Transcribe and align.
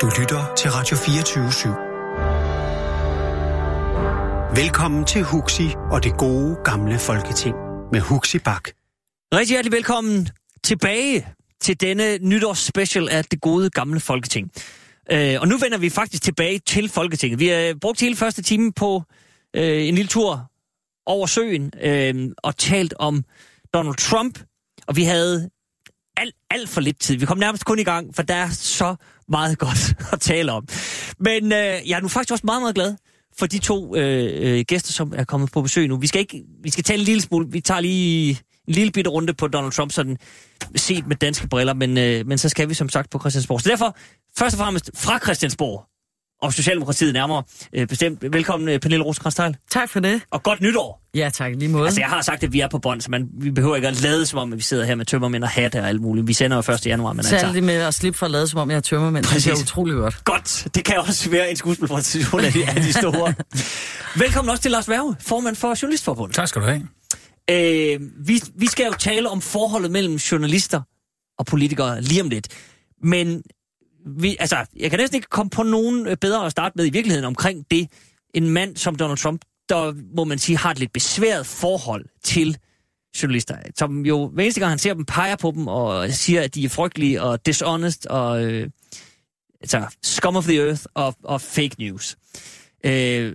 Du 0.00 0.10
lytter 0.20 0.54
til 0.56 0.70
Radio 0.70 0.96
24 0.96 1.48
/7. 1.48 1.68
Velkommen 4.60 5.04
til 5.04 5.22
Huxi 5.22 5.68
og 5.90 6.04
det 6.04 6.16
gode 6.18 6.56
gamle 6.64 6.98
folketing 6.98 7.56
med 7.92 8.00
Huxi 8.00 8.38
Bak. 8.38 8.68
Rigtig 9.34 9.54
hjertelig 9.54 9.72
velkommen 9.72 10.28
tilbage 10.64 11.26
til 11.60 11.80
denne 11.80 12.18
nytårsspecial 12.18 13.08
af 13.08 13.24
det 13.24 13.40
gode 13.40 13.70
gamle 13.70 14.00
folketing. 14.00 14.50
Øh, 15.10 15.36
og 15.40 15.48
nu 15.48 15.58
vender 15.58 15.78
vi 15.78 15.90
faktisk 15.90 16.22
tilbage 16.22 16.58
til 16.58 16.88
Folketinget. 16.88 17.40
Vi 17.40 17.48
har 17.48 17.58
øh, 17.58 17.74
brugt 17.80 18.00
hele 18.00 18.16
første 18.16 18.42
time 18.42 18.72
på 18.72 19.02
øh, 19.56 19.88
en 19.88 19.94
lille 19.94 20.08
tur 20.08 20.50
over 21.06 21.26
søen 21.26 21.72
øh, 21.82 22.30
og 22.38 22.56
talt 22.56 22.94
om 22.98 23.24
Donald 23.74 23.96
Trump, 23.96 24.38
og 24.86 24.96
vi 24.96 25.04
havde 25.04 25.50
alt, 26.16 26.34
alt 26.50 26.68
for 26.68 26.80
lidt 26.80 27.00
tid. 27.00 27.16
Vi 27.16 27.26
kom 27.26 27.38
nærmest 27.38 27.64
kun 27.64 27.78
i 27.78 27.84
gang, 27.84 28.16
for 28.16 28.22
der 28.22 28.34
er 28.34 28.48
så 28.50 28.96
meget 29.28 29.58
godt 29.64 29.94
at 30.12 30.20
tale 30.20 30.52
om. 30.52 30.68
Men 31.18 31.44
øh, 31.44 31.58
jeg 31.58 31.96
er 31.96 32.00
nu 32.00 32.08
faktisk 32.08 32.32
også 32.32 32.46
meget, 32.46 32.62
meget 32.62 32.74
glad 32.74 32.94
for 33.38 33.46
de 33.46 33.58
to 33.58 33.96
øh, 33.96 34.58
øh, 34.58 34.64
gæster, 34.68 34.92
som 34.92 35.12
er 35.16 35.24
kommet 35.24 35.52
på 35.52 35.62
besøg 35.62 35.88
nu. 35.88 35.96
Vi 35.96 36.06
skal, 36.06 36.20
ikke, 36.20 36.44
vi 36.62 36.70
skal 36.70 36.84
tale 36.84 36.98
en 36.98 37.04
lille 37.04 37.22
smule, 37.22 37.46
vi 37.50 37.60
tager 37.60 37.80
lige 37.80 38.30
en 38.68 38.74
lille 38.74 38.92
bitte 38.92 39.10
runde 39.10 39.34
på 39.34 39.48
Donald 39.48 39.72
Trump, 39.72 39.92
sådan 39.92 40.16
set 40.76 41.06
med 41.06 41.16
danske 41.16 41.48
briller, 41.48 41.74
men, 41.74 41.98
øh, 41.98 42.26
men 42.26 42.38
så 42.38 42.48
skal 42.48 42.68
vi 42.68 42.74
som 42.74 42.88
sagt 42.88 43.10
på 43.10 43.18
Christiansborg. 43.18 43.60
Så 43.60 43.68
derfor, 43.68 43.96
først 44.38 44.54
og 44.54 44.58
fremmest 44.58 44.90
fra 44.94 45.18
Christiansborg, 45.18 45.84
og 46.42 46.52
Socialdemokratiet 46.52 47.12
nærmere 47.12 47.42
øh, 47.72 47.86
bestemt. 47.86 48.32
Velkommen, 48.32 48.68
øh, 48.68 48.80
Pernille 48.80 49.04
rosenkrantz 49.04 49.58
Tak 49.70 49.90
for 49.90 50.00
det. 50.00 50.22
Og 50.30 50.42
godt 50.42 50.60
nytår. 50.60 51.02
Ja, 51.14 51.30
tak. 51.34 51.52
Lige 51.56 51.68
måde. 51.68 51.84
Altså, 51.84 52.00
jeg 52.00 52.08
har 52.08 52.22
sagt, 52.22 52.42
at 52.42 52.52
vi 52.52 52.60
er 52.60 52.68
på 52.68 52.78
bånd, 52.78 53.00
så 53.00 53.10
man, 53.10 53.28
vi 53.40 53.50
behøver 53.50 53.76
ikke 53.76 53.88
at 53.88 54.02
lade 54.02 54.26
som 54.26 54.38
om, 54.38 54.52
at 54.52 54.58
vi 54.58 54.62
sidder 54.62 54.84
her 54.84 54.94
med 54.94 55.04
tømmermænd 55.04 55.44
og 55.44 55.50
hatte 55.50 55.80
og 55.80 55.88
alt 55.88 56.00
muligt. 56.00 56.26
Vi 56.26 56.32
sender 56.32 56.62
jo 56.68 56.72
1. 56.72 56.86
januar, 56.86 57.12
men 57.12 57.24
Særligt 57.24 57.46
altså... 57.46 57.60
med 57.62 57.74
at 57.74 57.94
slippe 57.94 58.18
for 58.18 58.26
at 58.26 58.32
lade 58.32 58.48
som 58.48 58.60
om, 58.60 58.70
jeg 58.70 58.76
er 58.76 58.80
tømmermænd. 58.80 59.24
Præcis. 59.24 59.44
Det 59.44 59.52
er 59.52 59.62
utrolig 59.62 59.94
godt. 59.94 60.24
Godt. 60.24 60.66
Det 60.74 60.84
kan 60.84 60.98
også 60.98 61.30
være 61.30 61.50
en 61.50 61.56
skuespilpræsentation 61.56 62.40
af 62.40 62.52
de, 62.52 62.66
af 62.68 62.74
de 62.74 62.92
store. 62.92 63.34
Velkommen 64.16 64.50
også 64.50 64.62
til 64.62 64.70
Lars 64.70 64.88
Værge, 64.88 65.16
formand 65.20 65.56
for 65.56 65.82
Journalistforbundet. 65.82 66.36
Tak 66.36 66.48
skal 66.48 66.62
du 66.62 66.66
have. 66.66 66.88
Øh, 67.50 68.00
vi, 68.26 68.42
vi 68.54 68.66
skal 68.66 68.86
jo 68.86 68.92
tale 68.98 69.28
om 69.28 69.40
forholdet 69.40 69.90
mellem 69.90 70.14
journalister 70.14 70.80
og 71.38 71.46
politikere 71.46 72.02
lige 72.02 72.22
om 72.22 72.28
lidt. 72.28 72.48
Men 73.02 73.42
vi, 74.16 74.36
altså, 74.40 74.66
jeg 74.76 74.90
kan 74.90 74.98
næsten 74.98 75.16
ikke 75.16 75.28
komme 75.28 75.50
på 75.50 75.62
nogen 75.62 76.06
øh, 76.06 76.16
bedre 76.16 76.46
at 76.46 76.52
starte 76.52 76.72
med 76.76 76.86
i 76.86 76.90
virkeligheden 76.90 77.24
omkring 77.24 77.66
det. 77.70 77.88
En 78.34 78.50
mand 78.50 78.76
som 78.76 78.96
Donald 78.96 79.18
Trump, 79.18 79.42
der 79.68 79.94
må 80.16 80.24
man 80.24 80.38
sige 80.38 80.58
har 80.58 80.70
et 80.70 80.78
lidt 80.78 80.92
besværet 80.92 81.46
forhold 81.46 82.04
til 82.24 82.58
journalister, 83.22 83.56
som 83.76 84.06
jo 84.06 84.28
hver 84.28 84.42
eneste 84.42 84.60
gang 84.60 84.70
han 84.70 84.78
ser 84.78 84.94
dem, 84.94 85.04
peger 85.04 85.36
på 85.36 85.50
dem 85.50 85.68
og 85.68 86.10
siger, 86.10 86.42
at 86.42 86.54
de 86.54 86.64
er 86.64 86.68
frygtelige 86.68 87.22
og 87.22 87.46
dishonest 87.46 88.06
og 88.06 88.44
øh, 88.44 88.70
altså, 89.60 89.86
scum 90.02 90.36
of 90.36 90.44
the 90.44 90.66
earth 90.66 90.82
og, 90.94 91.14
og 91.24 91.40
fake 91.40 91.74
news. 91.78 92.16
Øh, 92.84 93.34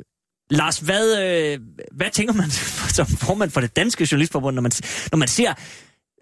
Lars, 0.49 0.79
hvad, 0.79 1.23
øh, 1.23 1.59
hvad 1.91 2.11
tænker 2.11 2.33
man 2.33 2.49
som 2.97 3.05
formand 3.05 3.51
for 3.51 3.61
det 3.61 3.75
danske 3.75 4.07
journalistforbund, 4.11 4.55
når 4.55 4.61
man, 4.61 4.71
når 5.11 5.17
man 5.17 5.27
ser 5.27 5.53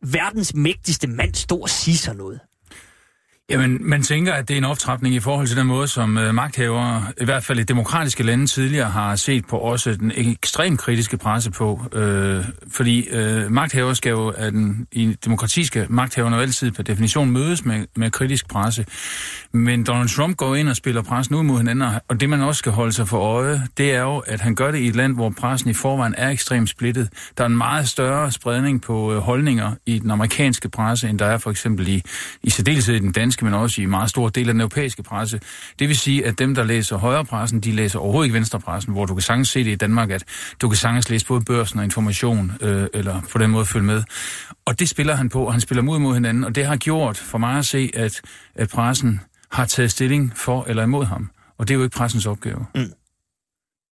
verdens 0.03 0.53
mægtigste 0.53 1.07
mand 1.07 1.35
stå 1.35 1.57
og 1.57 1.69
sige 1.69 1.97
sådan 1.97 2.17
noget? 2.17 2.39
Jamen, 3.51 3.77
man 3.81 4.03
tænker, 4.03 4.33
at 4.33 4.47
det 4.47 4.53
er 4.53 4.57
en 4.57 4.63
optrapning 4.63 5.15
i 5.15 5.19
forhold 5.19 5.47
til 5.47 5.57
den 5.57 5.67
måde, 5.67 5.87
som 5.87 6.17
øh, 6.17 6.35
magthavere, 6.35 7.05
i 7.21 7.25
hvert 7.25 7.43
fald 7.43 7.59
i 7.59 7.63
demokratiske 7.63 8.23
lande 8.23 8.47
tidligere, 8.47 8.89
har 8.89 9.15
set 9.15 9.45
på 9.47 9.57
også 9.57 9.95
den 9.95 10.11
ekstremt 10.15 10.79
kritiske 10.79 11.17
presse 11.17 11.51
på. 11.51 11.81
Øh, 11.93 12.45
fordi 12.71 13.07
øh, 13.09 13.51
magthavere 13.51 13.95
skal 13.95 14.09
jo, 14.09 14.27
at 14.27 14.53
den, 14.53 14.87
i 14.91 15.17
demokratiske 15.25 15.85
magthavere 15.89 16.41
altid 16.41 16.71
per 16.71 16.83
definition 16.83 17.31
mødes 17.31 17.65
med, 17.65 17.85
med 17.95 18.11
kritisk 18.11 18.49
presse. 18.49 18.85
Men 19.51 19.83
Donald 19.83 20.09
Trump 20.09 20.37
går 20.37 20.55
ind 20.55 20.69
og 20.69 20.75
spiller 20.75 21.01
pressen 21.01 21.35
ud 21.35 21.43
mod 21.43 21.57
hinanden, 21.57 21.89
og 22.07 22.19
det 22.19 22.29
man 22.29 22.41
også 22.41 22.59
skal 22.59 22.71
holde 22.71 22.91
sig 22.91 23.07
for 23.07 23.17
øje, 23.17 23.61
det 23.77 23.95
er 23.95 24.01
jo, 24.01 24.17
at 24.17 24.41
han 24.41 24.55
gør 24.55 24.71
det 24.71 24.79
i 24.79 24.87
et 24.87 24.95
land, 24.95 25.15
hvor 25.15 25.29
pressen 25.29 25.69
i 25.69 25.73
forvejen 25.73 26.15
er 26.17 26.29
ekstremt 26.29 26.69
splittet. 26.69 27.09
Der 27.37 27.43
er 27.43 27.47
en 27.47 27.57
meget 27.57 27.87
større 27.87 28.31
spredning 28.31 28.81
på 28.81 29.13
øh, 29.13 29.19
holdninger 29.19 29.71
i 29.85 29.99
den 29.99 30.11
amerikanske 30.11 30.69
presse, 30.69 31.09
end 31.09 31.19
der 31.19 31.25
er 31.25 31.37
for 31.37 31.51
eksempel 31.51 31.87
i, 31.87 32.01
i 32.43 32.49
særdeleshed 32.49 32.95
i 32.95 32.99
den 32.99 33.11
danske, 33.11 33.40
men 33.45 33.53
også 33.53 33.81
i 33.81 33.85
meget 33.85 34.09
stor 34.09 34.29
del 34.29 34.47
af 34.47 34.53
den 34.53 34.61
europæiske 34.61 35.03
presse. 35.03 35.39
Det 35.79 35.87
vil 35.87 35.97
sige, 35.97 36.25
at 36.25 36.39
dem, 36.39 36.55
der 36.55 36.63
læser 36.63 36.97
højrepressen, 36.97 37.59
de 37.59 37.71
læser 37.71 37.99
overhovedet 37.99 38.25
ikke 38.25 38.35
venstrepressen, 38.35 38.93
hvor 38.93 39.05
du 39.05 39.13
kan 39.13 39.21
sagtens 39.21 39.49
se 39.49 39.63
det 39.63 39.71
i 39.71 39.75
Danmark, 39.75 40.09
at 40.09 40.23
du 40.61 40.69
kan 40.69 40.77
sagtens 40.77 41.09
læse 41.09 41.25
både 41.25 41.41
børsen 41.41 41.79
og 41.79 41.85
information, 41.85 42.51
øh, 42.61 42.87
eller 42.93 43.21
på 43.31 43.37
den 43.37 43.51
måde 43.51 43.65
følge 43.65 43.85
med. 43.85 44.03
Og 44.65 44.79
det 44.79 44.89
spiller 44.89 45.15
han 45.15 45.29
på, 45.29 45.43
og 45.43 45.53
han 45.53 45.61
spiller 45.61 45.81
mod 45.81 45.99
mod 45.99 46.13
hinanden, 46.13 46.43
og 46.43 46.55
det 46.55 46.65
har 46.65 46.75
gjort 46.75 47.17
for 47.17 47.37
mig 47.37 47.57
at 47.57 47.65
se, 47.65 47.91
at, 47.93 48.21
at 48.55 48.69
pressen 48.69 49.21
har 49.51 49.65
taget 49.65 49.91
stilling 49.91 50.33
for 50.35 50.65
eller 50.67 50.83
imod 50.83 51.05
ham. 51.05 51.29
Og 51.57 51.67
det 51.67 51.73
er 51.73 51.77
jo 51.77 51.83
ikke 51.83 51.97
pressens 51.97 52.25
opgave. 52.25 52.65
Mm. 52.75 52.91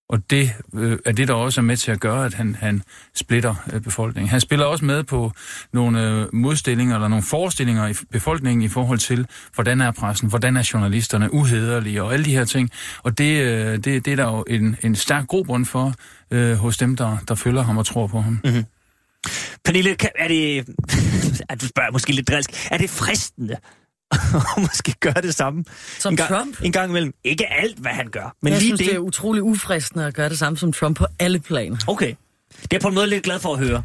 Og 0.09 0.29
det 0.29 0.51
øh, 0.73 0.99
er 1.05 1.11
det, 1.11 1.27
der 1.27 1.33
også 1.33 1.61
er 1.61 1.63
med 1.65 1.77
til 1.77 1.91
at 1.91 1.99
gøre, 1.99 2.25
at 2.25 2.33
han, 2.33 2.55
han 2.55 2.81
splitter 3.15 3.55
øh, 3.73 3.81
befolkningen. 3.81 4.29
Han 4.29 4.41
spiller 4.41 4.65
også 4.65 4.85
med 4.85 5.03
på 5.03 5.31
nogle 5.73 6.09
øh, 6.09 6.35
modstillinger 6.35 6.95
eller 6.95 7.07
nogle 7.07 7.23
forestillinger 7.23 7.87
i 7.87 7.93
befolkningen 8.11 8.61
i 8.61 8.67
forhold 8.67 8.99
til, 8.99 9.27
hvordan 9.55 9.81
er 9.81 9.91
pressen, 9.91 10.29
hvordan 10.29 10.57
er 10.57 10.69
journalisterne 10.73 11.33
uhederlige 11.33 12.03
og 12.03 12.13
alle 12.13 12.25
de 12.25 12.33
her 12.33 12.45
ting. 12.45 12.69
Og 13.03 13.17
det, 13.17 13.41
øh, 13.41 13.77
det, 13.77 13.85
det 14.05 14.07
er 14.07 14.15
der 14.15 14.23
jo 14.23 14.45
en, 14.47 14.77
en 14.83 14.95
stærk 14.95 15.27
grobund 15.27 15.65
for 15.65 15.93
øh, 16.31 16.55
hos 16.55 16.77
dem, 16.77 16.95
der, 16.95 17.17
der 17.27 17.35
følger 17.35 17.61
ham 17.61 17.77
og 17.77 17.85
tror 17.85 18.07
på 18.07 18.21
ham. 18.21 18.39
Mm-hmm. 18.43 18.65
Pernille, 19.65 19.95
er 20.15 20.27
det, 20.27 20.67
du 21.61 21.67
spørger 21.67 21.91
måske 21.91 22.11
lidt 22.11 22.27
drilsk, 22.27 22.67
er 22.71 22.77
det 22.77 22.89
fristende 22.89 23.55
og 24.55 24.61
måske 24.61 24.95
gøre 24.99 25.21
det 25.21 25.35
samme. 25.35 25.65
Som 25.99 26.13
en 26.13 26.17
gang, 26.17 26.29
Trump? 26.29 26.61
En 26.63 26.71
gang 26.71 26.89
imellem. 26.89 27.13
Ikke 27.23 27.47
alt, 27.47 27.77
hvad 27.77 27.91
han 27.91 28.07
gør. 28.07 28.35
Men 28.41 28.53
jeg 28.53 28.61
lige 28.61 28.69
synes, 28.69 28.79
det. 28.79 28.87
det 28.87 28.95
er 28.95 28.99
utrolig 28.99 29.43
ufristende 29.43 30.05
at 30.05 30.13
gøre 30.13 30.29
det 30.29 30.39
samme 30.39 30.57
som 30.57 30.73
Trump 30.73 30.97
på 30.97 31.05
alle 31.19 31.39
planer. 31.39 31.77
Okay. 31.87 32.13
Det 32.61 32.73
er 32.73 32.79
på 32.79 32.87
en 32.87 32.93
måde 32.95 33.07
lidt 33.07 33.23
glad 33.23 33.39
for 33.39 33.53
at 33.53 33.59
høre. 33.59 33.83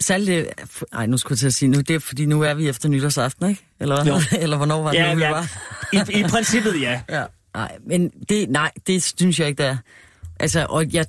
Særligt, 0.00 0.48
nej, 0.92 1.06
nu 1.06 1.16
skulle 1.16 1.32
jeg 1.32 1.38
til 1.38 1.46
at 1.46 1.54
sige, 1.54 1.68
nu, 1.68 1.78
det 1.80 1.90
er 1.90 1.98
fordi 1.98 2.26
nu 2.26 2.42
er 2.42 2.54
vi 2.54 2.68
efter 2.68 2.88
nytårsaften, 2.88 3.48
ikke? 3.48 3.62
Eller, 3.80 4.04
hvad? 4.04 4.22
Eller 4.42 4.56
hvornår 4.56 4.82
var 4.82 4.90
det 4.90 4.98
ja, 4.98 5.10
nu, 5.10 5.16
vi 5.16 5.22
ja. 5.22 5.30
var? 5.30 5.52
I, 5.92 6.20
I 6.20 6.22
princippet, 6.22 6.80
ja. 6.80 7.00
ja. 7.18 7.24
Nej, 7.54 7.76
men 7.86 8.10
det, 8.28 8.50
nej, 8.50 8.70
det 8.86 9.02
synes 9.02 9.40
jeg 9.40 9.48
ikke, 9.48 9.62
der 9.62 9.68
er. 9.68 9.76
Altså, 10.40 10.66
og 10.68 10.92
jeg, 10.92 11.06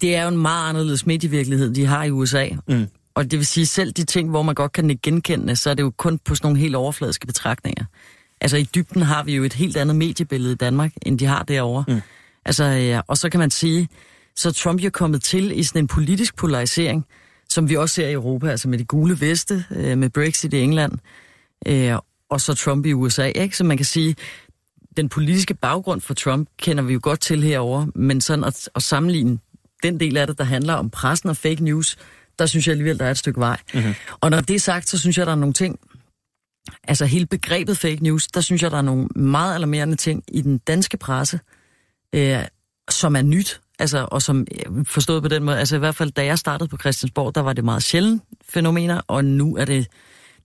det 0.00 0.16
er 0.16 0.22
jo 0.22 0.28
en 0.28 0.38
meget 0.38 0.68
anderledes 0.68 1.06
medievirkelighed, 1.06 1.74
de 1.74 1.86
har 1.86 2.04
i 2.04 2.10
USA. 2.10 2.48
Mm. 2.68 2.86
Og 3.14 3.30
det 3.30 3.38
vil 3.38 3.46
sige, 3.46 3.66
selv 3.66 3.92
de 3.92 4.04
ting, 4.04 4.30
hvor 4.30 4.42
man 4.42 4.54
godt 4.54 4.72
kan 4.72 4.98
genkende, 5.02 5.56
så 5.56 5.70
er 5.70 5.74
det 5.74 5.82
jo 5.82 5.90
kun 5.90 6.18
på 6.18 6.34
sådan 6.34 6.46
nogle 6.46 6.60
helt 6.60 6.76
overfladiske 6.76 7.26
betragtninger. 7.26 7.84
Altså 8.40 8.56
i 8.56 8.62
dybden 8.62 9.02
har 9.02 9.22
vi 9.22 9.36
jo 9.36 9.44
et 9.44 9.52
helt 9.52 9.76
andet 9.76 9.96
mediebillede 9.96 10.52
i 10.52 10.56
Danmark, 10.56 10.92
end 11.02 11.18
de 11.18 11.26
har 11.26 11.42
derovre. 11.42 11.84
Mm. 11.88 12.00
Altså, 12.44 12.64
ja, 12.64 13.00
og 13.06 13.16
så 13.16 13.30
kan 13.30 13.40
man 13.40 13.50
sige, 13.50 13.88
så 14.36 14.52
Trump 14.52 14.80
jo 14.80 14.90
kommet 14.90 15.22
til 15.22 15.58
i 15.58 15.62
sådan 15.62 15.82
en 15.82 15.86
politisk 15.86 16.36
polarisering, 16.36 17.06
som 17.48 17.68
vi 17.68 17.76
også 17.76 17.94
ser 17.94 18.08
i 18.08 18.12
Europa, 18.12 18.50
altså 18.50 18.68
med 18.68 18.78
de 18.78 18.84
gule 18.84 19.20
veste, 19.20 19.64
øh, 19.70 19.98
med 19.98 20.10
Brexit 20.10 20.52
i 20.52 20.60
England, 20.60 20.92
øh, 21.66 21.94
og 22.30 22.40
så 22.40 22.54
Trump 22.54 22.86
i 22.86 22.92
USA, 22.92 23.26
ikke? 23.26 23.56
Så 23.56 23.64
man 23.64 23.76
kan 23.76 23.86
sige, 23.86 24.16
den 24.96 25.08
politiske 25.08 25.54
baggrund 25.54 26.00
for 26.00 26.14
Trump 26.14 26.48
kender 26.58 26.82
vi 26.82 26.92
jo 26.92 27.00
godt 27.02 27.20
til 27.20 27.42
herover, 27.42 27.86
men 27.94 28.20
sådan 28.20 28.44
at, 28.44 28.68
at 28.74 28.82
sammenligne 28.82 29.38
den 29.82 30.00
del 30.00 30.16
af 30.16 30.26
det, 30.26 30.38
der 30.38 30.44
handler 30.44 30.74
om 30.74 30.90
pressen 30.90 31.28
og 31.28 31.36
fake 31.36 31.64
news, 31.64 31.96
der 32.38 32.46
synes 32.46 32.66
jeg 32.66 32.72
alligevel, 32.72 32.98
der 32.98 33.04
er 33.04 33.10
et 33.10 33.18
stykke 33.18 33.40
vej. 33.40 33.58
Mm-hmm. 33.74 33.94
Og 34.20 34.30
når 34.30 34.40
det 34.40 34.56
er 34.56 34.60
sagt, 34.60 34.88
så 34.88 34.98
synes 34.98 35.18
jeg, 35.18 35.26
der 35.26 35.32
er 35.32 35.36
nogle 35.36 35.52
ting, 35.52 35.78
altså 36.84 37.06
hele 37.06 37.26
begrebet 37.26 37.78
fake 37.78 38.02
news, 38.02 38.26
der 38.26 38.40
synes 38.40 38.62
jeg, 38.62 38.70
der 38.70 38.76
er 38.76 38.82
nogle 38.82 39.06
meget 39.16 39.54
alarmerende 39.54 39.96
ting 39.96 40.24
i 40.28 40.40
den 40.40 40.58
danske 40.58 40.96
presse, 40.96 41.40
øh, 42.14 42.38
som 42.90 43.16
er 43.16 43.22
nyt, 43.22 43.60
altså, 43.78 44.08
og 44.10 44.22
som 44.22 44.46
øh, 44.52 44.86
forstået 44.86 45.22
på 45.22 45.28
den 45.28 45.44
måde, 45.44 45.58
altså 45.58 45.76
i 45.76 45.78
hvert 45.78 45.94
fald, 45.94 46.10
da 46.10 46.24
jeg 46.24 46.38
startede 46.38 46.68
på 46.68 46.76
Christiansborg, 46.76 47.34
der 47.34 47.40
var 47.40 47.52
det 47.52 47.64
meget 47.64 47.82
sjældent 47.82 48.22
fænomener, 48.48 49.00
og 49.06 49.24
nu 49.24 49.56
er 49.56 49.64
det 49.64 49.86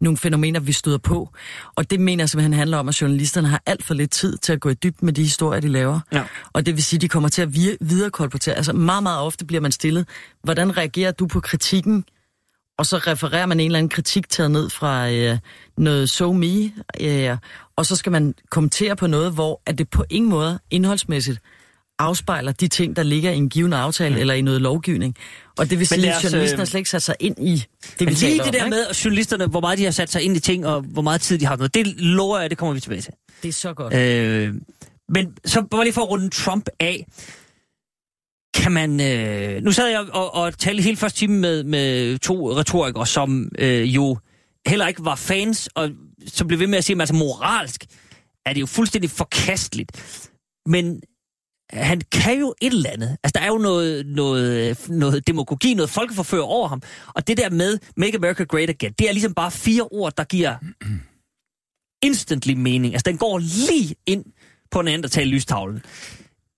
nogle 0.02 0.18
fænomener, 0.18 0.60
vi 0.60 0.72
støder 0.72 0.98
på. 0.98 1.30
Og 1.76 1.90
det 1.90 2.00
mener 2.00 2.22
jeg 2.24 2.30
simpelthen 2.30 2.54
handler 2.54 2.78
om, 2.78 2.90
at 2.90 3.02
journalisterne 3.02 3.48
har 3.48 3.62
alt 3.66 3.84
for 3.84 3.94
lidt 3.94 4.12
tid 4.12 4.38
til 4.38 4.54
at 4.54 4.60
gå 4.60 4.70
i 4.70 4.74
dybden 4.74 5.06
med 5.06 5.14
de 5.14 5.24
historier, 5.24 5.62
de 5.62 5.68
laver. 5.68 6.00
Ja. 6.12 6.24
Og 6.54 6.66
det 6.66 6.76
vil 6.76 6.84
sige, 6.84 6.98
at 6.98 7.02
de 7.02 7.08
kommer 7.08 7.30
til 7.30 7.42
at 7.42 7.54
viderekolportere. 7.82 8.56
Altså 8.56 8.74
meget, 8.74 9.04
meget 9.04 9.20
ofte 9.20 9.46
bliver 9.46 9.62
man 9.62 9.72
stillet. 9.72 10.08
Hvordan 10.44 10.78
reagerer 10.78 11.12
du 11.12 11.28
på 11.28 11.40
kritikken? 11.40 12.06
Og 12.78 12.86
så 12.86 12.98
refererer 12.98 13.46
man 13.46 13.60
en 13.60 13.66
eller 13.66 13.80
anden 13.80 13.90
kritik 13.90 14.30
taget 14.30 14.52
ned 14.52 14.70
fra 14.70 15.12
øh, 15.12 15.38
noget 15.78 16.10
so 16.10 16.34
me, 16.34 16.72
øh, 17.02 17.38
og 17.76 17.86
så 17.86 17.96
skal 17.96 18.12
man 18.12 18.34
kommentere 18.50 18.96
på 18.96 19.08
noget, 19.08 19.34
hvor 19.34 19.62
at 19.66 19.78
det 19.78 19.90
på 19.90 20.04
ingen 20.10 20.30
måde 20.30 20.60
indholdsmæssigt 20.72 21.40
afspejler 22.00 22.52
de 22.52 22.68
ting, 22.68 22.96
der 22.96 23.04
ligger 23.04 23.32
i 23.32 23.36
en 23.36 23.50
given 23.50 23.74
aftale 23.74 24.16
mm. 24.16 24.22
eller 24.22 24.34
i 24.34 24.42
noget 24.42 24.62
lovgivning. 24.62 25.16
Og 25.58 25.70
det 25.70 25.80
vil 25.80 25.88
sige, 25.88 26.14
at 26.14 26.24
journalisten 26.24 26.60
har 26.60 26.66
slet 26.66 26.80
ikke 26.80 26.90
sat 26.90 27.02
sig 27.02 27.16
ind 27.20 27.36
i 27.40 27.66
det, 28.00 28.08
vi 28.08 28.14
lige 28.14 28.34
det 28.34 28.42
om, 28.42 28.52
der 28.52 28.66
ikke? 28.66 28.70
med, 28.70 28.94
journalisterne, 29.06 29.48
hvor 29.48 29.60
meget 29.60 29.78
de 29.78 29.84
har 29.84 29.92
sat 29.92 30.12
sig 30.12 30.22
ind 30.22 30.38
i 30.38 30.40
ting, 30.40 30.68
og 30.68 30.82
hvor 30.82 31.02
meget 31.02 31.22
tid 31.22 31.38
de 31.38 31.46
har 31.46 31.56
noget, 31.56 31.74
det 31.74 31.88
lover 31.88 32.40
jeg, 32.40 32.50
det 32.50 32.58
kommer 32.58 32.74
vi 32.74 32.80
tilbage 32.80 33.02
til. 33.02 33.14
Det 33.44 33.50
er 33.50 33.54
så 33.54 33.74
godt. 33.74 33.94
Øh, 33.94 34.54
men 35.10 35.38
så 35.46 35.62
bare 35.72 35.84
lige 35.84 35.94
for 35.94 36.02
at 36.02 36.10
runde 36.10 36.30
Trump 36.30 36.70
af. 36.80 37.06
Kan 38.54 38.72
man... 38.72 39.02
Øh, 39.02 39.64
nu 39.64 39.72
sad 39.72 39.88
jeg 39.88 40.06
og, 40.14 40.36
og 40.36 40.58
talte 40.58 40.84
hele 40.84 40.98
første 40.98 41.20
time 41.20 41.38
med, 41.38 41.64
med 41.64 42.18
to 42.18 42.58
retorikere, 42.60 43.08
som 43.08 43.52
øh, 43.60 43.96
jo 43.96 44.18
heller 44.68 44.88
ikke 44.88 45.06
var 45.06 45.16
fans, 45.16 45.70
og 45.76 45.90
som 46.28 46.48
blev 46.48 46.60
ved 46.60 46.68
med 46.68 46.78
at 46.78 46.84
sige, 46.84 46.96
at 46.96 47.02
altså 47.02 47.16
moralsk 47.16 47.86
er 48.46 48.54
det 48.54 48.62
jo 48.62 48.66
fuldstændig 48.66 49.10
forkasteligt. 49.10 49.92
Men 50.66 51.02
han 51.74 52.02
kan 52.12 52.40
jo 52.40 52.54
et 52.62 52.74
eller 52.74 52.90
andet. 52.90 53.18
Altså, 53.24 53.40
der 53.40 53.46
er 53.46 53.48
jo 53.48 53.58
noget, 53.58 54.06
noget, 54.06 54.78
noget 54.90 55.28
demagogi, 55.28 55.74
noget 55.74 55.90
folkeforfører 55.90 56.44
over 56.44 56.68
ham. 56.68 56.82
Og 57.08 57.28
det 57.28 57.38
der 57.38 57.50
med 57.50 57.78
Make 57.98 58.18
America 58.18 58.44
Great 58.44 58.70
Again, 58.70 58.94
det 59.00 59.10
er 59.10 59.12
ligesom 59.12 59.34
bare 59.34 59.52
fire 59.52 59.84
ord, 59.84 60.14
der 60.18 60.24
giver 60.24 60.56
instantly 62.08 62.54
mening. 62.54 62.94
Altså, 62.94 63.12
den 63.12 63.18
går 63.18 63.40
lige 63.40 63.96
ind 64.06 64.26
på 64.72 64.80
en 64.80 64.88
anden 64.88 65.12
tale 65.12 65.30
lystavlen. 65.30 65.82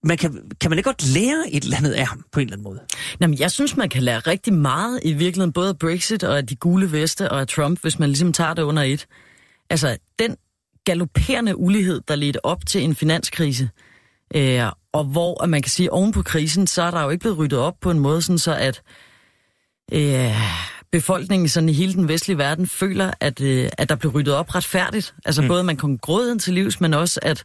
Man 0.03 0.17
kan, 0.17 0.51
kan 0.61 0.71
man 0.71 0.77
ikke 0.79 0.87
godt 0.87 1.07
lære 1.07 1.51
et 1.51 1.63
eller 1.63 1.77
andet 1.77 1.91
af 1.91 2.07
ham 2.07 2.25
på 2.31 2.39
en 2.39 2.47
eller 2.47 2.55
anden 2.55 2.63
måde? 2.63 2.79
Jamen, 3.21 3.39
jeg 3.39 3.51
synes, 3.51 3.77
man 3.77 3.89
kan 3.89 4.03
lære 4.03 4.19
rigtig 4.19 4.53
meget 4.53 4.99
i 5.03 5.13
virkeligheden, 5.13 5.53
både 5.53 5.69
af 5.69 5.79
Brexit 5.79 6.23
og 6.23 6.37
af 6.37 6.47
de 6.47 6.55
gule 6.55 6.91
veste 6.91 7.31
og 7.31 7.39
af 7.39 7.47
Trump, 7.47 7.81
hvis 7.81 7.99
man 7.99 8.09
ligesom 8.09 8.33
tager 8.33 8.53
det 8.53 8.61
under 8.61 8.83
et. 8.83 9.07
Altså, 9.69 9.97
den 10.19 10.35
galopperende 10.85 11.57
ulighed, 11.57 12.01
der 12.07 12.15
ledte 12.15 12.45
op 12.45 12.65
til 12.65 12.83
en 12.83 12.95
finanskrise, 12.95 13.69
øh, 14.35 14.63
og 14.93 15.03
hvor 15.03 15.43
at 15.43 15.49
man 15.49 15.61
kan 15.61 15.69
sige, 15.69 15.85
at 15.85 15.91
oven 15.91 16.11
på 16.11 16.21
krisen, 16.21 16.67
så 16.67 16.81
er 16.81 16.91
der 16.91 17.03
jo 17.03 17.09
ikke 17.09 17.21
blevet 17.21 17.37
ryddet 17.37 17.59
op 17.59 17.75
på 17.81 17.91
en 17.91 17.99
måde, 17.99 18.21
sådan 18.21 18.37
så 18.37 18.55
at 18.55 18.81
øh, 19.91 20.35
befolkningen 20.91 21.49
sådan 21.49 21.69
i 21.69 21.73
hele 21.73 21.93
den 21.93 22.07
vestlige 22.07 22.37
verden 22.37 22.67
føler, 22.67 23.11
at, 23.19 23.41
øh, 23.41 23.69
at 23.77 23.89
der 23.89 23.95
bliver 23.95 24.13
ryddet 24.13 24.33
op 24.33 24.55
retfærdigt. 24.55 25.13
Altså 25.25 25.41
mm. 25.41 25.47
både 25.47 25.63
man 25.63 25.77
kan 25.77 25.97
gråden 25.97 26.39
til 26.39 26.53
livs, 26.53 26.81
men 26.81 26.93
også 26.93 27.19
at, 27.23 27.43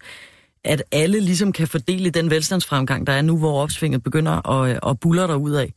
at 0.64 0.82
alle 0.92 1.20
ligesom 1.20 1.52
kan 1.52 1.68
fordele 1.68 2.10
den 2.10 2.30
velstandsfremgang, 2.30 3.06
der 3.06 3.12
er 3.12 3.22
nu, 3.22 3.38
hvor 3.38 3.62
opsvinget 3.62 4.02
begynder 4.02 4.50
at, 4.50 4.78
at 4.90 5.00
buller 5.00 5.26
derud 5.26 5.52
af. 5.52 5.72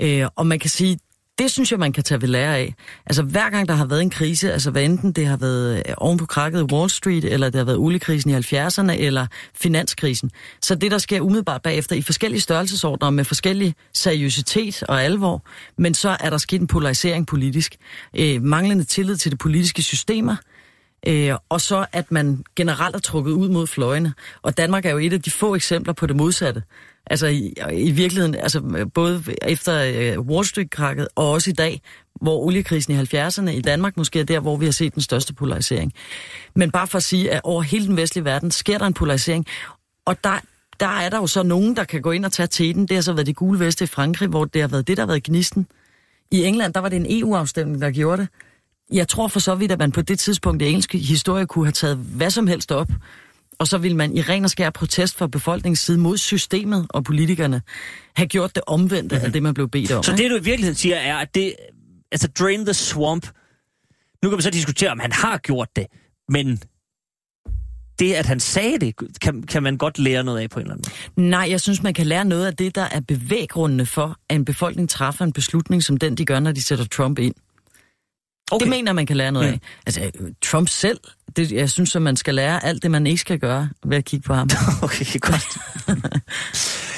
Øh, 0.00 0.28
og 0.36 0.46
man 0.46 0.58
kan 0.58 0.70
sige, 0.70 0.98
det 1.42 1.50
synes 1.50 1.70
jeg, 1.70 1.78
man 1.78 1.92
kan 1.92 2.04
tage 2.04 2.20
ved 2.20 2.28
lære 2.28 2.56
af. 2.56 2.74
Altså 3.06 3.22
hver 3.22 3.50
gang 3.50 3.68
der 3.68 3.74
har 3.74 3.84
været 3.84 4.02
en 4.02 4.10
krise, 4.10 4.52
altså 4.52 4.70
hvad 4.70 4.82
enten 4.82 5.12
det 5.12 5.26
har 5.26 5.36
været 5.36 5.76
øh, 5.76 5.94
oven 5.96 6.18
på 6.18 6.26
krakket 6.26 6.60
i 6.60 6.74
Wall 6.74 6.90
Street, 6.90 7.24
eller 7.24 7.50
det 7.50 7.58
har 7.58 7.64
været 7.64 7.78
oliekrisen 7.78 8.30
i 8.30 8.34
70'erne, 8.34 8.92
eller 8.92 9.26
finanskrisen, 9.54 10.30
så 10.60 10.74
det 10.74 10.90
der 10.90 10.98
sker 10.98 11.20
umiddelbart 11.20 11.62
bagefter 11.62 11.96
i 11.96 12.02
forskellige 12.02 12.40
størrelsesordner 12.40 13.10
med 13.10 13.24
forskellig 13.24 13.74
seriøsitet 13.92 14.82
og 14.82 15.02
alvor, 15.02 15.42
men 15.78 15.94
så 15.94 16.16
er 16.20 16.30
der 16.30 16.38
sket 16.38 16.60
en 16.60 16.66
polarisering 16.66 17.26
politisk. 17.26 17.76
Øh, 18.18 18.42
manglende 18.42 18.84
tillid 18.84 19.16
til 19.16 19.32
de 19.32 19.36
politiske 19.36 19.82
systemer, 19.82 20.36
Øh, 21.06 21.34
og 21.48 21.60
så 21.60 21.86
at 21.92 22.12
man 22.12 22.44
generelt 22.56 22.96
er 22.96 23.00
trukket 23.00 23.32
ud 23.32 23.48
mod 23.48 23.66
fløjene. 23.66 24.14
Og 24.42 24.56
Danmark 24.56 24.86
er 24.86 24.90
jo 24.90 24.98
et 24.98 25.12
af 25.12 25.22
de 25.22 25.30
få 25.30 25.54
eksempler 25.54 25.92
på 25.92 26.06
det 26.06 26.16
modsatte. 26.16 26.62
Altså 27.06 27.26
i, 27.26 27.54
i 27.72 27.90
virkeligheden, 27.90 28.34
altså 28.34 28.86
både 28.94 29.24
efter 29.42 29.82
øh, 29.82 30.20
Wall 30.20 30.46
Street-krakket 30.46 31.08
og 31.14 31.30
også 31.30 31.50
i 31.50 31.52
dag, 31.52 31.80
hvor 32.20 32.38
oliekrisen 32.38 32.94
i 32.94 33.16
70'erne 33.16 33.50
i 33.50 33.60
Danmark 33.60 33.96
måske 33.96 34.20
er 34.20 34.24
der, 34.24 34.40
hvor 34.40 34.56
vi 34.56 34.64
har 34.64 34.72
set 34.72 34.94
den 34.94 35.02
største 35.02 35.34
polarisering. 35.34 35.92
Men 36.54 36.70
bare 36.70 36.86
for 36.86 36.96
at 36.96 37.02
sige, 37.02 37.30
at 37.30 37.40
over 37.44 37.62
hele 37.62 37.86
den 37.86 37.96
vestlige 37.96 38.24
verden 38.24 38.50
sker 38.50 38.78
der 38.78 38.86
en 38.86 38.94
polarisering, 38.94 39.46
og 40.04 40.24
der, 40.24 40.38
der 40.80 40.86
er 40.86 41.08
der 41.08 41.16
jo 41.16 41.26
så 41.26 41.42
nogen, 41.42 41.76
der 41.76 41.84
kan 41.84 42.02
gå 42.02 42.10
ind 42.10 42.24
og 42.24 42.32
tage 42.32 42.46
teten. 42.46 42.86
Det 42.86 42.94
har 42.94 43.02
så 43.02 43.12
været 43.12 43.26
de 43.26 43.34
gule 43.34 43.60
veste 43.60 43.84
i 43.84 43.86
Frankrig, 43.86 44.28
hvor 44.28 44.44
det 44.44 44.60
har 44.60 44.68
været 44.68 44.88
det, 44.88 44.96
der 44.96 45.02
har 45.02 45.06
været 45.06 45.22
gnisten. 45.22 45.66
I 46.30 46.44
England, 46.44 46.74
der 46.74 46.80
var 46.80 46.88
det 46.88 46.96
en 46.96 47.06
EU-afstemning, 47.08 47.82
der 47.82 47.90
gjorde 47.90 48.22
det. 48.22 48.28
Jeg 48.92 49.08
tror 49.08 49.28
for 49.28 49.40
så 49.40 49.54
vidt, 49.54 49.72
at 49.72 49.78
man 49.78 49.92
på 49.92 50.02
det 50.02 50.18
tidspunkt 50.18 50.62
i 50.62 50.66
engelsk 50.66 50.92
historie 50.92 51.46
kunne 51.46 51.64
have 51.64 51.72
taget 51.72 51.96
hvad 51.96 52.30
som 52.30 52.46
helst 52.46 52.72
op, 52.72 52.88
og 53.58 53.68
så 53.68 53.78
vil 53.78 53.96
man 53.96 54.16
i 54.16 54.20
ren 54.20 54.44
og 54.44 54.50
skær 54.50 54.70
protest 54.70 55.16
fra 55.16 55.26
befolkningens 55.26 55.80
side 55.80 55.98
mod 55.98 56.18
systemet 56.18 56.86
og 56.90 57.04
politikerne 57.04 57.62
have 58.16 58.26
gjort 58.26 58.54
det 58.54 58.62
omvendte 58.66 59.14
mm-hmm. 59.14 59.26
af 59.26 59.32
det, 59.32 59.42
man 59.42 59.54
blev 59.54 59.68
bedt 59.68 59.92
om. 59.92 60.02
Så 60.02 60.12
det, 60.16 60.30
du 60.30 60.36
i 60.36 60.42
virkeligheden 60.42 60.74
siger, 60.74 60.96
er, 60.96 61.16
at 61.16 61.34
det, 61.34 61.54
altså 62.12 62.28
drain 62.28 62.64
the 62.64 62.74
swamp, 62.74 63.26
nu 64.22 64.28
kan 64.28 64.36
man 64.36 64.42
så 64.42 64.50
diskutere, 64.50 64.90
om 64.90 64.98
han 64.98 65.12
har 65.12 65.38
gjort 65.38 65.68
det, 65.76 65.86
men 66.28 66.62
det, 67.98 68.14
at 68.14 68.26
han 68.26 68.40
sagde 68.40 68.78
det, 68.78 68.94
kan, 69.20 69.42
kan 69.42 69.62
man 69.62 69.78
godt 69.78 69.98
lære 69.98 70.24
noget 70.24 70.40
af 70.40 70.50
på 70.50 70.60
en 70.60 70.62
eller 70.62 70.74
anden 70.74 70.92
måde? 71.16 71.30
Nej, 71.30 71.46
jeg 71.50 71.60
synes, 71.60 71.82
man 71.82 71.94
kan 71.94 72.06
lære 72.06 72.24
noget 72.24 72.46
af 72.46 72.56
det, 72.56 72.74
der 72.74 72.88
er 72.92 73.00
bevæggrundene 73.00 73.86
for, 73.86 74.16
at 74.28 74.36
en 74.36 74.44
befolkning 74.44 74.90
træffer 74.90 75.24
en 75.24 75.32
beslutning, 75.32 75.82
som 75.82 75.96
den, 75.96 76.14
de 76.14 76.24
gør, 76.24 76.40
når 76.40 76.52
de 76.52 76.62
sætter 76.62 76.84
Trump 76.84 77.18
ind. 77.18 77.34
Okay. 78.50 78.64
Det 78.64 78.70
mener 78.70 78.92
man 78.92 79.06
kan 79.06 79.16
lære 79.16 79.32
noget 79.32 79.48
mm. 79.48 79.52
af. 79.52 79.60
Altså, 79.86 80.10
Trump 80.42 80.68
selv, 80.68 80.98
det, 81.36 81.52
jeg 81.52 81.70
synes, 81.70 81.96
at 81.96 82.02
man 82.02 82.16
skal 82.16 82.34
lære 82.34 82.64
alt 82.64 82.82
det, 82.82 82.90
man 82.90 83.06
ikke 83.06 83.20
skal 83.20 83.38
gøre 83.38 83.68
ved 83.84 83.96
at 83.96 84.04
kigge 84.04 84.26
på 84.26 84.34
ham. 84.34 84.50
okay, 84.82 85.20
godt. 85.20 85.58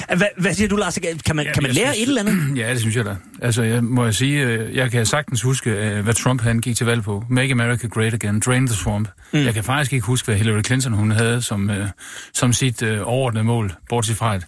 hvad, 0.17 0.27
hvad 0.37 0.53
siger 0.53 0.67
du, 0.67 0.75
Lars? 0.75 0.99
Kan 1.25 1.35
man, 1.35 1.45
ja, 1.45 1.53
kan 1.53 1.63
man 1.63 1.71
lære 1.71 1.93
synes, 1.93 1.97
et 1.97 2.07
eller 2.07 2.21
andet? 2.21 2.57
Ja, 2.61 2.69
det 2.71 2.79
synes 2.79 2.95
jeg 2.95 3.05
da. 3.05 3.15
Altså, 3.41 3.63
jeg 3.63 3.83
må 3.83 4.03
jeg 4.03 4.15
sige, 4.15 4.43
øh, 4.43 4.75
jeg 4.75 4.91
kan 4.91 5.05
sagtens 5.05 5.41
huske, 5.41 5.69
øh, 5.69 6.03
hvad 6.03 6.13
Trump 6.13 6.41
han 6.41 6.59
gik 6.59 6.75
til 6.75 6.85
valg 6.85 7.03
på. 7.03 7.23
Make 7.29 7.51
America 7.51 7.87
Great 7.87 8.13
Again, 8.13 8.39
Drain 8.39 8.67
the 8.67 8.75
Swamp. 8.75 9.09
Mm. 9.33 9.39
Jeg 9.39 9.53
kan 9.53 9.63
faktisk 9.63 9.93
ikke 9.93 10.05
huske, 10.05 10.25
hvad 10.25 10.35
Hillary 10.35 10.61
Clinton 10.63 10.93
hun 10.93 11.11
havde 11.11 11.41
som, 11.41 11.69
øh, 11.69 11.87
som 12.33 12.53
sit 12.53 12.83
overordnede 12.83 13.43
mål, 13.43 13.73
bortset 13.89 14.17
fra, 14.17 14.35
at 14.35 14.45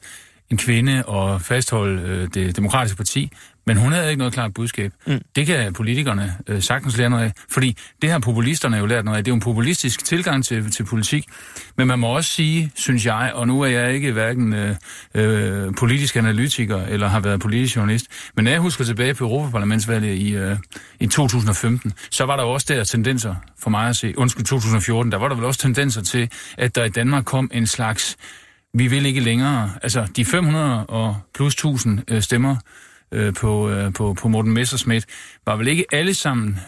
en 0.49 0.57
kvinde 0.57 1.05
og 1.05 1.41
fastholde 1.41 2.01
øh, 2.01 2.27
det 2.33 2.55
demokratiske 2.55 2.97
parti, 2.97 3.31
men 3.67 3.77
hun 3.77 3.91
havde 3.91 4.09
ikke 4.09 4.17
noget 4.17 4.33
klart 4.33 4.53
budskab. 4.53 4.91
Mm. 5.07 5.21
Det 5.35 5.45
kan 5.45 5.73
politikerne 5.73 6.35
øh, 6.47 6.61
sagtens 6.61 6.97
lære 6.97 7.09
noget 7.09 7.23
af, 7.23 7.31
fordi 7.51 7.77
det 8.01 8.09
har 8.11 8.19
populisterne 8.19 8.77
jo 8.77 8.85
lært 8.85 9.05
noget 9.05 9.17
af. 9.17 9.23
Det 9.23 9.31
er 9.31 9.33
jo 9.33 9.35
en 9.35 9.41
populistisk 9.41 10.05
tilgang 10.05 10.45
til, 10.45 10.71
til 10.71 10.83
politik, 10.83 11.25
men 11.77 11.87
man 11.87 11.99
må 11.99 12.07
også 12.07 12.31
sige, 12.31 12.71
synes 12.75 13.05
jeg, 13.05 13.31
og 13.33 13.47
nu 13.47 13.61
er 13.61 13.67
jeg 13.67 13.93
ikke 13.93 14.11
hverken 14.11 14.53
øh, 14.53 14.75
øh, 15.13 15.73
politisk 15.75 16.15
analytiker 16.15 16.85
eller 16.85 17.07
har 17.07 17.19
været 17.19 17.39
politisk 17.39 17.75
journalist, 17.75 18.05
men 18.35 18.43
når 18.45 18.51
jeg 18.51 18.59
husker 18.59 18.85
tilbage 18.85 19.13
på 19.13 19.23
Europaparlamentsvalget 19.23 20.15
i, 20.15 20.35
øh, 20.35 20.57
i 20.99 21.07
2015, 21.07 21.93
så 22.11 22.25
var 22.25 22.35
der 22.35 22.43
også 22.43 22.65
der 22.69 22.83
tendenser 22.83 23.35
for 23.59 23.69
mig 23.69 23.89
at 23.89 23.95
se, 23.95 24.13
undskyld 24.17 24.45
2014, 24.45 25.11
der 25.11 25.17
var 25.17 25.27
der 25.27 25.35
vel 25.35 25.45
også 25.45 25.59
tendenser 25.59 26.01
til, 26.01 26.29
at 26.57 26.75
der 26.75 26.83
i 26.83 26.89
Danmark 26.89 27.25
kom 27.25 27.49
en 27.53 27.67
slags 27.67 28.17
vi 28.73 28.87
vil 28.87 29.05
ikke 29.05 29.19
længere. 29.19 29.71
Altså, 29.83 30.07
de 30.15 30.25
500 30.25 30.85
og 30.85 31.17
plus 31.33 31.53
1000 31.53 31.99
øh, 32.07 32.21
stemmer 32.21 32.55
øh, 33.11 33.33
på, 33.33 33.69
øh, 33.69 33.93
på, 33.93 34.13
på 34.13 34.27
Morten 34.27 34.51
Messerschmidt 34.51 35.05
var 35.45 35.55
vel 35.55 35.67
ikke 35.67 35.85
alle 35.91 36.13
sammen 36.13 36.59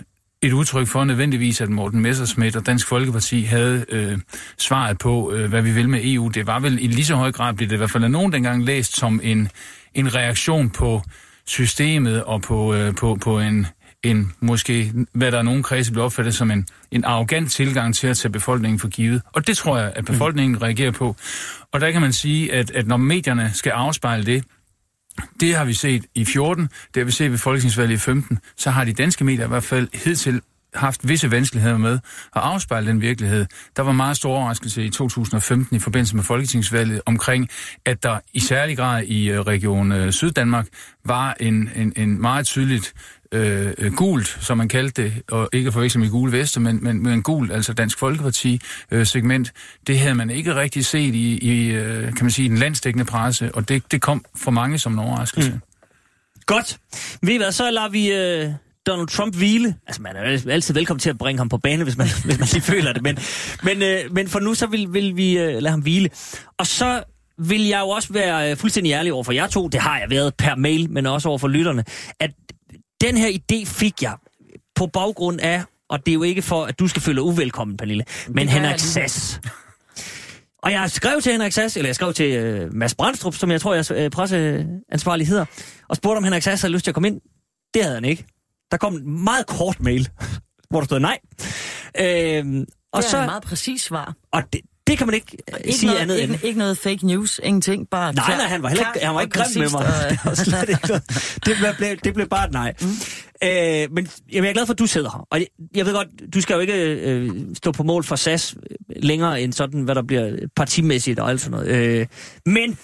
et 0.41 0.53
udtryk 0.53 0.87
for 0.87 1.03
nødvendigvis, 1.03 1.61
at 1.61 1.69
Morten 1.69 1.99
Messerschmidt 1.99 2.55
og 2.55 2.65
Dansk 2.65 2.87
Folkeparti 2.87 3.41
havde 3.41 3.85
øh, 3.89 4.17
svaret 4.57 4.97
på, 4.97 5.31
øh, 5.33 5.49
hvad 5.49 5.61
vi 5.61 5.71
vil 5.71 5.89
med 5.89 5.99
EU. 6.03 6.27
Det 6.27 6.47
var 6.47 6.59
vel 6.59 6.83
i 6.83 6.87
lige 6.87 7.05
så 7.05 7.15
høj 7.15 7.31
grad, 7.31 7.53
blev 7.53 7.69
det 7.69 7.75
i 7.75 7.77
hvert 7.77 7.91
fald 7.91 8.03
af 8.03 8.11
nogen 8.11 8.33
dengang 8.33 8.63
læst 8.63 8.95
som 8.95 9.19
en, 9.23 9.49
en 9.93 10.15
reaktion 10.15 10.69
på 10.69 11.01
systemet 11.45 12.23
og 12.23 12.41
på, 12.41 12.73
øh, 12.73 12.95
på, 12.95 13.17
på 13.21 13.39
en 13.39 13.67
en 14.03 14.33
måske, 14.39 14.93
hvad 15.13 15.31
der 15.31 15.37
er 15.37 15.41
nogen 15.41 15.63
kredse 15.63 15.91
bliver 15.91 16.05
opfattet 16.05 16.35
som 16.35 16.51
en, 16.51 16.67
en 16.91 17.03
arrogant 17.03 17.51
tilgang 17.51 17.95
til 17.95 18.07
at 18.07 18.17
tage 18.17 18.31
befolkningen 18.31 18.79
for 18.79 18.87
givet. 18.87 19.21
Og 19.33 19.47
det 19.47 19.57
tror 19.57 19.77
jeg, 19.77 19.93
at 19.95 20.05
befolkningen 20.05 20.51
mm. 20.51 20.61
reagerer 20.61 20.91
på. 20.91 21.15
Og 21.71 21.81
der 21.81 21.91
kan 21.91 22.01
man 22.01 22.13
sige, 22.13 22.53
at, 22.53 22.71
at 22.71 22.87
når 22.87 22.97
medierne 22.97 23.51
skal 23.53 23.69
afspejle 23.69 24.25
det, 24.25 24.43
det 25.39 25.55
har 25.55 25.65
vi 25.65 25.73
set 25.73 26.05
i 26.15 26.25
14, 26.25 26.63
det 26.63 27.01
har 27.01 27.05
vi 27.05 27.11
set 27.11 27.31
ved 27.31 27.37
folketingsvalget 27.37 27.93
i 27.93 27.97
15, 27.97 28.39
så 28.57 28.69
har 28.69 28.83
de 28.83 28.93
danske 28.93 29.23
medier 29.23 29.45
i 29.45 29.47
hvert 29.47 29.63
fald 29.63 29.87
hidtil 29.93 30.41
haft 30.73 31.07
visse 31.07 31.31
vanskeligheder 31.31 31.77
med 31.77 31.93
at 32.35 32.41
afspejle 32.41 32.87
den 32.87 33.01
virkelighed. 33.01 33.45
Der 33.75 33.83
var 33.83 33.91
meget 33.91 34.17
stor 34.17 34.35
overraskelse 34.35 34.83
i 34.83 34.89
2015 34.89 35.75
i 35.75 35.79
forbindelse 35.79 36.15
med 36.15 36.23
folketingsvalget 36.23 37.01
omkring, 37.05 37.49
at 37.85 38.03
der 38.03 38.19
i 38.33 38.39
særlig 38.39 38.77
grad 38.77 39.03
i 39.03 39.29
øh, 39.29 39.39
Region 39.39 39.91
øh, 39.91 40.11
Syddanmark 40.11 40.67
var 41.05 41.35
en, 41.39 41.69
en, 41.75 41.93
en 41.95 42.21
meget 42.21 42.45
tydeligt 42.45 42.93
Øh, 43.31 43.73
øh, 43.77 43.93
gult, 43.93 44.37
som 44.41 44.57
man 44.57 44.67
kaldte 44.67 45.03
det, 45.03 45.13
og 45.31 45.49
ikke 45.53 45.71
forveksle 45.71 46.01
med 46.01 46.09
gule 46.09 46.31
veste, 46.31 46.59
men, 46.59 46.83
men, 46.83 47.03
men 47.03 47.23
gult, 47.23 47.51
altså 47.51 47.73
Dansk 47.73 47.99
Folkeparti-segment, 47.99 49.47
øh, 49.47 49.81
det 49.87 49.99
havde 49.99 50.15
man 50.15 50.29
ikke 50.29 50.55
rigtig 50.55 50.85
set 50.85 51.15
i, 51.15 51.37
i 51.37 51.67
øh, 51.67 52.03
kan 52.03 52.25
man 52.25 52.31
sige, 52.31 52.49
den 52.49 52.57
landstækkende 52.57 53.05
presse, 53.05 53.55
og 53.55 53.69
det, 53.69 53.91
det 53.91 54.01
kom 54.01 54.25
for 54.35 54.51
mange 54.51 54.79
som 54.79 54.93
en 54.93 54.99
overraskelse. 54.99 55.51
Mm. 55.51 55.59
Godt. 56.45 56.77
Ved 57.21 57.33
I 57.33 57.37
hvad, 57.37 57.51
så 57.51 57.71
lader 57.71 57.89
vi... 57.89 58.11
Øh 58.11 58.53
Donald 58.87 59.07
Trump 59.07 59.35
hvile. 59.35 59.75
Altså, 59.87 60.01
man 60.01 60.15
er 60.15 60.51
altid 60.51 60.73
velkommen 60.73 60.99
til 60.99 61.09
at 61.09 61.17
bringe 61.17 61.37
ham 61.37 61.49
på 61.49 61.57
bane, 61.57 61.83
hvis 61.83 61.97
man, 61.97 62.07
hvis 62.25 62.39
man 62.39 62.47
lige 62.51 62.61
føler 62.61 62.93
det. 62.93 63.01
Men, 63.01 63.17
men, 63.63 63.81
øh, 63.81 64.13
men 64.13 64.27
for 64.27 64.39
nu, 64.39 64.53
så 64.53 64.67
vil, 64.67 64.93
vil 64.93 65.17
vi 65.17 65.37
øh, 65.37 65.53
lade 65.53 65.69
ham 65.69 65.79
hvile. 65.79 66.09
Og 66.57 66.67
så 66.67 67.03
vil 67.37 67.67
jeg 67.67 67.79
jo 67.79 67.89
også 67.89 68.13
være 68.13 68.51
øh, 68.51 68.57
fuldstændig 68.57 68.91
ærlig 68.91 69.13
over 69.13 69.23
for 69.23 69.31
jer 69.31 69.47
to. 69.47 69.67
Det 69.67 69.79
har 69.79 69.99
jeg 69.99 70.09
været 70.09 70.33
per 70.35 70.55
mail, 70.55 70.91
men 70.91 71.05
også 71.05 71.29
over 71.29 71.37
for 71.37 71.47
lytterne. 71.47 71.83
At 72.19 72.31
den 73.01 73.17
her 73.17 73.29
idé 73.29 73.65
fik 73.65 74.01
jeg 74.01 74.15
på 74.75 74.87
baggrund 74.87 75.39
af, 75.41 75.63
og 75.89 76.05
det 76.05 76.11
er 76.11 76.13
jo 76.13 76.23
ikke 76.23 76.41
for, 76.41 76.65
at 76.65 76.79
du 76.79 76.87
skal 76.87 77.01
føle 77.01 77.21
uvelkommen, 77.21 77.77
Pernille, 77.77 78.05
men 78.29 78.49
Henrik 78.49 78.79
Sass. 78.79 79.41
Og 80.57 80.71
jeg 80.71 80.91
skrev 80.91 81.21
til 81.21 81.31
Henrik 81.31 81.51
Sass, 81.51 81.77
eller 81.77 81.87
jeg 81.87 81.95
skrev 81.95 82.13
til 82.13 82.63
uh, 82.65 82.73
Mads 82.73 82.95
Brandstrup, 82.95 83.35
som 83.35 83.51
jeg 83.51 83.61
tror, 83.61 83.73
jeg 83.73 84.05
uh, 84.05 84.09
presseansvarlig 84.09 85.27
hedder, 85.27 85.45
og 85.87 85.95
spurgte, 85.95 86.17
om 86.17 86.23
Henrik 86.23 86.43
Sass 86.43 86.61
havde 86.61 86.73
lyst 86.73 86.83
til 86.83 86.91
at 86.91 86.95
komme 86.95 87.07
ind. 87.07 87.21
Det 87.73 87.83
havde 87.83 87.95
han 87.95 88.05
ikke. 88.05 88.25
Der 88.71 88.77
kom 88.77 88.95
en 88.95 89.23
meget 89.23 89.47
kort 89.47 89.79
mail, 89.79 90.09
hvor 90.69 90.79
der 90.79 90.85
stod 90.85 90.99
nej. 90.99 91.17
Øh, 91.99 92.65
og 92.91 93.01
det 93.01 93.07
er 93.07 93.11
så, 93.11 93.19
et 93.19 93.25
meget 93.25 93.43
præcis 93.43 93.81
svar. 93.81 94.13
Og 94.31 94.43
det, 94.53 94.61
Det 94.89 94.97
kan 94.97 95.07
man 95.07 95.13
ikke, 95.15 95.37
øh, 95.53 95.59
Ikke 95.63 95.77
sige 95.77 95.87
noget, 95.87 95.99
andet 95.99 96.17
ikke, 96.19 96.33
end. 96.33 96.43
ikke 96.43 96.59
noget 96.59 96.77
fake 96.77 97.05
news, 97.07 97.39
ingenting, 97.43 97.87
bare 97.89 98.13
Nej, 98.13 98.25
klar- 98.25 98.37
nej, 98.37 98.47
han 98.47 98.63
var 98.63 98.69
heller 98.69 98.93
ikke, 98.95 99.05
han 99.05 99.15
var 99.15 99.21
ikke 99.21 99.39
grim 99.39 99.61
med 99.61 99.69
mig. 99.71 100.17
og- 100.25 100.29
Det, 100.37 100.37
slet 100.37 100.69
ikke 100.69 100.87
noget. 100.87 101.03
det, 101.45 101.55
blev, 101.77 101.97
det 102.03 102.13
blev 102.13 102.27
bare 102.27 102.45
et 102.47 102.51
nej. 102.53 102.73
Mm. 102.81 102.87
Øh, 103.43 103.91
men 103.91 104.07
jamen, 104.31 104.43
jeg 104.43 104.49
er 104.49 104.53
glad 104.53 104.65
for, 104.65 104.73
at 104.73 104.79
du 104.79 104.85
sidder 104.87 105.09
her. 105.09 105.27
Og 105.31 105.39
jeg, 105.39 105.47
jeg 105.75 105.85
ved 105.85 105.93
godt, 105.93 106.07
du 106.33 106.41
skal 106.41 106.53
jo 106.53 106.59
ikke 106.59 106.73
øh, 106.73 107.31
stå 107.55 107.71
på 107.71 107.83
mål 107.83 108.03
for 108.03 108.15
SAS 108.15 108.55
længere 108.95 109.41
end 109.41 109.53
sådan, 109.53 109.81
hvad 109.81 109.95
der 109.95 110.01
bliver 110.03 110.37
partimæssigt 110.55 111.19
og 111.19 111.29
alt 111.29 111.41
sådan 111.41 111.51
noget. 111.59 111.67
Øh, 111.67 112.07
men 112.45 112.77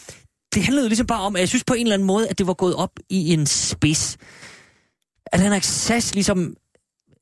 det 0.56 0.64
handlede 0.64 0.86
jo 0.86 0.90
ligesom 0.90 1.08
bare 1.08 1.22
om, 1.22 1.36
at 1.36 1.40
jeg 1.40 1.50
synes 1.50 1.64
på 1.64 1.74
en 1.74 1.82
eller 1.86 1.94
anden 1.94 2.08
måde, 2.08 2.28
at 2.30 2.38
det 2.38 2.48
var 2.48 2.54
gået 2.54 2.76
op 2.76 2.92
i 3.10 3.34
en 3.34 3.46
spids. 3.46 4.18
At 5.26 5.40
Henrik 5.42 5.64
Sass 5.64 6.14
ligesom 6.14 6.54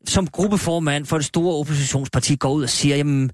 som 0.08 0.28
gruppeformand 0.28 1.06
for 1.06 1.18
det 1.18 1.26
store 1.26 1.56
oppositionsparti 1.56 2.36
går 2.36 2.52
ud 2.54 2.64
og 2.64 2.70
siger, 2.70 2.96
jamen, 2.96 3.32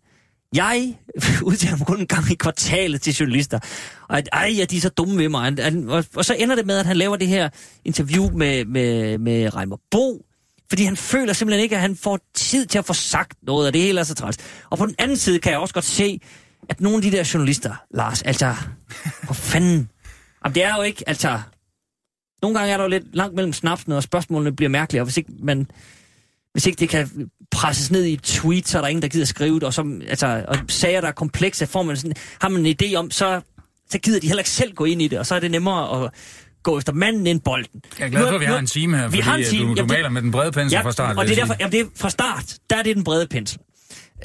jeg 0.55 0.97
udtaler 1.49 1.77
mig 1.77 1.87
kun 1.87 1.99
en 1.99 2.07
gang 2.07 2.31
i 2.31 2.35
kvartalet 2.35 3.01
til 3.01 3.13
journalister, 3.13 3.59
og 4.07 4.17
at 4.17 4.29
ej, 4.33 4.53
ja, 4.57 4.65
de 4.65 4.77
er 4.77 4.81
så 4.81 4.89
dumme 4.89 5.17
ved 5.17 5.29
mig. 5.29 5.57
Og, 5.87 6.05
og 6.15 6.25
så 6.25 6.33
ender 6.33 6.55
det 6.55 6.65
med, 6.65 6.77
at 6.77 6.85
han 6.85 6.97
laver 6.97 7.15
det 7.15 7.27
her 7.27 7.49
interview 7.85 8.29
med, 8.29 8.65
med, 8.65 9.17
med 9.17 9.55
Reimer 9.55 9.77
Bo, 9.91 10.25
fordi 10.69 10.83
han 10.83 10.97
føler 10.97 11.33
simpelthen 11.33 11.63
ikke, 11.63 11.75
at 11.75 11.81
han 11.81 11.95
får 11.95 12.19
tid 12.33 12.65
til 12.65 12.77
at 12.77 12.85
få 12.85 12.93
sagt 12.93 13.37
noget, 13.43 13.67
og 13.67 13.73
det 13.73 13.81
hele 13.81 13.99
er 13.99 14.03
så 14.03 14.15
træls. 14.15 14.37
Og 14.69 14.77
på 14.77 14.85
den 14.85 14.95
anden 14.99 15.17
side 15.17 15.39
kan 15.39 15.51
jeg 15.51 15.59
også 15.59 15.73
godt 15.73 15.85
se, 15.85 16.19
at 16.69 16.81
nogle 16.81 16.97
af 16.97 17.01
de 17.01 17.11
der 17.11 17.29
journalister, 17.33 17.75
Lars, 17.91 18.21
altså, 18.21 18.55
hvor 19.25 19.33
fanden? 19.33 19.89
Jamen, 20.45 20.55
det 20.55 20.63
er 20.63 20.75
jo 20.75 20.81
ikke, 20.81 21.03
altså... 21.07 21.39
Nogle 22.41 22.59
gange 22.59 22.73
er 22.73 22.77
der 22.77 22.83
jo 22.83 22.89
lidt 22.89 23.15
langt 23.15 23.35
mellem 23.35 23.53
snapsene, 23.53 23.95
og 23.95 24.03
spørgsmålene 24.03 24.55
bliver 24.55 24.69
mærkelige, 24.69 25.01
og 25.01 25.05
hvis 25.05 25.17
ikke 25.17 25.31
man 25.39 25.67
hvis 26.53 26.65
ikke 26.65 26.79
det 26.79 26.89
kan 26.89 27.29
presses 27.51 27.91
ned 27.91 28.03
i 28.03 28.13
et 28.13 28.23
tweet, 28.23 28.67
så 28.67 28.77
er 28.77 28.81
der 28.81 28.87
ingen, 28.89 29.01
der 29.01 29.07
gider 29.07 29.25
skrive 29.25 29.55
det, 29.55 29.63
og, 29.63 29.73
så, 29.73 29.99
altså, 30.07 30.45
og 30.47 30.57
sager, 30.67 31.01
der 31.01 31.07
er 31.07 31.11
komplekse, 31.11 31.67
får 31.67 31.83
man 31.83 31.97
sådan, 31.97 32.13
har 32.41 32.49
man 32.49 32.65
en 32.65 32.75
idé 32.83 32.95
om, 32.95 33.11
så, 33.11 33.41
så 33.89 33.97
gider 33.99 34.19
de 34.19 34.27
heller 34.27 34.39
ikke 34.39 34.49
selv 34.49 34.73
gå 34.73 34.85
ind 34.85 35.01
i 35.01 35.07
det, 35.07 35.19
og 35.19 35.25
så 35.25 35.35
er 35.35 35.39
det 35.39 35.51
nemmere 35.51 36.05
at 36.05 36.11
gå 36.63 36.77
efter 36.77 36.93
manden 36.93 37.27
end 37.27 37.41
bolden. 37.41 37.81
Jeg 37.99 38.05
er 38.05 38.09
glad 38.09 38.27
for, 38.27 38.35
at 38.35 38.41
vi 38.41 38.45
har 38.45 38.59
en 38.59 38.67
time 38.67 38.97
her, 38.97 39.03
vi 39.07 39.09
fordi 39.11 39.21
har 39.21 39.35
en 39.35 39.39
øh, 39.39 39.45
time. 39.45 39.63
du, 39.63 39.69
du 39.69 39.75
Jamen, 39.75 39.91
maler 39.91 40.09
med 40.09 40.21
den 40.21 40.31
brede 40.31 40.51
pensel 40.51 40.77
Ja, 40.77 40.81
fra 40.81 40.91
start. 40.91 41.17
og 41.17 41.25
det 41.25 41.31
er 41.31 41.35
derfor, 41.35 41.55
jamen, 41.59 41.71
det 41.71 41.79
er 41.79 41.85
fra 41.95 42.09
start, 42.09 42.55
der 42.69 42.75
er 42.75 42.83
det 42.83 42.95
den 42.95 43.03
brede 43.03 43.27
pensel. 43.27 43.59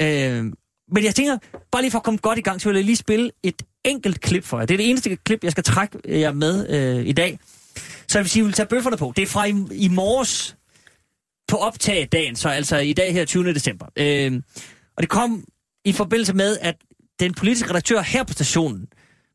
Øh, 0.00 0.44
men 0.92 1.04
jeg 1.04 1.14
tænker, 1.14 1.38
bare 1.72 1.82
lige 1.82 1.90
for 1.90 1.98
at 1.98 2.04
komme 2.04 2.18
godt 2.18 2.38
i 2.38 2.42
gang, 2.42 2.60
så 2.60 2.68
vil 2.68 2.76
jeg 2.76 2.84
lige 2.84 2.96
spille 2.96 3.30
et 3.42 3.62
enkelt 3.84 4.20
klip 4.20 4.44
for 4.44 4.58
jer. 4.58 4.66
Det 4.66 4.74
er 4.74 4.78
det 4.78 4.90
eneste 4.90 5.16
klip, 5.16 5.44
jeg 5.44 5.52
skal 5.52 5.64
trække 5.64 5.98
jer 6.08 6.32
med 6.32 6.68
øh, 6.70 7.06
i 7.06 7.12
dag. 7.12 7.38
Så 8.08 8.18
jeg 8.18 8.24
vil 8.24 8.30
sige, 8.30 8.40
jeg 8.40 8.46
vil 8.46 8.54
tage 8.54 8.66
bøfferne 8.66 8.96
på. 8.96 9.12
Det 9.16 9.22
er 9.22 9.26
fra 9.26 9.44
i, 9.44 9.54
i 9.72 9.88
morges 9.88 10.56
på 11.48 11.56
optag 11.56 12.08
dagen, 12.12 12.36
så 12.36 12.48
altså 12.48 12.76
i 12.76 12.92
dag 12.92 13.12
her 13.12 13.24
20. 13.24 13.54
december. 13.54 13.86
Øh, 13.96 14.42
og 14.96 15.02
det 15.02 15.08
kom 15.08 15.44
i 15.84 15.92
forbindelse 15.92 16.34
med, 16.34 16.58
at 16.60 16.74
den 17.20 17.34
politiske 17.34 17.70
redaktør 17.70 18.02
her 18.02 18.24
på 18.24 18.32
stationen, 18.32 18.86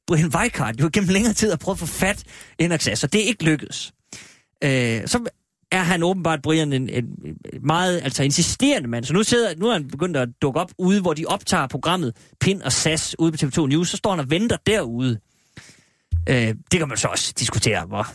Brian 0.08 0.32
Weikart, 0.36 0.82
jo 0.82 0.90
gennem 0.94 1.10
længere 1.10 1.34
tid 1.34 1.50
har 1.50 1.58
prøvet 1.58 1.76
at 1.76 1.80
få 1.80 1.86
fat 1.86 2.24
i 2.60 2.64
en 2.64 2.72
access, 2.72 3.04
og 3.04 3.14
det 3.14 3.24
er 3.24 3.26
ikke 3.26 3.44
lykkedes. 3.44 3.94
Øh, 4.64 5.08
så 5.08 5.30
er 5.72 5.84
han 5.84 6.04
åbenbart, 6.04 6.42
Brian, 6.42 6.74
en, 6.74 6.90
en 6.90 7.06
meget 7.62 8.02
altså, 8.04 8.24
insisterende 8.24 8.90
mand. 8.90 9.06
Så 9.06 9.14
nu, 9.14 9.24
sidder, 9.24 9.56
nu 9.56 9.68
er 9.68 9.74
han 9.74 9.88
begyndt 9.88 10.18
at 10.18 10.30
dukke 10.42 10.60
op 10.60 10.72
ude, 10.78 11.02
hvor 11.02 11.14
de 11.14 11.26
optager 11.26 11.68
programmet 11.68 12.16
Pin 12.42 12.62
og 12.62 12.72
SAS 12.72 13.16
ude 13.20 13.32
på 13.32 13.38
TV2 13.42 13.68
News. 13.68 13.90
Så 13.90 13.98
står 13.98 14.10
han 14.10 14.20
og 14.20 14.30
venter 14.30 14.58
derude. 14.68 15.20
Øh, 16.30 16.36
det 16.72 16.80
kan 16.80 16.88
man 16.88 16.98
så 16.98 17.08
også 17.08 17.34
diskutere, 17.40 17.86
hvor 17.86 18.08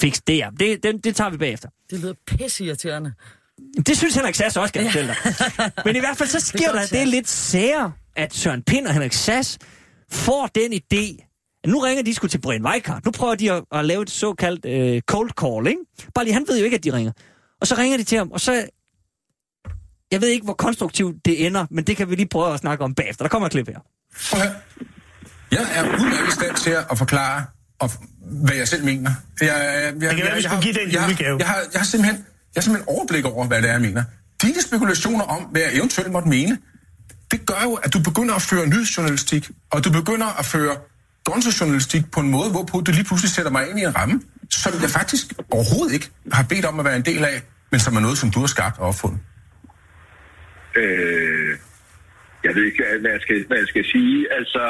fix 0.00 0.20
det 0.26 0.42
er. 0.42 0.50
Det, 0.50 0.82
det, 0.82 1.04
det 1.04 1.16
tager 1.16 1.30
vi 1.30 1.36
bagefter. 1.36 1.68
Det 1.90 2.00
lyder 2.00 2.14
pisseirriterende. 2.26 3.12
Det 3.86 3.96
synes 3.96 4.14
Henrik 4.14 4.34
Sass 4.34 4.56
også, 4.56 4.72
jeg 4.74 4.84
fortælle 4.84 5.14
dig. 5.58 5.70
Men 5.84 5.96
i 5.96 5.98
hvert 5.98 6.16
fald 6.16 6.28
så 6.28 6.40
sker 6.40 6.72
godt 6.72 6.90
der 6.90 6.98
det 6.98 7.08
lidt 7.08 7.28
sære, 7.28 7.92
at 8.16 8.34
Søren 8.34 8.62
Pind 8.62 8.86
og 8.86 8.92
Henrik 8.92 9.12
Sass 9.12 9.58
får 10.10 10.46
den 10.54 10.72
idé, 10.72 11.28
at 11.64 11.70
nu 11.70 11.78
ringer 11.78 12.02
de 12.04 12.14
sgu 12.14 12.26
til 12.26 12.40
Brian 12.40 12.66
Weikart. 12.66 13.04
Nu 13.04 13.10
prøver 13.10 13.34
de 13.34 13.52
at, 13.52 13.64
at 13.72 13.84
lave 13.84 14.02
et 14.02 14.10
såkaldt 14.10 14.64
øh, 14.66 15.00
cold 15.02 15.30
call, 15.40 15.66
ikke? 15.66 15.80
Bare 16.14 16.24
lige, 16.24 16.34
han 16.34 16.44
ved 16.48 16.58
jo 16.58 16.64
ikke, 16.64 16.76
at 16.76 16.84
de 16.84 16.92
ringer. 16.92 17.12
Og 17.60 17.66
så 17.66 17.74
ringer 17.78 17.96
de 17.98 18.04
til 18.04 18.18
ham, 18.18 18.30
og 18.32 18.40
så... 18.40 18.64
Jeg 20.12 20.20
ved 20.20 20.28
ikke, 20.28 20.44
hvor 20.44 20.54
konstruktivt 20.54 21.24
det 21.24 21.46
ender, 21.46 21.66
men 21.70 21.84
det 21.84 21.96
kan 21.96 22.10
vi 22.10 22.14
lige 22.14 22.28
prøve 22.28 22.54
at 22.54 22.60
snakke 22.60 22.84
om 22.84 22.94
bagefter. 22.94 23.24
Der 23.24 23.28
kommer 23.28 23.46
et 23.46 23.52
klip 23.52 23.68
her. 23.68 23.78
Høre. 24.36 24.54
Jeg 25.50 25.66
er 25.74 25.82
udmærket 25.84 26.28
i 26.28 26.30
stand 26.30 26.56
til 26.56 26.70
at 26.90 26.98
forklare, 26.98 27.44
og, 27.80 27.90
hvad 28.20 28.54
jeg 28.56 28.68
selv 28.68 28.84
mener. 28.84 29.10
Jeg, 29.40 29.48
jeg, 29.48 30.02
jeg, 30.02 30.10
kan 30.16 30.26
skulle 30.26 30.48
har- 30.48 30.60
give 30.62 30.74
den 30.74 30.92
jeg, 30.92 31.02
julegave. 31.02 31.38
Jeg, 31.38 31.46
har, 31.46 31.56
jeg, 31.72 31.80
har 31.80 31.84
simpelthen, 31.86 32.26
jeg 32.54 32.60
har 32.60 32.62
simpelthen 32.62 32.88
overblik 32.94 33.24
over, 33.24 33.46
hvad 33.46 33.62
det 33.62 33.68
er, 33.68 33.72
jeg 33.72 33.80
mener. 33.80 34.04
Dine 34.42 34.62
spekulationer 34.62 35.24
om, 35.24 35.42
hvad 35.42 35.62
jeg 35.62 35.74
eventuelt 35.74 36.12
måtte 36.12 36.28
mene, 36.28 36.58
det 37.30 37.46
gør 37.46 37.62
jo, 37.62 37.74
at 37.74 37.94
du 37.94 37.98
begynder 38.02 38.34
at 38.34 38.42
føre 38.42 38.66
nyhedsjournalistik, 38.66 39.50
og 39.70 39.84
du 39.84 39.90
begynder 39.92 40.38
at 40.38 40.44
føre 40.44 40.76
gonzo-journalistik 41.24 42.10
på 42.10 42.20
en 42.20 42.30
måde, 42.30 42.50
hvorpå 42.50 42.80
du 42.80 42.90
lige 42.92 43.04
pludselig 43.04 43.30
sætter 43.30 43.50
mig 43.50 43.68
ind 43.70 43.78
i 43.78 43.82
en 43.82 43.96
ramme, 43.96 44.20
som 44.50 44.72
jeg 44.82 44.90
faktisk 44.90 45.24
overhovedet 45.50 45.94
ikke 45.94 46.10
har 46.32 46.42
bedt 46.42 46.64
om 46.64 46.78
at 46.78 46.84
være 46.84 46.96
en 46.96 47.04
del 47.04 47.24
af, 47.24 47.42
men 47.70 47.80
som 47.80 47.96
er 47.96 48.00
noget, 48.00 48.18
som 48.18 48.30
du 48.30 48.40
har 48.40 48.46
skabt 48.46 48.78
og 48.78 48.86
opfundet. 48.88 49.20
Øh, 50.76 51.52
jeg 52.44 52.54
ved 52.54 52.64
ikke, 52.64 52.84
hvad 53.00 53.10
jeg 53.10 53.20
skal, 53.20 53.46
hvad 53.46 53.58
jeg 53.58 53.68
skal 53.68 53.84
sige. 53.84 54.16
Altså, 54.38 54.62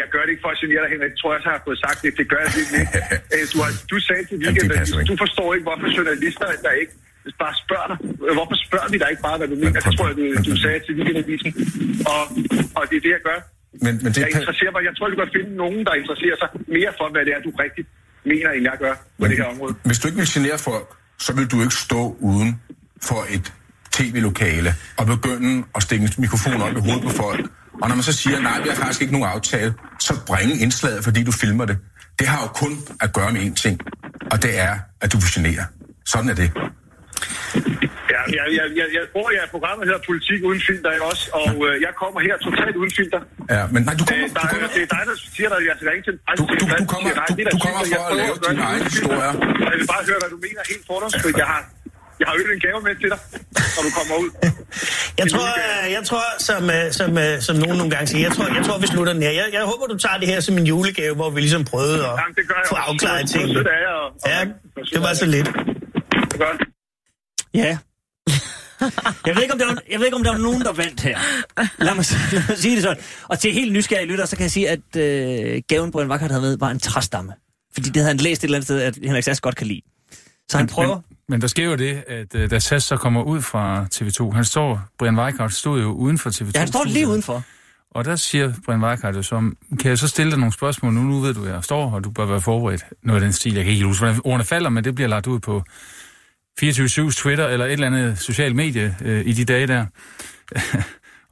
jeg 0.00 0.06
gør 0.14 0.22
det 0.24 0.30
ikke 0.34 0.44
for 0.46 0.52
at 0.54 0.58
genere 0.62 0.80
dig, 0.84 0.90
Henrik. 0.94 1.10
Det 1.14 1.18
tror 1.20 1.28
jeg 1.30 1.38
også, 1.38 1.48
jeg 1.50 1.56
har 1.58 1.64
fået 1.68 1.78
sagt 1.86 1.98
det. 2.04 2.10
Det 2.20 2.26
gør 2.32 2.40
jeg 2.46 2.50
virkelig 2.58 2.78
ikke. 2.84 2.96
Øh, 3.34 3.42
du, 3.52 3.56
har, 3.64 3.70
du 3.92 3.96
sagde 4.08 4.22
til 4.28 4.36
weekenden, 4.42 4.78
ikke. 4.82 5.10
du 5.12 5.16
forstår 5.24 5.48
ikke, 5.54 5.64
hvorfor 5.68 5.88
journalister, 5.98 6.46
der 6.66 6.72
ikke 6.82 6.94
bare 7.44 7.54
spørger 7.64 7.88
dig. 7.92 7.98
Øh, 8.26 8.32
Hvorfor 8.38 8.56
spørger 8.66 8.88
vi 8.94 8.98
dig 9.02 9.08
ikke 9.12 9.24
bare, 9.28 9.36
hvad 9.40 9.48
du 9.52 9.56
mener? 9.62 9.80
Det 9.86 9.92
tror 9.96 10.06
jeg, 10.10 10.16
du, 10.20 10.24
du 10.50 10.54
sagde 10.64 10.78
til 10.86 10.92
weekendavisen. 10.98 11.50
Og, 12.14 12.22
og 12.78 12.82
det 12.90 12.96
er 13.00 13.02
det, 13.06 13.12
jeg 13.18 13.22
gør. 13.30 13.38
Men, 13.84 13.92
men 14.02 14.10
det 14.14 14.18
Jeg 14.20 14.28
er 14.32 14.38
interesserer 14.40 14.72
mig. 14.74 14.80
Jeg 14.88 14.94
tror, 14.96 15.04
du 15.14 15.16
kan 15.22 15.30
finde 15.38 15.50
nogen, 15.64 15.80
der 15.88 15.92
interesserer 16.00 16.36
sig 16.42 16.48
mere 16.78 16.90
for, 16.98 17.06
hvad 17.14 17.22
det 17.26 17.32
er, 17.36 17.40
du 17.48 17.52
rigtigt 17.64 17.88
mener, 18.30 18.50
end 18.56 18.62
jeg 18.70 18.76
gør 18.84 18.94
på 19.20 19.26
det 19.30 19.36
her 19.40 19.48
område. 19.54 19.72
Hvis 19.90 19.98
du 20.00 20.04
ikke 20.08 20.18
vil 20.22 20.28
genere 20.36 20.58
folk, 20.70 20.88
så 21.26 21.30
vil 21.36 21.46
du 21.52 21.56
ikke 21.64 21.76
stå 21.88 22.02
uden 22.30 22.50
for 23.08 23.20
et 23.36 23.46
tv-lokale 23.96 24.70
og 24.98 25.04
begynde 25.14 25.64
at 25.76 25.80
stikke 25.86 26.02
en 26.04 26.10
mikrofon 26.18 26.58
op 26.66 26.72
i 26.78 26.80
hovedet 26.86 27.02
på 27.08 27.12
folk. 27.24 27.44
Og 27.84 27.88
når 27.90 27.96
man 28.00 28.02
så 28.10 28.12
siger, 28.22 28.38
nej, 28.40 28.56
vi 28.62 28.68
har 28.68 28.76
faktisk 28.82 29.00
ikke 29.04 29.14
nogen 29.16 29.28
aftale, 29.36 29.70
så 30.06 30.12
bringe 30.30 30.54
indslaget, 30.64 31.00
fordi 31.04 31.20
du 31.24 31.32
filmer 31.42 31.64
det. 31.70 31.76
Det 32.18 32.26
har 32.32 32.38
jo 32.46 32.48
kun 32.62 32.72
at 33.04 33.08
gøre 33.18 33.30
med 33.32 33.40
én 33.48 33.54
ting, 33.64 33.76
og 34.32 34.36
det 34.44 34.52
er, 34.68 34.74
at 35.04 35.08
du 35.12 35.18
genere. 35.34 35.64
Sådan 36.12 36.28
er 36.32 36.36
det. 36.42 36.50
Ja, 38.14 38.20
jeg, 38.38 38.44
jeg, 38.58 38.66
jeg, 38.80 38.86
jeg 38.98 39.04
tror, 39.12 39.26
at 39.44 39.50
programmet 39.56 39.82
hedder 39.88 40.02
Politik 40.10 40.38
uden 40.48 40.60
filter, 40.68 40.90
også? 41.10 41.24
Og 41.40 41.50
øh, 41.66 41.74
jeg 41.86 41.92
kommer 42.02 42.18
her 42.28 42.34
totalt 42.46 42.74
uden 42.80 42.92
filter. 42.98 43.20
Ja, 43.54 43.62
men 43.74 43.80
nej, 43.88 43.94
du 44.00 44.04
kommer, 44.10 44.24
Øh, 44.24 44.30
der, 44.34 44.40
du 44.40 44.46
er- 44.46 44.52
kommer, 44.54 44.68
det 44.76 44.82
er 44.86 44.90
dig, 44.96 45.02
der 45.10 45.14
siger, 45.36 45.48
at 45.58 45.64
jeg 45.70 45.74
skal 45.78 45.86
ringe 45.92 46.02
til 46.06 46.12
en 46.14 46.18
Du- 46.38 46.46
du- 46.50 46.56
du 46.62 46.86
kommer- 46.92 47.12
du- 47.28 47.54
du 47.54 47.58
kommer 47.66 47.82
for 47.94 48.02
at 48.12 48.16
lave 48.22 48.34
dine 48.46 48.62
egne 48.70 48.84
historier. 48.94 49.32
Jeg 49.68 49.74
vil 49.80 49.86
bare 49.94 50.02
høre, 50.10 50.18
hvad 50.22 50.30
du 50.34 50.38
mener 50.46 50.62
helt 50.72 50.84
fordomsfrit. 50.90 51.36
Jeg 51.42 51.48
har, 51.54 51.60
jeg 52.20 52.26
har 52.28 52.34
øvet 52.40 52.52
en 52.54 52.60
gave 52.66 52.80
med 52.86 52.94
til 53.02 53.08
dig, 53.14 53.18
når 53.74 53.82
du 53.86 53.90
kommer 53.98 54.14
ud. 54.24 54.30
Jeg 55.20 55.30
tror, 55.30 55.48
jeg 55.96 56.02
tror 56.04 56.22
som, 56.38 56.70
øh, 56.70 56.92
som, 56.92 57.18
øh, 57.18 57.40
som 57.42 57.56
nogen 57.56 57.76
nogle 57.76 57.90
gange 57.90 58.06
siger, 58.06 58.22
jeg 58.28 58.32
tror, 58.36 58.54
jeg 58.54 58.64
tror 58.66 58.78
vi 58.78 58.86
slutter 58.86 59.12
den 59.12 59.22
her. 59.22 59.30
Jeg, 59.30 59.46
jeg 59.52 59.62
håber, 59.64 59.86
du 59.86 59.98
tager 59.98 60.18
det 60.18 60.28
her 60.28 60.40
som 60.40 60.58
en 60.58 60.66
julegave, 60.66 61.14
hvor 61.14 61.30
vi 61.30 61.40
ligesom 61.40 61.64
prøvede 61.64 61.94
at 61.94 62.10
Jamen, 62.20 62.34
det 62.36 62.48
gør 62.48 62.54
jeg 62.54 62.64
få 62.68 62.74
afklaret 62.74 63.28
er 63.66 63.80
jeg, 63.86 63.94
og- 63.94 64.12
og- 64.22 64.28
Ja, 64.30 64.40
det 64.94 65.00
var 65.02 65.14
så 65.14 65.24
jeg. 65.24 65.30
lidt. 65.34 65.46
Det 66.32 66.40
jeg. 66.40 66.58
Ja. 67.54 67.78
Jeg 69.26 69.34
ved, 69.36 69.42
ikke, 69.42 69.52
om 69.52 69.58
der 69.58 69.66
var, 69.66 69.78
jeg 69.90 69.98
ved 69.98 70.06
ikke, 70.06 70.16
om 70.16 70.24
der 70.24 70.30
var 70.32 70.38
nogen, 70.38 70.60
der 70.60 70.72
vandt 70.72 71.00
her. 71.00 71.18
Lad 71.78 71.94
mig, 71.94 72.04
lad 72.32 72.42
mig 72.48 72.58
sige 72.58 72.74
det 72.74 72.82
sådan. 72.82 73.02
Og 73.28 73.38
til 73.38 73.52
helt 73.52 73.72
nysgerrige 73.72 74.06
lytter, 74.08 74.24
så 74.26 74.36
kan 74.36 74.42
jeg 74.42 74.50
sige, 74.50 74.68
at 74.70 74.96
øh, 74.96 75.62
gaven 75.68 75.90
Brian 75.92 76.10
Wackert 76.10 76.30
havde 76.30 76.42
med, 76.42 76.58
var 76.58 76.70
en 76.70 76.78
træstamme. 76.78 77.32
Fordi 77.74 77.86
det 77.88 77.96
havde 77.96 78.08
han 78.08 78.16
læst 78.16 78.40
et 78.40 78.44
eller 78.44 78.56
andet 78.58 78.66
sted, 78.66 78.80
at 78.82 78.98
Henrik 79.04 79.24
Sass 79.24 79.40
godt 79.40 79.56
kan 79.56 79.66
lide. 79.66 79.80
Så 80.50 80.56
han 80.58 80.66
prøver... 80.66 80.94
Men, 80.94 81.13
men 81.28 81.40
der 81.40 81.46
sker 81.46 81.64
jo 81.64 81.74
det, 81.74 82.02
at 82.08 82.34
øh, 82.34 82.50
da 82.50 82.58
Sass 82.58 82.86
så 82.86 82.96
kommer 82.96 83.22
ud 83.22 83.42
fra 83.42 83.86
TV2, 83.94 84.30
han 84.34 84.44
står, 84.44 84.80
Brian 84.98 85.18
Weikart 85.18 85.52
stod 85.52 85.80
jo 85.82 85.92
uden 85.92 86.18
for 86.18 86.30
TV2. 86.30 86.50
Ja, 86.54 86.58
han 86.58 86.68
står 86.68 86.84
lige 86.84 87.08
udenfor. 87.08 87.42
Og 87.90 88.04
der 88.04 88.16
siger 88.16 88.52
Brian 88.64 88.82
Weikart 88.84 89.16
jo 89.16 89.22
så, 89.22 89.50
kan 89.80 89.88
jeg 89.90 89.98
så 89.98 90.08
stille 90.08 90.30
dig 90.30 90.38
nogle 90.38 90.52
spørgsmål 90.52 90.92
nu? 90.92 91.02
Nu 91.02 91.20
ved 91.20 91.34
du, 91.34 91.46
jeg 91.46 91.64
står, 91.64 91.90
og 91.90 92.04
du 92.04 92.10
bør 92.10 92.26
være 92.26 92.40
forberedt. 92.40 92.84
Noget 93.02 93.20
af 93.20 93.24
den 93.24 93.32
stil, 93.32 93.54
jeg 93.54 93.64
kan 93.64 93.72
ikke 93.72 93.84
huske, 93.86 94.04
hvordan 94.04 94.20
ordene 94.24 94.44
falder, 94.44 94.70
men 94.70 94.84
det 94.84 94.94
bliver 94.94 95.08
lagt 95.08 95.26
ud 95.26 95.38
på 95.40 95.62
24-7's 96.62 97.16
Twitter 97.22 97.46
eller 97.48 97.66
et 97.66 97.72
eller 97.72 97.86
andet 97.86 98.18
social 98.18 98.54
medie 98.54 98.96
øh, 99.04 99.26
i 99.26 99.32
de 99.32 99.44
dage 99.44 99.66
der. 99.66 99.86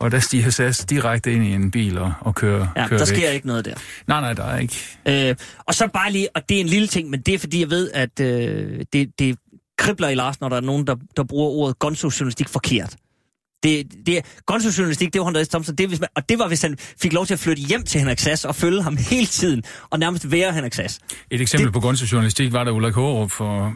og 0.00 0.11
der 0.11 0.18
stiger 0.20 0.50
Sass 0.50 0.84
direkte 0.84 1.32
ind 1.32 1.44
i 1.44 1.52
en 1.52 1.70
bil 1.70 1.99
og, 1.99 2.12
og 2.20 2.34
kører, 2.34 2.66
Ja, 2.76 2.88
kører 2.88 2.99
der 3.04 3.11
væk. 3.12 3.16
sker 3.18 3.30
ikke 3.30 3.46
noget 3.46 3.64
der. 3.64 3.75
Nej, 4.06 4.20
nej, 4.20 4.32
der 4.32 4.44
er 4.44 4.58
ikke. 4.58 4.76
Øh, 5.08 5.37
og 5.58 5.75
så 5.75 5.87
bare 5.87 6.12
lige, 6.12 6.28
og 6.37 6.49
det 6.49 6.56
er 6.56 6.61
en 6.61 6.66
lille 6.66 6.88
ting, 6.88 7.11
men 7.11 7.20
det 7.20 7.34
er 7.34 7.38
fordi, 7.38 7.61
jeg 7.61 7.70
ved, 7.70 7.90
at 7.94 8.20
øh, 8.20 8.80
det, 8.92 9.18
det 9.18 9.38
kribler 9.82 10.08
i 10.08 10.14
Lars, 10.14 10.40
når 10.40 10.48
der 10.48 10.56
er 10.56 10.60
nogen, 10.60 10.86
der, 10.86 10.96
der 11.16 11.24
bruger 11.24 11.50
ordet 11.50 11.78
gonzo-journalistik 11.78 12.48
forkert. 12.48 12.96
Det, 13.62 13.86
det 14.06 14.16
er 14.16 14.20
gonzo-journalistik, 14.46 15.12
det 15.12 15.20
var 15.20 15.26
Andreas 15.26 15.48
Thomsen, 15.48 15.74
det 15.74 15.88
hvis 15.88 16.00
man, 16.00 16.08
og 16.16 16.28
det 16.28 16.38
var, 16.38 16.48
hvis 16.48 16.62
han 16.62 16.76
fik 17.02 17.12
lov 17.12 17.26
til 17.26 17.34
at 17.34 17.40
flytte 17.40 17.62
hjem 17.62 17.82
til 17.82 18.00
Henrik 18.00 18.18
Sass 18.18 18.44
og 18.44 18.54
følge 18.54 18.82
ham 18.82 18.96
hele 19.10 19.26
tiden, 19.26 19.62
og 19.90 19.98
nærmest 19.98 20.30
være 20.30 20.52
Henrik 20.52 20.74
Sass. 20.74 21.00
Et 21.30 21.40
eksempel 21.40 21.66
det... 21.66 21.72
på 21.72 21.80
gunsejournalistik 21.80 22.52
var, 22.52 22.64
da 22.64 22.70
Ulrik 22.70 22.94
Hårup 22.94 23.30
for 23.30 23.74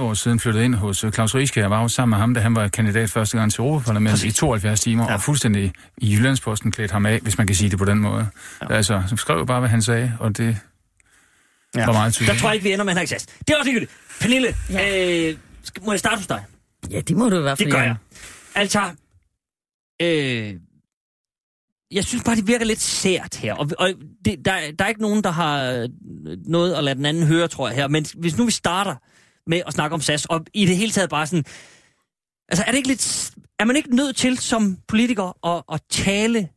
25-30 0.00 0.02
år 0.02 0.14
siden 0.14 0.40
flyttede 0.40 0.64
ind 0.64 0.74
hos 0.74 1.04
øh, 1.04 1.12
Claus 1.12 1.34
Riske. 1.34 1.60
Jeg 1.60 1.70
var 1.70 1.82
jo 1.82 1.88
sammen 1.88 2.10
med 2.10 2.18
ham, 2.18 2.34
da 2.34 2.40
han 2.40 2.54
var 2.54 2.68
kandidat 2.68 3.10
første 3.10 3.38
gang 3.38 3.52
til 3.52 3.60
Europaparlamentet 3.60 4.24
i 4.24 4.32
72 4.32 4.80
timer, 4.80 5.04
ja. 5.04 5.14
og 5.14 5.22
fuldstændig 5.22 5.72
i 5.98 6.14
Jyllandsposten 6.14 6.72
klædte 6.72 6.92
ham 6.92 7.06
af, 7.06 7.20
hvis 7.20 7.38
man 7.38 7.46
kan 7.46 7.56
sige 7.56 7.70
det 7.70 7.78
på 7.78 7.84
den 7.84 7.98
måde. 7.98 8.26
Ja. 8.62 8.74
Altså, 8.74 9.02
så 9.08 9.16
skrev 9.16 9.36
jeg 9.38 9.46
bare, 9.46 9.60
hvad 9.60 9.70
han 9.70 9.82
sagde, 9.82 10.12
og 10.20 10.36
det 10.38 10.56
ja. 11.76 11.86
var 11.86 11.92
meget 11.92 12.14
tydeligt. 12.14 12.34
Der 12.34 12.40
tror 12.40 12.48
jeg 12.48 12.54
ikke, 12.54 12.64
vi 12.64 12.72
ender 12.72 12.84
med 12.84 12.92
Henrik 12.92 13.08
Sass. 13.08 13.26
Det 13.26 13.50
er 13.50 13.56
også 13.58 13.70
ikke 13.70 13.86
Pernille, 14.20 14.54
ja. 14.70 15.28
øh, 15.30 15.38
må 15.82 15.92
jeg 15.92 15.98
starte 15.98 16.16
hos 16.16 16.26
dig? 16.26 16.44
Ja, 16.90 17.00
det 17.00 17.16
må 17.16 17.28
du 17.28 17.38
i 17.38 17.42
hvert 17.42 17.58
fald. 17.58 17.66
Det 17.66 17.74
gør 17.74 17.82
jeg. 17.82 17.96
Altså, 18.54 18.94
øh, 20.02 20.60
jeg 21.90 22.04
synes 22.04 22.24
bare, 22.24 22.36
det 22.36 22.46
virker 22.46 22.64
lidt 22.64 22.80
sært 22.80 23.34
her. 23.34 23.54
Og, 23.54 23.70
og 23.78 23.88
det, 24.24 24.44
der, 24.44 24.72
der 24.78 24.84
er 24.84 24.88
ikke 24.88 25.02
nogen, 25.02 25.24
der 25.24 25.30
har 25.30 25.88
noget 26.48 26.74
at 26.74 26.84
lade 26.84 26.94
den 26.94 27.06
anden 27.06 27.26
høre, 27.26 27.48
tror 27.48 27.68
jeg 27.68 27.76
her. 27.76 27.88
Men 27.88 28.06
hvis 28.14 28.36
nu 28.38 28.44
vi 28.44 28.50
starter 28.50 28.96
med 29.46 29.62
at 29.66 29.72
snakke 29.72 29.94
om 29.94 30.00
SAS, 30.00 30.24
og 30.24 30.46
i 30.54 30.66
det 30.66 30.76
hele 30.76 30.92
taget 30.92 31.10
bare 31.10 31.26
sådan... 31.26 31.44
Altså, 32.48 32.64
er 32.66 32.70
det 32.70 32.76
ikke 32.76 32.88
lidt... 32.88 33.34
Er 33.58 33.64
man 33.64 33.76
ikke 33.76 33.96
nødt 33.96 34.16
til 34.16 34.38
som 34.38 34.78
politiker 34.88 35.46
at, 35.46 35.62
at 35.72 35.82
tale 35.90 36.48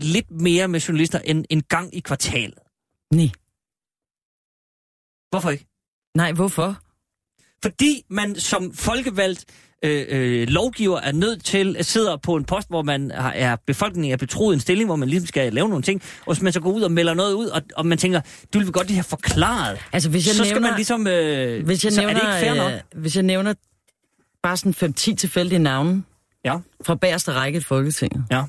lidt 0.00 0.30
mere 0.30 0.68
med 0.68 0.80
journalister 0.80 1.18
end 1.18 1.44
en 1.50 1.62
gang 1.62 1.94
i 1.94 2.00
kvartalet? 2.00 2.58
Nej. 3.12 3.30
Hvorfor 5.30 5.50
ikke? 5.50 5.66
Nej, 6.14 6.32
hvorfor? 6.32 6.80
Fordi 7.62 8.02
man 8.10 8.36
som 8.36 8.72
folkevalgt 8.72 9.44
øh, 9.84 10.06
øh, 10.08 10.48
lovgiver 10.48 11.00
er 11.00 11.12
nødt 11.12 11.44
til, 11.44 11.76
at 11.78 11.86
sidder 11.86 12.16
på 12.16 12.36
en 12.36 12.44
post, 12.44 12.68
hvor 12.68 12.82
man 12.82 13.10
har, 13.14 13.32
er 13.32 13.56
befolkningen 13.66 14.12
er 14.12 14.16
betroet 14.16 14.54
en 14.54 14.60
stilling, 14.60 14.88
hvor 14.88 14.96
man 14.96 15.08
ligesom 15.08 15.26
skal 15.26 15.52
lave 15.52 15.68
nogle 15.68 15.82
ting, 15.82 16.02
og 16.26 16.34
hvis 16.34 16.42
man 16.42 16.52
så 16.52 16.60
går 16.60 16.70
ud 16.70 16.82
og 16.82 16.92
melder 16.92 17.14
noget 17.14 17.32
ud, 17.32 17.46
og, 17.46 17.62
og 17.76 17.86
man 17.86 17.98
tænker, 17.98 18.20
du 18.54 18.58
vil 18.58 18.72
godt 18.72 18.86
lige 18.86 18.96
have 18.96 19.04
forklaret, 19.04 19.78
altså, 19.92 20.10
hvis 20.10 20.26
jeg 20.26 20.34
så 20.34 20.42
nævner, 20.42 20.54
skal 20.54 20.62
man 20.62 20.74
ligesom, 20.76 21.06
øh, 21.06 21.64
hvis 21.64 21.84
jeg 21.84 21.92
så 21.92 22.00
nævner, 22.00 22.20
er 22.20 22.20
det 22.20 22.44
ikke 22.44 22.52
fair 22.52 22.62
nok? 22.62 22.72
Øh, 22.72 23.00
hvis 23.00 23.16
jeg 23.16 23.22
nævner 23.22 23.54
bare 24.42 24.56
sådan 24.56 24.94
5-10 24.98 25.14
tilfældige 25.14 25.58
navne, 25.58 26.02
ja. 26.44 26.56
fra 26.84 26.94
bagerste 26.94 27.32
række 27.32 27.56
i 27.56 27.62
Folketinget, 27.62 28.24
ja. 28.30 28.44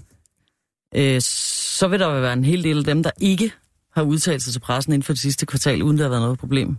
øh, 0.96 1.22
så 1.22 1.88
vil 1.88 2.00
der 2.00 2.20
være 2.20 2.34
en 2.34 2.46
hel 2.46 2.64
del 2.64 2.78
af 2.78 2.84
dem, 2.84 3.04
der 3.04 3.12
ikke 3.22 3.52
har 3.96 4.04
udtalt 4.04 4.44
sig 4.44 4.54
til 4.54 4.60
pressen 4.60 4.94
inden 4.94 5.04
for 5.04 5.14
det 5.14 5.20
sidste 5.22 5.46
kvartal, 5.46 5.84
uden 5.84 5.98
der 5.98 6.04
har 6.04 6.10
været 6.10 6.22
noget 6.22 6.40
problem. 6.40 6.78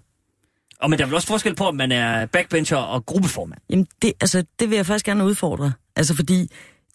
Og 0.81 0.91
men 0.91 0.99
der 0.99 1.05
er 1.05 1.09
vel 1.09 1.15
også 1.15 1.29
forskel 1.29 1.55
på, 1.55 1.65
om 1.65 1.75
man 1.75 1.93
er 1.93 2.27
backbencher 2.27 2.77
og 2.77 3.07
gruppeformand? 3.07 3.61
Jamen, 3.71 3.87
det, 4.03 4.13
altså, 4.21 4.45
det 4.59 4.71
vil 4.71 4.77
jeg 4.77 4.87
faktisk 4.87 5.07
gerne 5.07 5.25
udfordre. 5.25 5.73
Altså, 5.97 6.17
fordi 6.17 6.41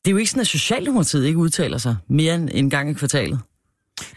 det 0.05 0.07
er 0.07 0.11
jo 0.11 0.17
ikke 0.17 0.29
sådan, 0.29 0.41
at 0.41 0.47
Socialdemokratiet 0.47 1.25
ikke 1.25 1.37
udtaler 1.37 1.77
sig 1.77 1.95
mere 2.09 2.35
end 2.35 2.49
en 2.53 2.69
gang 2.69 2.89
i 2.89 2.93
kvartalet. 2.93 3.39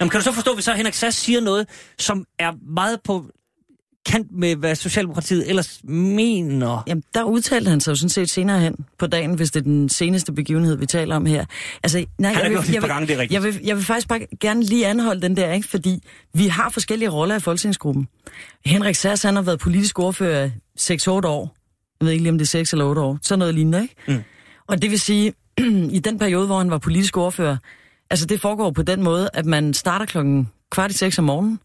Jamen, 0.01 0.11
kan 0.11 0.21
du 0.21 0.25
så 0.25 0.33
forstå, 0.33 0.55
hvis 0.55 0.65
så 0.65 0.73
Henrik 0.73 0.95
Sass 0.95 1.19
siger 1.19 1.41
noget, 1.41 1.69
som 1.99 2.25
er 2.39 2.53
meget 2.75 3.01
på 3.05 3.31
kant 4.07 4.33
med, 4.33 4.57
hvad 4.57 4.75
Socialdemokratiet 4.75 5.49
ellers 5.49 5.81
mener? 5.85 6.83
Jamen, 6.87 7.03
der 7.15 7.23
udtalte 7.23 7.71
han 7.71 7.81
sig 7.81 7.91
jo 7.91 7.97
sådan 7.97 8.09
set 8.09 8.31
senere 8.31 8.61
hen 8.61 8.77
på 8.99 9.07
dagen, 9.07 9.35
hvis 9.35 9.51
det 9.51 9.61
er 9.61 9.65
den 9.65 9.89
seneste 9.89 10.33
begivenhed, 10.33 10.77
vi 10.77 10.87
taler 10.87 11.17
om 11.17 11.27
her. 11.27 11.45
Altså, 11.83 12.07
nej, 12.19 12.33
han 12.33 12.43
jeg, 12.43 12.51
vil, 12.51 12.73
jeg, 12.73 12.83
vil, 12.83 12.89
gange, 12.89 13.07
det 13.09 13.21
er 13.21 13.27
jeg, 13.31 13.43
vil, 13.43 13.61
jeg 13.65 13.77
vil 13.77 13.85
faktisk 13.85 14.09
bare 14.09 14.27
gerne 14.41 14.63
lige 14.63 14.87
anholde 14.87 15.23
den 15.23 15.37
der, 15.37 15.53
ikke? 15.53 15.69
fordi 15.69 16.03
vi 16.35 16.47
har 16.47 16.71
forskellige 16.71 17.09
roller 17.09 17.37
i 17.37 17.41
Folketingsgruppen. 17.41 18.09
Henrik 18.65 18.95
Sass, 18.95 19.23
han 19.23 19.35
har 19.35 19.43
været 19.43 19.59
politisk 19.59 19.99
ordfører 19.99 20.51
6-8 20.81 21.09
år. 21.09 21.57
Jeg 22.01 22.07
ved 22.07 22.13
ikke 22.13 22.23
lige, 22.23 22.33
om 22.33 22.39
det 22.39 22.45
er 22.45 22.49
6 22.49 22.73
eller 22.73 22.85
8 22.85 23.01
år. 23.01 23.19
Så 23.23 23.37
noget 23.37 23.55
lignende, 23.55 23.83
ikke? 23.83 23.95
Mm. 24.09 24.23
Og 24.67 24.83
det 24.83 24.91
vil 24.91 25.01
sige, 25.01 25.33
i 25.99 25.99
den 25.99 26.19
periode, 26.19 26.47
hvor 26.47 26.59
han 26.59 26.71
var 26.71 26.79
politisk 26.79 27.17
ordfører, 27.17 27.57
altså 28.11 28.27
det 28.27 28.41
foregår 28.41 28.71
på 28.71 28.83
den 28.83 29.03
måde, 29.03 29.31
at 29.35 29.47
man 29.47 29.75
starter 29.75 30.07
klokken 30.07 30.49
kvart 30.71 30.91
i 30.91 30.95
seks 30.95 31.19
om 31.19 31.25
morgenen, 31.25 31.59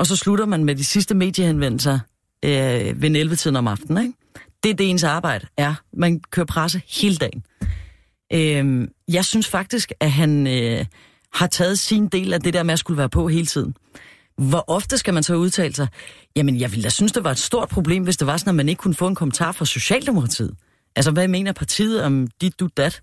og 0.00 0.06
så 0.06 0.16
slutter 0.16 0.46
man 0.46 0.64
med 0.64 0.74
de 0.74 0.84
sidste 0.84 1.14
mediehenvendelser 1.14 1.98
øh, 2.44 3.02
ved 3.02 3.30
11-tiden 3.30 3.56
om 3.56 3.68
aftenen. 3.68 4.04
Ikke? 4.04 4.18
Det 4.62 4.70
er 4.70 4.74
det 4.74 4.90
ens 4.90 5.04
arbejde 5.04 5.46
er. 5.56 5.74
Man 5.92 6.20
kører 6.20 6.46
presse 6.46 6.82
hele 6.88 7.16
dagen. 7.16 7.44
Øh, 8.32 8.88
jeg 9.08 9.24
synes 9.24 9.48
faktisk, 9.48 9.92
at 10.00 10.10
han 10.10 10.46
øh, 10.46 10.86
har 11.32 11.46
taget 11.46 11.78
sin 11.78 12.08
del 12.08 12.32
af 12.32 12.40
det 12.40 12.54
der 12.54 12.62
med 12.62 12.72
at 12.72 12.78
skulle 12.78 12.98
være 12.98 13.08
på 13.08 13.28
hele 13.28 13.46
tiden. 13.46 13.74
Hvor 14.38 14.64
ofte 14.66 14.98
skal 14.98 15.14
man 15.14 15.22
så 15.22 15.34
udtale 15.34 15.74
sig? 15.74 15.88
Jamen, 16.36 16.60
jeg 16.60 16.70
ville 16.70 16.82
da 16.82 16.88
synes, 16.88 17.12
det 17.12 17.24
var 17.24 17.30
et 17.30 17.38
stort 17.38 17.68
problem, 17.68 18.02
hvis 18.02 18.16
det 18.16 18.26
var 18.26 18.36
sådan, 18.36 18.50
at 18.50 18.54
man 18.54 18.68
ikke 18.68 18.80
kunne 18.80 18.94
få 18.94 19.06
en 19.06 19.14
kommentar 19.14 19.52
fra 19.52 19.64
Socialdemokratiet. 19.64 20.54
Altså, 20.96 21.10
hvad 21.10 21.28
mener 21.28 21.52
partiet 21.52 22.02
om 22.02 22.28
dit, 22.40 22.60
du, 22.60 22.68
dat? 22.76 23.00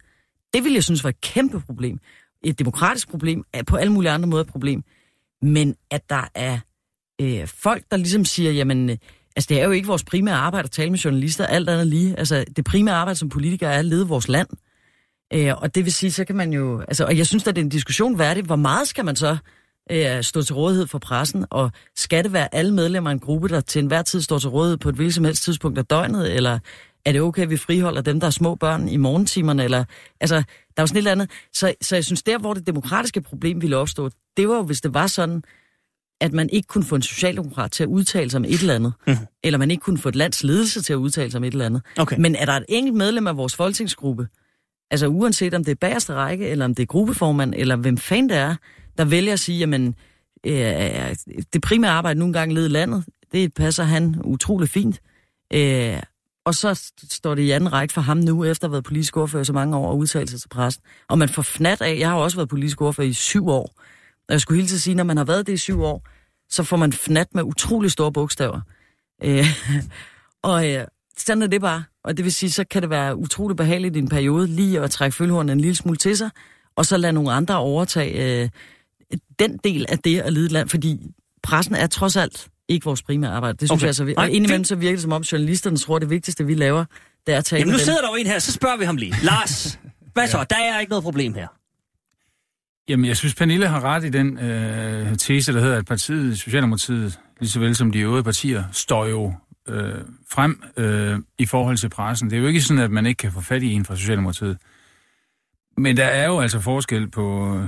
Det 0.53 0.63
ville 0.63 0.75
jeg 0.75 0.83
synes 0.83 1.03
var 1.03 1.09
et 1.09 1.21
kæmpe 1.21 1.59
problem. 1.59 1.99
Et 2.43 2.59
demokratisk 2.59 3.09
problem, 3.09 3.43
på 3.67 3.75
alle 3.75 3.93
mulige 3.93 4.11
andre 4.11 4.27
måder 4.27 4.43
et 4.43 4.49
problem. 4.49 4.83
Men 5.41 5.75
at 5.91 6.09
der 6.09 6.27
er 6.35 6.59
øh, 7.21 7.47
folk, 7.47 7.83
der 7.91 7.97
ligesom 7.97 8.25
siger, 8.25 8.51
jamen, 8.51 8.89
øh, 8.89 8.97
altså 9.35 9.47
det 9.49 9.61
er 9.61 9.65
jo 9.65 9.71
ikke 9.71 9.87
vores 9.87 10.03
primære 10.03 10.35
arbejde 10.35 10.65
at 10.65 10.71
tale 10.71 10.89
med 10.89 10.99
journalister, 10.99 11.45
alt 11.45 11.69
andet 11.69 11.87
lige. 11.87 12.19
Altså 12.19 12.45
det 12.55 12.65
primære 12.65 12.95
arbejde 12.95 13.19
som 13.19 13.29
politiker 13.29 13.67
er 13.67 13.79
at 13.79 13.85
lede 13.85 14.07
vores 14.07 14.27
land. 14.27 14.47
Øh, 15.33 15.53
og 15.57 15.75
det 15.75 15.85
vil 15.85 15.93
sige, 15.93 16.11
så 16.11 16.25
kan 16.25 16.35
man 16.35 16.53
jo, 16.53 16.79
altså, 16.79 17.05
og 17.05 17.17
jeg 17.17 17.25
synes, 17.25 17.47
at 17.47 17.55
det 17.55 17.61
er 17.61 17.65
en 17.65 17.69
diskussion 17.69 18.19
værdig, 18.19 18.43
hvor 18.43 18.55
meget 18.55 18.87
skal 18.87 19.05
man 19.05 19.15
så 19.15 19.37
øh, 19.91 20.23
stå 20.23 20.41
til 20.41 20.55
rådighed 20.55 20.87
for 20.87 20.99
pressen, 20.99 21.45
og 21.49 21.71
skal 21.95 22.23
det 22.23 22.33
være 22.33 22.55
alle 22.55 22.73
medlemmer 22.73 23.09
af 23.09 23.13
en 23.13 23.19
gruppe, 23.19 23.47
der 23.47 23.61
til 23.61 23.79
enhver 23.79 24.01
tid 24.01 24.21
står 24.21 24.39
til 24.39 24.49
rådighed 24.49 24.77
på 24.77 24.89
et 24.89 24.95
hvilket 24.95 25.15
som 25.15 25.25
helst 25.25 25.43
tidspunkt 25.43 25.77
af 25.77 25.85
døgnet, 25.85 26.35
eller 26.35 26.59
er 27.05 27.11
det 27.11 27.21
okay, 27.21 27.41
at 27.41 27.49
vi 27.49 27.57
friholder 27.57 28.01
dem, 28.01 28.19
der 28.19 28.27
er 28.27 28.31
små 28.31 28.55
børn 28.55 28.89
i 28.89 28.97
morgentimerne, 28.97 29.63
eller, 29.63 29.83
altså, 30.21 30.35
der 30.35 30.43
er 30.77 30.81
jo 30.81 30.87
sådan 30.87 30.97
et 30.97 30.97
eller 30.97 31.11
andet. 31.11 31.29
Så, 31.53 31.73
så 31.81 31.95
jeg 31.95 32.05
synes, 32.05 32.23
der, 32.23 32.37
hvor 32.37 32.53
det 32.53 32.67
demokratiske 32.67 33.21
problem 33.21 33.61
ville 33.61 33.77
opstå, 33.77 34.09
det 34.37 34.49
var 34.49 34.55
jo, 34.55 34.63
hvis 34.63 34.81
det 34.81 34.93
var 34.93 35.07
sådan, 35.07 35.43
at 36.21 36.33
man 36.33 36.49
ikke 36.49 36.67
kunne 36.67 36.83
få 36.83 36.95
en 36.95 37.01
socialdemokrat 37.01 37.71
til 37.71 37.83
at 37.83 37.87
udtale 37.87 38.29
sig 38.29 38.37
om 38.37 38.45
et 38.45 38.59
eller 38.59 38.75
andet, 38.75 38.93
mm. 39.07 39.17
eller 39.43 39.59
man 39.59 39.71
ikke 39.71 39.81
kunne 39.81 39.97
få 39.97 40.09
et 40.09 40.15
lands 40.15 40.43
ledelse 40.43 40.81
til 40.81 40.93
at 40.93 40.97
udtale 40.97 41.31
sig 41.31 41.37
om 41.37 41.43
et 41.43 41.51
eller 41.51 41.65
andet. 41.65 41.81
Okay. 41.97 42.17
Men 42.19 42.35
er 42.35 42.45
der 42.45 42.53
et 42.53 42.65
enkelt 42.69 42.95
medlem 42.95 43.27
af 43.27 43.37
vores 43.37 43.55
folketingsgruppe, 43.55 44.27
altså 44.91 45.07
uanset 45.07 45.53
om 45.53 45.63
det 45.63 45.71
er 45.71 45.75
bagerste 45.75 46.13
række, 46.13 46.47
eller 46.47 46.65
om 46.65 46.75
det 46.75 46.83
er 46.83 46.87
gruppeformand, 46.87 47.53
eller 47.57 47.75
hvem 47.75 47.97
fanden 47.97 48.29
det 48.29 48.37
er, 48.37 48.55
der 48.97 49.05
vælger 49.05 49.33
at 49.33 49.39
sige, 49.39 49.59
jamen, 49.59 49.95
øh, 50.45 51.15
det 51.53 51.61
primære 51.61 51.91
arbejde 51.91 52.19
nogle 52.19 52.33
gange 52.33 52.55
leder 52.55 52.69
landet, 52.69 53.03
det 53.31 53.53
passer 53.53 53.83
han 53.83 54.15
utrolig 54.23 54.69
fint. 54.69 55.01
Øh, 55.53 55.99
og 56.45 56.55
så 56.55 56.91
står 57.11 57.35
det 57.35 57.41
i 57.41 57.51
anden 57.51 57.73
række 57.73 57.93
for 57.93 58.01
ham 58.01 58.17
nu, 58.17 58.43
efter 58.43 58.65
at 58.65 58.69
have 58.69 58.73
været 58.73 58.83
politisk 58.83 59.17
ordfører 59.17 59.43
så 59.43 59.53
mange 59.53 59.77
år 59.77 59.89
og 59.89 59.97
udtalt 59.97 60.29
sig 60.29 60.41
til 60.41 60.47
pressen. 60.49 60.83
Og 61.09 61.17
man 61.17 61.29
får 61.29 61.41
fnat 61.41 61.81
af, 61.81 61.99
jeg 61.99 62.09
har 62.09 62.15
også 62.15 62.37
været 62.37 62.49
politisk 62.49 62.81
ordfører 62.81 63.07
i 63.07 63.13
syv 63.13 63.47
år, 63.47 63.81
og 64.29 64.33
jeg 64.33 64.41
skulle 64.41 64.57
hele 64.57 64.67
tiden 64.67 64.79
sige, 64.79 64.95
når 64.95 65.03
man 65.03 65.17
har 65.17 65.23
været 65.23 65.47
det 65.47 65.53
i 65.53 65.57
syv 65.57 65.81
år, 65.83 66.07
så 66.49 66.63
får 66.63 66.77
man 66.77 66.93
fnat 66.93 67.27
med 67.35 67.43
utrolig 67.43 67.91
store 67.91 68.11
bogstaver. 68.11 68.61
Øh, 69.23 69.45
og 70.43 70.69
øh, 70.69 70.85
sådan 71.17 71.41
er 71.41 71.47
det 71.47 71.61
bare. 71.61 71.83
Og 72.03 72.17
det 72.17 72.25
vil 72.25 72.33
sige, 72.33 72.51
så 72.51 72.63
kan 72.63 72.81
det 72.81 72.89
være 72.89 73.15
utrolig 73.15 73.57
behageligt 73.57 73.95
i 73.95 73.99
en 73.99 74.09
periode 74.09 74.47
lige 74.47 74.79
at 74.79 74.91
trække 74.91 75.15
følehornen 75.15 75.49
en 75.49 75.61
lille 75.61 75.75
smule 75.75 75.97
til 75.97 76.17
sig, 76.17 76.29
og 76.75 76.85
så 76.85 76.97
lade 76.97 77.13
nogle 77.13 77.31
andre 77.31 77.57
overtage 77.57 78.41
øh, 78.41 78.49
den 79.39 79.57
del 79.63 79.85
af 79.89 79.99
det 79.99 80.19
at 80.19 80.33
lede 80.33 80.47
land, 80.47 80.69
fordi 80.69 80.99
pressen 81.43 81.75
er 81.75 81.87
trods 81.87 82.15
alt 82.15 82.47
ikke 82.67 82.85
vores 82.85 83.01
primære 83.01 83.31
arbejde. 83.31 83.57
Det 83.57 83.69
synes 83.69 83.71
okay. 83.71 83.81
jeg 83.81 83.87
altså. 83.87 84.13
Og 84.17 84.29
indimellem 84.29 84.63
så 84.63 84.75
virker 84.75 84.95
det 84.95 85.01
som 85.01 85.11
om 85.11 85.21
journalisterne 85.21 85.77
tror, 85.77 85.95
at 85.95 86.01
det 86.01 86.09
vigtigste, 86.09 86.45
vi 86.45 86.55
laver, 86.55 86.85
det 87.27 87.33
er 87.33 87.37
at 87.37 87.45
tale 87.45 87.59
Jamen 87.59 87.71
nu 87.71 87.79
sidder 87.79 88.01
der 88.01 88.09
jo 88.09 88.15
en 88.15 88.27
her, 88.27 88.39
så 88.39 88.51
spørger 88.51 88.77
vi 88.77 88.85
ham 88.85 88.97
lige. 88.97 89.15
Lars, 89.23 89.79
hvad 90.13 90.27
så? 90.27 90.45
Der 90.49 90.55
er 90.55 90.79
ikke 90.79 90.89
noget 90.89 91.03
problem 91.03 91.33
her. 91.33 91.47
Jamen, 92.89 93.05
jeg 93.05 93.17
synes, 93.17 93.35
Pernille 93.35 93.67
har 93.67 93.83
ret 93.83 94.03
i 94.03 94.09
den 94.09 94.39
øh, 94.39 95.17
tese, 95.17 95.53
der 95.53 95.59
hedder, 95.59 95.77
at 95.77 95.85
partiet, 95.85 96.39
Socialdemokratiet, 96.39 97.19
lige 97.39 97.49
så 97.49 97.59
vel 97.59 97.75
som 97.75 97.91
de 97.91 97.99
øvrige 97.99 98.23
partier, 98.23 98.63
står 98.71 99.05
jo 99.05 99.33
øh, 99.69 99.95
frem 100.31 100.63
øh, 100.77 101.19
i 101.39 101.45
forhold 101.45 101.77
til 101.77 101.89
pressen. 101.89 102.29
Det 102.29 102.37
er 102.37 102.41
jo 102.41 102.47
ikke 102.47 102.61
sådan, 102.61 102.83
at 102.83 102.91
man 102.91 103.05
ikke 103.05 103.17
kan 103.17 103.31
få 103.31 103.41
fat 103.41 103.63
i 103.63 103.71
en 103.71 103.85
fra 103.85 103.95
Socialdemokratiet. 103.95 104.57
Men 105.77 105.97
der 105.97 106.05
er 106.05 106.25
jo 106.27 106.39
altså 106.39 106.59
forskel 106.59 107.09
på 107.09 107.21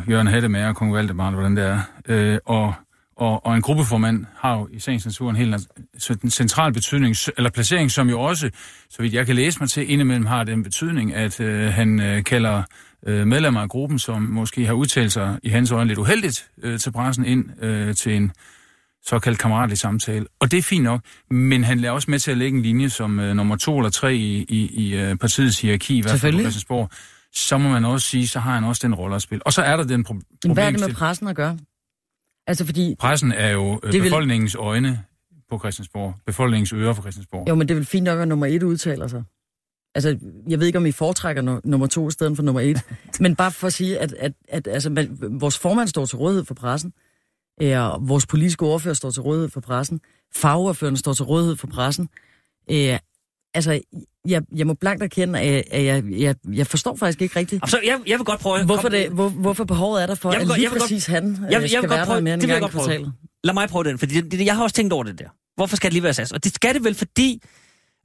Jørgen 0.10 0.28
Hattemager 0.28 0.68
og 0.68 0.76
Kong 0.76 0.94
Valdemar, 0.94 1.32
hvordan 1.32 1.56
det 1.56 1.66
er. 1.66 1.82
Øh, 2.08 2.40
og, 2.46 2.74
og, 3.16 3.46
og 3.46 3.56
en 3.56 3.62
gruppeformand 3.62 4.26
har 4.38 4.58
jo 4.58 4.68
i 4.72 4.80
sagens 4.80 5.06
natur 5.06 5.30
en 5.30 5.36
helt 5.36 5.56
en 6.24 6.30
central 6.30 6.74
betydning, 6.74 7.16
eller 7.38 7.50
placering, 7.50 7.92
som 7.92 8.10
jo 8.10 8.22
også, 8.22 8.50
så 8.90 9.02
vidt 9.02 9.14
jeg 9.14 9.26
kan 9.26 9.36
læse 9.36 9.60
mig 9.60 9.70
til, 9.70 9.92
indimellem 9.92 10.26
har 10.26 10.44
den 10.44 10.64
betydning, 10.64 11.14
at 11.14 11.40
øh, 11.40 11.74
han 11.74 12.02
øh, 12.02 12.24
kalder 12.24 12.64
øh, 13.08 13.28
medlemmer 13.28 13.62
af 13.62 13.70
gruppen, 13.70 14.00
som 14.00 14.22
måske 14.22 14.66
har 14.66 14.74
udtalt 14.74 15.12
sig 15.12 15.40
i 15.44 15.50
hans 15.50 15.72
øjne 15.72 15.88
lidt 15.88 16.00
uheldigt 16.00 16.50
øh, 16.64 16.80
til 16.80 16.92
pressen 16.92 17.26
ind 17.26 17.64
øh, 17.64 17.96
til 17.96 18.16
en 18.16 18.32
såkaldt 19.06 19.40
kammeratlig 19.40 19.78
samtale. 19.78 20.26
Og 20.40 20.52
det 20.52 20.58
er 20.58 20.62
fint 20.62 20.84
nok, 20.84 21.02
men 21.32 21.64
han 21.64 21.80
lader 21.80 21.94
også 21.94 22.12
med 22.12 22.20
til 22.20 22.32
at 22.32 22.38
lægge 22.38 22.58
en 22.58 22.64
linje 22.64 22.90
som 22.90 23.20
øh, 23.20 23.36
nummer 23.36 23.56
to 23.56 23.78
eller 23.78 23.90
tre 23.90 24.16
i, 24.16 24.46
i, 24.50 24.68
i 24.68 24.96
øh, 24.96 25.16
partiets 25.16 25.62
hierarki, 25.62 25.98
i 25.98 26.02
hvert 26.02 26.20
fald 26.20 26.34
på 26.36 26.40
Christiansborg. 26.40 26.90
Så 27.34 27.58
må 27.58 27.70
man 27.70 27.86
også 27.86 28.08
sige, 28.08 28.28
så 28.28 28.40
har 28.40 28.54
han 28.54 28.64
også 28.64 28.88
den 28.88 28.96
rolle 28.96 29.16
at 29.16 29.22
spille. 29.22 29.46
Og 29.46 29.54
så 29.54 29.62
er 29.62 29.78
der 29.78 29.84
den 29.84 30.06
pro- 30.10 30.40
problem. 30.42 30.54
Hvad 30.54 30.68
er 30.68 30.72
det 30.72 30.80
med 30.80 30.94
pressen 30.96 31.28
at 31.28 31.36
gøre? 31.36 31.58
Altså 32.48 32.66
fordi... 32.66 32.96
Pressen 33.00 33.32
er 33.32 33.50
jo 33.50 33.80
øh, 33.84 33.92
befolkningens 33.92 34.56
øjne 34.56 35.04
på 35.50 35.60
Christiansborg. 35.60 36.16
Befolkningens 36.26 36.74
ører 36.74 36.94
på 36.94 37.02
Christiansborg. 37.02 37.50
Jo, 37.50 37.56
men 37.56 37.68
det 37.68 37.74
er 37.74 37.76
vel 37.76 37.86
fint 37.86 38.04
nok, 38.04 38.20
at 38.20 38.28
nummer 38.28 38.46
et 38.46 38.64
udtaler 38.64 39.08
sig. 39.08 39.24
Altså, 39.96 40.18
jeg 40.50 40.60
ved 40.60 40.68
ikke, 40.68 40.78
om 40.78 40.86
I 40.86 40.92
foretrækker 40.92 41.42
no, 41.42 41.60
nummer 41.64 41.88
to 41.88 42.08
i 42.08 42.12
stedet 42.12 42.36
for 42.36 42.44
nummer 42.44 42.62
et. 42.62 42.82
men 43.20 43.36
bare 43.36 43.52
for 43.52 43.68
at 43.68 43.74
sige, 43.74 44.00
at, 44.00 44.14
at, 44.14 44.32
at 44.50 44.68
altså, 44.68 44.90
man, 44.90 45.18
vores 45.22 45.58
formand 45.58 45.88
står 45.88 46.06
til 46.06 46.18
rådighed 46.18 46.46
for 46.46 46.54
pressen. 46.54 46.94
Øh, 47.62 47.80
og 47.94 48.08
vores 48.10 48.26
politiske 48.26 48.66
ordfører 48.66 48.94
står 48.94 49.12
til 49.12 49.22
rådighed 49.22 49.50
for 49.50 49.60
pressen. 49.62 50.00
Fagordføreren 50.36 50.98
står 50.98 51.14
til 51.14 51.26
rådighed 51.26 51.56
for 51.56 51.68
pressen. 51.68 52.10
Øh, 52.72 53.00
altså, 53.54 53.80
jeg, 54.28 54.42
jeg 54.56 54.68
må 54.68 54.74
blankt 54.74 55.04
erkende, 55.04 55.40
at 55.40 55.54
jeg, 55.54 55.64
jeg, 55.86 56.04
jeg, 56.20 56.36
jeg 56.54 56.68
forstår 56.68 56.96
faktisk 56.96 57.22
ikke 57.22 57.40
rigtigt, 57.40 57.64
Altså, 57.64 57.80
jeg, 57.86 58.00
jeg 58.08 58.18
vil 58.20 58.26
godt 58.26 58.40
prøve... 58.40 58.66
hvorfor, 58.66 58.90
det, 58.90 59.10
hvor, 59.10 59.30
hvorfor 59.30 59.64
behovet 59.64 60.02
er 60.04 60.08
der 60.08 60.16
for, 60.16 60.32
Jeg 60.32 60.40
vil 60.40 60.44
at 60.44 60.48
godt- 60.48 60.58
lige 60.58 60.64
jeg 60.66 60.72
vil 60.72 60.80
godt- 60.80 60.90
præcis 60.90 61.06
han 61.06 61.26
øh, 61.32 61.52
jeg, 61.52 61.62
skal 61.62 61.72
jeg 61.72 61.82
vil 61.82 61.90
være 61.90 61.98
godt 62.00 62.08
prøve, 62.08 62.16
der 62.18 62.22
mere 62.24 62.34
end 62.34 62.42
det 62.42 62.46
en 62.46 62.50
vil 62.50 62.54
jeg 62.54 62.62
gang 62.62 62.72
godt 62.74 62.86
prøve. 62.86 62.86
kvartalet. 62.88 63.14
Lad 63.44 63.54
mig 63.54 63.70
prøve 63.70 63.84
den, 63.84 63.98
det, 63.98 64.32
det, 64.32 64.46
jeg 64.46 64.56
har 64.56 64.64
også 64.64 64.76
tænkt 64.76 64.94
over 64.94 65.04
det 65.04 65.20
der. 65.20 65.30
Hvorfor 65.56 65.76
skal 65.76 65.88
det 65.88 65.94
lige 65.94 66.04
være 66.04 66.14
SAS? 66.14 66.32
Og 66.32 66.44
det 66.44 66.56
skal 66.56 66.74
det 66.76 66.84
vel, 66.84 66.96
fordi... 66.96 67.42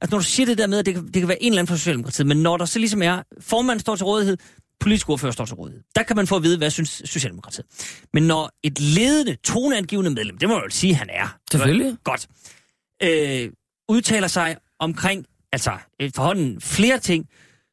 Altså, 0.01 0.15
når 0.15 0.19
du 0.19 0.25
siger 0.25 0.45
det 0.47 0.57
der 0.57 0.67
med, 0.67 0.79
at 0.79 0.85
det, 0.85 0.93
kan- 0.93 1.05
det 1.05 1.13
kan 1.13 1.27
være 1.27 1.43
en 1.43 1.51
eller 1.51 1.59
anden 1.59 1.67
fra 1.67 1.77
Socialdemokratiet, 1.77 2.27
men 2.27 2.37
når 2.37 2.57
der 2.57 2.65
så 2.65 2.79
ligesom 2.79 3.01
er, 3.01 3.21
formanden 3.39 3.79
står 3.79 3.95
til 3.95 4.05
rådighed, 4.05 4.37
politisk 4.79 5.09
ordfører 5.09 5.31
står 5.31 5.45
til 5.45 5.55
rådighed, 5.55 5.81
der 5.95 6.03
kan 6.03 6.15
man 6.15 6.27
få 6.27 6.35
at 6.35 6.43
vide, 6.43 6.57
hvad 6.57 6.69
synes 6.69 7.01
Socialdemokratiet. 7.05 7.65
Men 8.13 8.23
når 8.23 8.51
et 8.63 8.79
ledende, 8.79 9.35
toneangivende 9.43 10.11
medlem, 10.11 10.37
det 10.37 10.49
må 10.49 10.55
jeg 10.55 10.63
jo 10.65 10.69
sige, 10.69 10.95
han 10.95 11.09
er. 11.09 11.37
Selvfølgelig. 11.51 11.97
Godt. 12.03 12.27
Øh, 13.03 13.51
udtaler 13.89 14.27
sig 14.27 14.57
omkring, 14.79 15.25
altså 15.51 15.71
efterhånden 15.99 16.61
flere 16.61 16.99
ting, 16.99 17.25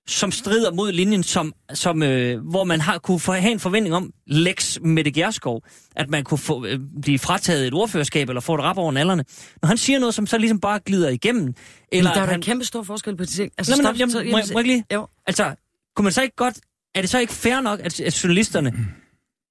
som 0.07 0.33
strider 0.33 0.73
mod 0.73 0.93
linjen, 0.93 1.23
som, 1.23 1.53
som, 1.75 2.03
øh, 2.03 2.41
hvor 2.51 2.65
man 2.65 2.81
har 2.81 2.99
kunne 2.99 3.21
få, 3.21 3.33
have 3.33 3.53
en 3.53 3.61
forventning 3.61 3.95
om, 3.95 4.13
Lex 4.27 4.79
Mette 4.81 5.11
Gjerskov, 5.11 5.63
at 5.97 6.11
man 6.11 6.25
kunne 6.25 6.39
få, 6.39 6.67
øh, 6.67 6.79
blive 7.03 7.19
frataget 7.19 7.67
et 7.67 7.75
ordførerskab 7.75 8.29
eller 8.29 8.41
få 8.41 8.55
et 8.55 8.61
rap 8.61 8.79
over 8.79 8.93
nallerne. 8.93 9.25
Når 9.63 9.67
han 9.67 9.77
siger 9.77 9.99
noget, 9.99 10.15
som 10.15 10.27
så 10.27 10.39
ligesom 10.39 10.61
bare 10.61 10.81
glider 10.87 11.09
igennem, 11.09 11.43
Eller 11.47 11.55
eller 11.93 12.13
der 12.15 12.21
er 12.21 12.27
han, 12.27 12.35
en 12.39 12.43
kæmpe 12.43 12.65
stor 12.65 12.83
forskel 12.83 13.17
på 13.17 13.25
de 13.25 13.31
ting. 13.31 13.53
Altså, 13.59 13.73
Nå, 13.73 13.77
men, 13.77 13.85
stop, 13.87 13.99
jamen, 13.99 14.13
så- 14.13 14.19
må, 14.19 14.39
jeg- 14.39 14.47
må 14.53 14.59
jeg 14.59 14.67
lige? 14.67 14.85
Jo. 14.95 15.07
Altså, 15.27 15.55
kunne 15.97 16.03
man 16.05 16.13
så 16.13 16.23
ikke 16.23 16.37
godt... 16.37 16.59
Er 16.95 17.01
det 17.01 17.11
så 17.11 17.19
ikke 17.19 17.33
fair 17.33 17.61
nok, 17.61 17.81
at, 17.81 18.01
at 18.01 18.25
journalisterne, 18.25 18.73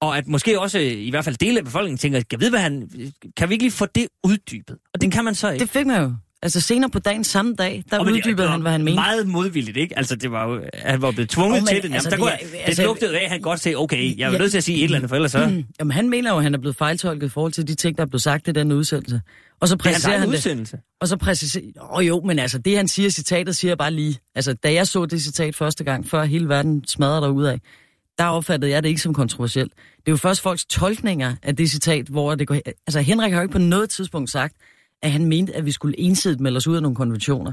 og 0.00 0.18
at 0.18 0.26
måske 0.26 0.60
også 0.60 0.78
i 0.78 1.10
hvert 1.10 1.24
fald 1.24 1.36
dele 1.36 1.58
af 1.58 1.64
befolkningen 1.64 1.98
tænker, 1.98 2.22
kan, 2.30 2.40
vide, 2.40 2.50
hvad 2.50 2.60
han, 2.60 2.88
kan 3.36 3.48
vi 3.48 3.54
ikke 3.54 3.64
lige 3.64 3.72
få 3.72 3.86
det 3.86 4.06
uddybet? 4.24 4.76
Og 4.94 5.00
det 5.00 5.12
kan 5.12 5.24
man 5.24 5.34
så 5.34 5.50
ikke. 5.50 5.62
Det 5.62 5.70
fik 5.70 5.86
man 5.86 6.02
jo. 6.02 6.14
Altså 6.44 6.60
senere 6.60 6.90
på 6.90 6.98
dagen 6.98 7.24
samme 7.24 7.54
dag, 7.54 7.84
der 7.90 7.98
Og 7.98 8.06
det- 8.06 8.12
uddybede 8.12 8.42
det 8.42 8.50
han, 8.50 8.60
hvad 8.60 8.72
han 8.72 8.80
mente. 8.84 8.94
Meget 8.94 9.26
modvilligt, 9.28 9.76
ikke? 9.76 9.98
Altså, 9.98 10.16
det 10.16 10.30
var 10.30 10.48
jo, 10.48 10.60
han 10.74 11.02
var 11.02 11.10
blevet 11.10 11.30
tvunget 11.30 11.56
Jo, 11.56 11.60
men 11.60 11.66
til 11.66 11.82
det. 11.82 11.94
Altså, 11.94 12.10
der 12.10 12.16
det 12.16 12.22
kunne, 12.22 12.30
jeg- 12.30 12.40
det 12.52 12.58
altså- 12.64 12.82
lugtede 12.84 13.18
af, 13.18 13.24
at 13.24 13.30
han 13.30 13.40
godt 13.40 13.60
sagde, 13.60 13.76
okay, 13.76 14.18
jeg 14.18 14.26
er 14.28 14.32
Ja. 14.32 14.38
nødt 14.38 14.50
til 14.50 14.58
at 14.58 14.64
sige 14.64 14.78
et 14.78 14.84
eller 14.84 14.96
andet, 14.96 15.08
for 15.08 15.16
ellers 15.16 15.32
så... 15.32 15.46
Mm. 15.46 15.64
Jamen, 15.80 15.90
han 15.90 16.10
mener 16.10 16.30
jo, 16.30 16.36
at 16.36 16.42
han 16.42 16.54
er 16.54 16.58
blevet 16.58 16.76
fejltolket 16.76 17.26
i 17.26 17.30
forhold 17.30 17.52
til 17.52 17.68
de 17.68 17.74
ting, 17.74 17.96
der 17.98 18.02
er 18.02 18.06
blevet 18.06 18.22
sagt 18.22 18.48
i 18.48 18.52
den 18.52 18.72
udsendelse. 18.72 19.20
Og 19.60 19.68
så 19.68 19.74
Det 19.74 19.80
er 19.80 19.84
præciserer 19.84 20.18
han 20.18 20.28
det. 20.28 20.34
udsendelse. 20.34 20.78
Og 21.00 21.08
så 21.08 21.16
præciserer... 21.16 21.96
Åh 21.98 22.06
jo, 22.06 22.20
men 22.24 22.38
altså, 22.38 22.58
det 22.58 22.76
han 22.76 22.88
siger 22.88 23.10
citatet, 23.10 23.56
siger 23.56 23.70
jeg 23.70 23.78
bare 23.78 23.90
lige. 23.90 24.18
Altså, 24.34 24.52
da 24.52 24.72
jeg 24.72 24.86
så 24.86 25.06
det 25.06 25.22
citat 25.22 25.56
første 25.56 25.84
gang, 25.84 26.08
før 26.08 26.24
hele 26.24 26.48
verden 26.48 26.84
smadrede 26.88 27.52
af, 27.52 27.60
der 28.18 28.24
opfattede 28.24 28.72
jeg 28.72 28.82
det 28.82 28.88
ikke 28.88 29.00
som 29.00 29.14
kontroversielt. 29.14 29.72
Det 29.96 30.06
er 30.06 30.12
jo 30.12 30.16
først 30.16 30.40
folks 30.40 30.64
tolkninger 30.64 31.34
af 31.42 31.56
det 31.56 31.70
citat, 31.70 32.06
hvor 32.08 32.34
det 32.34 32.46
går... 32.46 32.56
Altså, 32.66 33.00
Henrik 33.00 33.32
har 33.32 33.38
jo 33.38 33.42
ikke 33.42 33.52
på 33.52 33.58
noget 33.58 33.90
tidspunkt 33.90 34.30
sagt, 34.30 34.54
at 35.02 35.12
han 35.12 35.24
mente, 35.24 35.56
at 35.56 35.66
vi 35.66 35.72
skulle 35.72 36.00
ensidigt 36.00 36.40
melde 36.40 36.56
os 36.56 36.66
ud 36.66 36.76
af 36.76 36.82
nogle 36.82 36.96
konventioner. 36.96 37.52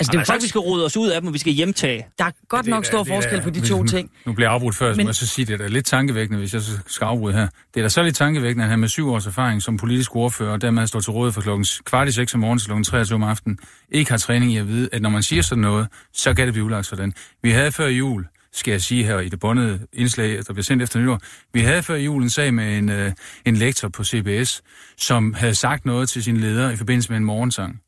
Altså, 0.00 0.10
Det 0.12 0.16
er 0.16 0.20
jo 0.20 0.24
sagt, 0.24 0.34
vi 0.34 0.38
faktisk... 0.38 0.48
skal 0.48 0.58
rode 0.58 0.84
os 0.84 0.96
ud 0.96 1.08
af 1.08 1.20
dem, 1.20 1.28
og 1.28 1.34
vi 1.34 1.38
skal 1.38 1.52
hjemtage. 1.52 2.06
Der 2.18 2.24
er 2.24 2.30
godt 2.48 2.66
nok 2.66 2.84
er- 2.84 2.86
stor 2.86 3.04
det 3.04 3.10
er- 3.10 3.14
forskel 3.16 3.40
på 3.42 3.50
de 3.50 3.60
to 3.60 3.78
nu- 3.82 3.86
ting. 3.88 4.10
Nu 4.26 4.32
bliver 4.32 4.48
jeg 4.48 4.54
afbrudt 4.54 4.76
før, 4.76 4.92
så 4.92 4.96
Men- 4.96 5.06
må 5.06 5.08
jeg 5.08 5.14
så 5.14 5.26
sige, 5.26 5.44
det 5.44 5.52
er 5.54 5.58
da 5.58 5.66
lidt 5.66 5.86
tankevækkende, 5.86 6.38
hvis 6.38 6.54
jeg 6.54 6.62
så 6.62 6.78
skal 6.86 7.04
afbryde 7.04 7.34
her. 7.34 7.48
Det 7.74 7.80
er 7.80 7.84
da 7.84 7.88
så 7.88 8.02
lidt 8.02 8.16
tankevækkende, 8.16 8.64
at 8.64 8.70
han 8.70 8.78
med 8.78 8.88
syv 8.88 9.08
års 9.10 9.26
erfaring 9.26 9.62
som 9.62 9.76
politisk 9.76 10.16
ordfører, 10.16 10.52
og 10.52 10.60
dermed 10.60 10.86
står 10.86 11.00
til 11.00 11.10
råd 11.10 11.32
for 11.32 11.40
klokken 11.40 11.66
kvart 11.84 12.08
i 12.08 12.12
seks 12.12 12.34
om 12.34 12.40
morgenen 12.40 12.58
til 12.58 12.66
klokken 12.68 12.84
23 12.84 13.14
om 13.16 13.22
aftenen, 13.22 13.58
ikke 13.90 14.10
har 14.10 14.18
træning 14.18 14.52
i 14.52 14.56
at 14.56 14.68
vide, 14.68 14.88
at 14.92 15.02
når 15.02 15.10
man 15.10 15.22
siger 15.22 15.42
sådan 15.42 15.62
noget, 15.62 15.88
så 16.12 16.34
kan 16.34 16.46
det 16.46 16.54
blive 16.54 16.64
ulagt 16.64 16.86
sådan. 16.86 17.12
Vi 17.42 17.50
havde 17.50 17.72
før 17.72 17.86
jul, 17.86 18.26
skal 18.54 18.70
jeg 18.70 18.80
sige 18.80 19.04
her 19.04 19.20
i 19.20 19.28
det 19.28 19.40
bondede 19.40 19.86
indslag, 19.92 20.36
der 20.46 20.52
bliver 20.52 20.62
sendt 20.62 20.82
efter 20.82 21.00
nytår, 21.00 21.20
vi 21.52 21.60
havde 21.60 21.82
før 21.82 21.96
jul 21.96 22.22
en 22.22 22.30
sag 22.30 22.54
med 22.54 22.78
en, 22.78 22.88
øh, 22.88 23.12
en 23.44 23.56
lektor 23.56 23.88
på 23.88 24.04
CBS, 24.04 24.62
som 24.96 25.34
havde 25.34 25.54
sagt 25.54 25.84
noget 25.84 26.08
til 26.08 26.22
sin 26.24 26.36
leder 26.36 26.70
i 26.70 26.76
forbindelse 26.76 27.10
med 27.10 27.16
en 27.16 27.24
morgensang. 27.24 27.80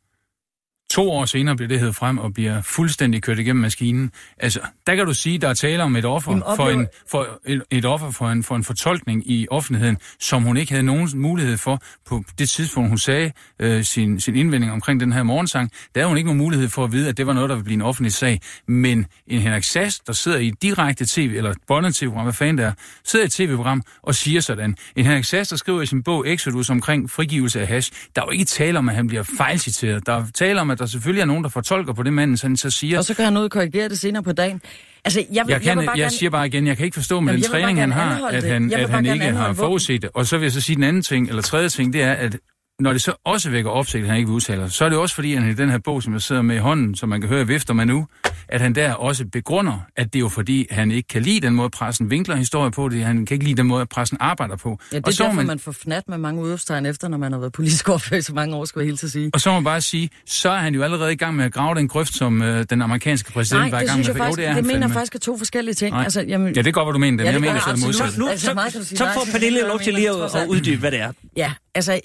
To 0.90 1.10
år 1.10 1.24
senere 1.24 1.56
bliver 1.56 1.68
det 1.68 1.78
hævet 1.78 1.96
frem 1.96 2.18
og 2.18 2.34
bliver 2.34 2.62
fuldstændig 2.62 3.22
kørt 3.22 3.38
igennem 3.38 3.62
maskinen. 3.62 4.10
Altså, 4.38 4.60
der 4.86 4.94
kan 4.94 5.06
du 5.06 5.14
sige, 5.14 5.38
der 5.38 5.48
er 5.48 5.54
tale 5.54 5.82
om 5.82 5.96
et 5.96 6.04
offer, 6.04 6.32
Jamen, 6.32 6.42
for, 6.56 6.64
oplever- 6.64 6.80
en, 6.80 6.86
for 7.10 7.28
et, 7.46 7.62
et 7.70 7.84
offer 7.84 8.10
for 8.10 8.28
en, 8.28 8.42
for 8.42 8.56
en 8.56 8.64
fortolkning 8.64 9.30
i 9.30 9.46
offentligheden, 9.50 9.98
som 10.20 10.42
hun 10.42 10.56
ikke 10.56 10.72
havde 10.72 10.82
nogen 10.86 11.08
mulighed 11.14 11.56
for 11.56 11.82
på 12.06 12.24
det 12.38 12.48
tidspunkt, 12.48 12.88
hun 12.88 12.98
sagde 12.98 13.32
øh, 13.60 13.84
sin, 13.84 14.20
sin 14.20 14.36
indvending 14.36 14.72
omkring 14.72 15.00
den 15.00 15.12
her 15.12 15.22
morgensang. 15.22 15.70
Der 15.94 16.00
havde 16.00 16.08
hun 16.08 16.16
ikke 16.16 16.28
nogen 16.28 16.38
mulighed 16.38 16.68
for 16.68 16.84
at 16.84 16.92
vide, 16.92 17.08
at 17.08 17.16
det 17.16 17.26
var 17.26 17.32
noget, 17.32 17.48
der 17.48 17.54
ville 17.56 17.64
blive 17.64 17.74
en 17.74 17.82
offentlig 17.82 18.12
sag. 18.12 18.40
Men 18.68 19.06
en 19.26 19.40
Henrik 19.40 19.64
Sass, 19.64 20.00
der 20.00 20.12
sidder 20.12 20.38
i 20.38 20.50
direkte 20.62 21.06
tv, 21.06 21.32
eller 21.36 21.54
bondet 21.66 21.94
tv-program, 21.94 22.24
hvad 22.24 22.34
fanden 22.34 22.58
det 22.58 22.64
er, 22.66 22.72
sidder 23.04 23.24
i 23.24 23.26
et 23.26 23.32
tv-program 23.32 23.82
og 24.02 24.14
siger 24.14 24.40
sådan. 24.40 24.76
En 24.96 25.04
Henrik 25.06 25.24
Sass, 25.24 25.50
der 25.50 25.56
skriver 25.56 25.82
i 25.82 25.86
sin 25.86 26.02
bog 26.02 26.28
Exodus 26.28 26.70
omkring 26.70 27.10
frigivelse 27.10 27.60
af 27.60 27.66
hash, 27.66 27.92
der 28.16 28.22
er 28.22 28.26
jo 28.26 28.30
ikke 28.30 28.44
tale 28.44 28.78
om, 28.78 28.88
at 28.88 28.94
han 28.94 29.06
bliver 29.06 29.22
fejlciteret. 29.36 30.06
Der 30.06 30.12
er 30.12 30.24
tale 30.34 30.60
om, 30.60 30.75
at 30.76 30.80
der 30.80 30.86
selvfølgelig 30.86 31.20
er 31.20 31.26
nogen, 31.26 31.44
der 31.44 31.50
fortolker 31.50 31.92
på 31.92 32.02
det, 32.02 32.12
manden 32.12 32.38
han 32.42 32.56
så 32.56 32.70
siger. 32.70 32.98
Og 32.98 33.04
så 33.04 33.14
kan 33.14 33.24
han 33.24 33.36
ud 33.36 33.44
og 33.44 33.50
korrigere 33.50 33.88
det 33.88 33.98
senere 33.98 34.22
på 34.22 34.32
dagen. 34.32 34.60
Altså, 35.04 35.20
jeg, 35.32 35.46
vil, 35.46 35.52
Jeg, 35.52 35.60
kan, 35.60 35.68
jeg, 35.68 35.78
vil 35.78 35.86
bare 35.86 35.96
jeg 35.96 36.02
gerne... 36.02 36.10
siger 36.10 36.30
bare 36.30 36.46
igen, 36.46 36.66
jeg 36.66 36.76
kan 36.76 36.84
ikke 36.84 36.94
forstå 36.94 37.20
med 37.20 37.32
Jamen, 37.32 37.42
den 37.42 37.50
træning, 37.50 37.80
han 37.80 37.92
har, 37.92 38.26
at 38.26 38.44
han, 38.44 38.72
at 38.72 38.90
han 38.90 39.06
ikke 39.06 39.24
har 39.24 39.52
forudset 39.52 40.02
det. 40.02 40.10
Og 40.14 40.26
så 40.26 40.38
vil 40.38 40.44
jeg 40.44 40.52
så 40.52 40.60
sige 40.60 40.76
den 40.76 40.84
anden 40.84 41.02
ting, 41.02 41.28
eller 41.28 41.42
tredje 41.42 41.68
ting, 41.68 41.92
det 41.92 42.02
er, 42.02 42.12
at 42.12 42.36
når 42.80 42.92
det 42.92 43.02
så 43.02 43.12
også 43.24 43.50
vækker 43.50 43.70
opsigt, 43.70 44.02
at 44.02 44.08
han 44.08 44.16
ikke 44.16 44.26
vil 44.28 44.34
udtale 44.34 44.70
så 44.70 44.84
er 44.84 44.88
det 44.88 44.98
også 44.98 45.14
fordi, 45.14 45.34
at 45.34 45.42
han 45.42 45.50
i 45.50 45.54
den 45.54 45.70
her 45.70 45.78
bog, 45.78 46.02
som 46.02 46.12
jeg 46.12 46.22
sidder 46.22 46.42
med 46.42 46.56
i 46.56 46.58
hånden, 46.58 46.94
som 46.94 47.08
man 47.08 47.20
kan 47.20 47.28
høre 47.30 47.46
vifter 47.46 47.74
med 47.74 47.86
nu, 47.86 48.06
at 48.48 48.60
han 48.60 48.74
der 48.74 48.92
også 48.92 49.24
begrunder, 49.32 49.80
at 49.96 50.12
det 50.12 50.18
er 50.18 50.20
jo 50.20 50.28
fordi, 50.28 50.66
han 50.70 50.90
ikke 50.90 51.08
kan 51.08 51.22
lide 51.22 51.40
den 51.40 51.54
måde, 51.54 51.70
pressen 51.70 52.10
vinkler 52.10 52.36
historie 52.36 52.70
på 52.70 52.88
det. 52.88 53.04
Han 53.04 53.26
kan 53.26 53.34
ikke 53.34 53.44
lide 53.44 53.56
den 53.56 53.66
måde, 53.66 53.86
pressen 53.86 54.16
arbejder 54.20 54.56
på. 54.56 54.78
Ja, 54.92 54.96
det 54.96 55.04
og 55.04 55.10
er 55.10 55.14
så 55.14 55.22
må 55.22 55.26
derfor, 55.26 55.36
man... 55.36 55.46
man, 55.46 55.58
får 55.58 55.72
fnat 55.72 56.02
med 56.08 56.18
mange 56.18 56.42
udopstegn 56.42 56.86
efter, 56.86 57.08
når 57.08 57.18
man 57.18 57.32
har 57.32 57.38
været 57.38 57.52
politisk 57.52 57.88
ordfører 57.88 58.18
i 58.18 58.22
så 58.22 58.34
mange 58.34 58.56
år, 58.56 58.64
skulle 58.64 58.82
jeg 58.82 58.88
helt 58.88 58.98
til 58.98 59.06
at 59.06 59.12
sige. 59.12 59.30
og 59.34 59.40
så 59.40 59.50
må 59.50 59.54
man 59.54 59.64
bare 59.64 59.80
sige, 59.80 60.10
så 60.26 60.50
er 60.50 60.58
han 60.58 60.74
jo 60.74 60.82
allerede 60.82 61.12
i 61.12 61.16
gang 61.16 61.36
med 61.36 61.44
at 61.44 61.52
grave 61.52 61.74
den 61.74 61.88
grøft, 61.88 62.14
som 62.14 62.42
øh, 62.42 62.64
den 62.70 62.82
amerikanske 62.82 63.32
præsident 63.32 63.60
Nej, 63.62 63.70
var 63.70 63.80
i 63.80 63.86
gang 63.86 63.98
med. 63.98 64.14
faktisk, 64.14 64.38
det 64.38 64.46
er 64.46 64.54
det 64.54 64.64
mener 64.66 64.80
jeg 64.86 64.90
faktisk 64.90 65.14
er 65.14 65.18
to 65.18 65.38
forskellige 65.38 65.74
ting. 65.74 65.92
Nej. 65.94 66.04
Altså, 66.04 66.20
jamen, 66.28 66.54
Ja, 66.54 66.62
det 66.62 66.66
er 66.66 66.72
godt, 66.72 66.86
hvad 66.86 66.92
du 66.92 66.98
mener, 66.98 67.16
det, 67.16 67.24
Ja, 67.24 67.26
jeg 67.26 67.34
det 67.34 67.40
mener 67.40 67.60
så 67.60 67.70
absolut. 67.70 67.86
modsatte. 67.86 68.18
Nu, 68.20 68.28
Altså, 68.28 68.46
så, 68.70 68.84
sige 68.84 68.98
så 68.98 69.04
nej 69.04 69.14
får 69.14 69.24
til, 69.24 69.32
Pernille 69.32 69.60
lov 69.60 69.80
til 69.80 69.94
lige 69.94 70.10
at, 70.10 70.48
uddybe, 70.48 70.80
hvad 70.80 70.90
det 70.90 71.00
er. 71.00 71.12
Ja, 71.36 71.52
altså, 71.74 72.00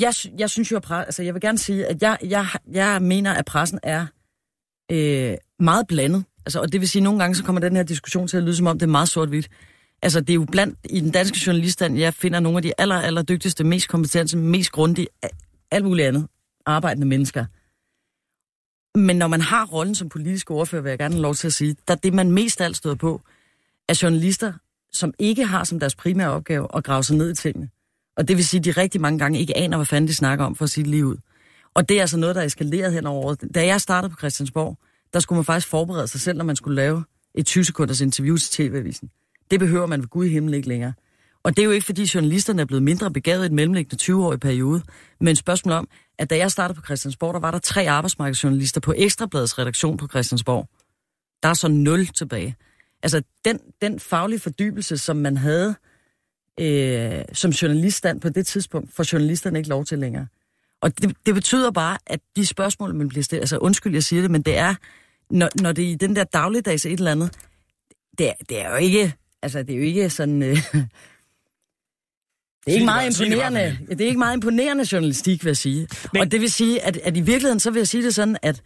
jeg, 0.00 0.14
jeg 0.38 0.50
synes 0.50 0.72
jo, 0.72 0.76
at 0.76 0.82
pres, 0.82 1.04
altså, 1.04 1.22
jeg 1.22 1.34
vil 1.34 1.40
gerne 1.40 1.58
sige, 1.58 1.86
at 1.86 2.02
jeg, 2.02 2.18
jeg, 2.22 2.46
jeg 2.72 3.02
mener, 3.02 3.32
at 3.32 3.44
pressen 3.44 3.78
er 3.82 4.06
øh, 4.92 5.34
meget 5.58 5.86
blandet. 5.86 6.24
Altså, 6.46 6.60
og 6.60 6.72
det 6.72 6.80
vil 6.80 6.88
sige, 6.88 7.00
at 7.00 7.04
nogle 7.04 7.18
gange 7.18 7.34
så 7.34 7.44
kommer 7.44 7.60
den 7.60 7.76
her 7.76 7.82
diskussion 7.82 8.28
til 8.28 8.36
at 8.36 8.42
lyde, 8.42 8.56
som 8.56 8.66
om 8.66 8.78
det 8.78 8.86
er 8.86 8.90
meget 8.90 9.08
sort-hvidt. 9.08 9.48
Altså, 10.02 10.20
det 10.20 10.30
er 10.30 10.34
jo 10.34 10.46
blandt 10.52 10.78
i 10.90 11.00
den 11.00 11.10
danske 11.10 11.38
journaliststand, 11.46 11.98
jeg 11.98 12.14
finder 12.14 12.40
nogle 12.40 12.58
af 12.58 12.62
de 12.62 12.72
aller, 12.78 12.96
aller 12.96 13.22
dygtigste, 13.22 13.64
mest 13.64 13.88
kompetente, 13.88 14.36
mest 14.36 14.72
grundige, 14.72 15.06
alt 15.70 15.84
muligt 15.84 16.08
andet, 16.08 16.26
arbejdende 16.66 17.06
mennesker. 17.06 17.44
Men 18.98 19.16
når 19.16 19.26
man 19.26 19.40
har 19.40 19.66
rollen 19.66 19.94
som 19.94 20.08
politisk 20.08 20.50
ordfører, 20.50 20.82
vil 20.82 20.90
jeg 20.90 20.98
gerne 20.98 21.14
have 21.14 21.22
lov 21.22 21.34
til 21.34 21.46
at 21.46 21.52
sige, 21.52 21.76
der 21.88 21.94
er 21.94 21.98
det, 21.98 22.14
man 22.14 22.30
mest 22.30 22.60
alt 22.60 22.76
støder 22.76 22.96
på, 22.96 23.22
er 23.88 23.98
journalister, 24.02 24.52
som 24.92 25.14
ikke 25.18 25.46
har 25.46 25.64
som 25.64 25.80
deres 25.80 25.94
primære 25.94 26.30
opgave 26.30 26.68
at 26.76 26.84
grave 26.84 27.02
sig 27.02 27.16
ned 27.16 27.30
i 27.30 27.34
tingene. 27.34 27.68
Og 28.16 28.28
det 28.28 28.36
vil 28.36 28.44
sige, 28.44 28.58
at 28.58 28.64
de 28.64 28.70
rigtig 28.70 29.00
mange 29.00 29.18
gange 29.18 29.38
ikke 29.38 29.56
aner, 29.56 29.76
hvad 29.76 29.86
fanden 29.86 30.08
de 30.08 30.14
snakker 30.14 30.44
om, 30.44 30.56
for 30.56 30.64
at 30.64 30.70
sige 30.70 30.84
det 30.84 30.90
lige 30.90 31.06
ud. 31.06 31.16
Og 31.74 31.88
det 31.88 31.96
er 31.96 32.00
altså 32.00 32.16
noget, 32.16 32.34
der 32.34 32.40
er 32.40 32.46
eskaleret 32.46 32.92
hen 32.92 33.06
over 33.06 33.24
året. 33.24 33.40
Da 33.54 33.66
jeg 33.66 33.80
startede 33.80 34.10
på 34.10 34.16
Christiansborg, 34.18 34.78
der 35.12 35.20
skulle 35.20 35.36
man 35.36 35.44
faktisk 35.44 35.68
forberede 35.68 36.08
sig 36.08 36.20
selv, 36.20 36.38
når 36.38 36.44
man 36.44 36.56
skulle 36.56 36.76
lave 36.76 37.04
et 37.34 37.46
20 37.46 37.64
sekunders 37.64 38.00
interview 38.00 38.36
til 38.36 38.50
TV-avisen. 38.50 39.10
Det 39.50 39.60
behøver 39.60 39.86
man 39.86 40.00
ved 40.00 40.08
Gud 40.08 40.24
i 40.24 40.28
himlen 40.28 40.54
ikke 40.54 40.68
længere. 40.68 40.92
Og 41.42 41.56
det 41.56 41.62
er 41.62 41.66
jo 41.66 41.70
ikke, 41.70 41.86
fordi 41.86 42.10
journalisterne 42.14 42.62
er 42.62 42.66
blevet 42.66 42.82
mindre 42.82 43.10
begavet 43.10 43.44
i 43.44 43.48
den 43.48 43.56
mellemliggende 43.56 44.12
20-årig 44.12 44.40
periode, 44.40 44.82
men 45.20 45.36
spørgsmålet 45.36 45.78
om, 45.78 45.88
at 46.18 46.30
da 46.30 46.36
jeg 46.36 46.50
startede 46.50 46.80
på 46.80 46.84
Christiansborg, 46.84 47.34
der 47.34 47.40
var 47.40 47.50
der 47.50 47.58
tre 47.58 47.88
arbejdsmarkedsjournalister 47.88 48.80
på 48.80 48.94
Ekstrabladets 48.96 49.58
redaktion 49.58 49.96
på 49.96 50.08
Christiansborg. 50.08 50.68
Der 51.42 51.48
er 51.48 51.54
så 51.54 51.68
nul 51.68 52.06
tilbage. 52.06 52.56
Altså, 53.02 53.22
den, 53.44 53.58
den 53.82 54.00
faglige 54.00 54.40
fordybelse, 54.40 54.98
som 54.98 55.16
man 55.16 55.36
havde 55.36 55.74
øh, 56.60 57.22
som 57.32 57.50
journaliststand 57.50 58.20
på 58.20 58.28
det 58.28 58.46
tidspunkt, 58.46 58.92
får 58.94 59.04
journalisterne 59.12 59.58
ikke 59.58 59.68
lov 59.68 59.84
til 59.84 59.98
længere. 59.98 60.26
Og 60.80 60.98
det, 61.02 61.16
det 61.26 61.34
betyder 61.34 61.70
bare, 61.70 61.98
at 62.06 62.20
de 62.36 62.46
spørgsmål, 62.46 62.94
man 62.94 63.08
bliver 63.08 63.22
stillet, 63.22 63.42
altså 63.42 63.58
undskyld, 63.58 63.92
jeg 63.92 64.02
siger 64.02 64.22
det, 64.22 64.30
men 64.30 64.42
det 64.42 64.56
er, 64.58 64.74
når, 65.30 65.48
når 65.62 65.72
det 65.72 65.84
er 65.84 65.88
i 65.88 65.94
den 65.94 66.16
der 66.16 66.24
dagligdags 66.24 66.86
et 66.86 66.92
eller 66.92 67.10
andet, 67.12 67.30
det, 68.18 68.28
er- 68.28 68.32
det 68.48 68.60
er 68.60 68.70
jo 68.70 68.76
ikke, 68.76 69.14
altså 69.42 69.62
det 69.62 69.70
er 69.70 69.76
jo 69.76 69.82
ikke 69.84 70.10
sådan, 70.10 70.42
øh, 70.42 70.56
det 70.56 70.88
er 72.66 72.72
ikke 72.72 72.84
meget 72.84 73.20
imponerende, 73.20 73.78
det 73.88 74.00
er 74.00 74.06
ikke 74.06 74.18
meget 74.18 74.34
imponerende 74.36 74.86
journalistik, 74.92 75.44
vil 75.44 75.48
jeg 75.50 75.56
sige. 75.56 75.88
Men... 76.12 76.22
Og 76.22 76.30
det 76.30 76.40
vil 76.40 76.52
sige, 76.52 76.82
at, 76.82 76.96
at 76.96 77.16
i 77.16 77.20
virkeligheden, 77.20 77.60
så 77.60 77.70
vil 77.70 77.80
jeg 77.80 77.88
sige 77.88 78.04
det 78.04 78.14
sådan, 78.14 78.36
at 78.42 78.62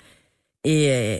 øh, 0.66 1.18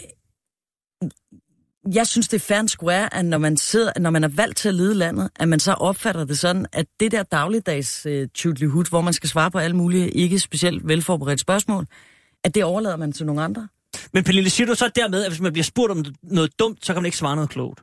jeg 1.95 2.07
synes, 2.07 2.29
det 2.29 2.37
er 2.37 2.45
fair 2.45 2.59
and 2.59 2.69
square, 2.69 3.15
at 3.15 3.25
når 3.25 3.39
man, 3.39 3.57
sidder, 3.57 3.93
når 4.01 4.11
man 4.11 4.25
er 4.25 4.29
valgt 4.29 4.57
til 4.57 4.69
at 4.69 4.75
lede 4.75 4.95
landet, 4.95 5.31
at 5.37 5.49
man 5.49 5.61
så 5.61 5.73
opfatter 5.73 6.25
det 6.25 6.39
sådan, 6.39 6.67
at 6.73 6.87
det 7.01 7.13
der 7.13 7.23
dagligdags 7.23 8.07
øh, 8.07 8.29
tjuttelihut, 8.35 8.89
hvor 8.89 9.01
man 9.01 9.13
skal 9.13 9.29
svare 9.29 9.51
på 9.51 9.59
alle 9.59 9.77
mulige 9.77 10.11
ikke 10.11 10.39
specielt 10.39 10.89
velforberedte 10.89 11.41
spørgsmål, 11.41 11.87
at 12.45 12.55
det 12.55 12.65
overlader 12.65 12.97
man 12.97 13.13
til 13.13 13.27
nogle 13.27 13.43
andre. 13.43 13.69
Men 14.13 14.25
Pernille, 14.25 14.51
siger 14.51 14.67
du 14.67 14.75
så 14.75 14.91
dermed, 14.97 15.25
at 15.25 15.31
hvis 15.31 15.41
man 15.41 15.53
bliver 15.53 15.65
spurgt 15.65 15.91
om 15.91 16.05
noget 16.23 16.59
dumt, 16.59 16.87
så 16.87 16.93
kan 16.93 17.03
man 17.03 17.07
ikke 17.07 17.19
svare 17.19 17.37
noget 17.37 17.51
klogt? 17.51 17.81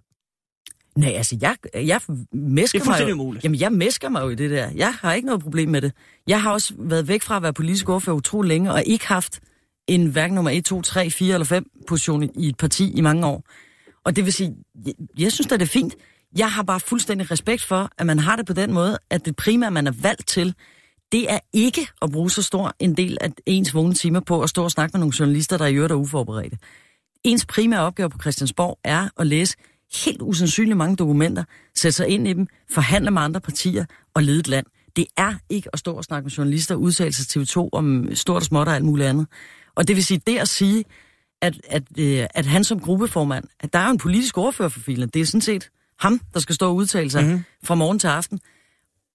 Nej, 0.98 1.12
altså, 1.12 1.38
jeg, 1.42 1.56
jeg 1.74 2.02
mesker 2.32 2.80
Det 2.80 2.88
er 2.88 2.92
mig 2.92 3.10
jo, 3.10 3.14
umuligt. 3.14 3.44
Jamen, 3.44 3.60
jeg 3.60 3.72
mesker 3.72 4.10
mig 4.10 4.22
jo 4.22 4.30
i 4.30 4.36
det 4.36 4.52
der. 4.52 4.70
Jeg 4.76 4.94
har 4.94 5.14
ikke 5.14 5.26
noget 5.26 5.42
problem 5.42 5.70
med 5.70 5.82
det. 5.82 5.92
Jeg 6.28 6.42
har 6.42 6.52
også 6.52 6.74
været 6.78 7.08
væk 7.08 7.22
fra 7.22 7.36
at 7.36 7.44
være 7.44 7.54
politisk 7.54 7.90
ordfører 7.90 8.16
utrolig 8.16 8.50
længe, 8.50 8.72
og 8.72 8.84
ikke 8.86 9.08
haft 9.08 9.40
en 9.88 10.06
hverken 10.06 10.36
nummer 10.36 10.52
1, 10.52 10.66
2, 10.66 10.82
3, 10.82 11.10
4 11.10 11.34
eller 11.34 11.46
5 11.46 11.66
position 11.88 12.30
i 12.36 12.48
et 12.50 12.58
parti 12.58 12.92
i 12.98 13.02
mange 13.02 13.28
år. 13.28 13.44
Og 14.06 14.16
det 14.16 14.26
vil 14.26 14.34
sige, 14.34 14.56
jeg, 14.86 14.94
jeg 15.18 15.32
synes 15.32 15.48
da, 15.48 15.56
det 15.58 15.62
er 15.62 15.66
fint. 15.66 15.96
Jeg 16.38 16.52
har 16.52 16.64
bare 16.64 16.80
fuldstændig 16.80 17.32
respekt 17.32 17.64
for, 17.64 17.90
at 17.98 18.06
man 18.06 18.20
har 18.20 18.36
det 18.36 18.46
på 18.46 18.54
den 18.54 18.74
måde, 18.74 18.98
at 19.10 19.26
det 19.26 19.36
primære, 19.36 19.72
man 19.72 19.88
er 19.88 19.92
valgt 19.92 20.28
til, 20.28 20.56
det 21.12 21.32
er 21.32 21.40
ikke 21.54 21.88
at 22.02 22.12
bruge 22.12 22.32
så 22.32 22.42
stor 22.42 22.76
en 22.80 22.98
del 22.98 23.18
af 23.22 23.32
ens 23.46 23.74
vågne 23.74 23.94
timer 23.94 24.20
på 24.20 24.42
at 24.42 24.50
stå 24.50 24.64
og 24.64 24.72
snakke 24.72 24.94
med 24.94 25.00
nogle 25.00 25.14
journalister, 25.20 25.58
der 25.58 25.66
i 25.66 25.76
øvrigt 25.76 25.92
er 25.92 25.96
uforberedte. 25.96 26.58
Ens 27.24 27.46
primære 27.46 27.82
opgave 27.82 28.10
på 28.10 28.18
Christiansborg 28.22 28.80
er 28.84 29.10
at 29.18 29.28
læse 29.28 29.58
helt 30.06 30.22
usandsynligt 30.22 30.78
mange 30.78 30.96
dokumenter, 30.96 31.44
sætte 31.76 31.96
sig 31.96 32.08
ind 32.08 32.28
i 32.28 32.34
dem, 32.34 32.48
forhandle 32.72 33.12
med 33.12 33.22
andre 33.22 33.42
partier 33.42 33.86
og 34.14 34.24
lede 34.24 34.40
et 34.40 34.48
land. 34.48 34.66
Det 34.96 35.06
er 35.18 35.34
ikke 35.50 35.70
at 35.74 35.80
stå 35.80 35.94
og 35.94 36.04
snakke 36.04 36.26
med 36.26 36.32
journalister, 36.32 36.76
udtale 36.76 37.14
sig 37.14 37.42
TV2 37.42 37.70
om 37.72 38.16
stort 38.16 38.36
og 38.36 38.44
småt 38.44 38.68
og 38.68 38.76
alt 38.76 38.86
muligt 38.86 39.08
andet. 39.08 39.28
Og 39.76 39.88
det 39.88 39.96
vil 39.96 40.06
sige, 40.06 40.22
det 40.28 40.38
at 40.38 40.48
sige, 40.48 40.84
at, 41.46 41.62
at, 41.70 41.84
øh, 42.00 42.28
at 42.34 42.46
han 42.46 42.64
som 42.64 42.80
gruppeformand, 42.80 43.46
at 43.60 43.74
der 43.74 43.80
er 43.80 43.86
jo 43.86 43.92
en 43.92 43.98
politisk 43.98 44.38
ordfører 44.38 44.70
for 44.70 44.80
filen, 44.80 45.10
det 45.10 45.22
er 45.22 45.26
sådan 45.26 45.42
set 45.42 45.70
ham, 46.00 46.22
der 46.34 46.40
skal 46.40 46.56
stå 46.56 46.68
og 46.68 46.76
udtale 46.76 47.10
sig 47.10 47.24
mm-hmm. 47.24 47.44
fra 47.64 47.76
morgen 47.76 48.00
til 48.00 48.08
aften. 48.08 48.40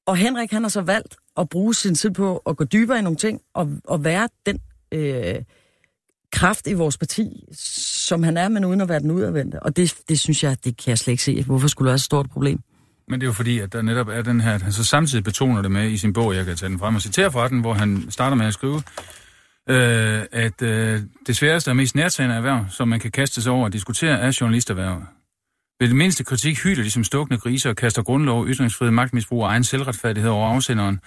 Og 0.07 0.17
Henrik, 0.17 0.53
han 0.53 0.63
har 0.63 0.69
så 0.69 0.81
valgt 0.81 1.17
at 1.37 1.49
bruge 1.49 1.75
sin 1.75 1.95
tid 1.95 2.11
på 2.11 2.37
at 2.37 2.57
gå 2.57 2.65
dybere 2.65 2.99
i 2.99 3.03
nogle 3.03 3.17
ting, 3.17 3.41
og, 3.55 3.69
og 3.85 4.05
være 4.05 4.29
den 4.47 4.59
øh, 4.93 5.35
kraft 6.33 6.67
i 6.67 6.73
vores 6.73 6.99
parti, 6.99 7.45
som 7.53 8.23
han 8.23 8.37
er, 8.37 8.49
men 8.49 8.65
uden 8.65 8.81
at 8.81 8.89
være 8.89 9.01
den 9.01 9.11
udadvendte. 9.11 9.63
Og 9.63 9.77
det, 9.77 9.95
det 10.09 10.21
synes 10.21 10.45
jeg, 10.45 10.65
det 10.65 10.77
kan 10.77 10.91
jeg 10.91 10.99
slet 10.99 11.13
ikke 11.13 11.23
se. 11.23 11.43
Hvorfor 11.43 11.69
skulle 11.69 11.87
det 11.87 11.91
være 11.91 11.99
så 11.99 12.05
stort 12.05 12.27
et 12.27 12.33
problem? 12.33 12.61
Men 13.09 13.21
det 13.21 13.27
er 13.27 13.29
jo 13.29 13.33
fordi, 13.33 13.59
at 13.59 13.73
der 13.73 13.83
netop 13.83 14.09
er 14.09 14.23
den 14.23 14.41
her, 14.41 14.55
at 14.55 14.63
han 14.63 14.73
så 14.73 14.85
samtidig 14.85 15.25
betoner 15.25 15.63
det 15.63 15.71
med 15.71 15.91
i 15.91 15.97
sin 15.97 16.13
bog, 16.13 16.35
jeg 16.35 16.45
kan 16.45 16.57
tage 16.57 16.71
den 16.71 16.79
frem 16.79 16.95
og 16.95 17.03
citere 17.03 17.33
fra 17.33 17.49
den, 17.49 17.61
hvor 17.61 17.75
han 17.75 18.07
starter 18.11 18.37
med 18.37 18.47
at 18.47 18.55
skrive, 18.55 18.83
øh, 19.69 20.23
at 20.33 20.63
øh, 20.63 21.01
det 21.27 21.37
sværeste 21.37 21.69
og 21.69 21.77
mest 21.77 21.95
nærtagende 21.95 22.37
erhverv, 22.37 22.65
som 22.71 22.89
man 22.89 23.01
kan 23.01 23.11
kaste 23.11 23.43
sig 23.43 23.53
over 23.53 23.65
og 23.65 23.73
diskutere, 23.73 24.19
er 24.19 24.39
journalisterhvervet. 24.41 25.07
Ved 25.81 25.89
det 25.89 25.97
mindste 25.97 26.25
kritik 26.25 26.63
hyler 26.63 26.83
de 26.83 26.91
som 26.91 27.05
stukne 27.05 27.39
griser 27.39 27.71
og 27.71 27.77
kaster 27.77 28.03
grundlov, 28.03 28.47
ytringsfrihed, 28.47 28.93
magtmisbrug 28.93 29.43
og 29.43 29.49
egen 29.51 29.65
selvretfærdighed 29.65 30.31
over 30.31 30.49
afsenderen, 30.49 31.01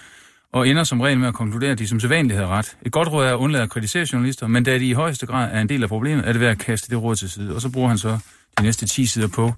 og 0.53 0.67
ender 0.67 0.83
som 0.83 1.01
regel 1.01 1.19
med 1.19 1.27
at 1.27 1.33
konkludere, 1.33 1.71
at 1.71 1.79
de 1.79 1.87
som 1.87 1.99
sædvanligt 1.99 2.35
havde 2.35 2.47
ret. 2.47 2.77
Et 2.81 2.91
godt 2.91 3.11
råd 3.11 3.25
er 3.25 3.33
at 3.33 3.37
undlade 3.37 3.63
at 3.63 3.69
kritisere 3.69 4.07
journalister, 4.13 4.47
men 4.47 4.63
da 4.63 4.79
de 4.79 4.85
i 4.85 4.93
højeste 4.93 5.25
grad 5.25 5.49
er 5.51 5.61
en 5.61 5.69
del 5.69 5.83
af 5.83 5.89
problemet, 5.89 6.27
er 6.27 6.31
det 6.31 6.41
ved 6.41 6.47
at 6.47 6.59
kaste 6.59 6.89
det 6.89 7.03
råd 7.03 7.15
til 7.15 7.29
side. 7.29 7.55
Og 7.55 7.61
så 7.61 7.71
bruger 7.71 7.87
han 7.87 7.97
så 7.97 8.19
de 8.57 8.63
næste 8.63 8.87
10 8.87 9.05
sider 9.05 9.27
på 9.27 9.53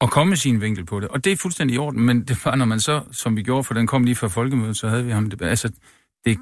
at 0.00 0.10
komme 0.10 0.28
med 0.28 0.36
sin 0.36 0.60
vinkel 0.60 0.84
på 0.84 1.00
det. 1.00 1.08
Og 1.08 1.24
det 1.24 1.32
er 1.32 1.36
fuldstændig 1.36 1.74
i 1.74 1.78
orden, 1.78 2.02
men 2.02 2.24
det 2.24 2.44
var, 2.44 2.54
når 2.54 2.64
man 2.64 2.80
så, 2.80 3.00
som 3.12 3.36
vi 3.36 3.42
gjorde, 3.42 3.64
for 3.64 3.74
den 3.74 3.86
kom 3.86 4.04
lige 4.04 4.14
fra 4.14 4.28
folkemødet, 4.28 4.76
så 4.76 4.88
havde 4.88 5.04
vi 5.04 5.10
ham 5.10 5.30
det. 5.30 5.42
Altså, 5.42 5.70
det, 6.24 6.38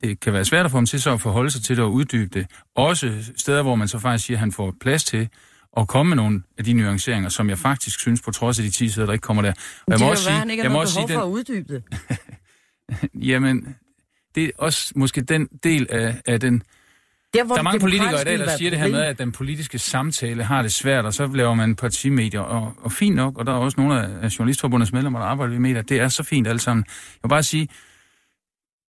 det 0.00 0.20
kan 0.20 0.32
være 0.32 0.44
svært 0.44 0.64
at 0.64 0.70
få 0.70 0.76
ham 0.76 0.86
til 0.86 1.02
så 1.02 1.12
at 1.12 1.20
forholde 1.20 1.50
sig 1.50 1.62
til 1.62 1.76
det 1.76 1.84
og 1.84 1.92
uddybe 1.92 2.38
det. 2.38 2.46
Også 2.74 3.12
steder, 3.36 3.62
hvor 3.62 3.74
man 3.74 3.88
så 3.88 3.98
faktisk 3.98 4.26
siger, 4.26 4.36
at 4.36 4.40
han 4.40 4.52
får 4.52 4.74
plads 4.80 5.04
til 5.04 5.28
at 5.76 5.88
komme 5.88 6.10
med 6.10 6.16
nogle 6.16 6.42
af 6.58 6.64
de 6.64 6.72
nuanceringer, 6.72 7.28
som 7.28 7.48
jeg 7.48 7.58
faktisk 7.58 8.00
synes, 8.00 8.22
på 8.22 8.30
trods 8.30 8.58
af 8.58 8.64
de 8.64 8.70
10 8.70 8.88
sider, 8.88 9.06
der 9.06 9.12
ikke 9.12 9.22
kommer 9.22 9.42
der. 9.42 9.50
Og 9.50 9.56
Det 9.56 9.64
jeg 9.88 9.94
må 9.94 9.98
kan 9.98 10.10
også 10.10 10.30
jo 10.30 10.34
være, 10.34 10.34
sige, 10.34 10.38
han 10.38 10.50
ikke 10.50 10.62
jeg 10.62 10.70
har 10.70 10.76
må 10.76 10.80
også 10.80 10.94
sige, 10.94 11.02
for 11.02 11.08
den, 11.08 11.20
at 11.20 11.26
uddybe 11.26 11.74
det. 11.74 11.82
Jamen, 13.30 13.76
det 14.34 14.44
er 14.44 14.50
også 14.58 14.92
måske 14.96 15.20
den 15.20 15.48
del 15.62 15.86
af, 15.90 16.20
af 16.26 16.40
den... 16.40 16.62
Der, 17.34 17.44
hvor 17.44 17.54
Der 17.54 17.60
er 17.60 17.62
mange 17.62 17.80
politikere 17.80 18.20
i 18.20 18.24
dag, 18.24 18.38
der 18.38 18.56
siger 18.56 18.68
et 18.68 18.72
det 18.72 18.80
her 18.80 18.88
med, 18.88 19.00
at 19.00 19.18
den 19.18 19.32
politiske 19.32 19.78
samtale 19.78 20.44
har 20.44 20.62
det 20.62 20.72
svært, 20.72 21.04
og 21.04 21.14
så 21.14 21.26
laver 21.26 21.54
man 21.54 21.76
partimedier, 21.76 22.40
og, 22.40 22.72
og 22.78 22.92
fint 22.92 23.16
nok, 23.16 23.38
og 23.38 23.46
der 23.46 23.52
er 23.52 23.56
også 23.56 23.80
nogle 23.80 24.20
af 24.22 24.38
Journalistforbundets 24.38 24.92
medlemmer, 24.92 25.18
der 25.18 25.26
arbejder 25.26 25.52
ved 25.52 25.60
medier. 25.60 25.82
Det 25.82 26.00
er 26.00 26.08
så 26.08 26.22
fint 26.22 26.46
alt 26.46 26.62
sammen. 26.62 26.84
Jeg 26.88 27.20
vil 27.22 27.28
bare 27.28 27.42
sige, 27.42 27.68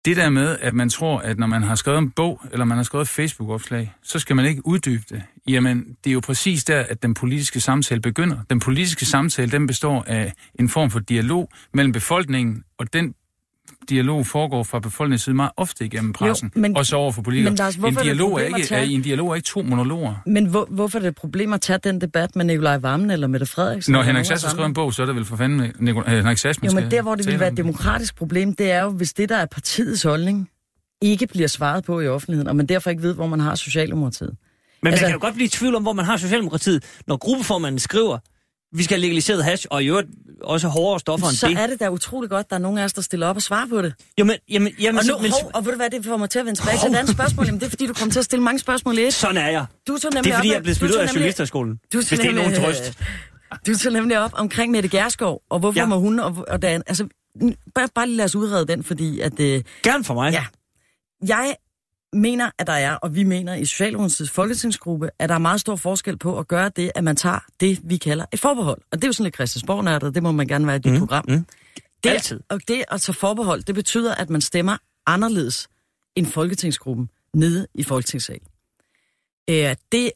det 0.07 0.17
der 0.17 0.29
med, 0.29 0.57
at 0.61 0.73
man 0.73 0.89
tror, 0.89 1.19
at 1.19 1.39
når 1.39 1.47
man 1.47 1.63
har 1.63 1.75
skrevet 1.75 1.97
en 1.99 2.09
bog, 2.09 2.41
eller 2.51 2.65
man 2.65 2.77
har 2.77 2.83
skrevet 2.83 3.05
et 3.05 3.09
Facebook-opslag, 3.09 3.93
så 4.03 4.19
skal 4.19 4.35
man 4.35 4.45
ikke 4.45 4.67
uddybe 4.67 5.03
det. 5.09 5.23
Jamen, 5.47 5.95
det 6.03 6.09
er 6.09 6.13
jo 6.13 6.19
præcis 6.19 6.63
der, 6.63 6.79
at 6.89 7.03
den 7.03 7.13
politiske 7.13 7.59
samtale 7.59 8.01
begynder. 8.01 8.37
Den 8.49 8.59
politiske 8.59 9.05
samtale, 9.05 9.51
den 9.51 9.67
består 9.67 10.03
af 10.07 10.33
en 10.59 10.69
form 10.69 10.89
for 10.89 10.99
dialog 10.99 11.49
mellem 11.73 11.93
befolkningen, 11.93 12.63
og 12.77 12.93
den 12.93 13.13
dialog 13.89 14.25
foregår 14.27 14.63
fra 14.63 14.79
befolkningens 14.79 15.21
side 15.21 15.35
meget 15.35 15.51
ofte 15.57 15.85
igennem 15.85 16.13
pressen, 16.13 16.51
Jo, 16.55 16.61
men- 16.61 16.77
og 16.77 16.85
så 16.85 16.95
over 16.95 17.11
for 17.11 17.21
politikere. 17.21 17.51
men 17.51 17.57
Lars, 17.57 17.75
en, 17.75 17.95
dialog 17.95 18.41
er 18.41 18.45
ikke, 18.45 18.63
tage- 18.67 18.81
er, 18.81 18.85
en 18.95 19.01
dialog 19.01 19.29
er 19.31 19.35
ikke 19.35 19.45
to 19.45 19.61
monologer. 19.61 20.15
Men 20.25 20.45
hvor, 20.45 20.67
hvorfor 20.69 20.97
er 20.97 21.01
det 21.01 21.09
et 21.09 21.15
problem 21.15 21.53
at 21.53 21.61
tage 21.61 21.79
den 21.83 22.01
debat 22.01 22.35
med 22.35 22.45
Nikolaj 22.45 22.77
Vammen 22.77 23.11
eller 23.11 23.27
Mette 23.27 23.45
Frederiksen? 23.45 23.91
Når 23.91 23.99
eller 23.99 24.05
Henrik 24.11 24.25
Sass 24.25 24.43
har 24.43 24.49
skrevet 24.51 24.67
en 24.67 24.73
bog, 24.73 24.93
så 24.93 25.01
er 25.01 25.05
det 25.05 25.15
vel 25.15 25.25
for 25.25 25.35
fanden 25.35 25.71
Nicolai, 25.79 26.15
Henrik 26.15 26.37
Sass, 26.37 26.59
Jo, 26.63 26.71
men 26.71 26.91
der, 26.91 27.01
hvor 27.01 27.15
det 27.15 27.25
vil 27.27 27.39
være 27.39 27.51
et 27.51 27.57
demokratisk 27.57 28.15
problem, 28.15 28.55
det 28.55 28.71
er 28.71 28.81
jo, 28.83 28.89
hvis 28.89 29.13
det, 29.13 29.29
der 29.29 29.37
er 29.37 29.45
partiets 29.45 30.03
holdning, 30.03 30.49
ikke 31.01 31.27
bliver 31.27 31.47
svaret 31.47 31.83
på 31.83 31.99
i 31.99 32.07
offentligheden, 32.07 32.47
og 32.47 32.55
man 32.55 32.65
derfor 32.65 32.89
ikke 32.89 33.01
ved, 33.03 33.13
hvor 33.13 33.27
man 33.27 33.39
har 33.39 33.55
Socialdemokratiet. 33.55 34.35
Men 34.83 34.91
Altså- 34.91 35.05
man 35.05 35.09
kan 35.11 35.19
jo 35.19 35.25
godt 35.25 35.33
blive 35.33 35.45
i 35.45 35.49
tvivl 35.49 35.75
om, 35.75 35.81
hvor 35.81 35.93
man 35.93 36.05
har 36.05 36.17
Socialdemokratiet, 36.17 36.83
når 37.07 37.17
gruppeformanden 37.17 37.79
skriver, 37.79 38.17
vi 38.75 38.83
skal 38.83 38.95
have 38.95 39.01
legaliseret 39.01 39.43
hash, 39.43 39.65
og 39.71 39.83
i 39.83 39.87
øvrigt 39.87 40.07
også 40.43 40.67
hårdere 40.67 40.99
stoffer 40.99 41.27
end 41.27 41.35
Så 41.35 41.47
det. 41.47 41.57
er 41.59 41.67
det 41.67 41.79
da 41.79 41.89
utrolig 41.89 42.29
godt, 42.29 42.39
at 42.45 42.49
der 42.49 42.55
er 42.55 42.59
nogen 42.59 42.77
af 42.77 42.83
os, 42.83 42.93
der 42.93 43.01
stiller 43.01 43.27
op 43.27 43.35
og 43.35 43.41
svarer 43.41 43.67
på 43.67 43.81
det. 43.81 43.93
Jamen, 44.17 44.35
jamen, 44.49 44.73
jamen, 44.79 44.99
Og, 44.99 45.05
nu, 45.05 45.13
så, 45.13 45.17
men, 45.21 45.31
hov, 45.31 45.51
og 45.53 45.65
ved 45.65 45.71
du 45.71 45.77
hvad, 45.77 45.89
det 45.89 46.05
får 46.05 46.17
mig 46.17 46.29
til 46.29 46.39
at 46.39 46.45
vende 46.45 46.59
tilbage 46.59 46.77
til 46.79 46.91
et 46.91 46.95
andet 46.95 47.13
spørgsmål. 47.15 47.45
Jamen, 47.45 47.59
det 47.59 47.65
er 47.65 47.69
fordi, 47.69 47.87
du 47.87 47.93
kommer 47.93 48.11
til 48.11 48.19
at 48.19 48.25
stille 48.25 48.43
mange 48.43 48.59
spørgsmål 48.59 48.97
i 48.97 49.01
et. 49.01 49.13
sådan 49.13 49.37
er 49.37 49.47
jeg. 49.49 49.65
Du 49.87 49.97
tog 49.97 50.11
nemlig 50.13 50.23
Det 50.23 50.31
er 50.31 50.35
fordi, 50.37 50.49
op, 50.49 50.53
jeg 50.53 50.61
blevet 50.63 50.75
du 50.75 50.79
smidt 50.79 50.91
ud 50.91 50.97
af 50.97 51.13
journalisterskolen. 51.13 51.79
Hvis 51.93 52.05
det 52.07 52.25
er 52.25 52.31
nogen 52.33 52.55
trøst. 52.55 52.93
Du 53.67 53.77
tog 53.77 53.93
nemlig 53.93 54.19
op 54.19 54.31
omkring 54.33 54.71
Mette 54.71 54.89
Gerskov, 54.89 55.41
og 55.49 55.59
hvorfor 55.59 55.79
Ja. 55.79 55.85
må 55.85 55.99
hun, 55.99 56.19
og, 56.19 56.45
og 56.47 56.61
der, 56.61 56.69
altså, 56.69 57.07
bare, 57.75 57.87
bare 57.95 58.07
lige 58.07 58.17
lad 58.17 58.25
os 58.25 58.35
udrede 58.35 58.67
den, 58.67 58.83
fordi 58.83 59.19
at, 59.19 59.39
øh, 59.39 59.63
Gerne 59.83 60.03
for 60.03 60.13
mig. 60.13 60.31
Ja. 60.33 60.45
jeg 61.27 61.55
mener, 62.13 62.51
at 62.57 62.67
der 62.67 62.73
er, 62.73 62.95
og 62.95 63.15
vi 63.15 63.23
mener 63.23 63.55
i 63.55 63.65
Socialdemokratiets 63.65 64.31
folketingsgruppe, 64.31 65.09
at 65.19 65.29
der 65.29 65.35
er 65.35 65.39
meget 65.39 65.61
stor 65.61 65.75
forskel 65.75 66.17
på 66.17 66.39
at 66.39 66.47
gøre 66.47 66.71
det, 66.75 66.91
at 66.95 67.03
man 67.03 67.15
tager 67.15 67.39
det, 67.59 67.79
vi 67.83 67.97
kalder 67.97 68.25
et 68.33 68.39
forbehold. 68.39 68.81
Og 68.91 68.97
det 68.97 69.03
er 69.03 69.07
jo 69.07 69.13
sådan 69.13 69.23
lidt 69.23 69.35
Christiansborg 69.35 70.13
det 70.15 70.23
må 70.23 70.31
man 70.31 70.47
gerne 70.47 70.67
være 70.67 70.75
i 70.75 70.79
dit 70.79 70.91
mm, 70.91 70.99
program. 70.99 71.25
mm. 71.27 71.45
Det, 72.03 72.09
Altid. 72.09 72.39
Og 72.49 72.61
det 72.67 72.83
at 72.91 73.01
tage 73.01 73.13
forbehold, 73.13 73.63
det 73.63 73.75
betyder, 73.75 74.15
at 74.15 74.29
man 74.29 74.41
stemmer 74.41 74.77
anderledes 75.05 75.67
end 76.15 76.25
folketingsgruppen 76.25 77.09
nede 77.33 77.67
i 77.73 77.83
folketingssalen. 77.83 78.47
Øh, 79.49 79.75
det 79.91 80.11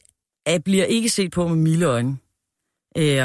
er, 0.46 0.58
bliver 0.58 0.84
ikke 0.84 1.08
set 1.08 1.30
på 1.30 1.48
med 1.48 1.56
milde 1.56 1.86
øjne, 1.86 2.16
øh, 2.96 3.24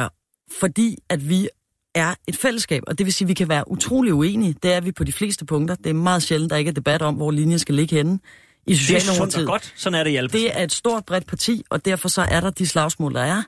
fordi 0.59 0.97
at 1.09 1.29
vi 1.29 1.49
er 1.95 2.15
et 2.27 2.37
fællesskab, 2.37 2.83
og 2.87 2.97
det 2.97 3.05
vil 3.05 3.13
sige, 3.13 3.25
at 3.25 3.29
vi 3.29 3.33
kan 3.33 3.49
være 3.49 3.71
utrolig 3.71 4.13
uenige. 4.13 4.55
Det 4.63 4.73
er 4.73 4.81
vi 4.81 4.91
på 4.91 5.03
de 5.03 5.11
fleste 5.11 5.45
punkter. 5.45 5.75
Det 5.75 5.89
er 5.89 5.93
meget 5.93 6.23
sjældent, 6.23 6.49
der 6.49 6.57
ikke 6.57 6.69
er 6.69 6.73
debat 6.73 7.01
om, 7.01 7.15
hvor 7.15 7.31
linjen 7.31 7.59
skal 7.59 7.75
ligge 7.75 7.95
henne 7.95 8.19
i 8.67 8.73
Det 8.73 8.79
er 8.79 8.99
sundt 8.99 9.01
Socialdemokratiet. 9.01 9.45
og 9.45 9.51
godt. 9.51 9.73
Sådan 9.75 9.99
er 9.99 10.03
det 10.03 10.11
i 10.11 10.15
alle 10.15 10.29
Det 10.29 10.57
er 10.59 10.63
et 10.63 10.71
stort, 10.71 11.05
bredt 11.05 11.27
parti, 11.27 11.63
og 11.69 11.85
derfor 11.85 12.09
så 12.09 12.21
er 12.21 12.41
der 12.41 12.49
de 12.49 12.67
slagsmål, 12.67 13.13
der 13.13 13.21
er. 13.21 13.43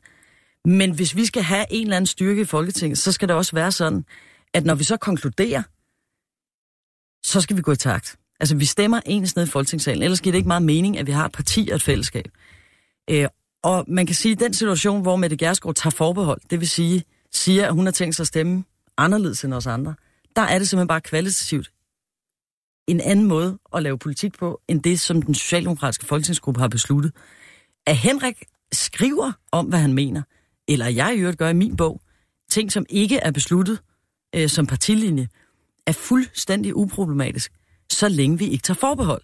Men 0.65 0.91
hvis 0.91 1.15
vi 1.15 1.25
skal 1.25 1.43
have 1.43 1.65
en 1.69 1.83
eller 1.83 1.95
anden 1.97 2.07
styrke 2.07 2.41
i 2.41 2.45
Folketinget, 2.45 2.97
så 2.97 3.11
skal 3.11 3.27
det 3.27 3.35
også 3.35 3.51
være 3.55 3.71
sådan, 3.71 4.05
at 4.53 4.65
når 4.65 4.75
vi 4.75 4.83
så 4.83 4.97
konkluderer, 4.97 5.63
så 7.27 7.41
skal 7.41 7.57
vi 7.57 7.61
gå 7.61 7.71
i 7.71 7.75
takt. 7.75 8.15
Altså, 8.39 8.55
vi 8.55 8.65
stemmer 8.65 9.01
ens 9.05 9.35
ned 9.35 9.47
i 9.47 9.49
Folketingssalen, 9.49 10.03
ellers 10.03 10.21
giver 10.21 10.31
det 10.31 10.37
ikke 10.37 10.47
meget 10.47 10.63
mening, 10.63 10.97
at 10.97 11.07
vi 11.07 11.11
har 11.11 11.25
et 11.25 11.31
parti 11.31 11.67
og 11.71 11.75
et 11.75 11.81
fællesskab. 11.83 12.27
Øh, 13.09 13.27
og 13.63 13.85
man 13.87 14.05
kan 14.05 14.15
sige, 14.15 14.31
at 14.31 14.39
den 14.39 14.53
situation, 14.53 15.01
hvor 15.01 15.15
Mette 15.15 15.37
Gerskov 15.37 15.73
tager 15.73 15.91
forbehold, 15.91 16.41
det 16.49 16.59
vil 16.59 16.69
sige, 16.69 17.03
siger, 17.31 17.67
at 17.67 17.73
hun 17.73 17.85
har 17.85 17.91
tænkt 17.91 18.15
sig 18.15 18.23
at 18.23 18.27
stemme 18.27 18.63
anderledes 18.97 19.43
end 19.43 19.53
os 19.53 19.67
andre, 19.67 19.95
der 20.35 20.41
er 20.41 20.59
det 20.59 20.69
simpelthen 20.69 20.87
bare 20.87 21.01
kvalitativt 21.01 21.71
en 22.91 23.01
anden 23.01 23.25
måde 23.25 23.59
at 23.75 23.83
lave 23.83 23.97
politik 23.97 24.37
på, 24.39 24.61
end 24.67 24.83
det, 24.83 24.99
som 24.99 25.21
den 25.21 25.35
socialdemokratiske 25.35 26.05
folketingsgruppe 26.05 26.61
har 26.61 26.67
besluttet. 26.67 27.11
At 27.87 27.97
Henrik 27.97 28.43
skriver 28.71 29.31
om, 29.51 29.65
hvad 29.65 29.79
han 29.79 29.93
mener, 29.93 30.21
eller 30.67 30.87
jeg 30.87 31.15
i 31.15 31.19
øvrigt 31.19 31.37
gør 31.37 31.49
i 31.49 31.53
min 31.53 31.75
bog, 31.75 32.01
ting, 32.49 32.71
som 32.71 32.85
ikke 32.89 33.17
er 33.17 33.31
besluttet 33.31 33.79
øh, 34.35 34.49
som 34.49 34.67
partilinje, 34.67 35.27
er 35.87 35.91
fuldstændig 35.91 36.75
uproblematisk, 36.75 37.51
så 37.91 38.09
længe 38.09 38.37
vi 38.37 38.47
ikke 38.47 38.61
tager 38.61 38.75
forbehold. 38.75 39.21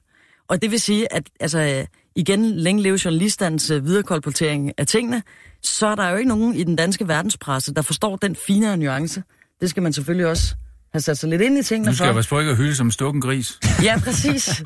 Og 0.47 0.61
det 0.61 0.71
vil 0.71 0.79
sige, 0.79 1.13
at 1.13 1.29
altså, 1.39 1.85
igen, 2.15 2.51
længe 2.51 2.81
leve 2.81 2.99
journalistens 3.05 3.71
øh, 3.71 3.85
viderekolportering 3.85 4.71
af 4.77 4.87
tingene, 4.87 5.23
så 5.61 5.87
er 5.87 5.95
der 5.95 6.09
jo 6.09 6.15
ikke 6.15 6.29
nogen 6.29 6.55
i 6.55 6.63
den 6.63 6.75
danske 6.75 7.07
verdenspresse, 7.07 7.73
der 7.73 7.81
forstår 7.81 8.15
den 8.15 8.35
finere 8.35 8.77
nuance. 8.77 9.23
Det 9.61 9.69
skal 9.69 9.83
man 9.83 9.93
selvfølgelig 9.93 10.27
også 10.27 10.55
have 10.95 11.01
sat 11.01 11.17
sig 11.17 11.29
lidt 11.29 11.41
ind 11.41 11.57
i 11.57 11.63
tingene 11.63 11.89
Nu 11.89 11.95
skal 11.95 12.05
jeg 12.05 12.15
passe 12.15 12.29
på 12.29 12.39
ikke 12.39 12.51
at 12.51 12.57
hylde 12.57 12.75
som 12.75 12.91
stukken 12.91 13.21
gris. 13.21 13.59
Ja, 13.83 13.99
præcis. 13.99 14.63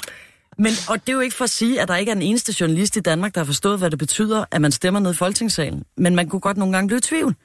Men, 0.58 0.72
og 0.90 1.02
det 1.02 1.10
er 1.10 1.14
jo 1.14 1.20
ikke 1.20 1.36
for 1.36 1.44
at 1.44 1.50
sige, 1.50 1.82
at 1.82 1.88
der 1.88 1.96
ikke 1.96 2.12
er 2.12 2.16
en 2.16 2.22
eneste 2.22 2.56
journalist 2.60 2.96
i 2.96 3.00
Danmark, 3.00 3.36
der 3.36 3.42
har 3.42 3.46
forstået, 3.46 3.80
hvad 3.80 3.90
det 3.92 4.00
betyder, 4.00 4.46
at 4.52 4.62
man 4.62 4.72
stemmer 4.72 5.00
ned 5.00 5.12
i 5.12 5.16
folketingssalen. 5.16 5.84
Men 5.98 6.16
man 6.16 6.28
kunne 6.30 6.40
godt 6.40 6.58
nogle 6.58 6.74
gange 6.74 6.88
blive 6.88 6.98
i 6.98 7.02
tvivl. 7.02 7.36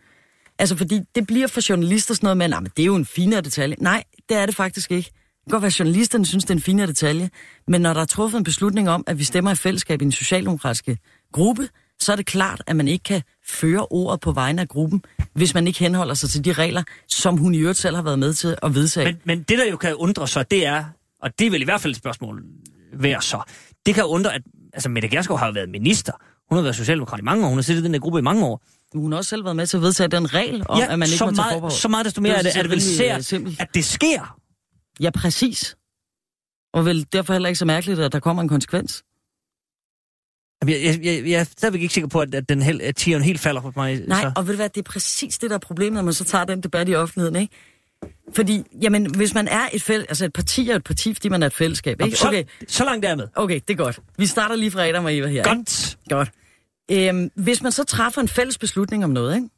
Altså, 0.58 0.76
fordi 0.76 1.00
det 1.14 1.26
bliver 1.26 1.46
for 1.46 1.60
journalister 1.68 2.14
sådan 2.14 2.26
noget 2.26 2.36
med, 2.36 2.48
"Nå, 2.48 2.60
men 2.60 2.70
det 2.76 2.82
er 2.82 2.86
jo 2.86 2.94
en 2.96 3.06
finere 3.06 3.40
detalje. 3.40 3.76
Nej, 3.78 4.04
det 4.28 4.36
er 4.36 4.46
det 4.46 4.54
faktisk 4.56 4.90
ikke. 4.90 5.10
kan 5.10 5.50
godt 5.50 5.62
være, 5.62 5.66
at 5.66 5.78
journalisterne 5.78 6.26
synes, 6.26 6.44
det 6.44 6.50
er 6.50 6.54
en 6.54 6.60
finere 6.62 6.86
detalje, 6.86 7.30
men 7.68 7.80
når 7.80 7.92
der 7.92 8.00
er 8.00 8.04
truffet 8.04 8.38
en 8.38 8.44
beslutning 8.44 8.90
om, 8.90 9.04
at 9.06 9.18
vi 9.18 9.24
stemmer 9.24 9.50
i 9.52 9.54
fællesskab 9.54 10.02
i 10.02 10.04
en 10.04 10.12
socialdemokratiske 10.12 10.98
gruppe, 11.32 11.68
så 12.00 12.12
er 12.12 12.16
det 12.16 12.26
klart, 12.26 12.62
at 12.66 12.76
man 12.76 12.88
ikke 12.88 13.02
kan 13.02 13.22
føre 13.46 13.86
ordet 13.90 14.20
på 14.20 14.32
vegne 14.32 14.62
af 14.62 14.68
gruppen, 14.68 15.02
hvis 15.34 15.54
man 15.54 15.66
ikke 15.66 15.78
henholder 15.78 16.14
sig 16.14 16.30
til 16.30 16.44
de 16.44 16.52
regler, 16.52 16.82
som 17.08 17.36
hun 17.36 17.54
i 17.54 17.58
øvrigt 17.58 17.78
selv 17.78 17.96
har 17.96 18.02
været 18.02 18.18
med 18.18 18.34
til 18.34 18.56
at 18.62 18.74
vedtage. 18.74 19.06
Men, 19.06 19.20
men 19.24 19.42
det, 19.42 19.58
der 19.58 19.70
jo 19.70 19.76
kan 19.76 19.94
undre 19.94 20.28
sig, 20.28 20.50
det 20.50 20.66
er, 20.66 20.84
og 21.22 21.38
det 21.38 21.46
er 21.46 21.50
vel 21.50 21.62
i 21.62 21.64
hvert 21.64 21.80
fald 21.80 21.90
et 21.90 21.96
spørgsmål 21.96 22.44
værd 22.92 23.20
så, 23.20 23.42
det 23.86 23.94
kan 23.94 24.04
undre, 24.04 24.34
at 24.34 24.42
altså 24.72 24.88
Mette 24.88 25.08
Gerskov 25.08 25.38
har 25.38 25.46
jo 25.46 25.52
været 25.52 25.68
minister. 25.68 26.12
Hun 26.48 26.56
har 26.56 26.62
været 26.62 26.76
socialdemokrat 26.76 27.20
i 27.20 27.22
mange 27.22 27.44
år. 27.44 27.48
Hun 27.48 27.58
har 27.58 27.62
siddet 27.62 27.80
i 27.80 27.84
den 27.84 27.94
der 27.94 28.00
gruppe 28.00 28.18
i 28.18 28.22
mange 28.22 28.46
år. 28.46 28.62
Hun 28.94 29.12
har 29.12 29.18
også 29.18 29.28
selv 29.28 29.44
været 29.44 29.56
med 29.56 29.66
til 29.66 29.76
at 29.76 29.82
vedtage 29.82 30.08
den 30.08 30.34
regel 30.34 30.62
om, 30.68 30.78
ja, 30.78 30.92
at 30.92 30.98
man 30.98 31.08
ikke 31.08 31.18
så 31.18 31.24
må 31.24 31.30
tage 31.30 31.36
meget, 31.36 31.52
forbehold. 31.52 31.72
Så 31.72 31.88
meget 31.88 32.06
desto 32.06 32.20
mere 32.20 32.32
Det 32.32 32.38
er 32.38 32.42
det, 32.42 32.56
er 32.56 32.62
det 32.62 32.70
vel 32.70 32.82
selvfølgelig, 32.82 33.52
øh, 33.52 33.56
at 33.60 33.74
det 33.74 33.84
sker. 33.84 34.38
Ja, 35.00 35.10
præcis. 35.10 35.76
Og 36.74 36.86
vel 36.86 37.06
derfor 37.12 37.32
heller 37.32 37.48
ikke 37.48 37.58
så 37.58 37.64
mærkeligt, 37.64 38.00
at 38.00 38.12
der 38.12 38.20
kommer 38.20 38.42
en 38.42 38.48
konsekvens. 38.48 39.02
Jeg, 40.68 40.80
jeg, 40.84 41.00
jeg, 41.04 41.24
jeg 41.30 41.40
er 41.40 41.44
stadigvæk 41.44 41.82
ikke 41.82 41.94
sikker 41.94 42.08
på, 42.08 42.20
at, 42.20 42.34
at, 42.34 42.48
den 42.48 42.62
hel, 42.62 42.80
at 42.80 42.96
tieren 42.96 43.22
helt 43.22 43.40
falder 43.40 43.60
på 43.60 43.72
mig. 43.76 44.00
Nej, 44.06 44.22
så. 44.22 44.32
og 44.36 44.46
ved 44.46 44.52
du 44.52 44.56
hvad, 44.56 44.68
det 44.68 44.78
er 44.78 44.90
præcis 44.90 45.38
det, 45.38 45.50
der 45.50 45.56
er 45.56 45.60
problemet, 45.60 45.94
når 45.94 46.02
man 46.02 46.14
så 46.14 46.24
tager 46.24 46.44
den 46.44 46.60
debat 46.60 46.88
i 46.88 46.94
offentligheden, 46.94 47.36
ikke? 47.36 47.54
Fordi, 48.34 48.62
jamen, 48.82 49.14
hvis 49.16 49.34
man 49.34 49.48
er 49.48 49.68
et 49.72 49.82
fæl, 49.82 50.00
altså 50.00 50.24
et 50.24 50.32
parti 50.32 50.70
er 50.70 50.76
et 50.76 50.84
parti, 50.84 51.14
fordi 51.14 51.28
man 51.28 51.42
er 51.42 51.46
et 51.46 51.54
fællesskab, 51.54 52.00
ikke? 52.02 52.16
så, 52.16 52.28
Okay, 52.28 52.44
så 52.68 52.84
langt 52.84 53.04
er 53.04 53.14
med. 53.16 53.26
okay, 53.34 53.60
det 53.68 53.70
er 53.70 53.84
godt. 53.84 54.00
Vi 54.18 54.26
starter 54.26 54.56
lige 54.56 54.70
fra 54.70 54.88
Adam 54.88 55.04
og 55.04 55.16
Eva 55.16 55.26
her. 55.26 55.38
ikke? 55.38 55.48
Godt. 55.50 55.98
Godt. 56.08 56.30
Øhm, 56.90 57.30
hvis 57.34 57.62
man 57.62 57.72
så 57.72 57.84
træffer 57.84 58.20
en 58.20 58.28
fælles 58.28 58.58
beslutning 58.58 59.04
om 59.04 59.10
noget, 59.10 59.34
ikke? 59.36 59.48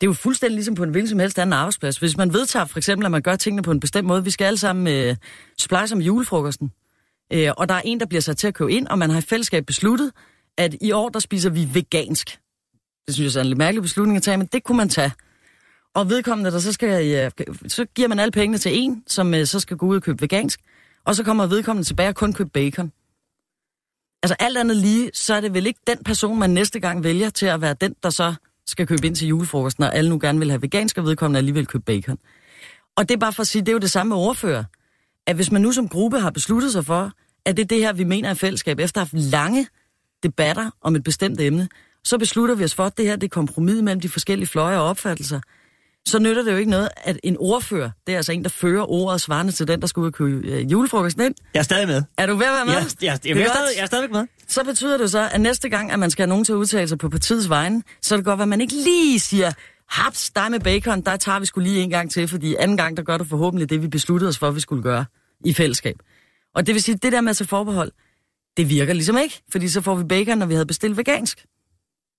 Det 0.00 0.06
er 0.06 0.10
jo 0.10 0.12
fuldstændig 0.12 0.54
ligesom 0.54 0.74
på 0.74 0.82
en 0.82 0.90
hvilken 0.90 1.08
som 1.08 1.18
helst 1.18 1.38
anden 1.38 1.52
arbejdsplads. 1.52 1.96
Hvis 1.98 2.16
man 2.16 2.32
vedtager 2.32 2.64
for 2.64 2.78
eksempel, 2.78 3.04
at 3.04 3.10
man 3.10 3.22
gør 3.22 3.36
tingene 3.36 3.62
på 3.62 3.70
en 3.70 3.80
bestemt 3.80 4.06
måde, 4.08 4.24
vi 4.24 4.30
skal 4.30 4.44
alle 4.44 4.58
sammen 4.58 4.86
øh, 4.88 5.16
splice 5.58 5.94
om 5.94 6.00
julefrokosten, 6.00 6.70
øh, 7.32 7.50
og 7.56 7.68
der 7.68 7.74
er 7.74 7.80
en, 7.84 8.00
der 8.00 8.06
bliver 8.06 8.20
sat 8.20 8.36
til 8.36 8.46
at 8.48 8.54
købe 8.54 8.72
ind, 8.72 8.86
og 8.86 8.98
man 8.98 9.10
har 9.10 9.18
i 9.18 9.22
fællesskab 9.22 9.66
besluttet, 9.66 10.12
at 10.60 10.76
i 10.80 10.92
år, 10.92 11.08
der 11.08 11.18
spiser 11.18 11.50
vi 11.50 11.68
vegansk. 11.72 12.38
Det 13.06 13.14
synes 13.14 13.34
jeg 13.34 13.40
er 13.40 13.44
en 13.44 13.48
lidt 13.48 13.58
mærkelig 13.58 13.82
beslutning 13.82 14.16
at 14.16 14.22
tage, 14.22 14.36
men 14.36 14.46
det 14.46 14.64
kunne 14.64 14.76
man 14.76 14.88
tage. 14.88 15.12
Og 15.94 16.10
vedkommende, 16.10 16.50
der 16.50 16.58
så 16.58 16.72
skal, 16.72 17.06
ja, 17.06 17.30
så 17.68 17.84
giver 17.84 18.08
man 18.08 18.18
alle 18.18 18.32
pengene 18.32 18.58
til 18.58 18.78
en, 18.78 19.02
som 19.06 19.34
øh, 19.34 19.46
så 19.46 19.60
skal 19.60 19.76
gå 19.76 19.86
ud 19.86 19.96
og 19.96 20.02
købe 20.02 20.22
vegansk, 20.22 20.60
og 21.04 21.16
så 21.16 21.24
kommer 21.24 21.46
vedkommende 21.46 21.88
tilbage 21.88 22.08
og 22.08 22.14
kun 22.14 22.32
købe 22.32 22.50
bacon. 22.50 22.92
Altså 24.22 24.36
alt 24.38 24.58
andet 24.58 24.76
lige, 24.76 25.10
så 25.14 25.34
er 25.34 25.40
det 25.40 25.54
vel 25.54 25.66
ikke 25.66 25.80
den 25.86 25.98
person, 26.04 26.38
man 26.38 26.50
næste 26.50 26.80
gang 26.80 27.04
vælger 27.04 27.30
til 27.30 27.46
at 27.46 27.60
være 27.60 27.74
den, 27.80 27.94
der 28.02 28.10
så 28.10 28.34
skal 28.66 28.86
købe 28.86 29.06
ind 29.06 29.16
til 29.16 29.28
julefrokosten, 29.28 29.84
og 29.84 29.94
alle 29.94 30.10
nu 30.10 30.18
gerne 30.18 30.38
vil 30.38 30.50
have 30.50 30.62
vegansk, 30.62 30.98
og 30.98 31.04
vedkommende 31.04 31.38
alligevel 31.38 31.66
købe 31.66 31.84
bacon. 31.84 32.18
Og 32.96 33.08
det 33.08 33.14
er 33.14 33.18
bare 33.18 33.32
for 33.32 33.40
at 33.40 33.46
sige, 33.46 33.62
det 33.62 33.68
er 33.68 33.72
jo 33.72 33.78
det 33.78 33.90
samme 33.90 34.08
med 34.08 34.16
ordfører. 34.16 34.64
At 35.26 35.36
hvis 35.36 35.50
man 35.52 35.62
nu 35.62 35.72
som 35.72 35.88
gruppe 35.88 36.18
har 36.18 36.30
besluttet 36.30 36.72
sig 36.72 36.86
for, 36.86 37.12
at 37.44 37.56
det 37.56 37.62
er 37.62 37.66
det 37.66 37.78
her, 37.78 37.92
vi 37.92 38.04
mener 38.04 38.30
er 38.30 38.34
fællesskab, 38.34 38.78
efter 38.78 39.00
at 39.00 39.08
have 39.08 39.20
haft 39.20 39.30
lange 39.30 39.66
debatter 40.22 40.70
om 40.82 40.96
et 40.96 41.04
bestemt 41.04 41.40
emne, 41.40 41.68
så 42.04 42.18
beslutter 42.18 42.54
vi 42.54 42.64
os 42.64 42.74
for, 42.74 42.84
at 42.84 42.96
det 42.96 43.06
her 43.06 43.16
det 43.16 43.24
er 43.24 43.28
kompromis 43.28 43.82
mellem 43.82 44.00
de 44.00 44.08
forskellige 44.08 44.48
fløje 44.48 44.78
og 44.78 44.84
opfattelser. 44.84 45.40
Så 46.08 46.18
nytter 46.18 46.42
det 46.42 46.52
jo 46.52 46.56
ikke 46.56 46.70
noget, 46.70 46.88
at 46.96 47.20
en 47.24 47.36
ordfører, 47.38 47.90
det 48.06 48.12
er 48.12 48.16
altså 48.16 48.32
en, 48.32 48.42
der 48.42 48.48
fører 48.48 48.90
ordet 48.90 49.20
svarende 49.20 49.52
til 49.52 49.68
den, 49.68 49.82
der 49.82 49.92
og 49.96 50.12
købe 50.12 50.46
øh, 50.46 50.72
julefrokosten 50.72 51.22
ind. 51.22 51.34
Jeg 51.54 51.60
er 51.60 51.64
stadig 51.64 51.88
med. 51.88 52.02
Er 52.18 52.26
du 52.26 52.34
ved 52.34 52.46
at 52.46 52.52
være 52.52 52.64
med? 52.64 52.74
Jeg, 52.74 52.82
jeg, 53.02 53.18
jeg, 53.24 53.36
jeg, 53.36 53.42
er 53.42 53.52
stadig, 53.52 53.68
jeg 53.76 53.82
er 53.82 53.86
stadigvæk 53.86 54.10
med. 54.10 54.26
Så 54.48 54.64
betyder 54.64 54.98
det 54.98 55.10
så, 55.10 55.28
at 55.32 55.40
næste 55.40 55.68
gang, 55.68 55.92
at 55.92 55.98
man 55.98 56.10
skal 56.10 56.22
have 56.22 56.28
nogen 56.28 56.44
til 56.44 56.52
at 56.52 56.56
udtale 56.56 56.88
sig 56.88 56.98
på 56.98 57.08
partiets 57.08 57.48
vegne, 57.48 57.82
så 58.02 58.16
det 58.16 58.24
godt, 58.24 58.40
at 58.40 58.48
man 58.48 58.60
ikke 58.60 58.74
lige 58.74 59.20
siger, 59.20 59.52
haps, 59.88 60.30
dig 60.30 60.50
med 60.50 60.60
bacon, 60.60 61.00
der 61.00 61.16
tager 61.16 61.38
vi 61.38 61.46
skulle 61.46 61.68
lige 61.70 61.82
en 61.82 61.90
gang 61.90 62.10
til, 62.10 62.28
fordi 62.28 62.54
anden 62.54 62.76
gang, 62.76 62.96
der 62.96 63.02
gør 63.02 63.16
du 63.18 63.24
forhåbentlig 63.24 63.70
det, 63.70 63.82
vi 63.82 63.88
besluttede 63.88 64.28
os 64.28 64.38
for, 64.38 64.48
at 64.48 64.54
vi 64.54 64.60
skulle 64.60 64.82
gøre 64.82 65.04
i 65.44 65.54
fællesskab. 65.54 65.96
Og 66.54 66.66
det 66.66 66.74
vil 66.74 66.82
sige, 66.82 66.98
det 67.02 67.12
der 67.12 67.20
med 67.20 67.30
at 67.30 67.36
tage 67.36 67.48
forbehold, 67.48 67.92
det 68.60 68.70
virker 68.70 68.92
ligesom 68.94 69.18
ikke, 69.18 69.40
fordi 69.52 69.68
så 69.68 69.80
får 69.80 69.94
vi 69.94 70.04
bacon, 70.04 70.38
når 70.38 70.46
vi 70.46 70.54
havde 70.54 70.66
bestilt 70.66 70.96
vegansk. 70.96 71.44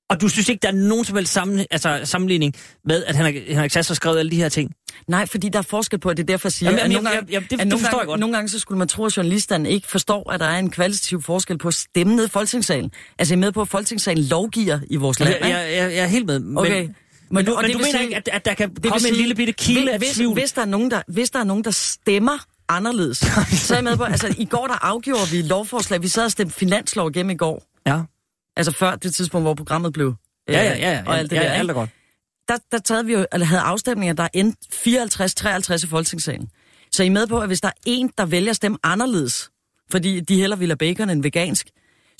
Og 0.09 0.21
du 0.21 0.27
synes 0.29 0.49
ikke, 0.49 0.59
der 0.61 0.67
er 0.67 0.71
nogen 0.75 1.05
som 1.05 1.15
helst 1.15 1.33
sammen, 1.33 1.65
altså, 1.71 2.01
sammenligning 2.03 2.53
med, 2.85 3.03
at 3.03 3.15
Henrik, 3.15 3.35
Henrik 3.47 3.71
Sass 3.71 3.87
har 3.89 3.95
skrevet 3.95 4.19
alle 4.19 4.31
de 4.31 4.35
her 4.35 4.49
ting? 4.49 4.71
Nej, 5.07 5.25
fordi 5.25 5.49
der 5.49 5.59
er 5.59 5.63
forskel 5.63 5.99
på, 5.99 6.09
at 6.09 6.17
det 6.17 6.23
er 6.23 6.27
derfor, 6.27 6.47
jeg 6.47 6.51
siger, 6.53 6.69
Jamen, 6.69 6.79
at 6.85 6.89
nogle 6.91 7.09
jamen, 7.09 7.17
gange, 7.17 7.31
jamen, 7.33 7.47
det- 7.49 7.53
at 7.55 7.59
det 7.59 7.67
nogle 7.67 7.79
forstår 7.83 7.89
gange, 7.97 7.99
jeg 8.01 8.07
godt. 8.07 8.19
Nogle 8.19 8.35
gange 8.35 8.49
så 8.49 8.59
skulle 8.59 8.79
man 8.79 8.87
tro, 8.87 9.05
at 9.05 9.17
journalisterne 9.17 9.71
ikke 9.71 9.87
forstår, 9.87 10.31
at 10.31 10.39
der 10.39 10.45
er 10.45 10.59
en 10.59 10.69
kvalitativ 10.69 11.21
forskel 11.21 11.57
på 11.57 11.67
at 11.67 11.73
stemme 11.73 12.15
ned 12.15 12.25
i 12.25 12.29
Folketingssalen. 12.29 12.91
Altså, 13.19 13.33
jeg 13.33 13.37
er 13.37 13.39
med 13.39 13.51
på, 13.51 13.61
at 13.61 13.67
Folketingssalen 13.67 14.23
lovgiver 14.23 14.79
i 14.89 14.95
vores 14.95 15.19
land. 15.19 15.29
Jeg, 15.31 15.41
jeg, 15.49 15.71
jeg, 15.77 15.95
jeg 15.95 16.03
er 16.03 16.07
helt 16.07 16.25
med. 16.25 16.39
Men, 16.39 16.57
Okay. 16.57 16.81
men, 16.81 16.95
men 17.31 17.45
du, 17.45 17.53
og 17.53 17.61
men 17.61 17.71
du 17.71 17.77
mener 17.77 17.91
sige- 17.91 18.03
ikke, 18.03 18.15
at, 18.15 18.29
at 18.33 18.45
der 18.45 18.53
kan 18.53 18.69
Det 18.69 18.83
komme 18.83 18.95
en 18.95 18.99
sige, 19.01 19.13
lille 19.13 19.35
bitte 19.35 19.53
kilde 19.53 19.91
af 19.91 19.97
hvis, 19.97 20.09
tvivl? 20.11 20.33
hvis, 20.33 20.51
der 20.51 20.61
er 20.61 20.65
nogen, 20.65 20.91
der, 20.91 21.01
hvis 21.07 21.29
der 21.29 21.39
er 21.39 21.43
nogen, 21.43 21.63
der 21.63 21.71
stemmer 21.71 22.37
anderledes, 22.75 23.17
så 23.67 23.73
er 23.73 23.77
jeg 23.77 23.83
med 23.83 23.97
på, 23.97 24.03
altså 24.03 24.35
i 24.37 24.45
går 24.45 24.67
der 24.67 24.85
afgjorde 24.85 25.29
vi 25.31 25.41
lovforslag, 25.41 26.01
vi 26.01 26.07
sad 26.07 26.25
og 26.25 26.31
stemte 26.31 26.53
finanslov 26.55 27.09
igennem 27.09 27.29
i 27.29 27.35
går, 27.35 27.63
Ja. 27.85 28.01
altså 28.57 28.71
før 28.71 28.95
det 28.95 29.13
tidspunkt, 29.15 29.45
hvor 29.45 29.53
programmet 29.53 29.93
blev, 29.93 30.15
Ja, 30.49 30.53
ja, 30.63 30.77
ja, 30.77 30.91
ja, 30.91 31.03
og 31.05 31.17
alt 31.17 31.29
det 31.29 31.35
ja, 31.35 31.41
der, 31.41 31.47
ja, 31.47 31.53
alt 31.53 31.69
er 31.69 31.73
godt. 31.73 31.89
der, 32.47 32.57
der 32.71 32.77
taget 32.77 33.07
vi 33.07 33.13
jo, 33.13 33.25
eller 33.33 33.47
havde 33.47 33.61
afstemninger, 33.61 34.13
der 34.13 34.27
endte 34.33 34.57
54-53 35.79 35.83
i 35.85 35.87
Folketingssalen. 35.87 36.49
Så 36.91 37.03
I 37.03 37.07
er 37.07 37.11
med 37.11 37.27
på, 37.27 37.39
at 37.39 37.47
hvis 37.47 37.61
der 37.61 37.67
er 37.67 37.71
en, 37.85 38.11
der 38.17 38.25
vælger 38.25 38.49
at 38.49 38.55
stemme 38.55 38.77
anderledes, 38.83 39.49
fordi 39.91 40.19
de 40.19 40.35
heller 40.35 40.55
vil 40.55 40.67
have 40.69 40.77
bacon 40.77 41.09
end 41.09 41.23
vegansk, 41.23 41.67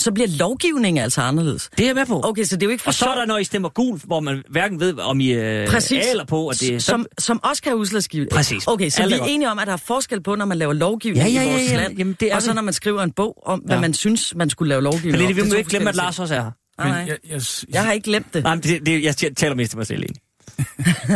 så 0.02 0.12
bliver 0.12 0.28
lovgivningen 0.40 1.04
altså 1.04 1.22
anderledes. 1.22 1.70
Det 1.78 1.84
er 1.84 1.88
jeg 1.88 1.96
med 1.96 2.06
på. 2.06 2.22
Okay, 2.24 2.44
så 2.44 2.56
det 2.56 2.64
er 2.64 2.68
jo 2.68 2.72
ikke 2.72 2.84
for 2.84 2.90
Og 2.90 2.94
så 2.94 3.06
er 3.06 3.16
der, 3.16 3.26
når 3.26 3.38
I 3.38 3.44
stemmer 3.44 3.70
gul, 3.70 4.00
hvor 4.04 4.20
man 4.20 4.44
hverken 4.50 4.80
ved, 4.80 5.00
om 5.00 5.20
I 5.20 5.32
øh, 5.32 5.68
eller 6.12 6.26
på, 6.26 6.48
at 6.48 6.60
det 6.60 6.84
som, 6.84 7.06
som 7.20 7.40
også 7.44 7.62
kan 7.64 7.70
have 7.70 7.78
udslagsgivende. 7.80 8.36
Præcis. 8.36 8.68
Okay, 8.68 8.90
så 8.90 9.02
Alt 9.02 9.14
vi 9.14 9.20
er 9.20 9.24
enige 9.24 9.50
om, 9.52 9.60
at 9.60 9.68
der 9.68 9.74
er 9.74 9.78
forskel 9.78 10.24
på, 10.24 10.36
når 10.36 10.46
man 10.46 10.58
laver 10.58 10.74
lovgivning 10.74 11.26
Ja, 11.28 11.32
ja, 11.34 11.42
i 11.42 11.46
ja, 11.46 11.52
vores 11.52 11.72
ja. 11.72 11.78
land, 11.78 11.98
Jamen, 11.98 12.16
det 12.20 12.32
er 12.32 12.36
og 12.36 12.42
så 12.42 12.54
når 12.54 12.62
man 12.62 12.74
skriver 12.74 13.02
en 13.04 13.12
bog 13.12 13.44
om, 13.46 13.60
hvad 13.60 13.76
Ja. 13.76 13.82
man 13.82 13.94
synes, 13.94 14.36
man 14.36 14.50
skulle 14.50 14.70
lave 14.70 14.82
lovgivning 14.82 15.12
Men 15.12 15.22
om. 15.28 15.34
det, 15.34 15.44
vi 15.46 15.50
må 15.50 15.56
ikke 15.56 15.70
glemme, 15.70 15.90
at 15.90 15.96
Lars 15.96 16.20
også 16.20 16.36
er 16.36 16.42
her. 16.42 16.52
Men 16.84 16.88
nej. 16.88 17.06
jeg, 17.08 17.18
jeg, 17.30 17.42
Jeg 17.74 17.84
har 17.86 17.92
ikke 17.92 18.04
glemt 18.06 18.34
det. 18.34 18.44
Nej, 18.44 18.56
men 18.56 18.64
det, 18.64 18.86
det, 18.86 19.04
jeg 19.04 19.16
taler 19.38 19.56
mest 19.56 19.70
til 19.72 19.78
mig 19.78 19.88
selv 19.88 20.04
egentlig. 20.04 20.22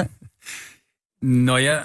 Når 1.22 1.58
jeg 1.58 1.84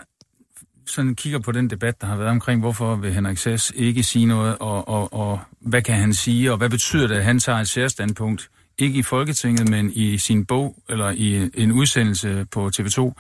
sådan 0.91 1.15
kigger 1.15 1.39
på 1.39 1.53
den 1.53 1.71
debat, 1.71 2.01
der 2.01 2.07
har 2.07 2.17
været 2.17 2.31
omkring, 2.31 2.61
hvorfor 2.61 2.97
vil 2.97 3.15
Henrik 3.15 3.39
Sass 3.39 3.73
ikke 3.77 4.03
sige 4.03 4.27
noget, 4.27 4.57
og, 4.61 4.89
og, 4.89 5.13
og 5.13 5.41
hvad 5.61 5.83
kan 5.83 5.95
han 5.95 6.15
sige, 6.15 6.53
og 6.53 6.59
hvad 6.59 6.71
betyder 6.71 7.07
det, 7.07 7.15
at 7.15 7.25
han 7.25 7.39
tager 7.39 7.59
et 7.59 7.69
særstandpunkt, 7.69 8.51
ikke 8.79 8.99
i 8.99 9.03
Folketinget, 9.03 9.69
men 9.69 9.93
i 9.95 10.19
sin 10.19 10.47
bog, 10.47 10.77
eller 10.89 11.11
i 11.11 11.51
en 11.55 11.73
udsendelse 11.73 12.47
på 12.51 12.71
TV2. 12.77 13.13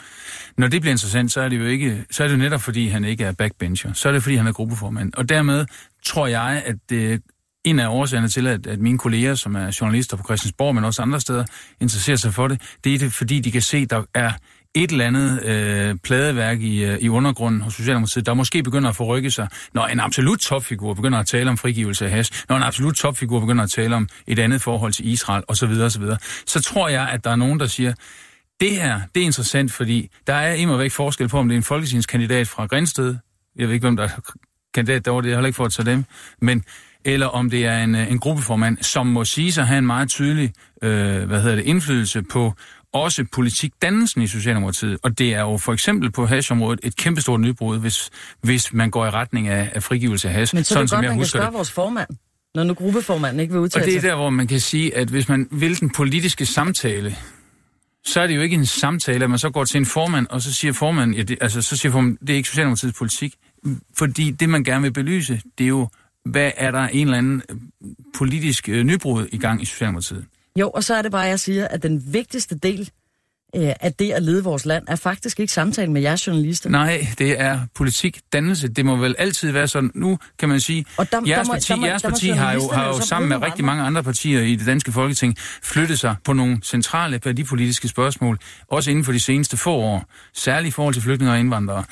Når 0.57 0.69
det 0.69 0.81
bliver 0.81 0.93
interessant, 0.93 1.33
så 1.33 1.41
er 1.41 1.49
det 1.49 1.59
jo 1.59 1.65
ikke, 1.65 2.05
så 2.11 2.25
er 2.25 2.29
det 2.29 2.35
jo 2.35 2.39
netop, 2.39 2.61
fordi 2.61 2.89
han 2.89 3.05
ikke 3.05 3.25
er 3.25 3.33
backbencher. 3.33 3.93
Så 3.93 4.09
er 4.09 4.13
det, 4.13 4.23
fordi 4.23 4.37
han 4.37 4.47
er 4.47 4.53
gruppeformand. 4.53 5.13
Og 5.17 5.29
dermed 5.29 5.67
tror 6.05 6.27
jeg, 6.27 6.63
at 6.67 6.77
det 6.91 7.23
en 7.65 7.79
af 7.79 7.89
årsagerne 7.89 8.29
til, 8.29 8.47
at, 8.47 8.67
at 8.67 8.79
mine 8.79 8.99
kolleger, 8.99 9.35
som 9.35 9.55
er 9.55 9.77
journalister 9.81 10.17
på 10.17 10.23
Christiansborg, 10.23 10.75
men 10.75 10.85
også 10.85 11.03
andre 11.03 11.21
steder, 11.21 11.45
interesserer 11.81 12.17
sig 12.17 12.35
for 12.35 12.49
det, 12.49 12.61
det 12.85 12.95
er 12.95 12.99
det, 12.99 13.13
fordi 13.13 13.41
de 13.41 13.53
kan 13.53 13.63
se, 13.63 13.87
der 13.87 14.03
er 14.15 14.33
et 14.75 14.91
eller 14.91 15.07
andet 15.07 15.43
øh, 15.45 15.97
pladeværk 16.03 16.61
i, 16.61 16.85
øh, 16.85 16.99
i 16.99 17.09
undergrunden 17.09 17.61
hos 17.61 17.75
Socialdemokratiet, 17.75 18.27
der 18.27 18.35
måske 18.35 18.63
begynder 18.63 18.89
at 18.89 18.97
forrykke 18.97 19.31
sig, 19.31 19.49
når 19.75 19.87
en 19.87 20.01
absolut 20.01 20.39
topfigur 20.39 20.95
begynder 20.95 21.19
at 21.19 21.27
tale 21.27 21.51
om 21.51 21.57
frigivelse 21.57 22.05
af 22.05 22.11
hash, 22.11 22.45
når 22.49 22.57
en 22.57 22.63
absolut 22.63 22.95
topfigur 22.95 23.41
begynder 23.41 23.65
at 23.65 23.71
tale 23.71 23.97
om 23.97 24.09
et 24.27 24.39
andet 24.39 24.63
forhold 24.63 24.93
til 24.93 25.09
Israel 25.09 25.45
osv. 25.49 25.71
osv. 25.71 26.03
Så 26.47 26.63
tror 26.63 26.89
jeg, 26.89 27.09
at 27.09 27.25
der 27.25 27.31
er 27.31 27.37
nogen, 27.37 27.61
der 27.61 27.67
siger, 27.67 27.95
det 28.61 28.71
her, 28.71 29.01
det 29.15 29.21
er 29.21 29.25
interessant, 29.25 29.73
fordi 29.73 30.11
der 30.27 30.35
er 30.35 30.55
imod 30.55 30.79
væk 30.79 30.93
forskel 30.93 31.29
på, 31.29 31.39
om 31.39 31.49
det 31.49 31.55
er 31.55 31.59
en 31.59 31.63
folketingskandidat 31.63 32.49
fra 32.49 32.67
Grænsted, 32.67 33.17
jeg 33.57 33.67
ved 33.67 33.75
ikke, 33.75 33.85
hvem 33.85 33.97
der 33.97 34.05
er 34.05 34.33
kandidat 34.75 35.05
derovre, 35.05 35.23
det 35.23 35.31
er 35.31 35.37
heller 35.37 35.47
ikke 35.47 35.57
for 35.57 35.65
at 35.65 35.73
tage 35.73 35.91
dem, 35.91 36.05
men 36.43 36.65
eller 37.05 37.27
om 37.27 37.51
det 37.51 37.67
er 37.67 37.79
en, 37.79 37.95
øh, 37.95 38.11
en 38.11 38.19
gruppeformand, 38.19 38.79
som 38.81 39.07
må 39.07 39.25
sige 39.25 39.53
sig 39.53 39.67
have 39.67 39.79
en 39.79 39.87
meget 39.87 40.09
tydelig 40.09 40.53
øh, 40.83 41.25
hvad 41.25 41.43
hedder 41.43 41.57
det, 41.57 41.65
indflydelse 41.65 42.23
på 42.23 42.55
også 42.93 43.25
politikdannelsen 43.33 44.23
i 44.23 44.27
Socialdemokratiet. 44.27 44.99
Og 45.03 45.19
det 45.19 45.35
er 45.35 45.41
jo 45.41 45.57
for 45.57 45.73
eksempel 45.73 46.11
på 46.11 46.27
hashområdet 46.27 46.81
et 46.83 46.97
kæmpestort 46.97 47.41
nybrud, 47.41 47.79
hvis, 47.79 48.11
hvis 48.43 48.73
man 48.73 48.91
går 48.91 49.07
i 49.07 49.11
retning 49.11 49.49
af, 49.49 49.71
af 49.75 49.83
frigivelse 49.83 50.29
af 50.29 50.35
hash, 50.35 50.55
Men 50.55 50.65
så 50.65 50.75
er 50.75 50.77
sådan 50.77 50.83
det 50.83 50.91
som 50.91 50.97
godt, 50.97 51.05
jeg 51.05 51.11
man 51.11 51.19
kan 51.19 51.27
spørge 51.27 51.47
det. 51.47 51.55
vores 51.55 51.73
formand, 51.73 52.09
når 52.55 52.65
nu 52.65 52.75
gruppeformanden 52.75 53.41
ikke 53.41 53.53
vil 53.53 53.59
Og 53.59 53.63
udtale 53.63 53.85
det 53.87 53.97
er 53.97 54.01
sig. 54.01 54.09
der, 54.11 54.17
hvor 54.17 54.31
man 54.31 54.47
kan 54.47 54.61
sige, 54.61 54.97
at 54.97 55.09
hvis 55.09 55.29
man 55.29 55.49
vil 55.51 55.81
den 55.81 55.91
politiske 55.91 56.47
samtale, 56.47 57.17
så 58.07 58.21
er 58.21 58.27
det 58.27 58.37
jo 58.37 58.41
ikke 58.41 58.55
en 58.57 58.67
samtale, 58.67 59.25
at 59.25 59.31
man 59.31 59.39
så 59.39 59.51
går 59.51 59.65
til 59.65 59.79
en 59.79 59.87
formand, 59.87 60.27
og 60.31 60.43
så 60.43 60.53
siger 60.53 60.73
formanden, 60.73 61.17
ja, 61.17 61.23
det, 61.23 61.39
altså, 61.41 61.63
så 61.63 61.77
siger 61.77 61.93
formanden, 61.93 62.19
det 62.21 62.31
er 62.31 62.37
ikke 62.37 62.49
Socialdemokratiets 62.49 62.99
politik. 62.99 63.35
Fordi 63.99 64.31
det, 64.31 64.49
man 64.49 64.65
gerne 64.65 64.83
vil 64.83 64.93
belyse, 64.93 65.43
det 65.59 65.65
er 65.65 65.69
jo, 65.69 65.89
hvad 66.25 66.53
er 66.57 66.71
der 66.71 66.89
en 66.89 67.07
eller 67.07 67.19
anden 67.19 67.43
øh, 67.51 67.57
politisk 68.19 68.69
øh, 68.69 68.85
nybrud 68.85 69.27
i 69.33 69.39
gang 69.39 69.63
i 69.63 69.65
Socialdemokratiet? 69.65 70.25
Jo, 70.57 70.71
og 70.71 70.85
så 70.85 70.95
er 70.95 71.03
det 71.03 71.11
bare, 71.13 71.21
jeg 71.23 71.41
siger, 71.41 71.69
at 71.69 71.83
den 71.83 72.03
vigtigste 72.13 72.55
del 72.59 72.91
øh, 73.57 73.73
af 73.81 73.93
det 73.93 74.11
at 74.13 74.23
lede 74.23 74.45
vores 74.45 74.67
land, 74.67 74.85
er 74.89 74.97
faktisk 74.97 75.41
ikke 75.41 75.53
samtalen 75.53 75.93
med 75.93 76.03
jeres 76.03 76.27
journalister. 76.27 76.71
Nej, 76.71 77.07
det 77.19 77.41
er 77.41 77.61
politik, 77.75 78.21
dannelse. 78.33 78.69
Det 78.69 78.85
må 78.85 78.97
vel 78.97 79.15
altid 79.19 79.51
være 79.51 79.69
sådan. 79.69 79.91
Nu 79.95 80.19
kan 80.39 80.49
man 80.49 80.61
sige, 80.61 80.85
Og 80.97 81.13
der- 81.13 81.21
jeres 81.27 81.47
der 81.47 81.53
må- 81.53 81.53
parti, 81.55 81.73
der 81.73 81.77
må- 81.77 81.87
jeres 81.87 82.03
der 82.03 82.09
må 82.09 82.13
parti 82.15 82.29
har 82.29 82.35
jo, 82.35 82.59
journalisterne 82.59 82.81
har 82.83 82.89
jo 82.89 82.95
jo 82.95 83.01
så 83.01 83.07
sammen 83.09 83.29
med 83.29 83.37
rigtig 83.37 83.53
andre. 83.53 83.63
mange 83.67 83.83
andre 83.83 84.03
partier 84.03 84.41
i 84.41 84.57
det 84.57 84.67
danske 84.67 84.93
folketing 84.93 85.37
flyttet 85.63 85.99
sig 86.01 86.17
på 86.25 86.33
nogle 86.33 86.61
centrale 86.65 87.21
værdipolitiske 87.25 87.89
spørgsmål, 87.89 88.39
også 88.69 88.91
inden 88.91 89.05
for 89.05 89.13
de 89.13 89.21
seneste 89.21 89.57
få 89.57 89.73
år, 89.75 90.05
særligt 90.35 90.69
i 90.69 90.75
forhold 90.75 90.95
til 90.95 91.03
flygtninge 91.03 91.33
og 91.33 91.41
indvandrere. 91.41 91.85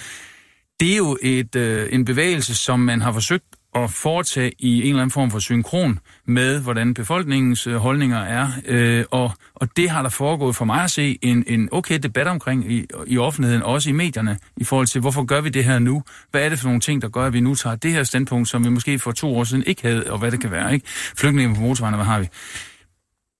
det 0.80 0.93
er 0.93 0.97
jo 0.97 1.18
et, 1.22 1.57
øh, 1.57 1.89
en 1.93 2.05
bevægelse, 2.05 2.55
som 2.55 2.80
man 2.80 3.01
har 3.01 3.12
forsøgt 3.12 3.45
at 3.75 3.91
foretage 3.91 4.53
i 4.59 4.81
en 4.83 4.89
eller 4.89 5.03
anden 5.03 5.11
form 5.11 5.31
for 5.31 5.39
synkron 5.39 5.99
med, 6.27 6.61
hvordan 6.61 6.95
befolkningens 6.95 7.66
øh, 7.66 7.77
holdninger 7.77 8.19
er. 8.19 8.49
Øh, 8.66 9.05
og, 9.11 9.33
og 9.55 9.69
det 9.77 9.91
har 9.91 10.03
der 10.03 10.09
foregået 10.09 10.57
for 10.57 10.64
mig 10.64 10.83
at 10.83 10.91
se 10.91 11.19
en, 11.23 11.45
en 11.47 11.69
okay 11.73 11.99
debat 11.99 12.27
omkring 12.27 12.73
i, 12.73 12.87
i 13.07 13.19
offentligheden, 13.19 13.62
også 13.62 13.91
i 13.91 13.93
medierne, 13.93 14.39
i 14.57 14.64
forhold 14.64 14.87
til, 14.87 15.01
hvorfor 15.01 15.25
gør 15.25 15.41
vi 15.41 15.49
det 15.49 15.64
her 15.64 15.79
nu? 15.79 16.03
Hvad 16.31 16.43
er 16.43 16.49
det 16.49 16.59
for 16.59 16.66
nogle 16.66 16.81
ting, 16.81 17.03
der 17.03 17.09
gør, 17.09 17.27
at 17.27 17.33
vi 17.33 17.41
nu 17.41 17.55
tager 17.55 17.77
det 17.77 17.93
her 17.93 18.03
standpunkt, 18.03 18.49
som 18.49 18.64
vi 18.64 18.71
måske 18.71 18.99
for 18.99 19.12
to 19.12 19.37
år 19.37 19.45
siden 19.45 19.64
ikke 19.66 19.83
havde, 19.83 20.12
og 20.12 20.19
hvad 20.19 20.31
det 20.31 20.41
kan 20.41 20.51
være, 20.51 20.75
ikke? 20.75 20.87
Flygtninge 21.16 21.55
på 21.55 21.61
motorvejen, 21.61 21.95
hvad 21.95 22.05
har 22.05 22.21
vi? 22.21 22.29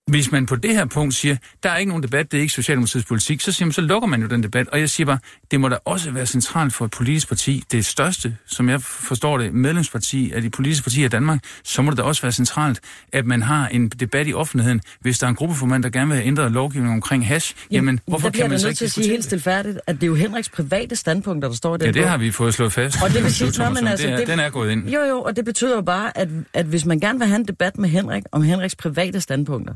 Hvis 0.09 0.33
man 0.33 0.47
på 0.47 0.57
det 0.57 0.75
her 0.75 0.85
punkt 0.85 1.15
siger, 1.15 1.37
der 1.63 1.71
er 1.71 1.77
ikke 1.77 1.89
nogen 1.89 2.03
debat, 2.03 2.33
det 2.33 2.39
er 2.39 2.41
ikke 2.41 2.53
Socialdemokratiets 2.53 3.07
politik, 3.07 3.41
så, 3.41 3.53
siger 3.53 3.67
man, 3.67 3.73
så 3.73 3.81
lukker 3.81 4.09
man 4.09 4.23
jo 4.23 4.29
den 4.29 4.43
debat. 4.43 4.69
Og 4.69 4.81
jeg 4.81 4.91
siger 4.91 5.07
bare, 5.07 5.19
det 5.51 5.61
må 5.61 5.69
da 5.69 5.77
også 5.85 6.11
være 6.11 6.27
centralt 6.27 6.73
for 6.73 6.85
et 6.85 6.91
politisk 6.91 7.29
parti, 7.29 7.65
det 7.73 7.87
største, 7.87 8.37
som 8.47 8.69
jeg 8.69 8.83
forstår 8.83 9.39
det, 9.39 9.55
medlemsparti 9.55 10.33
af 10.33 10.43
de 10.43 10.51
politiske 10.51 10.85
partier 10.85 11.05
i 11.05 11.09
Danmark, 11.09 11.41
så 11.65 11.83
må 11.83 11.91
det 11.91 11.99
da 11.99 12.03
også 12.03 12.23
være 12.23 12.33
centralt, 12.33 12.81
at 13.13 13.27
man 13.27 13.43
har 13.43 13.69
en 13.69 13.89
debat 13.89 14.29
i 14.29 14.35
offentligheden. 14.35 14.81
Hvis 15.01 15.19
der 15.19 15.27
er 15.27 15.29
en 15.29 15.37
gruppeformand, 15.37 15.83
der 15.83 15.91
gerne 15.91 16.07
vil 16.07 16.17
have 16.17 16.27
ændret 16.27 16.53
lovgivningen 16.53 16.97
omkring 16.97 17.27
hash, 17.27 17.55
jamen, 17.71 17.87
jamen 17.87 18.01
hvorfor 18.07 18.31
kan 18.31 18.51
man 18.51 18.59
så 18.59 18.69
ikke 18.69 18.79
til 18.79 18.85
at 18.85 18.91
sige 18.91 19.09
helt 19.09 19.25
stilfærdigt, 19.25 19.81
at 19.87 19.95
det 19.95 20.03
er 20.03 20.07
jo 20.07 20.15
Henriks 20.15 20.49
private 20.49 20.97
standpunkter, 20.97 21.49
der 21.49 21.57
står 21.57 21.75
i 21.75 21.79
den 21.79 21.87
Ja, 21.87 21.93
det 21.93 22.09
har 22.09 22.19
vi 22.19 22.31
fået 22.31 22.55
slået 22.55 22.73
fast. 22.73 23.03
Og 23.03 23.11
det 23.11 23.23
vil 23.23 23.35
sige, 23.35 23.53
når 23.59 23.71
man 23.71 23.87
altså, 23.87 24.07
det 24.07 24.13
er, 24.13 24.17
det, 24.17 24.27
den 24.27 24.41
er 24.41 24.51
gået 24.51 24.71
ind. 24.71 24.89
Jo, 24.89 25.01
jo, 25.01 25.23
og 25.23 25.37
det 25.37 25.45
betyder 25.45 25.75
jo 25.75 25.83
bare, 25.83 26.19
at, 26.19 26.29
at 26.55 26.67
hvis 26.67 26.85
man 26.85 27.01
gerne 27.01 27.19
vil 27.19 27.29
have 27.29 27.37
en 27.37 27.49
debat 27.49 27.79
med 27.79 27.89
Henrik 27.89 28.23
om 28.33 28.43
Henriks 28.43 28.77
private 28.77 29.21
standpunkter, 29.21 29.75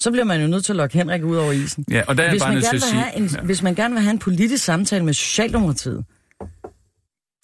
så 0.00 0.10
bliver 0.10 0.24
man 0.24 0.40
jo 0.40 0.46
nødt 0.46 0.64
til 0.64 0.72
at 0.72 0.76
lokke 0.76 0.98
Henrik 0.98 1.24
ud 1.24 1.36
over 1.36 1.52
isen. 1.52 1.84
Ja, 1.90 2.02
og 2.08 2.16
der 2.16 2.22
er 2.24 2.30
hvis, 2.30 2.42
bare 2.42 2.48
man 2.52 2.54
nødt 2.54 2.64
til 2.70 2.80
gerne 2.80 2.86
at 2.86 2.92
vil 2.94 3.00
sige... 3.00 3.00
have 3.02 3.16
en, 3.16 3.26
ja. 3.36 3.40
hvis 3.46 3.62
man 3.62 3.74
gerne 3.74 3.94
vil 3.94 4.02
have 4.02 4.10
en 4.12 4.18
politisk 4.18 4.64
samtale 4.64 5.04
med 5.04 5.14
Socialdemokratiet, 5.14 6.04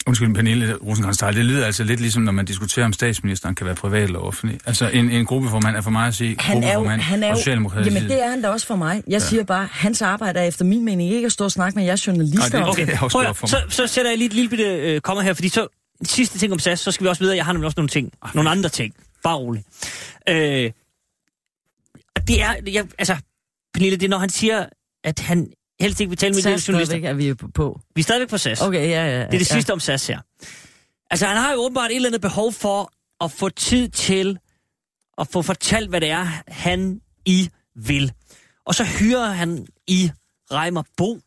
Undskyld, 0.06 0.34
Pernille 0.34 0.74
rosenkrantz 0.74 1.18
det 1.18 1.34
lyder 1.34 1.66
altså 1.66 1.84
lidt 1.84 2.00
ligesom, 2.00 2.22
når 2.22 2.32
man 2.32 2.44
diskuterer, 2.44 2.86
om 2.86 2.92
statsministeren 2.92 3.54
kan 3.54 3.66
være 3.66 3.74
privat 3.74 4.02
eller 4.02 4.18
offentlig. 4.18 4.60
Altså, 4.66 4.88
en, 4.88 5.10
en 5.10 5.26
gruppeformand 5.26 5.76
er 5.76 5.80
for 5.80 5.90
mig 5.90 6.06
at 6.06 6.14
sige, 6.14 6.36
han 6.38 6.62
er 6.62 6.72
jo, 6.72 6.74
gruppeformand 6.74 7.00
han 7.00 7.22
er 7.22 7.28
jo, 7.28 7.36
Socialdemokratiet. 7.36 7.94
jamen 7.94 8.08
det 8.08 8.22
er 8.22 8.30
han 8.30 8.42
da 8.42 8.48
også 8.48 8.66
for 8.66 8.76
mig. 8.76 8.94
Jeg 8.94 9.12
ja. 9.12 9.18
siger 9.18 9.44
bare, 9.44 9.68
hans 9.72 10.02
arbejde 10.02 10.38
er 10.40 10.44
efter 10.44 10.64
min 10.64 10.84
mening 10.84 11.12
ikke 11.12 11.26
at 11.26 11.32
stå 11.32 11.44
og 11.44 11.50
snakke 11.50 11.78
med 11.78 11.84
jeres 11.84 12.06
journalister. 12.06 12.58
Nej, 12.58 12.58
det- 12.60 12.68
okay. 12.68 12.86
det 12.86 12.98
Prøv, 12.98 13.34
så, 13.34 13.56
så 13.68 13.86
sætter 13.86 14.10
jeg 14.10 14.18
lige 14.18 14.26
et 14.26 14.34
lille 14.34 14.48
bitte 14.48 14.64
øh, 14.64 15.00
kommer 15.00 15.22
her, 15.22 15.32
fordi 15.34 15.48
så 15.48 15.66
sidste 16.04 16.38
ting 16.38 16.52
om 16.52 16.58
SAS, 16.58 16.80
så 16.80 16.90
skal 16.90 17.04
vi 17.04 17.08
også 17.08 17.22
videre. 17.22 17.36
Jeg 17.36 17.44
har 17.44 17.52
nemlig 17.52 17.66
også 17.66 17.76
nogle 17.78 17.88
ting, 17.88 18.12
nogle 18.34 18.50
andre 18.50 18.68
ting. 18.68 18.94
Bare 19.24 19.36
roligt. 19.36 19.66
Øh, 20.28 20.70
det 22.28 22.42
er, 22.42 22.54
jeg, 22.66 22.88
altså, 22.98 23.16
Pernille, 23.74 23.96
det 23.96 24.04
er, 24.04 24.08
når 24.08 24.18
han 24.18 24.30
siger, 24.30 24.66
at 25.04 25.18
han 25.18 25.52
helst 25.80 26.00
ikke 26.00 26.10
vil 26.10 26.18
tale 26.18 26.34
med 26.34 26.42
de 26.42 26.62
journalister. 26.68 27.08
er 27.08 27.12
vi 27.12 27.34
på-. 27.34 27.80
Vi 27.94 28.00
er 28.00 28.02
stadigvæk 28.02 28.28
på 28.28 28.38
SAS. 28.38 28.60
Okay, 28.60 28.88
ja, 28.88 29.06
ja. 29.06 29.18
Det 29.18 29.24
er 29.24 29.30
det 29.30 29.50
ja. 29.50 29.54
sidste 29.54 29.72
om 29.72 29.80
SAS 29.80 30.06
her. 30.06 30.20
Altså, 31.10 31.26
han 31.26 31.36
har 31.36 31.52
jo 31.52 31.58
åbenbart 31.58 31.90
et 31.90 31.96
eller 31.96 32.08
andet 32.08 32.20
behov 32.20 32.52
for 32.52 32.92
at 33.24 33.32
få 33.32 33.48
tid 33.48 33.88
til 33.88 34.38
at 35.18 35.28
få 35.28 35.42
fortalt, 35.42 35.88
hvad 35.88 36.00
det 36.00 36.10
er, 36.10 36.26
han 36.48 37.00
I 37.24 37.48
vil. 37.74 38.12
Og 38.66 38.74
så 38.74 38.84
hyrer 38.84 39.26
han 39.26 39.66
I 39.86 40.10
Reimer 40.52 40.82
Bo 40.96 41.20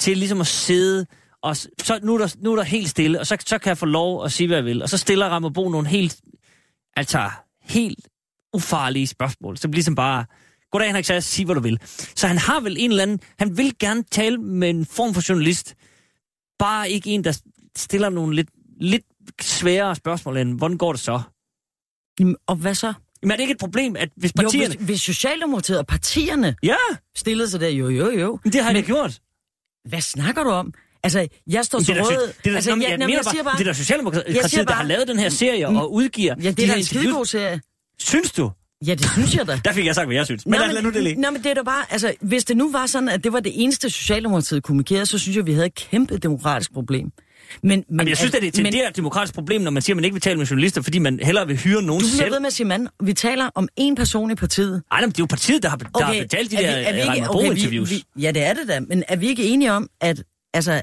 til 0.00 0.18
ligesom 0.18 0.40
at 0.40 0.46
sidde, 0.46 1.06
og 1.42 1.56
så 1.56 2.00
nu 2.02 2.14
er 2.14 2.18
der, 2.18 2.34
nu 2.38 2.52
er 2.52 2.56
der 2.56 2.62
helt 2.62 2.90
stille, 2.90 3.20
og 3.20 3.26
så, 3.26 3.36
så 3.46 3.58
kan 3.58 3.68
jeg 3.68 3.78
få 3.78 3.86
lov 3.86 4.24
at 4.24 4.32
sige, 4.32 4.46
hvad 4.46 4.56
jeg 4.56 4.64
vil. 4.64 4.82
Og 4.82 4.88
så 4.88 4.98
stiller 4.98 5.34
Reimer 5.34 5.50
Bo 5.50 5.68
nogle 5.68 5.88
helt, 5.88 6.20
altså 6.96 7.30
helt 7.62 8.08
ufarlige 8.54 9.06
spørgsmål. 9.06 9.56
Bliver 9.56 9.72
ligesom 9.72 9.94
bare, 9.94 10.24
goddag 10.72 10.88
Henrik 10.88 11.04
Sass, 11.04 11.28
sig 11.28 11.44
hvad 11.44 11.54
du 11.54 11.60
vil. 11.60 11.78
Så 12.16 12.26
han 12.26 12.38
har 12.38 12.60
vel 12.60 12.76
en 12.78 12.90
eller 12.90 13.02
anden, 13.02 13.20
han 13.38 13.56
vil 13.58 13.78
gerne 13.78 14.02
tale 14.10 14.38
med 14.38 14.70
en 14.70 14.86
form 14.86 15.14
for 15.14 15.22
journalist, 15.28 15.74
bare 16.58 16.90
ikke 16.90 17.10
en, 17.10 17.24
der 17.24 17.40
stiller 17.76 18.08
nogle 18.08 18.36
lidt, 18.36 18.48
lidt 18.80 19.04
sværere 19.42 19.94
spørgsmål 19.94 20.36
end, 20.36 20.58
hvordan 20.58 20.78
går 20.78 20.92
det 20.92 21.00
så? 21.00 21.20
Jamen, 22.20 22.36
Og 22.46 22.56
hvad 22.56 22.74
så? 22.74 22.92
Men 23.22 23.30
er 23.30 23.36
det 23.36 23.40
ikke 23.40 23.52
et 23.52 23.58
problem, 23.58 23.96
at 23.96 24.08
hvis 24.16 24.32
Jo, 24.36 24.42
partierne... 24.42 24.74
hvis, 24.74 24.86
hvis 24.86 25.00
Socialdemokratiet 25.02 25.78
og 25.78 25.86
partierne 25.86 26.56
Ja, 26.62 26.76
stillede 27.16 27.50
sig 27.50 27.60
der, 27.60 27.68
jo, 27.68 27.88
jo, 27.88 28.10
jo. 28.10 28.38
men 28.44 28.52
det 28.52 28.64
har 28.64 28.72
de 28.72 28.82
gjort. 28.82 29.20
Hvad 29.88 30.00
snakker 30.00 30.44
du 30.44 30.50
om? 30.50 30.72
Altså, 31.02 31.28
jeg 31.46 31.64
står 31.64 31.80
til 31.80 32.02
råd... 32.02 32.32
det 32.44 32.50
er 32.50 32.54
altså, 32.54 32.70
jeg, 32.70 32.90
jeg, 32.90 32.98
mener 32.98 33.14
jeg 33.14 33.24
siger 33.24 33.42
bare, 33.42 33.58
det 33.58 33.64
er 33.64 33.66
Jeg 33.66 33.76
Socialdemokratiet, 33.76 34.68
der 34.68 34.74
har 34.74 34.84
lavet 34.84 35.08
den 35.08 35.18
her 35.18 35.28
serie 35.28 35.68
og 35.68 35.92
udgiver 35.92 36.34
ja, 36.42 36.48
det 36.48 36.56
de 36.56 36.64
er 36.64 36.66
da 36.66 36.76
en 36.76 36.84
skidegod 36.84 37.26
serie. 37.26 37.60
Synes 38.00 38.32
du? 38.32 38.50
Ja, 38.86 38.94
det 38.94 39.06
synes 39.12 39.34
jeg 39.34 39.46
da. 39.46 39.60
Der 39.64 39.72
fik 39.72 39.86
jeg 39.86 39.94
sagt, 39.94 40.06
hvad 40.08 40.16
jeg 40.16 40.26
synes. 40.26 40.46
Men 40.46 40.60
lad, 40.60 40.72
lad 40.72 40.82
nu 40.82 40.90
det 40.90 41.02
ligge. 41.02 41.20
Nå, 41.22 41.30
men 41.30 41.42
det 41.42 41.50
er 41.50 41.54
da 41.54 41.62
bare, 41.62 41.84
altså, 41.92 42.14
hvis 42.20 42.44
det 42.44 42.56
nu 42.56 42.72
var 42.72 42.86
sådan, 42.86 43.08
at 43.08 43.24
det 43.24 43.32
var 43.32 43.40
det 43.40 43.52
eneste 43.62 43.90
Socialdemokratiet 43.90 44.62
kommunikerede, 44.62 45.06
så 45.06 45.18
synes 45.18 45.36
jeg, 45.36 45.46
vi 45.46 45.52
havde 45.52 45.66
et 45.66 45.74
kæmpe 45.74 46.16
demokratisk 46.18 46.72
problem. 46.72 47.12
Men, 47.62 47.70
men, 47.70 47.84
Men 47.88 48.08
jeg 48.08 48.16
synes, 48.16 48.34
at 48.34 48.42
det 48.42 48.58
er 48.58 48.62
men, 48.62 48.74
et 48.74 48.88
et 48.88 48.96
demokratisk 48.96 49.34
problem, 49.34 49.60
når 49.62 49.70
man 49.70 49.82
siger, 49.82 49.94
at 49.94 49.96
man 49.96 50.04
ikke 50.04 50.14
vil 50.14 50.20
tale 50.20 50.38
med 50.38 50.46
journalister, 50.46 50.82
fordi 50.82 50.98
man 50.98 51.20
hellere 51.22 51.46
vil 51.46 51.56
hyre 51.56 51.82
nogen 51.82 52.00
Du 52.02 52.06
bliver 52.08 52.16
selv. 52.16 52.32
ved 52.32 52.40
med 52.40 52.46
at 52.46 52.52
sige, 52.52 52.66
mand, 52.66 52.88
vi 53.02 53.12
taler 53.12 53.50
om 53.54 53.68
én 53.80 53.94
person 53.94 54.30
i 54.30 54.34
partiet. 54.34 54.82
Ej, 54.92 55.00
men 55.00 55.08
det 55.10 55.18
er 55.18 55.22
jo 55.22 55.26
partiet, 55.26 55.62
der 55.62 55.68
har, 55.68 55.76
der 55.76 56.04
har 56.04 56.12
betalt 56.22 56.50
de 56.50 56.56
er 56.56 56.60
der 56.60 56.78
vi- 56.78 56.84
er 56.84 56.92
vi 56.92 56.98
ikke- 56.98 57.10
Reimer 57.12 57.28
okay, 57.28 57.42
vi- 57.42 57.48
Bo-interviews. 57.48 57.90
vi- 57.90 58.04
Ja, 58.22 58.30
det 58.32 58.42
er 58.46 58.54
det 58.54 58.68
da, 58.68 58.80
men 58.80 59.04
er 59.08 59.16
vi 59.16 59.26
ikke 59.28 59.44
enige 59.44 59.72
om, 59.72 59.88
at 60.00 60.22
altså, 60.54 60.82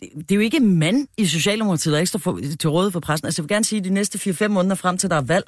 det, 0.00 0.08
det 0.16 0.30
er 0.30 0.34
jo 0.34 0.40
ikke 0.40 0.60
mand 0.60 1.06
i 1.18 1.26
Socialdemokratiet, 1.26 1.92
der 1.92 1.98
ikke 1.98 2.08
står 2.08 2.18
for, 2.18 2.40
til 2.60 2.70
rådighed 2.70 2.92
for 2.92 3.00
pressen. 3.00 3.26
Altså, 3.26 3.42
jeg 3.42 3.48
vil 3.48 3.54
gerne 3.54 3.64
sige, 3.64 3.78
at 3.78 3.84
de 3.84 3.90
næste 3.90 4.18
4-5 4.18 4.48
måneder 4.48 4.74
frem 4.74 4.98
til 4.98 5.10
der 5.10 5.16
er 5.16 5.20
valg, 5.20 5.44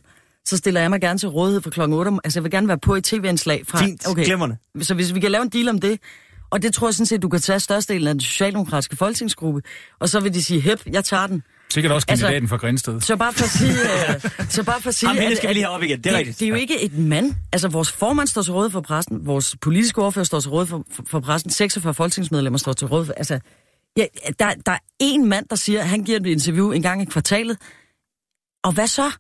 så 0.47 0.57
stiller 0.57 0.81
jeg 0.81 0.91
mig 0.91 1.01
gerne 1.01 1.19
til 1.19 1.29
rådighed 1.29 1.63
for 1.63 1.71
klokken 1.71 1.99
8. 1.99 2.09
om- 2.09 2.21
Altså, 2.25 2.39
jeg 2.39 2.45
vil 2.45 2.51
gerne 2.53 2.69
være 2.69 2.79
på 2.79 2.95
i 2.97 3.01
tv-indslag 3.01 3.63
fra... 3.69 3.79
Fint, 3.79 4.05
glimrende. 4.25 4.57
Så 4.81 4.95
hvis 4.95 5.15
vi 5.15 5.21
kan 5.21 5.31
lave 5.31 5.43
en 5.43 5.49
deal 5.49 5.69
om 5.69 5.81
det, 5.81 6.01
og 6.51 6.63
det 6.63 6.75
tror 6.75 6.87
jeg 6.89 6.95
sådan 6.95 7.07
set, 7.07 7.23
du 7.23 7.29
kan 7.29 7.41
tage 7.41 7.61
størstedelen 7.61 8.09
af 8.09 8.15
den 8.15 8.21
socialdemokratiske 8.21 8.97
folketingsgruppe, 8.97 9.63
og 9.99 10.09
så 10.09 10.21
vil 10.21 10.35
de 10.35 10.43
sige, 10.43 10.61
hep, 10.61 10.81
jeg 10.93 11.05
tager 11.05 11.27
den. 11.27 11.43
Sikkert 11.73 11.93
også 11.93 12.07
Altså- 12.09 12.25
kandidaten 12.27 12.49
fra 12.49 12.57
Grænsted. 12.57 13.01
Så 13.01 13.17
bare 13.17 13.33
for 13.33 13.45
at 13.45 13.51
sige... 13.51 13.73
øh, 13.73 14.49
så 14.57 14.63
bare 14.65 14.81
for 14.83 14.89
at 14.89 14.95
sige 14.95 15.09
Ham 15.09 15.17
hende 15.17 15.31
at- 15.31 15.37
skal 15.37 15.49
vi 15.49 15.55
lige 15.55 15.65
have 15.65 15.75
op 15.75 15.83
igen, 15.83 15.99
det 15.99 16.07
er 16.07 16.11
det, 16.11 16.19
rigtigt. 16.19 16.39
Det 16.41 16.45
er 16.47 16.49
jo 16.49 16.55
ikke 16.55 16.83
et 16.83 16.99
mand. 16.99 17.35
Altså, 17.53 17.69
vores 17.69 17.93
formand 17.93 18.29
står 18.29 18.43
til 18.43 18.53
rådighed 18.53 18.71
for 18.73 18.81
pressen, 18.81 19.27
vores 19.27 19.57
politiske 19.61 20.03
ordfører 20.03 20.25
står 20.25 20.41
til 20.41 20.51
rådighed 20.51 20.69
for, 20.71 20.85
for, 20.95 21.03
for 21.11 21.21
pressen, 21.21 21.51
46 21.51 21.95
folketingsmedlemmer 21.95 22.59
står 22.59 22.73
til 22.73 22.87
rådighed 22.87 23.07
for... 23.07 23.13
Altså, 23.17 23.41
ja, 23.97 24.05
der, 24.39 24.51
der 24.67 24.73
er 24.73 24.79
en 25.01 25.29
mand, 25.29 25.47
der 25.51 25.57
siger, 25.57 25.81
at 25.81 25.89
han 25.89 26.05
giver 26.05 26.21
et 26.21 26.27
interview 26.27 26.71
en 26.73 26.83
gang 26.83 27.03
i 27.03 27.05
kvartalet. 27.05 27.59
Og 28.65 28.73
hvad 28.73 28.87
så? 28.87 29.11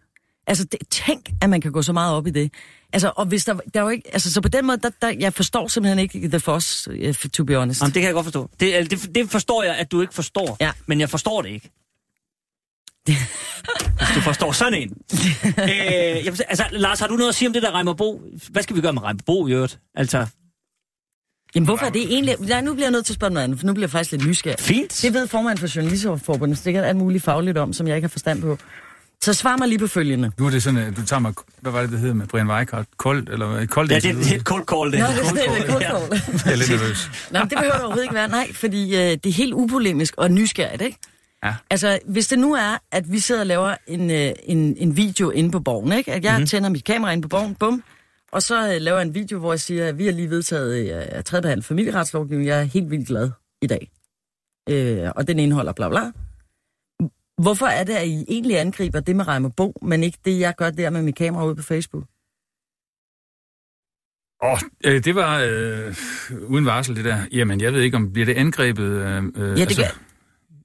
Altså, 0.47 0.65
det, 0.65 0.81
tænk, 0.91 1.31
at 1.43 1.51
man 1.51 1.61
kan 1.61 1.73
gå 1.73 1.83
så 1.83 1.93
meget 1.93 2.15
op 2.15 2.27
i 2.27 2.31
det. 2.31 2.53
Altså, 2.93 3.13
og 3.17 3.27
hvis 3.27 3.45
der, 3.45 3.55
der 3.75 3.81
er 3.81 3.85
jo 3.85 3.89
ikke... 3.91 4.11
Altså, 4.13 4.33
så 4.33 4.41
på 4.41 4.49
den 4.49 4.67
måde, 4.67 4.77
der, 4.83 4.91
der, 5.03 5.09
jeg 5.19 5.35
forstår 5.35 5.69
simpelthen 5.69 5.99
ikke 5.99 6.29
The 6.29 6.41
Foss, 6.41 6.89
uh, 6.89 7.15
to 7.33 7.45
be 7.45 7.57
honest. 7.57 7.81
Jamen, 7.81 7.95
det 7.95 8.01
kan 8.03 8.07
jeg 8.07 8.15
godt 8.15 8.25
forstå. 8.25 8.51
Det, 8.61 8.75
altså, 8.75 9.07
det, 9.07 9.15
det 9.15 9.31
forstår 9.31 9.63
jeg, 9.63 9.77
at 9.77 9.93
du 9.93 10.01
ikke 10.01 10.15
forstår. 10.15 10.57
Ja. 10.61 10.73
Men 10.87 11.01
jeg 11.01 11.11
forstår 11.11 11.43
det 11.43 11.49
ikke. 11.51 11.71
Hvis 13.07 14.09
du 14.15 14.21
forstår 14.21 14.53
sådan 14.53 14.75
en. 14.75 14.89
øh, 15.45 16.27
forstår- 16.29 16.45
altså, 16.49 16.65
Lars, 16.71 17.01
har 17.01 17.07
du 17.07 17.17
noget 17.17 17.29
at 17.29 17.35
sige 17.35 17.49
om 17.49 17.53
det 17.53 17.63
der 17.63 17.75
Reimer 17.75 17.95
Bo? 17.95 18.23
Hvad 18.51 18.63
skal 18.63 18.77
vi 18.77 18.81
gøre 18.81 18.93
med 18.93 19.03
Reimer 19.03 19.23
Bo 19.27 19.47
i 19.49 19.53
øvrigt? 19.53 19.79
Altså, 19.95 20.27
Jamen, 21.55 21.65
hvorfor 21.65 21.87
er 21.87 21.91
det 21.91 22.03
egentlig... 22.03 22.37
Nej, 22.41 22.61
nu 22.61 22.75
bliver 22.75 22.87
jeg 22.87 22.93
nødt 22.93 23.07
til 23.07 23.13
at 23.13 23.15
spørge 23.15 23.33
noget 23.35 23.45
andet, 23.45 23.59
for 23.59 23.67
nu 23.67 23.73
bliver 23.73 23.85
jeg 23.87 23.91
faktisk 23.91 24.13
lidt 24.13 24.27
nysgerrig. 24.27 24.61
fint. 24.61 24.99
Det 25.03 25.15
ved 25.15 25.27
formanden 25.27 25.59
for 25.69 25.77
Journalisterforbundet 25.77 26.59
sikkert 26.59 26.85
alt 26.85 26.97
muligt 26.97 27.25
fagligt 27.25 27.59
om, 27.59 27.73
som 27.73 27.89
jeg 27.89 27.97
ikke 27.97 28.07
har 28.07 28.11
forstand 28.11 28.43
på. 28.43 28.59
Så 29.23 29.35
svar 29.35 29.57
mig 29.57 29.69
lige 29.69 29.79
på 29.79 29.87
følgende. 29.87 30.31
Nu 30.39 30.47
er 30.47 30.51
det 30.51 30.63
sådan, 30.63 30.79
at 30.81 30.97
du 30.97 31.05
tager 31.07 31.21
mig, 31.21 31.33
hvad 31.61 31.73
var 31.73 31.81
det, 31.81 31.91
det 31.91 31.99
hed 32.01 32.15
med 32.15 32.27
Brian 32.27 32.51
Weikart? 32.51 32.87
Koldt, 32.97 33.29
eller 33.29 33.47
hvad? 33.47 33.67
Koldt 33.67 33.91
Ja, 33.93 33.97
det, 33.99 34.15
det 34.17 34.33
er 34.33 34.37
et 34.37 34.43
cold 34.43 34.65
call, 34.67 34.93
det. 34.93 34.99
Nå, 35.01 35.07
det 35.07 35.47
er 35.47 35.55
call, 35.55 35.71
cold 35.71 35.83
ja. 35.83 35.91
call. 35.91 36.23
Jeg 36.47 36.53
er 36.53 36.57
lidt 36.57 36.71
nervøs. 36.71 37.11
Nå, 37.31 37.41
det 37.41 37.49
behøver 37.49 37.73
det 37.73 37.81
overhovedet 37.81 38.03
ikke 38.05 38.15
være. 38.15 38.29
Nej, 38.29 38.53
fordi 38.53 38.95
øh, 38.97 39.01
det 39.01 39.27
er 39.27 39.33
helt 39.33 39.55
upolemisk 39.55 40.15
og 40.17 40.31
nysgerrigt, 40.31 40.83
ikke? 40.83 40.99
Ja. 41.45 41.55
Altså, 41.71 41.99
hvis 42.09 42.27
det 42.29 42.39
nu 42.39 42.55
er, 42.55 42.79
at 42.93 43.13
vi 43.13 43.19
sidder 43.19 43.41
og 43.41 43.47
laver 43.47 43.75
en, 43.87 44.11
øh, 44.11 44.31
en, 44.45 44.77
en 44.79 44.97
video 44.97 45.31
inde 45.31 45.51
på 45.51 45.61
borgen, 45.61 45.93
ikke? 45.93 46.13
At 46.13 46.25
jeg 46.25 46.33
Mhm. 46.33 46.37
mm-hmm. 46.37 46.47
tænder 46.47 46.69
mit 46.69 46.85
kamera 46.85 47.11
inde 47.13 47.23
på 47.23 47.29
borgen, 47.29 47.55
bum, 47.55 47.83
og 48.33 48.43
så 48.43 48.75
øh, 48.75 48.81
laver 48.81 48.99
jeg 48.99 49.07
en 49.07 49.15
video, 49.15 49.39
hvor 49.39 49.53
jeg 49.53 49.61
siger, 49.61 49.89
at 49.89 49.99
vi 49.99 50.05
har 50.05 50.13
lige 50.13 50.31
vedtaget 50.31 50.97
øh, 51.17 51.23
tredje 51.25 51.43
behandlet 51.43 51.65
familieretslovgivning. 51.65 52.49
Jeg 52.49 52.59
er 52.61 52.65
helt 52.65 52.91
vildt 52.91 53.09
glad 53.09 53.31
i 53.63 53.67
dag. 53.67 53.91
Øh, 54.71 55.11
og 55.17 55.29
den 55.29 55.39
indeholder 55.39 55.73
bla 55.73 55.89
bla. 55.89 56.01
Hvorfor 57.43 57.67
er 57.67 57.85
det, 57.85 57.93
at 57.95 58.07
I 58.07 58.25
egentlig 58.29 58.61
angriber 58.61 59.01
det 59.01 59.17
med 59.17 59.29
Reimer 59.29 59.49
Bo, 59.49 59.79
men 59.83 60.03
ikke 60.03 60.19
det, 60.25 60.41
jeg 60.41 60.55
gør 60.57 60.71
der 60.71 60.91
med 60.91 61.03
mit 61.03 61.15
kamera 61.15 61.45
ude 61.47 61.57
på 61.57 61.63
Facebook? 61.63 62.05
Åh, 64.45 64.53
oh, 64.53 64.59
øh, 64.85 65.05
det 65.05 65.15
var 65.15 65.41
øh, 65.49 65.95
uden 66.49 66.67
varsel, 66.67 66.97
det 66.97 67.05
der. 67.05 67.19
Jamen, 67.33 67.61
jeg 67.61 67.73
ved 67.73 67.81
ikke, 67.83 67.97
om 67.97 68.13
bliver 68.13 68.27
det 68.27 68.35
angrebet... 68.35 68.85
Øh, 68.85 69.23
øh, 69.37 69.59
Ja, 69.61 69.65
det 69.65 69.77
gør... 69.77 69.85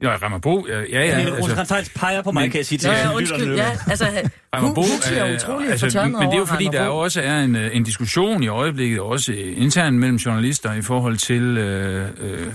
Ja, 0.02 0.16
rammer 0.16 0.38
bo, 0.38 0.68
ja, 0.68 0.80
ja, 0.80 0.84
ja 0.84 1.20
Ja, 1.20 1.36
altså, 1.36 1.92
peger 1.96 2.22
på 2.22 2.32
mig, 2.32 2.42
Men- 2.44 2.52
kan 2.52 2.58
jeg 2.58 2.66
sige 2.66 2.80
til 2.80 2.88
Ja, 2.90 3.10
ja, 3.10 3.16
undskyld, 3.16 3.56
ja, 3.56 3.72
altså, 3.88 4.06
Reimer 4.56 4.74
Bo, 4.74 4.82
er 5.16 5.28
øh, 5.28 5.36
utrolig 5.36 5.70
altså, 5.70 6.04
Men 6.06 6.14
det 6.14 6.34
er 6.34 6.38
jo 6.38 6.46
fordi, 6.46 6.64
Reimer 6.64 6.72
der 6.72 6.90
Bo. 6.90 6.94
jo 6.96 6.98
også 6.98 7.22
er 7.22 7.40
en, 7.40 7.56
øh, 7.56 7.76
en 7.76 7.84
diskussion 7.84 8.44
i 8.44 8.48
øjeblikket, 8.48 9.00
også 9.00 9.34
internt 9.34 9.98
mellem 9.98 10.18
journalister, 10.18 10.74
i 10.74 10.82
forhold 10.82 11.18
til 11.18 11.58
øh, 11.58 12.10
øh, 12.20 12.54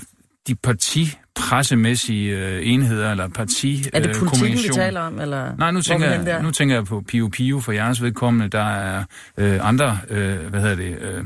de 0.48 0.54
partipressemæssige 0.54 2.36
øh, 2.38 2.60
enheder, 2.62 3.10
eller 3.10 3.28
parti 3.28 3.84
Er 3.92 4.00
det 4.00 4.08
øh, 4.08 4.14
politikken, 4.14 4.58
vi 4.58 4.68
taler 4.74 5.00
om? 5.00 5.20
Eller 5.20 5.56
Nej, 5.56 5.70
nu 5.70 5.82
tænker, 5.82 6.06
er 6.06 6.22
jeg, 6.22 6.42
nu 6.42 6.50
tænker 6.50 6.74
jeg 6.74 6.84
på 6.84 7.00
Pio 7.08 7.28
Pio 7.28 7.60
for 7.60 7.72
jeres 7.72 8.02
vedkommende. 8.02 8.48
Der 8.48 8.64
er 8.64 9.04
øh, 9.36 9.68
andre, 9.68 9.98
øh, 10.08 10.38
hvad 10.38 10.60
hedder 10.60 10.74
det, 10.76 10.98
øh, 11.00 11.24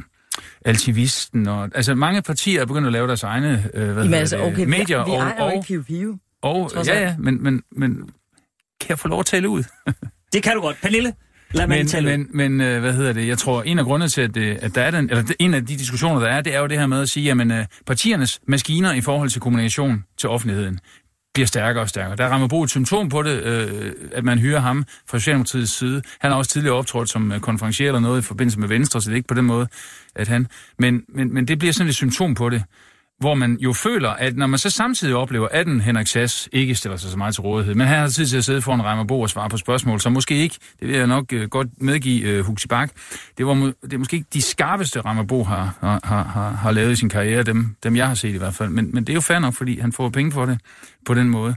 Altivisten, 0.64 1.48
og 1.48 1.68
altså 1.74 1.94
mange 1.94 2.22
partier 2.22 2.60
er 2.60 2.66
begyndt 2.66 2.86
at 2.86 2.92
lave 2.92 3.06
deres 3.06 3.22
egne 3.22 3.68
øh, 3.74 3.84
hvad 3.84 3.88
Jamen, 3.88 4.04
hedder 4.04 4.18
altså, 4.18 4.36
det, 4.36 4.46
okay, 4.46 4.64
medier, 4.64 5.04
vi, 5.04 5.10
vi 5.10 5.16
og, 5.16 5.22
ejer 5.22 5.34
jo 5.38 5.44
og, 5.44 5.54
ikke 5.54 5.66
Piu 5.66 5.82
Piu. 5.82 6.18
og, 6.42 6.70
ja, 6.86 7.00
ja, 7.00 7.14
men, 7.18 7.42
men, 7.42 7.62
men 7.72 7.96
kan 8.80 8.88
jeg 8.88 8.98
få 8.98 9.08
lov 9.08 9.20
at 9.20 9.26
tale 9.26 9.48
ud? 9.48 9.62
Det 10.32 10.42
kan 10.42 10.54
du 10.54 10.60
godt. 10.60 10.76
Pernille, 10.82 11.12
lad 11.52 11.66
Men, 11.66 11.86
tale 11.86 12.16
men, 12.16 12.28
men 12.30 12.60
øh, 12.60 12.80
hvad 12.80 12.92
hedder 12.92 13.12
det? 13.12 13.28
Jeg 13.28 13.38
tror, 13.38 13.62
en 13.62 13.78
af 13.78 13.84
grundene 13.84 14.08
til, 14.08 14.20
at, 14.20 14.36
at 14.36 14.74
der 14.74 14.82
er 14.82 14.90
den, 14.90 15.10
eller 15.10 15.32
en 15.38 15.54
af 15.54 15.66
de 15.66 15.76
diskussioner, 15.76 16.20
der 16.20 16.28
er, 16.28 16.40
det 16.40 16.54
er 16.54 16.60
jo 16.60 16.66
det 16.66 16.78
her 16.78 16.86
med 16.86 17.00
at 17.00 17.08
sige, 17.08 17.24
jamen 17.24 17.50
øh, 17.50 17.66
partiernes 17.86 18.40
maskiner 18.46 18.92
i 18.92 19.00
forhold 19.00 19.28
til 19.28 19.40
kommunikation 19.40 20.04
til 20.18 20.28
offentligheden 20.28 20.80
bliver 21.34 21.46
stærkere 21.46 21.82
og 21.82 21.88
stærkere. 21.88 22.16
Der 22.16 22.28
rammer 22.28 22.48
Bo 22.48 22.62
et 22.62 22.70
symptom 22.70 23.08
på 23.08 23.22
det, 23.22 23.42
øh, 23.42 23.92
at 24.12 24.24
man 24.24 24.38
hyrer 24.38 24.60
ham 24.60 24.84
fra 25.08 25.18
Socialdemokratiets 25.18 25.72
side. 25.72 26.02
Han 26.20 26.30
har 26.30 26.38
også 26.38 26.50
tidligere 26.50 26.76
optrådt 26.76 27.10
som 27.10 27.32
øh, 27.32 27.40
konferencier 27.40 27.86
eller 27.86 28.00
noget 28.00 28.18
i 28.18 28.24
forbindelse 28.24 28.60
med 28.60 28.68
Venstre, 28.68 29.02
så 29.02 29.10
det 29.10 29.14
er 29.14 29.16
ikke 29.16 29.28
på 29.28 29.34
den 29.34 29.44
måde, 29.44 29.66
at 30.14 30.28
han... 30.28 30.46
Men, 30.78 31.02
men, 31.08 31.34
men 31.34 31.48
det 31.48 31.58
bliver 31.58 31.72
sådan 31.72 31.88
et 31.88 31.94
symptom 31.94 32.34
på 32.34 32.48
det 32.48 32.62
hvor 33.20 33.34
man 33.34 33.58
jo 33.60 33.72
føler, 33.72 34.10
at 34.10 34.36
når 34.36 34.46
man 34.46 34.58
så 34.58 34.70
samtidig 34.70 35.14
oplever, 35.14 35.48
at 35.50 35.66
den 35.66 35.80
Henrik 35.80 36.06
Sass 36.06 36.48
ikke 36.52 36.74
stiller 36.74 36.96
sig 36.96 37.10
så 37.10 37.18
meget 37.18 37.34
til 37.34 37.42
rådighed, 37.42 37.74
men 37.74 37.86
han 37.86 37.98
har 37.98 38.08
tid 38.08 38.26
til 38.26 38.36
at 38.36 38.44
sidde 38.44 38.62
foran 38.62 38.84
Reimer 38.84 39.04
Bo 39.04 39.20
og 39.20 39.30
svare 39.30 39.48
på 39.48 39.56
spørgsmål, 39.56 40.00
så 40.00 40.10
måske 40.10 40.34
ikke, 40.34 40.56
det 40.80 40.88
vil 40.88 40.96
jeg 40.96 41.06
nok 41.06 41.32
øh, 41.32 41.48
godt 41.48 41.68
medgive 41.80 42.28
øh, 42.28 42.44
Huxi 42.44 42.68
Bak, 42.68 42.90
det, 43.38 43.46
var, 43.46 43.54
det 43.82 43.92
er 43.92 43.98
måske 43.98 44.16
ikke 44.16 44.28
de 44.32 44.42
skarpeste 44.42 45.00
Reimer 45.00 45.24
Bo 45.24 45.44
har, 45.44 45.76
har, 45.80 46.00
har, 46.04 46.50
har, 46.50 46.70
lavet 46.70 46.92
i 46.92 46.96
sin 46.96 47.08
karriere, 47.08 47.42
dem, 47.42 47.76
dem 47.82 47.96
jeg 47.96 48.08
har 48.08 48.14
set 48.14 48.34
i 48.34 48.38
hvert 48.38 48.54
fald, 48.54 48.68
men, 48.68 48.90
men 48.94 49.04
det 49.04 49.12
er 49.12 49.14
jo 49.14 49.20
fair 49.20 49.38
nok, 49.38 49.54
fordi 49.54 49.80
han 49.80 49.92
får 49.92 50.08
penge 50.08 50.32
for 50.32 50.46
det 50.46 50.58
på 51.06 51.14
den 51.14 51.28
måde. 51.28 51.56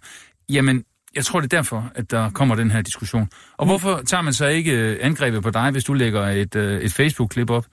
Jamen, 0.49 0.83
jeg 1.15 1.25
tror, 1.25 1.39
det 1.39 1.53
er 1.53 1.57
derfor, 1.57 1.91
at 1.95 2.11
der 2.11 2.29
kommer 2.29 2.55
den 2.55 2.71
her 2.71 2.81
diskussion. 2.81 3.29
Og 3.57 3.65
hvorfor 3.65 4.01
tager 4.07 4.21
man 4.21 4.33
så 4.33 4.47
ikke 4.47 4.71
øh, 4.71 4.97
angrebet 5.01 5.43
på 5.43 5.49
dig, 5.49 5.71
hvis 5.71 5.83
du 5.83 5.93
lægger 5.93 6.27
et, 6.27 6.55
øh, 6.55 6.81
et 6.81 6.93
Facebook-klip 6.93 7.49
op? 7.49 7.65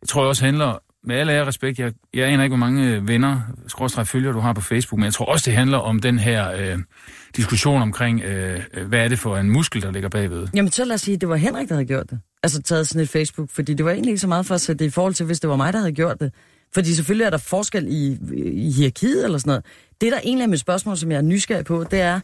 Det 0.00 0.08
tror 0.08 0.22
jeg 0.22 0.28
også 0.28 0.44
handler, 0.44 0.78
med 1.08 1.16
alle 1.16 1.32
ære 1.32 1.46
respekt, 1.46 1.78
jeg, 1.78 1.92
jeg 2.14 2.28
aner 2.28 2.44
ikke, 2.44 2.56
hvor 2.56 2.66
mange 2.66 2.88
øh, 2.88 3.08
venner, 3.08 3.40
skråstrej 3.66 4.04
følger 4.04 4.32
du 4.32 4.40
har 4.40 4.52
på 4.52 4.60
Facebook, 4.60 4.98
men 4.98 5.04
jeg 5.04 5.14
tror 5.14 5.24
også, 5.24 5.50
det 5.50 5.56
handler 5.56 5.78
om 5.78 6.00
den 6.00 6.18
her 6.18 6.50
øh, 6.50 6.78
diskussion 7.36 7.82
omkring, 7.82 8.22
øh, 8.22 8.60
øh, 8.74 8.86
hvad 8.86 8.98
er 9.04 9.08
det 9.08 9.18
for 9.18 9.36
en 9.36 9.50
muskel, 9.50 9.82
der 9.82 9.90
ligger 9.90 10.08
bagved. 10.08 10.48
Jamen, 10.54 10.72
så 10.72 10.84
lad 10.84 10.94
os 10.94 11.00
sige, 11.00 11.14
at 11.14 11.20
det 11.20 11.28
var 11.28 11.36
Henrik, 11.36 11.68
der 11.68 11.74
havde 11.74 11.86
gjort 11.86 12.10
det. 12.10 12.20
Altså 12.42 12.62
taget 12.62 12.88
sådan 12.88 13.02
et 13.02 13.08
Facebook, 13.08 13.50
fordi 13.52 13.74
det 13.74 13.84
var 13.84 13.90
egentlig 13.90 14.10
ikke 14.10 14.20
så 14.20 14.28
meget 14.28 14.46
for 14.46 14.54
at 14.54 14.60
sætte 14.60 14.84
det 14.84 14.90
i 14.90 14.90
forhold 14.90 15.14
til, 15.14 15.26
hvis 15.26 15.40
det 15.40 15.50
var 15.50 15.56
mig, 15.56 15.72
der 15.72 15.78
havde 15.78 15.92
gjort 15.92 16.20
det. 16.20 16.32
Fordi 16.74 16.94
selvfølgelig 16.94 17.24
er 17.24 17.30
der 17.30 17.38
forskel 17.38 17.86
i, 17.88 18.18
i 18.36 18.70
hierarkiet 18.70 19.24
eller 19.24 19.38
sådan 19.38 19.50
noget. 19.50 19.64
Det, 20.00 20.12
der 20.12 20.18
egentlig 20.24 20.44
er 20.44 20.48
mit 20.48 20.60
spørgsmål, 20.60 20.96
som 20.96 21.10
jeg 21.10 21.18
er 21.18 21.22
nysgerrig 21.22 21.64
på, 21.64 21.84
det 21.90 22.00
er, 22.00 22.20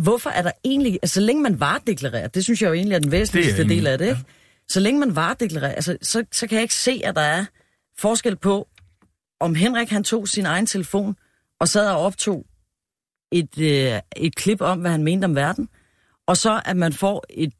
hvorfor 0.00 0.30
er 0.30 0.42
der 0.42 0.50
egentlig, 0.64 0.98
altså 1.02 1.14
så 1.14 1.20
længe 1.20 1.42
man 1.42 1.60
varedeklarerer, 1.60 2.28
det 2.28 2.44
synes 2.44 2.62
jeg 2.62 2.68
jo 2.68 2.74
egentlig 2.74 2.94
er 2.94 2.98
den 2.98 3.12
væsentligste 3.12 3.64
i, 3.64 3.68
del 3.68 3.86
af 3.86 3.98
det, 3.98 4.08
ikke? 4.08 4.20
Så 4.68 4.80
længe 4.80 5.00
man 5.00 5.16
varedeklarerer, 5.16 5.74
altså, 5.74 5.98
så, 6.02 6.24
så 6.32 6.46
kan 6.46 6.56
jeg 6.56 6.62
ikke 6.62 6.74
se, 6.74 7.00
at 7.04 7.14
der 7.14 7.20
er 7.20 7.44
forskel 7.98 8.36
på, 8.36 8.68
om 9.40 9.54
Henrik 9.54 9.88
han 9.88 10.04
tog 10.04 10.28
sin 10.28 10.46
egen 10.46 10.66
telefon 10.66 11.16
og 11.60 11.68
sad 11.68 11.90
og 11.90 12.00
optog 12.00 12.46
et, 13.32 13.58
øh, 13.58 14.00
et 14.16 14.34
klip 14.36 14.60
om, 14.60 14.80
hvad 14.80 14.90
han 14.90 15.04
mente 15.04 15.24
om 15.24 15.36
verden, 15.36 15.68
og 16.26 16.36
så 16.36 16.62
at 16.64 16.76
man 16.76 16.92
får 16.92 17.24
et... 17.30 17.52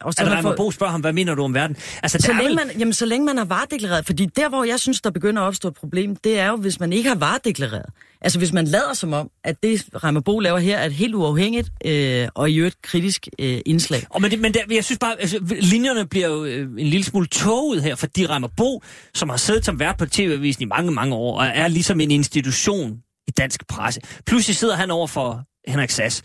Og 0.00 0.14
så 0.14 0.24
man 0.24 0.32
Reimer 0.32 0.56
Bo 0.56 0.70
spørger 0.70 0.90
ham, 0.90 1.00
hvad 1.00 1.12
mener 1.12 1.34
du 1.34 1.42
om 1.42 1.54
verden? 1.54 1.76
Altså, 2.02 2.18
så 2.18 2.32
der 2.32 2.38
længe, 2.38 2.48
vel... 2.48 2.54
man, 2.54 2.78
jamen, 2.78 2.92
så 2.92 3.06
længe 3.06 3.26
man 3.26 3.36
har 3.36 3.44
varedeklareret, 3.44 4.06
fordi 4.06 4.26
der, 4.26 4.48
hvor 4.48 4.64
jeg 4.64 4.80
synes, 4.80 5.00
der 5.00 5.10
begynder 5.10 5.42
at 5.42 5.46
opstå 5.46 5.68
et 5.68 5.74
problem, 5.74 6.16
det 6.16 6.38
er 6.38 6.48
jo, 6.48 6.56
hvis 6.56 6.80
man 6.80 6.92
ikke 6.92 7.08
har 7.08 7.16
varedeklareret. 7.16 7.86
Altså, 8.20 8.38
hvis 8.38 8.52
man 8.52 8.64
lader 8.64 8.94
som 8.94 9.12
om, 9.12 9.30
at 9.44 9.62
det, 9.62 9.84
Reimer 10.04 10.20
Bo 10.20 10.38
laver 10.38 10.58
her, 10.58 10.78
er 10.78 10.86
et 10.86 10.92
helt 10.92 11.14
uafhængigt 11.14 11.72
øh, 11.84 12.28
og 12.34 12.50
i 12.50 12.56
øvrigt 12.56 12.82
kritisk 12.82 13.28
øh, 13.38 13.60
indslag. 13.66 14.06
Og 14.10 14.22
men, 14.22 14.30
det, 14.30 14.40
men 14.40 14.54
der, 14.54 14.60
jeg 14.70 14.84
synes 14.84 14.98
bare, 14.98 15.20
altså, 15.20 15.38
linjerne 15.60 16.06
bliver 16.06 16.28
jo 16.28 16.44
øh, 16.44 16.60
en 16.78 16.86
lille 16.86 17.04
smule 17.04 17.26
tåget 17.26 17.82
her, 17.82 17.94
fordi 17.94 18.26
Reimer 18.26 18.48
Bo, 18.56 18.82
som 19.14 19.28
har 19.28 19.36
siddet 19.36 19.64
som 19.64 19.78
vært 19.78 19.96
på 19.96 20.06
TV-avisen 20.06 20.62
i 20.62 20.66
mange, 20.66 20.92
mange 20.92 21.14
år, 21.14 21.38
og 21.38 21.46
er 21.46 21.68
ligesom 21.68 22.00
en 22.00 22.10
institution 22.10 22.98
i 23.28 23.30
dansk 23.30 23.66
presse. 23.66 24.00
Pludselig 24.26 24.56
sidder 24.56 24.76
han 24.76 24.90
over 24.90 25.06
for 25.06 25.44
Henrik 25.68 25.90
Sass. 25.90 26.22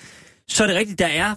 Så 0.47 0.63
er 0.63 0.67
det 0.67 0.75
rigtigt, 0.75 0.99
der 0.99 1.07
er 1.07 1.35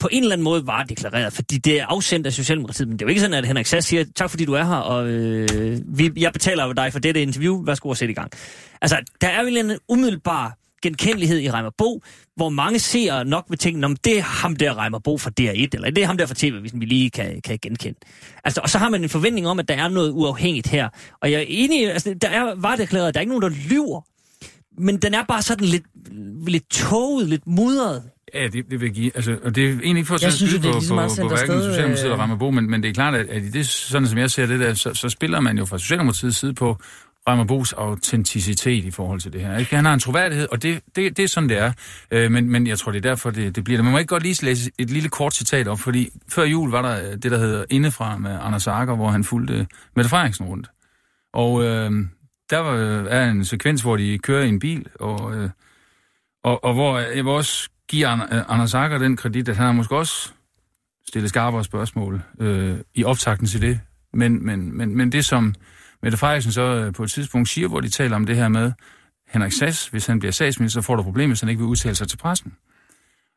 på 0.00 0.08
en 0.12 0.22
eller 0.22 0.32
anden 0.32 0.44
måde 0.44 0.66
var 0.66 0.82
deklareret, 0.82 1.32
fordi 1.32 1.58
det 1.58 1.80
er 1.80 1.86
afsendt 1.86 2.26
af 2.26 2.32
Socialdemokratiet, 2.32 2.88
men 2.88 2.98
det 2.98 3.02
er 3.02 3.06
jo 3.06 3.08
ikke 3.08 3.20
sådan, 3.20 3.34
at 3.34 3.46
Henrik 3.46 3.66
Sass 3.66 3.88
siger, 3.88 4.04
tak 4.16 4.30
fordi 4.30 4.44
du 4.44 4.52
er 4.52 4.64
her, 4.64 4.76
og 4.76 5.08
øh, 5.08 5.80
vi, 5.86 6.12
jeg 6.16 6.32
betaler 6.32 6.72
dig 6.72 6.92
for 6.92 6.98
dette 6.98 7.22
interview, 7.22 7.64
værsgo 7.64 7.90
at 7.90 7.96
sætte 7.96 8.12
i 8.12 8.14
gang. 8.14 8.30
Altså, 8.82 8.96
der 9.20 9.28
er 9.28 9.40
jo 9.40 9.42
en 9.42 9.46
eller 9.46 9.60
anden 9.60 9.78
umiddelbar 9.88 10.56
genkendelighed 10.84 11.40
i 11.40 11.50
Reimer 11.50 11.70
Bo, 11.78 12.02
hvor 12.36 12.48
mange 12.48 12.78
ser 12.78 13.22
nok 13.22 13.44
vil 13.48 13.58
tænke, 13.58 13.86
om 13.86 13.96
det 13.96 14.18
er 14.18 14.22
ham 14.22 14.56
der 14.56 14.78
Reimer 14.78 14.98
Bo 14.98 15.18
fra 15.18 15.30
DR1, 15.40 15.68
eller 15.72 15.90
det 15.90 16.02
er 16.02 16.06
ham 16.06 16.16
der 16.16 16.26
fra 16.26 16.34
TV, 16.34 16.60
hvis 16.60 16.72
vi 16.74 16.84
lige 16.84 17.10
kan, 17.10 17.40
kan 17.44 17.58
genkende. 17.62 17.98
Altså, 18.44 18.60
og 18.60 18.70
så 18.70 18.78
har 18.78 18.88
man 18.88 19.02
en 19.02 19.08
forventning 19.08 19.46
om, 19.46 19.58
at 19.58 19.68
der 19.68 19.74
er 19.74 19.88
noget 19.88 20.10
uafhængigt 20.10 20.66
her. 20.66 20.88
Og 21.22 21.32
jeg 21.32 21.40
er 21.40 21.44
enig, 21.48 21.92
altså, 21.92 22.14
der 22.22 22.28
er, 22.28 22.54
var 22.54 22.76
deklareret, 22.76 23.14
der 23.14 23.18
er 23.18 23.22
ikke 23.22 23.38
nogen, 23.38 23.52
der 23.52 23.58
lyver, 23.70 24.00
men 24.78 24.96
den 24.96 25.14
er 25.14 25.24
bare 25.28 25.42
sådan 25.42 25.66
lidt, 25.66 25.84
lidt 26.46 26.70
toget, 26.70 27.28
lidt 27.28 27.46
mudret. 27.46 28.02
Ja, 28.34 28.48
det, 28.48 28.70
det 28.70 28.80
vil 28.80 28.92
give. 28.92 29.10
Altså, 29.14 29.38
og 29.42 29.54
det 29.54 29.64
er 29.64 29.68
egentlig 29.68 29.96
ikke 29.96 30.06
for 30.06 30.14
at 30.14 30.22
Jeg 30.22 30.32
synes 30.32 30.52
det 30.52 30.64
er 30.64 30.72
på, 30.72 30.78
lige 30.78 30.86
så 30.86 30.94
meget 30.94 31.08
på, 31.08 31.14
sendt 31.14 31.28
på 31.28 31.36
hverken 31.36 31.62
Socialdemokratiet 31.62 32.04
eller 32.04 32.16
øh. 32.16 32.20
Rammerbo, 32.20 32.50
men, 32.50 32.70
men 32.70 32.82
det 32.82 32.88
er 32.88 32.92
klart, 32.92 33.14
at, 33.14 33.28
at 33.28 33.42
i 33.42 33.50
det, 33.50 33.66
sådan 33.66 34.08
som 34.08 34.18
jeg 34.18 34.30
ser 34.30 34.46
det 34.46 34.60
der, 34.60 34.74
så, 34.74 34.94
så 34.94 35.08
spiller 35.08 35.40
man 35.40 35.58
jo 35.58 35.64
fra 35.64 35.78
Socialdemokratiets 35.78 36.36
side 36.36 36.54
på 36.54 36.78
Rammerbos 37.28 37.72
autenticitet 37.72 38.84
i 38.84 38.90
forhold 38.90 39.20
til 39.20 39.32
det 39.32 39.40
her. 39.40 39.58
Ikke? 39.58 39.76
Han 39.76 39.84
har 39.84 39.94
en 39.94 40.00
troværdighed, 40.00 40.48
og 40.50 40.62
det, 40.62 40.80
det, 40.96 41.16
det 41.16 41.22
er 41.22 41.28
sådan, 41.28 41.48
det 41.48 41.58
er. 41.58 41.72
Øh, 42.10 42.30
men, 42.30 42.50
men 42.50 42.66
jeg 42.66 42.78
tror, 42.78 42.92
det 42.92 42.98
er 43.04 43.08
derfor, 43.10 43.30
det, 43.30 43.56
det 43.56 43.64
bliver 43.64 43.78
det. 43.78 43.84
Man 43.84 43.92
må 43.92 43.98
ikke 43.98 44.08
godt 44.08 44.22
lige 44.22 44.44
læse 44.44 44.70
et 44.78 44.90
lille 44.90 45.08
kort 45.08 45.34
citat 45.34 45.68
op, 45.68 45.80
fordi 45.80 46.08
før 46.28 46.44
jul 46.44 46.70
var 46.70 46.82
der 46.82 47.10
øh, 47.10 47.12
det, 47.12 47.22
der 47.30 47.38
hedder 47.38 47.64
Indefra 47.70 48.18
med 48.18 48.38
Anders 48.42 48.66
Akker, 48.66 48.96
hvor 48.96 49.08
han 49.08 49.24
fulgte 49.24 49.66
Mette 49.96 50.08
Frederiksen 50.08 50.46
rundt. 50.46 50.70
Og 51.34 51.64
øh, 51.64 51.90
der 52.50 52.58
var, 52.58 52.74
er 53.08 53.30
en 53.30 53.44
sekvens, 53.44 53.82
hvor 53.82 53.96
de 53.96 54.18
kører 54.18 54.44
i 54.44 54.48
en 54.48 54.58
bil, 54.58 54.86
og, 55.00 55.36
øh, 55.36 55.50
og, 56.44 56.64
og 56.64 56.74
hvor 56.74 56.98
jeg 56.98 57.24
vil 57.24 57.32
også 57.32 57.68
give 57.88 58.34
øh, 58.34 58.42
Anders 58.48 58.74
Akker 58.74 58.98
den 58.98 59.16
kredit, 59.16 59.48
at 59.48 59.56
han 59.56 59.66
har 59.66 59.72
måske 59.72 59.96
også 59.96 60.32
stillet 61.08 61.30
skarpere 61.30 61.64
spørgsmål 61.64 62.22
øh, 62.40 62.78
i 62.94 63.04
optakten 63.04 63.46
til 63.46 63.60
det. 63.60 63.80
Men, 64.12 64.46
men, 64.46 64.76
men, 64.76 64.96
men 64.96 65.12
det, 65.12 65.24
som 65.24 65.54
Mette 66.02 66.18
Frederiksen 66.18 66.52
så 66.52 66.62
øh, 66.62 66.92
på 66.92 67.02
et 67.02 67.10
tidspunkt 67.10 67.48
siger, 67.48 67.68
hvor 67.68 67.80
de 67.80 67.88
taler 67.88 68.16
om 68.16 68.26
det 68.26 68.36
her 68.36 68.48
med, 68.48 68.72
Henrik 69.28 69.52
Sass, 69.52 69.88
hvis 69.88 70.06
han 70.06 70.18
bliver 70.18 70.32
statsminister, 70.32 70.80
så 70.80 70.86
får 70.86 70.96
du 70.96 71.02
problemer, 71.02 71.28
hvis 71.28 71.40
han 71.40 71.48
ikke 71.48 71.58
vil 71.58 71.68
udtale 71.68 71.94
sig 71.94 72.08
til 72.08 72.16
pressen. 72.16 72.52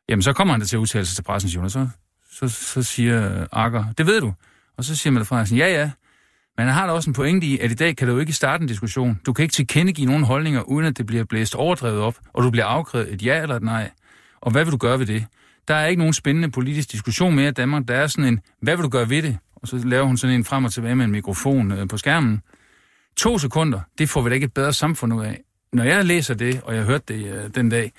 Jamen, 0.08 0.22
så 0.22 0.32
kommer 0.32 0.54
han 0.54 0.60
da 0.60 0.66
til 0.66 0.76
at 0.76 0.80
udtale 0.80 1.06
sig 1.06 1.16
til 1.16 1.22
pressen, 1.22 1.50
Jonas. 1.50 1.72
Så, 1.72 1.88
så, 2.30 2.48
så 2.48 2.82
siger 2.82 3.40
øh, 3.40 3.46
Akker, 3.52 3.84
det 3.98 4.06
ved 4.06 4.20
du. 4.20 4.34
Og 4.76 4.84
så 4.84 4.96
siger 4.96 5.12
Mette 5.12 5.24
Frederiksen, 5.24 5.56
ja, 5.56 5.66
ja. 5.66 5.90
Men 6.56 6.66
han 6.66 6.74
har 6.74 6.86
da 6.86 6.92
også 6.92 7.10
en 7.10 7.14
pointe 7.14 7.46
i, 7.46 7.58
at 7.58 7.70
i 7.70 7.74
dag 7.74 7.96
kan 7.96 8.08
du 8.08 8.14
jo 8.14 8.20
ikke 8.20 8.32
starte 8.32 8.62
en 8.62 8.68
diskussion. 8.68 9.20
Du 9.26 9.32
kan 9.32 9.42
ikke 9.42 9.52
tilkendegive 9.52 10.06
nogen 10.06 10.24
holdninger, 10.24 10.62
uden 10.62 10.86
at 10.86 10.98
det 10.98 11.06
bliver 11.06 11.24
blæst 11.24 11.54
overdrevet 11.54 12.00
op, 12.00 12.18
og 12.32 12.42
du 12.42 12.50
bliver 12.50 12.64
afkrævet 12.64 13.12
et 13.12 13.22
ja 13.22 13.42
eller 13.42 13.56
et 13.56 13.62
nej. 13.62 13.90
Og 14.48 14.52
hvad 14.52 14.64
vil 14.64 14.72
du 14.72 14.76
gøre 14.76 14.98
ved 14.98 15.06
det? 15.06 15.24
Der 15.68 15.74
er 15.74 15.86
ikke 15.86 15.98
nogen 15.98 16.14
spændende 16.14 16.50
politisk 16.50 16.92
diskussion 16.92 17.34
mere 17.34 17.48
i 17.48 17.52
Danmark. 17.52 17.88
Der 17.88 17.94
er 17.94 18.06
sådan 18.06 18.24
en, 18.24 18.40
hvad 18.62 18.76
vil 18.76 18.82
du 18.82 18.88
gøre 18.88 19.10
ved 19.10 19.22
det? 19.22 19.38
Og 19.56 19.68
så 19.68 19.76
laver 19.76 20.04
hun 20.04 20.16
sådan 20.16 20.36
en 20.36 20.44
frem 20.44 20.64
og 20.64 20.72
tilbage 20.72 20.94
med 20.96 21.04
en 21.04 21.10
mikrofon 21.10 21.72
øh, 21.72 21.88
på 21.88 21.96
skærmen. 21.96 22.42
To 23.16 23.38
sekunder, 23.38 23.80
det 23.98 24.08
får 24.08 24.22
vi 24.22 24.28
da 24.28 24.34
ikke 24.34 24.44
et 24.44 24.54
bedre 24.54 24.72
samfund 24.72 25.14
ud 25.14 25.24
af. 25.24 25.40
Når 25.72 25.84
jeg 25.84 26.04
læser 26.04 26.34
det, 26.34 26.60
og 26.64 26.74
jeg 26.74 26.84
hørte 26.84 27.14
det 27.14 27.34
øh, 27.34 27.50
den 27.54 27.68
dag, 27.68 27.92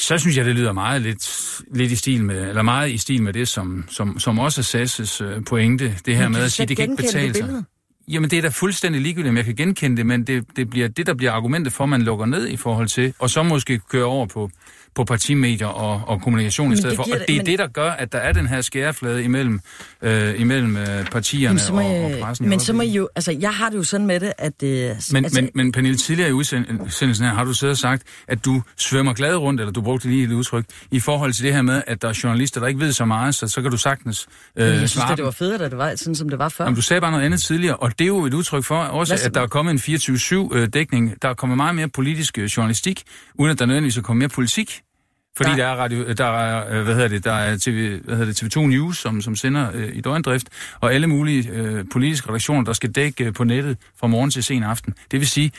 så 0.00 0.18
synes 0.18 0.36
jeg, 0.36 0.44
det 0.44 0.54
lyder 0.54 0.72
meget 0.72 1.02
lidt, 1.02 1.60
lidt 1.74 1.92
i 1.92 1.96
stil 1.96 2.24
med, 2.24 2.48
eller 2.48 2.62
meget 2.62 2.90
i 2.90 2.98
stil 2.98 3.22
med 3.22 3.32
det, 3.32 3.48
som, 3.48 3.84
som, 3.88 4.18
som 4.18 4.38
også 4.38 4.60
er 4.60 4.62
Sasses 4.62 5.20
øh, 5.20 5.44
pointe, 5.44 5.98
det 6.06 6.16
her 6.16 6.22
Men 6.22 6.32
med 6.32 6.42
at 6.42 6.52
sige, 6.52 6.66
det 6.66 6.76
kan 6.76 6.90
ikke 6.90 7.02
betale 7.02 7.34
sig. 7.34 7.64
Jamen, 8.08 8.30
det 8.30 8.38
er 8.38 8.42
da 8.42 8.48
fuldstændig 8.48 9.02
ligegyldigt, 9.02 9.30
om 9.30 9.36
jeg 9.36 9.44
kan 9.44 9.56
genkende 9.56 9.96
det, 9.96 10.06
men 10.06 10.26
det, 10.26 10.44
det 10.56 10.70
bliver 10.70 10.88
det, 10.88 11.06
der 11.06 11.14
bliver 11.14 11.32
argumentet 11.32 11.72
for, 11.72 11.84
at 11.84 11.90
man 11.90 12.02
lukker 12.02 12.26
ned 12.26 12.48
i 12.48 12.56
forhold 12.56 12.88
til, 12.88 13.14
og 13.18 13.30
så 13.30 13.42
måske 13.42 13.78
køre 13.78 14.04
over 14.04 14.26
på, 14.26 14.50
på 14.94 15.04
partimedier 15.04 15.66
og, 15.66 16.02
og 16.06 16.22
kommunikation 16.22 16.66
i 16.66 16.68
Men 16.68 16.76
stedet 16.76 16.90
det 16.90 16.96
for. 16.96 17.02
Og 17.02 17.08
det- 17.28 17.30
er 17.30 17.36
men- 17.36 17.46
det, 17.46 17.58
der 17.58 17.66
gør, 17.66 17.90
at 17.90 18.12
der 18.12 18.18
er 18.18 18.32
den 18.32 18.46
her 18.46 18.60
skæreflade 18.60 19.22
imellem, 19.24 19.60
øh, 20.02 20.40
imellem 20.40 20.76
øh, 20.76 20.86
partierne 21.12 21.60
Men 21.68 21.74
må, 21.74 21.80
og, 21.80 22.04
og 22.04 22.10
jeg, 22.10 22.20
pressen. 22.22 22.48
men 22.48 22.60
så 22.60 22.72
må 22.72 22.82
I 22.82 22.88
jo, 22.90 23.08
altså 23.16 23.32
jeg 23.40 23.54
har 23.54 23.68
det 23.70 23.76
jo 23.76 23.82
sådan 23.82 24.06
med 24.06 24.20
det, 24.20 24.32
at... 24.38 24.62
Øh, 24.62 24.70
Men, 25.12 25.24
altså, 25.24 25.40
men, 25.40 25.50
men 25.54 25.72
Pernille, 25.72 25.96
tidligere 25.98 26.30
i 26.30 26.32
udsendelsen 26.32 27.24
her 27.26 27.34
har 27.34 27.44
du 27.44 27.52
siddet 27.54 27.72
og 27.74 27.78
sagt, 27.78 28.02
at 28.28 28.44
du 28.44 28.62
svømmer 28.76 29.12
glad 29.12 29.36
rundt, 29.36 29.60
eller 29.60 29.72
du 29.72 29.80
brugte 29.82 30.08
lige 30.08 30.24
et 30.24 30.32
udtryk, 30.32 30.64
i 30.90 31.00
forhold 31.00 31.32
til 31.32 31.44
det 31.44 31.52
her 31.54 31.62
med, 31.62 31.82
at 31.86 32.02
der 32.02 32.08
er 32.08 32.20
journalister, 32.24 32.60
der 32.60 32.66
ikke 32.68 32.80
ved 32.80 32.92
så 32.92 33.04
meget, 33.04 33.34
så, 33.34 33.48
så 33.48 33.62
kan 33.62 33.70
du 33.70 33.76
sagtens 33.76 34.26
øh, 34.56 34.66
jeg 34.66 34.88
synes, 34.90 35.04
at 35.10 35.16
det 35.16 35.24
var 35.24 35.30
federe, 35.30 35.58
da 35.58 35.68
det 35.68 35.78
var 35.78 35.94
sådan, 35.96 36.14
som 36.14 36.28
det 36.28 36.38
var 36.38 36.48
før. 36.48 36.64
Jamen, 36.64 36.76
du 36.76 36.82
sagde 36.82 37.00
bare 37.00 37.10
noget 37.10 37.24
andet 37.24 37.42
tidligere, 37.42 37.76
og 37.76 37.90
det 37.98 38.04
er 38.04 38.08
jo 38.08 38.24
et 38.24 38.34
udtryk 38.34 38.64
for 38.64 38.76
også, 38.76 39.14
at 39.24 39.34
der 39.34 39.40
er 39.40 39.46
kommet 39.46 39.72
en 39.88 39.94
24-7-dækning. 39.94 41.14
Der 41.22 41.28
er 41.28 41.34
kommet 41.34 41.56
meget 41.56 41.74
mere 41.74 41.88
politisk 41.88 42.38
øh, 42.38 42.44
journalistik, 42.44 43.02
uden 43.34 43.50
at 43.52 43.58
der 43.58 43.66
nødvendigvis 43.66 43.96
er 43.96 44.02
kommet 44.02 44.18
mere 44.18 44.28
politik. 44.28 44.80
Fordi 45.36 45.50
Nej. 45.50 45.58
der 45.58 45.66
er, 45.66 45.74
radio, 45.74 46.12
der 46.12 46.24
er, 46.24 46.78
øh, 46.78 46.84
hvad 46.84 46.94
hedder 46.94 47.08
det, 47.08 47.24
der 47.24 47.32
er 47.32 47.56
TV, 47.60 48.00
hvad 48.04 48.16
hedder 48.16 48.32
det, 48.32 48.56
TV2 48.56 48.60
News, 48.66 48.98
som, 48.98 49.20
som 49.20 49.36
sender 49.36 49.70
øh, 49.74 49.96
i 49.96 50.00
døgndrift, 50.00 50.48
og 50.80 50.94
alle 50.94 51.06
mulige 51.06 51.50
øh, 51.52 51.84
politiske 51.92 52.28
redaktioner, 52.28 52.64
der 52.64 52.72
skal 52.72 52.90
dække 52.90 53.24
øh, 53.24 53.32
på 53.32 53.44
nettet 53.44 53.76
fra 54.00 54.06
morgen 54.06 54.30
til 54.30 54.44
sen 54.44 54.62
aften. 54.62 54.94
Det 55.10 55.20
vil 55.20 55.28
sige, 55.28 55.52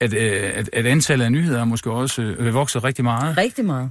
at, 0.00 0.14
øh, 0.14 0.50
at, 0.54 0.70
at 0.72 0.86
antallet 0.86 1.24
af 1.24 1.32
nyheder 1.32 1.60
er 1.60 1.64
måske 1.64 1.90
også 1.90 2.22
øh, 2.22 2.54
vokset 2.54 2.84
rigtig 2.84 3.04
meget. 3.04 3.36
Rigtig 3.38 3.64
meget. 3.64 3.90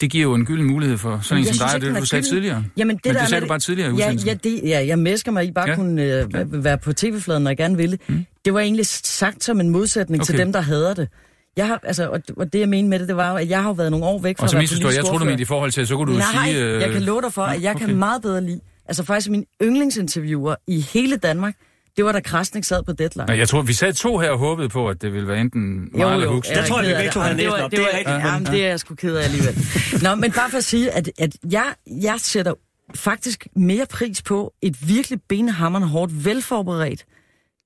det 0.00 0.10
giver 0.10 0.22
jo 0.22 0.34
en 0.34 0.46
gylden 0.46 0.64
mulighed 0.66 0.98
for 0.98 1.20
sådan 1.22 1.44
en 1.44 1.54
som 1.54 1.68
dig, 1.68 1.76
ikke, 1.76 1.86
det 1.94 2.00
du 2.00 2.06
sagde 2.06 2.22
gylden. 2.22 2.34
tidligere. 2.34 2.64
Jamen, 2.76 2.96
det 2.96 3.04
Men 3.06 3.14
der 3.14 3.20
det 3.20 3.28
sagde 3.28 3.40
du 3.42 3.46
bare 3.48 3.58
tidligere 3.58 3.92
i 3.92 3.96
ja, 3.96 4.12
ja, 4.26 4.34
det, 4.34 4.60
ja, 4.64 4.86
jeg 4.86 4.98
mesker 4.98 5.32
mig 5.32 5.44
i 5.44 5.50
bare 5.52 5.68
Ja. 5.68 5.74
kunne 5.74 6.02
øh, 6.02 6.08
ja. 6.34 6.44
være 6.46 6.78
på 6.78 6.92
tv-fladen, 6.92 7.42
når 7.42 7.50
jeg 7.50 7.56
gerne 7.56 7.76
ville. 7.76 7.98
Mm. 8.08 8.26
Det 8.44 8.54
var 8.54 8.60
egentlig 8.60 8.86
sagt 8.86 9.44
som 9.44 9.60
en 9.60 9.68
modsætning 9.70 10.20
okay. 10.22 10.26
til 10.26 10.38
dem, 10.38 10.52
der 10.52 10.60
hader 10.60 10.94
det. 10.94 11.08
Jeg 11.56 11.66
har, 11.66 11.80
altså, 11.82 12.08
og, 12.08 12.20
og 12.36 12.52
det 12.52 12.60
jeg 12.60 12.68
mener 12.68 12.88
med 12.88 12.98
det, 12.98 13.08
det 13.08 13.16
var 13.16 13.30
jo, 13.30 13.36
at 13.36 13.48
jeg 13.48 13.62
har 13.62 13.68
jo 13.68 13.72
været 13.72 13.90
nogle 13.90 14.06
år 14.06 14.18
væk 14.20 14.38
fra 14.38 14.44
Og 14.44 14.50
så 14.50 14.56
at 14.56 14.58
være 14.58 14.62
misforstår 14.62 14.78
jeg, 14.78 14.84
politisk 14.86 14.98
jeg 14.98 15.04
troede 15.08 15.24
du 15.24 15.28
mente 15.28 15.42
i 15.42 15.44
forhold 15.44 15.70
til, 15.72 15.86
så 15.86 15.96
kunne 15.96 16.12
du 16.12 16.18
Nej, 16.18 16.46
sige... 16.46 16.64
øh, 16.64 16.80
jeg 16.80 16.90
kan 16.90 17.02
love 17.02 17.22
dig 17.22 17.32
for, 17.32 17.42
at 17.42 17.62
jeg 17.62 17.74
okay. 17.74 17.86
kan 17.86 17.96
meget 17.96 18.22
bedre 18.22 18.40
lide. 18.40 18.60
Altså 18.86 19.04
faktisk 19.04 19.30
min 19.30 19.44
yndlingsinterviewer 19.62 20.54
i 20.66 20.80
hele 20.80 21.16
Danmark, 21.16 21.54
det 21.96 22.04
var 22.04 22.12
da 22.12 22.20
Krasnik 22.20 22.64
sad 22.64 22.82
på 22.82 22.92
Deadline. 22.92 23.26
Nej, 23.26 23.38
jeg 23.38 23.48
tror, 23.48 23.62
vi 23.62 23.72
sad 23.72 23.92
to 23.92 24.18
her 24.18 24.30
og 24.30 24.38
håbede 24.38 24.68
på, 24.68 24.88
at 24.88 25.02
det 25.02 25.12
ville 25.12 25.28
være 25.28 25.40
enten 25.40 25.90
mig 25.94 26.14
eller 26.14 26.28
Huxi. 26.28 26.52
jeg 26.52 26.62
Der 26.62 26.66
tror 26.66 26.82
jeg, 26.82 26.88
vi 26.90 26.94
begge 26.94 27.10
to 27.10 27.20
det. 27.20 27.28
havde 27.28 27.42
Jamen, 27.42 27.54
læst 27.54 27.62
var-. 27.62 27.68
Det 27.68 27.78
er 27.78 28.12
var-. 28.12 28.32
Jamen, 28.32 28.46
det 28.46 28.64
er 28.64 28.68
jeg 28.68 28.80
sgu 28.80 28.94
ked 28.94 29.16
af 29.16 29.24
alligevel. 29.24 29.58
Nå, 30.02 30.14
men 30.14 30.32
bare 30.32 30.50
for 30.50 30.58
at 30.58 30.64
sige, 30.64 30.90
at, 30.90 31.10
at 31.18 31.36
jeg, 31.50 31.74
jeg 32.02 32.14
sætter 32.18 32.52
faktisk 32.94 33.46
mere 33.56 33.86
pris 33.90 34.22
på 34.22 34.52
et 34.62 34.88
virkelig 34.88 35.18
benhammerende 35.28 35.88
hårdt, 35.88 36.24
velforberedt, 36.24 37.04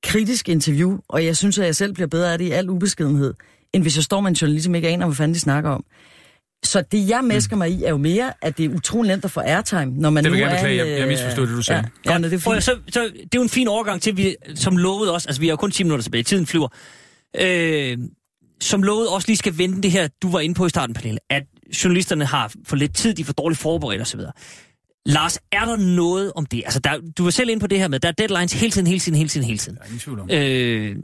kritisk 0.02 0.48
interview, 0.48 0.98
og 1.08 1.24
jeg 1.24 1.36
synes, 1.36 1.58
at 1.58 1.66
jeg 1.66 1.76
selv 1.76 1.92
bliver 1.94 2.06
bedre 2.06 2.32
af 2.32 2.38
det 2.38 2.44
i 2.44 2.50
al 2.50 2.70
ubeskedenhed, 2.70 3.34
end 3.78 3.84
hvis 3.84 3.96
jeg 3.96 4.04
står 4.04 4.20
med 4.20 4.28
en 4.30 4.34
journalist, 4.34 4.64
som 4.64 4.74
ikke 4.74 4.88
aner, 4.88 5.06
hvad 5.06 5.16
fanden 5.16 5.34
de 5.34 5.40
snakker 5.40 5.70
om. 5.70 5.84
Så 6.64 6.82
det, 6.92 7.08
jeg 7.08 7.24
mesker 7.24 7.56
mig 7.56 7.70
i, 7.70 7.84
er 7.84 7.90
jo 7.90 7.96
mere, 7.96 8.32
at 8.42 8.58
det 8.58 8.64
er 8.64 8.68
utrolig 8.74 9.08
nemt 9.10 9.24
at 9.24 9.30
få 9.30 9.40
airtime, 9.40 9.84
når 9.86 10.10
man 10.10 10.24
Det 10.24 10.32
vil 10.32 10.38
nu 10.40 10.44
jeg 10.46 10.52
er 10.52 10.56
beklage. 10.56 10.76
Jeg- 10.78 10.88
jeg 10.92 11.02
øh, 11.02 11.08
misforstod 11.08 11.46
det, 11.46 11.56
du 11.56 11.62
sagde. 11.62 11.84
Ja, 12.06 12.12
ja, 12.12 12.18
det 12.18 12.32
er 12.32 12.38
fint. 12.38 12.64
så, 12.64 12.76
så, 12.92 13.00
det 13.04 13.20
er 13.22 13.28
jo 13.34 13.42
en 13.42 13.48
fin 13.48 13.68
overgang 13.68 14.02
til, 14.02 14.16
vi, 14.16 14.36
som 14.54 14.76
lovede 14.76 15.14
os, 15.14 15.26
altså 15.26 15.40
vi 15.40 15.46
har 15.46 15.52
jo 15.52 15.56
kun 15.56 15.70
10 15.70 15.82
minutter 15.82 16.02
tilbage, 16.02 16.22
tiden 16.22 16.46
flyver, 16.46 16.68
øh, 17.40 17.98
som 18.60 18.82
lovede 18.82 19.08
også 19.08 19.28
lige 19.28 19.36
skal 19.36 19.58
vende 19.58 19.82
det 19.82 19.90
her, 19.90 20.08
du 20.22 20.30
var 20.30 20.40
inde 20.40 20.54
på 20.54 20.66
i 20.66 20.68
starten, 20.68 20.94
Pernille, 20.94 21.18
at 21.30 21.42
journalisterne 21.84 22.24
har 22.24 22.52
for 22.66 22.76
lidt 22.76 22.94
tid, 22.96 23.14
de 23.14 23.22
er 23.22 23.26
for 23.26 23.32
dårligt 23.32 23.60
forberedt 23.60 24.02
osv. 24.02 24.20
Lars, 25.08 25.38
er 25.52 25.64
der 25.64 25.76
noget 25.76 26.32
om 26.36 26.46
det? 26.46 26.62
Altså, 26.64 26.80
der, 26.80 27.00
du 27.18 27.22
var 27.22 27.30
selv 27.30 27.50
inde 27.50 27.60
på 27.60 27.66
det 27.66 27.78
her 27.78 27.88
med, 27.88 28.00
der 28.00 28.08
er 28.08 28.12
deadlines 28.12 28.52
hele 28.52 28.72
tiden, 28.72 28.86
hele 28.86 29.00
tiden, 29.00 29.16
hele 29.16 29.28
tiden, 29.28 29.46
hele 29.46 29.58
tiden. 29.58 29.76
Der 29.76 29.82
er 29.82 29.86
ingen 29.86 30.00
tvivl 30.00 30.20
om. 30.20 30.30
Øh, 30.30 30.96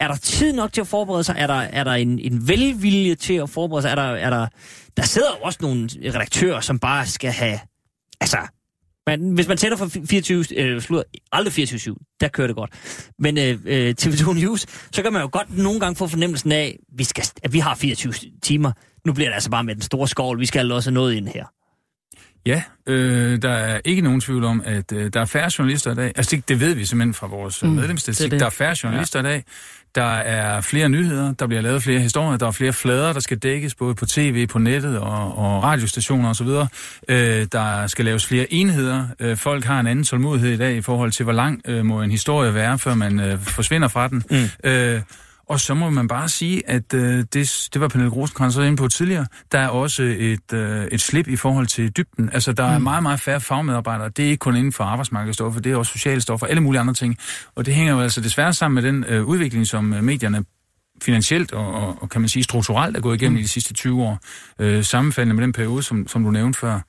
er 0.00 0.08
der 0.08 0.16
tid 0.16 0.52
nok 0.52 0.72
til 0.72 0.80
at 0.80 0.86
forberede 0.86 1.24
sig? 1.24 1.34
Er 1.38 1.46
der, 1.46 1.54
er 1.54 1.84
der 1.84 1.92
en, 1.92 2.18
en 2.18 2.48
velvilje 2.48 3.14
til 3.14 3.34
at 3.34 3.50
forberede 3.50 3.82
sig? 3.82 3.90
Er 3.90 3.94
der, 3.94 4.02
er 4.02 4.30
der, 4.30 4.46
der 4.96 5.02
sidder 5.02 5.28
jo 5.38 5.42
også 5.42 5.58
nogle 5.62 5.88
redaktører, 6.04 6.60
som 6.60 6.78
bare 6.78 7.06
skal 7.06 7.30
have... 7.30 7.58
Altså, 8.20 8.38
man, 9.06 9.30
hvis 9.30 9.48
man 9.48 9.58
sætter 9.58 9.76
for 9.76 9.90
24... 10.08 10.44
Øh, 10.56 10.80
slutter, 10.80 11.04
aldrig 11.32 11.68
24-7, 11.68 12.16
der 12.20 12.28
kører 12.28 12.46
det 12.46 12.56
godt. 12.56 12.70
Men 13.18 13.38
øh, 13.38 13.58
øh, 13.64 13.94
TV2 14.00 14.32
News, 14.32 14.66
så 14.92 15.02
kan 15.02 15.12
man 15.12 15.22
jo 15.22 15.28
godt 15.32 15.56
nogle 15.56 15.80
gange 15.80 15.96
få 15.96 16.06
fornemmelsen 16.06 16.52
af, 16.52 16.78
vi 16.96 17.04
skal, 17.04 17.24
at 17.42 17.52
vi 17.52 17.58
har 17.58 17.74
24 17.74 18.12
timer. 18.42 18.72
Nu 19.06 19.12
bliver 19.12 19.28
det 19.28 19.34
altså 19.34 19.50
bare 19.50 19.64
med 19.64 19.74
den 19.74 19.82
store 19.82 20.08
skål. 20.08 20.40
Vi 20.40 20.46
skal 20.46 20.72
også 20.72 20.90
noget 20.90 21.14
ind 21.14 21.28
her. 21.28 21.44
Ja, 22.48 22.62
øh, 22.86 23.42
der 23.42 23.50
er 23.50 23.80
ikke 23.84 24.02
nogen 24.02 24.20
tvivl 24.20 24.44
om, 24.44 24.62
at 24.64 24.92
øh, 24.92 25.10
der 25.12 25.20
er 25.20 25.24
færre 25.24 25.50
journalister 25.58 25.92
i 25.92 25.94
dag. 25.94 26.12
Altså 26.16 26.36
det, 26.36 26.48
det 26.48 26.60
ved 26.60 26.74
vi 26.74 26.84
simpelthen 26.84 27.14
fra 27.14 27.26
vores 27.26 27.62
mm, 27.62 27.68
det 27.68 27.76
er 27.76 27.80
medlemsstatistik. 27.80 28.30
Der 28.30 28.46
er 28.46 28.50
færre 28.50 28.76
journalister 28.82 29.20
ja. 29.20 29.26
i 29.26 29.28
dag. 29.28 29.44
Der 29.94 30.04
er 30.04 30.60
flere 30.60 30.88
nyheder, 30.88 31.32
der 31.32 31.46
bliver 31.46 31.62
lavet 31.62 31.82
flere 31.82 32.00
historier, 32.00 32.36
der 32.36 32.46
er 32.46 32.50
flere 32.50 32.72
flader, 32.72 33.12
der 33.12 33.20
skal 33.20 33.38
dækkes 33.38 33.74
både 33.74 33.94
på 33.94 34.06
tv, 34.06 34.46
på 34.46 34.58
nettet 34.58 34.98
og, 34.98 35.38
og 35.38 35.62
radiostationer 35.62 36.30
osv. 36.30 36.48
Øh, 37.08 37.46
der 37.52 37.86
skal 37.86 38.04
laves 38.04 38.26
flere 38.26 38.52
enheder. 38.52 39.06
Øh, 39.20 39.36
folk 39.36 39.64
har 39.64 39.80
en 39.80 39.86
anden 39.86 40.04
tålmodighed 40.04 40.52
i 40.52 40.56
dag 40.56 40.76
i 40.76 40.80
forhold 40.80 41.12
til, 41.12 41.24
hvor 41.24 41.32
lang 41.32 41.62
øh, 41.66 41.84
må 41.84 42.02
en 42.02 42.10
historie 42.10 42.54
være, 42.54 42.78
før 42.78 42.94
man 42.94 43.20
øh, 43.20 43.38
forsvinder 43.38 43.88
fra 43.88 44.08
den. 44.08 44.22
Mm. 44.30 44.70
Øh, 44.70 45.00
og 45.48 45.60
så 45.60 45.74
må 45.74 45.90
man 45.90 46.08
bare 46.08 46.28
sige, 46.28 46.70
at 46.70 46.94
øh, 46.94 47.24
det, 47.32 47.68
det 47.72 47.80
var 47.80 47.88
Pernille 47.88 48.12
Rosenkrantz 48.12 48.56
også 48.56 48.66
inde 48.66 48.76
på 48.76 48.88
tidligere, 48.88 49.26
der 49.52 49.58
er 49.58 49.68
også 49.68 50.02
et, 50.02 50.52
øh, 50.52 50.84
et 50.84 51.00
slip 51.00 51.28
i 51.28 51.36
forhold 51.36 51.66
til 51.66 51.96
dybden. 51.96 52.30
Altså, 52.32 52.52
der 52.52 52.64
er 52.64 52.78
meget, 52.78 53.02
meget 53.02 53.20
færre 53.20 53.40
fagmedarbejdere. 53.40 54.08
Det 54.08 54.24
er 54.24 54.30
ikke 54.30 54.40
kun 54.40 54.56
inden 54.56 54.72
for 54.72 54.84
arbejdsmarkedsstoffer, 54.84 55.60
det 55.60 55.72
er 55.72 55.76
også 55.76 55.92
sociale 55.92 56.20
stoffer, 56.20 56.46
alle 56.46 56.62
mulige 56.62 56.80
andre 56.80 56.94
ting. 56.94 57.16
Og 57.54 57.66
det 57.66 57.74
hænger 57.74 57.92
jo 57.92 58.00
altså 58.00 58.20
desværre 58.20 58.52
sammen 58.52 58.74
med 58.74 58.92
den 58.92 59.04
øh, 59.08 59.24
udvikling, 59.24 59.66
som 59.66 59.92
øh, 59.94 60.04
medierne 60.04 60.44
finansielt 61.02 61.52
og, 61.52 61.74
og, 61.74 62.02
og 62.02 62.08
kan 62.08 62.20
man 62.20 62.28
sige 62.28 62.42
strukturelt 62.42 62.96
er 62.96 63.00
gået 63.00 63.14
igennem 63.14 63.34
mm. 63.34 63.38
i 63.38 63.42
de 63.42 63.48
sidste 63.48 63.74
20 63.74 64.02
år, 64.02 64.18
øh, 64.58 64.84
sammenfaldende 64.84 65.34
med 65.34 65.42
den 65.42 65.52
periode, 65.52 65.82
som, 65.82 66.08
som 66.08 66.24
du 66.24 66.30
nævnte 66.30 66.58
før. 66.58 66.80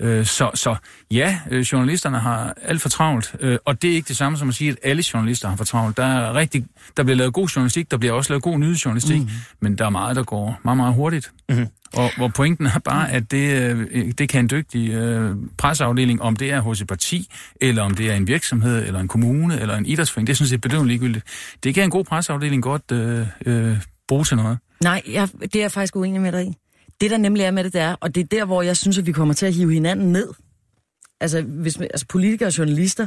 Øh, 0.00 0.26
så, 0.26 0.50
så 0.54 0.76
ja, 1.10 1.38
øh, 1.50 1.60
journalisterne 1.60 2.18
har 2.18 2.54
alt 2.62 2.82
for 2.82 2.88
travlt, 2.88 3.34
øh, 3.40 3.58
og 3.64 3.82
det 3.82 3.90
er 3.90 3.94
ikke 3.94 4.08
det 4.08 4.16
samme 4.16 4.38
som 4.38 4.48
at 4.48 4.54
sige, 4.54 4.70
at 4.70 4.76
alle 4.82 5.04
journalister 5.14 5.48
har 5.48 5.56
for 5.56 5.64
travlt. 5.64 5.96
Der, 5.96 6.04
er 6.04 6.34
rigtig, 6.34 6.66
der 6.96 7.02
bliver 7.02 7.16
lavet 7.16 7.32
god 7.32 7.48
journalistik, 7.48 7.90
der 7.90 7.96
bliver 7.96 8.12
også 8.12 8.32
lavet 8.32 8.42
god 8.42 8.58
nyhedsjournalistik, 8.58 9.20
mm. 9.20 9.28
men 9.60 9.78
der 9.78 9.86
er 9.86 9.90
meget, 9.90 10.16
der 10.16 10.22
går 10.22 10.60
meget, 10.64 10.76
meget 10.76 10.94
hurtigt. 10.94 11.32
Mm. 11.48 11.66
Og 11.92 12.10
hvor 12.16 12.28
pointen 12.28 12.66
er 12.66 12.78
bare, 12.78 13.10
at 13.10 13.30
det, 13.30 14.18
det 14.18 14.28
kan 14.28 14.40
en 14.40 14.50
dygtig 14.50 14.90
øh, 14.90 15.36
presseafdeling, 15.58 16.22
om 16.22 16.36
det 16.36 16.52
er 16.52 16.60
hos 16.60 16.80
et 16.80 16.86
parti, 16.86 17.28
eller 17.60 17.82
om 17.82 17.94
det 17.94 18.10
er 18.10 18.14
en 18.14 18.26
virksomhed, 18.26 18.86
eller 18.86 19.00
en 19.00 19.08
kommune, 19.08 19.60
eller 19.60 19.76
en 19.76 19.86
idrætsforening, 19.86 20.26
det 20.26 20.32
er 20.32 20.36
sådan 20.36 20.48
set 20.48 20.60
bedøvende 20.60 20.88
ligegyldigt. 20.88 21.24
Det 21.64 21.74
kan 21.74 21.84
en 21.84 21.90
god 21.90 22.04
presseafdeling 22.04 22.62
godt 22.62 22.92
øh, 22.92 23.26
øh, 23.46 23.76
bruge 24.08 24.24
til 24.24 24.36
noget. 24.36 24.58
Nej, 24.82 25.02
jeg, 25.08 25.28
det 25.40 25.56
er 25.56 25.60
jeg 25.60 25.72
faktisk 25.72 25.96
uenig 25.96 26.20
med 26.20 26.32
dig 26.32 26.46
i. 26.46 26.56
Det, 27.00 27.10
der 27.10 27.16
nemlig 27.16 27.44
er 27.44 27.50
med 27.50 27.64
det, 27.64 27.72
det 27.72 27.80
er, 27.80 27.96
og 28.00 28.14
det 28.14 28.20
er 28.20 28.24
der, 28.24 28.44
hvor 28.44 28.62
jeg 28.62 28.76
synes, 28.76 28.98
at 28.98 29.06
vi 29.06 29.12
kommer 29.12 29.34
til 29.34 29.46
at 29.46 29.54
hive 29.54 29.72
hinanden 29.72 30.12
ned. 30.12 30.28
Altså, 31.20 31.42
hvis, 31.42 31.76
altså 31.80 32.06
politikere 32.06 32.46
og 32.46 32.58
journalister 32.58 33.06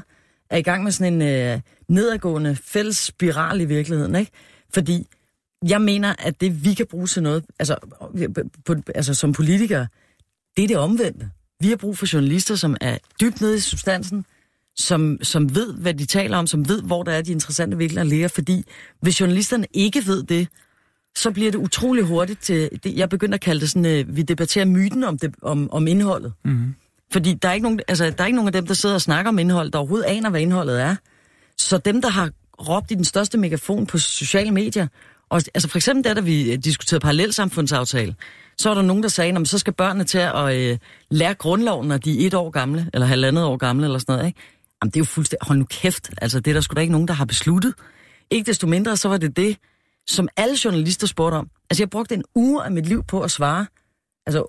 er 0.49 0.57
i 0.57 0.61
gang 0.61 0.83
med 0.83 0.91
sådan 0.91 1.13
en 1.13 1.21
øh, 1.21 1.59
nedadgående 1.87 2.55
fælles 2.55 2.97
spiral 2.97 3.61
i 3.61 3.65
virkeligheden, 3.65 4.15
ikke? 4.15 4.31
Fordi 4.73 5.07
jeg 5.67 5.81
mener, 5.81 6.15
at 6.19 6.41
det, 6.41 6.65
vi 6.65 6.73
kan 6.73 6.85
bruge 6.89 7.07
til 7.07 7.23
noget, 7.23 7.45
altså, 7.59 7.75
på, 8.65 8.75
altså 8.95 9.13
som 9.13 9.33
politikere, 9.33 9.87
det 10.57 10.63
er 10.63 10.67
det 10.67 10.77
omvendte. 10.77 11.29
Vi 11.59 11.69
har 11.69 11.75
brug 11.75 11.97
for 11.97 12.13
journalister, 12.13 12.55
som 12.55 12.77
er 12.81 12.97
dybt 13.21 13.41
nede 13.41 13.55
i 13.55 13.59
substansen, 13.59 14.25
som, 14.75 15.17
som 15.21 15.55
ved, 15.55 15.73
hvad 15.73 15.93
de 15.93 16.05
taler 16.05 16.37
om, 16.37 16.47
som 16.47 16.69
ved, 16.69 16.81
hvor 16.81 17.03
der 17.03 17.11
er 17.11 17.21
de 17.21 17.31
interessante 17.31 17.77
vinkler 17.77 18.03
ligger, 18.03 18.27
fordi 18.27 18.65
hvis 19.01 19.21
journalisterne 19.21 19.67
ikke 19.73 20.05
ved 20.05 20.23
det, 20.23 20.47
så 21.15 21.31
bliver 21.31 21.51
det 21.51 21.57
utrolig 21.57 22.03
hurtigt 22.03 22.41
til, 22.41 22.69
det, 22.83 22.97
jeg 22.97 23.09
begynder 23.09 23.33
at 23.33 23.41
kalde 23.41 23.61
det 23.61 23.69
sådan, 23.69 23.85
øh, 23.85 24.15
vi 24.15 24.21
debatterer 24.21 24.65
myten 24.65 25.03
om, 25.03 25.17
det, 25.17 25.35
om, 25.41 25.71
om 25.71 25.87
indholdet. 25.87 26.33
Mm-hmm. 26.45 26.75
Fordi 27.11 27.33
der 27.33 27.49
er, 27.49 27.53
ikke 27.53 27.63
nogen, 27.63 27.79
altså, 27.87 28.05
der 28.05 28.23
er 28.23 28.25
ikke 28.25 28.35
nogen 28.35 28.47
af 28.47 28.53
dem, 28.53 28.67
der 28.67 28.73
sidder 28.73 28.95
og 28.95 29.01
snakker 29.01 29.29
om 29.29 29.39
indhold, 29.39 29.71
der 29.71 29.79
overhovedet 29.79 30.05
aner, 30.05 30.29
hvad 30.29 30.41
indholdet 30.41 30.81
er. 30.81 30.95
Så 31.57 31.77
dem, 31.77 32.01
der 32.01 32.09
har 32.09 32.29
råbt 32.69 32.91
i 32.91 32.95
den 32.95 33.03
største 33.03 33.37
megafon 33.37 33.85
på 33.85 33.97
sociale 33.97 34.51
medier, 34.51 34.87
og, 35.29 35.41
altså 35.53 35.69
for 35.69 35.77
eksempel 35.77 36.03
der, 36.03 36.13
da 36.13 36.21
vi 36.21 36.55
diskuterede 36.55 37.01
parallelsamfundsaftale, 37.01 38.15
så 38.57 38.69
var 38.69 38.75
der 38.75 38.81
nogen, 38.81 39.03
der 39.03 39.09
sagde, 39.09 39.39
at 39.39 39.47
så 39.47 39.59
skal 39.59 39.73
børnene 39.73 40.03
til 40.03 40.17
at 40.17 40.55
øh, 40.55 40.77
lære 41.11 41.33
grundloven, 41.33 41.87
når 41.87 41.97
de 41.97 42.23
er 42.23 42.27
et 42.27 42.33
år 42.33 42.49
gamle, 42.49 42.89
eller 42.93 43.07
halvandet 43.07 43.43
år 43.43 43.57
gamle, 43.57 43.85
eller 43.85 43.99
sådan 43.99 44.13
noget. 44.13 44.27
Ikke? 44.27 44.39
Jamen, 44.83 44.89
det 44.89 44.95
er 44.95 45.01
jo 45.01 45.05
fuldstændig... 45.05 45.47
Hold 45.47 45.59
nu 45.59 45.65
kæft. 45.65 46.09
Altså, 46.21 46.39
det 46.39 46.51
er 46.51 46.53
der 46.53 46.61
sgu 46.61 46.73
da 46.73 46.81
ikke 46.81 46.91
nogen, 46.91 47.07
der 47.07 47.13
har 47.13 47.25
besluttet. 47.25 47.73
Ikke 48.31 48.47
desto 48.47 48.67
mindre, 48.67 48.97
så 48.97 49.09
var 49.09 49.17
det 49.17 49.37
det, 49.37 49.57
som 50.07 50.27
alle 50.37 50.57
journalister 50.65 51.07
spurgte 51.07 51.35
om. 51.35 51.49
Altså, 51.69 51.83
jeg 51.83 51.89
brugte 51.89 52.15
en 52.15 52.23
uge 52.35 52.63
af 52.63 52.71
mit 52.71 52.85
liv 52.85 53.03
på 53.03 53.21
at 53.21 53.31
svare. 53.31 53.65
Altså, 54.25 54.45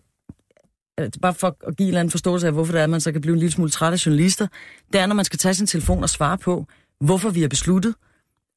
altså, 0.98 1.20
bare 1.20 1.34
for 1.34 1.56
at 1.66 1.76
give 1.76 1.84
en 1.84 1.88
eller 1.88 2.00
anden 2.00 2.10
forståelse 2.10 2.46
af, 2.46 2.52
hvorfor 2.52 2.72
det 2.72 2.78
er, 2.78 2.84
at 2.84 2.90
man 2.90 3.00
så 3.00 3.12
kan 3.12 3.20
blive 3.20 3.32
en 3.32 3.38
lille 3.38 3.52
smule 3.52 3.70
træt 3.70 3.92
af 3.92 4.06
journalister. 4.06 4.46
Det 4.92 5.00
er, 5.00 5.06
når 5.06 5.14
man 5.14 5.24
skal 5.24 5.38
tage 5.38 5.54
sin 5.54 5.66
telefon 5.66 6.02
og 6.02 6.10
svare 6.10 6.38
på, 6.38 6.66
hvorfor 7.00 7.30
vi 7.30 7.40
har 7.40 7.48
besluttet, 7.48 7.94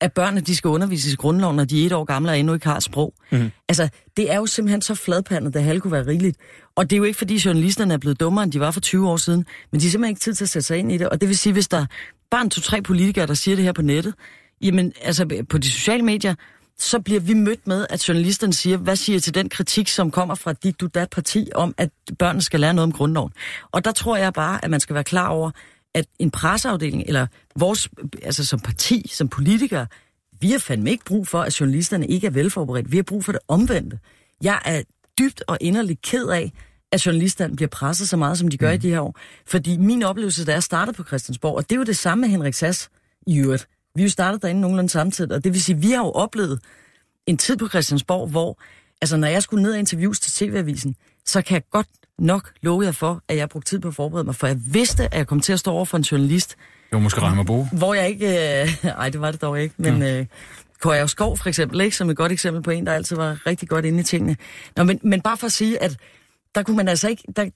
at 0.02 0.14
børnene 0.14 0.42
de 0.42 0.56
skal 0.56 0.68
undervises 0.68 1.14
i 1.14 1.16
grundloven, 1.16 1.56
når 1.56 1.66
de 1.66 1.82
er 1.82 1.86
et 1.86 1.92
år 1.92 2.04
gamle 2.04 2.32
og 2.32 2.40
endnu 2.40 2.54
ikke 2.54 2.68
har 2.68 2.80
sprog. 2.80 3.14
Mm. 3.32 3.52
Altså, 3.70 3.90
det 4.18 4.32
er 4.32 4.38
jo 4.38 4.46
simpelthen 4.46 4.82
så 4.82 4.96
fladpandet, 4.96 5.54
det 5.54 5.64
halve 5.64 5.82
kunne 5.82 5.92
være 5.92 6.08
rigeligt. 6.08 6.38
Og 6.76 6.90
det 6.90 6.96
er 6.96 6.98
jo 6.98 7.04
ikke, 7.04 7.18
fordi 7.18 7.42
journalisterne 7.46 7.94
er 7.94 7.98
blevet 7.98 8.20
dummere, 8.20 8.44
end 8.44 8.52
de 8.52 8.60
var 8.60 8.72
for 8.72 8.80
20 8.80 9.10
år 9.10 9.18
siden, 9.18 9.46
men 9.72 9.82
de 9.82 9.86
har 9.86 9.92
simpelthen 9.92 10.12
ikke 10.12 10.20
tid 10.20 10.34
til 10.34 10.46
at 10.46 10.50
sætte 10.50 10.66
sig 10.66 10.78
ind 10.78 10.92
i 10.92 10.98
det. 10.98 11.10
Og 11.10 11.22
det 11.22 11.30
vil 11.30 11.38
sige, 11.38 11.54
hvis 11.54 11.68
der 11.68 11.86
bare 12.32 12.42
en 12.42 12.50
to-tre 12.50 12.82
politikere, 12.82 13.28
der 13.28 13.34
siger 13.34 13.56
det 13.56 13.66
her 13.66 13.72
på 13.72 13.82
nettet, 13.82 14.14
jamen, 14.62 14.94
altså 15.02 15.44
på 15.50 15.58
de 15.58 15.72
sociale 15.72 16.04
medier, 16.04 16.36
så 16.80 17.00
bliver 17.00 17.20
vi 17.20 17.34
mødt 17.34 17.68
med, 17.68 17.86
at 17.90 18.08
journalisterne 18.08 18.54
siger, 18.54 18.78
hvad 18.78 18.96
siger 18.96 19.18
I 19.18 19.20
til 19.20 19.34
den 19.34 19.50
kritik, 19.50 19.88
som 19.88 20.12
kommer 20.12 20.36
fra 20.36 20.54
dit, 20.54 20.80
du, 20.80 20.88
dat 20.88 21.10
parti, 21.10 21.50
om 21.56 21.74
at 21.78 21.90
børnene 22.20 22.42
skal 22.42 22.60
lære 22.60 22.74
noget 22.74 22.84
om 22.84 22.92
grundloven. 22.92 23.34
Og 23.72 23.86
der 23.86 23.92
tror 23.92 24.18
jeg 24.18 24.34
bare, 24.34 24.66
at 24.66 24.72
man 24.72 24.80
skal 24.80 24.94
være 24.94 25.04
klar 25.04 25.28
over, 25.28 25.52
at 25.94 26.06
en 26.20 26.32
presseafdeling, 26.32 27.04
eller 27.08 27.28
vores, 27.56 27.90
altså 28.24 28.46
som 28.46 28.60
parti, 28.60 29.12
som 29.14 29.28
politikere, 29.28 29.88
vi 30.40 30.52
har 30.52 30.60
fandme 30.60 30.92
ikke 30.92 31.06
brug 31.06 31.28
for, 31.28 31.42
at 31.42 31.60
journalisterne 31.60 32.08
ikke 32.08 32.28
er 32.28 32.32
velforberedt. 32.32 32.92
Vi 32.92 32.98
har 32.98 33.04
brug 33.04 33.26
for 33.26 33.32
det 33.32 33.42
omvendte. 33.48 34.00
Jeg 34.44 34.62
er 34.66 34.82
dybt 35.20 35.44
og 35.48 35.58
inderligt 35.62 36.02
ked 36.02 36.28
af, 36.28 36.52
at 36.92 37.06
journalisterne 37.06 37.56
bliver 37.56 37.70
presset 37.70 38.10
så 38.10 38.18
meget, 38.18 38.38
som 38.38 38.48
de 38.48 38.58
gør 38.58 38.70
mm. 38.70 38.76
i 38.76 38.78
de 38.78 38.90
her 38.90 39.00
år. 39.00 39.20
Fordi 39.46 39.78
min 39.78 40.04
oplevelse, 40.04 40.46
da 40.46 40.52
jeg 40.52 40.64
startede 40.64 40.96
på 40.98 41.04
Christiansborg, 41.04 41.56
og 41.56 41.70
det 41.70 41.76
er 41.76 41.80
jo 41.80 41.84
det 41.84 41.98
samme 41.98 42.22
med 42.22 42.30
Henrik 42.30 42.54
Sass 42.54 42.90
i 43.28 43.40
øvrigt. 43.40 43.68
Vi 43.98 44.02
er 44.02 44.06
jo 44.06 44.10
startet 44.10 44.42
derinde 44.42 44.62
nogenlunde 44.62 44.90
samtidig, 44.90 45.36
og 45.36 45.44
det 45.44 45.54
vil 45.54 45.64
sige, 45.64 45.76
at 45.76 45.82
vi 45.82 45.92
har 45.92 45.98
jo 45.98 46.12
oplevet 46.12 46.60
en 47.26 47.38
tid 47.38 47.58
på 47.58 47.68
Christiansborg, 47.68 48.30
hvor, 48.30 48.60
altså 49.02 49.18
når 49.18 49.28
jeg 49.28 49.44
skulle 49.44 49.64
ned 49.64 49.74
og 49.74 49.80
interviews 49.80 50.20
til 50.20 50.32
TV-avisen, 50.32 50.96
så 51.26 51.42
kan 51.42 51.56
jeg 51.56 51.64
godt 51.72 51.88
nok 52.20 52.52
love 52.62 52.86
jer 52.86 52.92
for, 52.92 53.22
at 53.28 53.38
jeg 53.38 53.50
brugte 53.50 53.70
tid 53.70 53.80
på 53.80 53.88
at 53.88 53.96
forberede 53.96 54.24
mig, 54.24 54.36
for 54.36 54.48
jeg 54.48 54.58
vidste, 54.66 55.04
at 55.04 55.18
jeg 55.18 55.28
kom 55.28 55.40
til 55.40 55.54
at 55.54 55.60
stå 55.60 55.72
over 55.72 55.86
for 55.86 55.98
en 55.98 56.04
journalist, 56.04 56.50
Det 56.50 56.58
var 56.92 57.00
måske 57.00 57.22
Reimer 57.22 57.44
Bo. 57.44 57.68
hvor 57.72 57.94
jeg 57.94 58.10
ikke... 58.10 58.28
Øh, 58.62 58.86
ej, 58.86 59.10
det 59.10 59.22
var 59.22 59.32
det 59.32 59.42
dog 59.42 59.62
ikke, 59.62 59.76
men... 59.78 60.04
Øh, 60.04 60.26
Kåre 60.82 61.08
Skov 61.08 61.38
for 61.38 61.48
eksempel, 61.50 61.82
ikke, 61.82 61.98
som 61.98 62.10
et 62.10 62.18
godt 62.18 62.32
eksempel 62.32 62.64
på 62.64 62.72
en, 62.72 62.86
der 62.86 62.94
altid 62.94 63.16
var 63.16 63.48
rigtig 63.48 63.70
godt 63.70 63.86
inde 63.86 64.00
i 64.00 64.04
tingene. 64.04 64.38
Nå, 64.76 64.84
men, 64.84 65.00
men 65.04 65.22
bare 65.22 65.38
for 65.38 65.46
at 65.46 65.52
sige, 65.52 65.84
at 65.84 65.98
der 66.56 66.64
kunne 66.64 66.78
man 66.78 66.88
altså 66.88 67.10
ikke... 67.10 67.24
Der, 67.36 67.50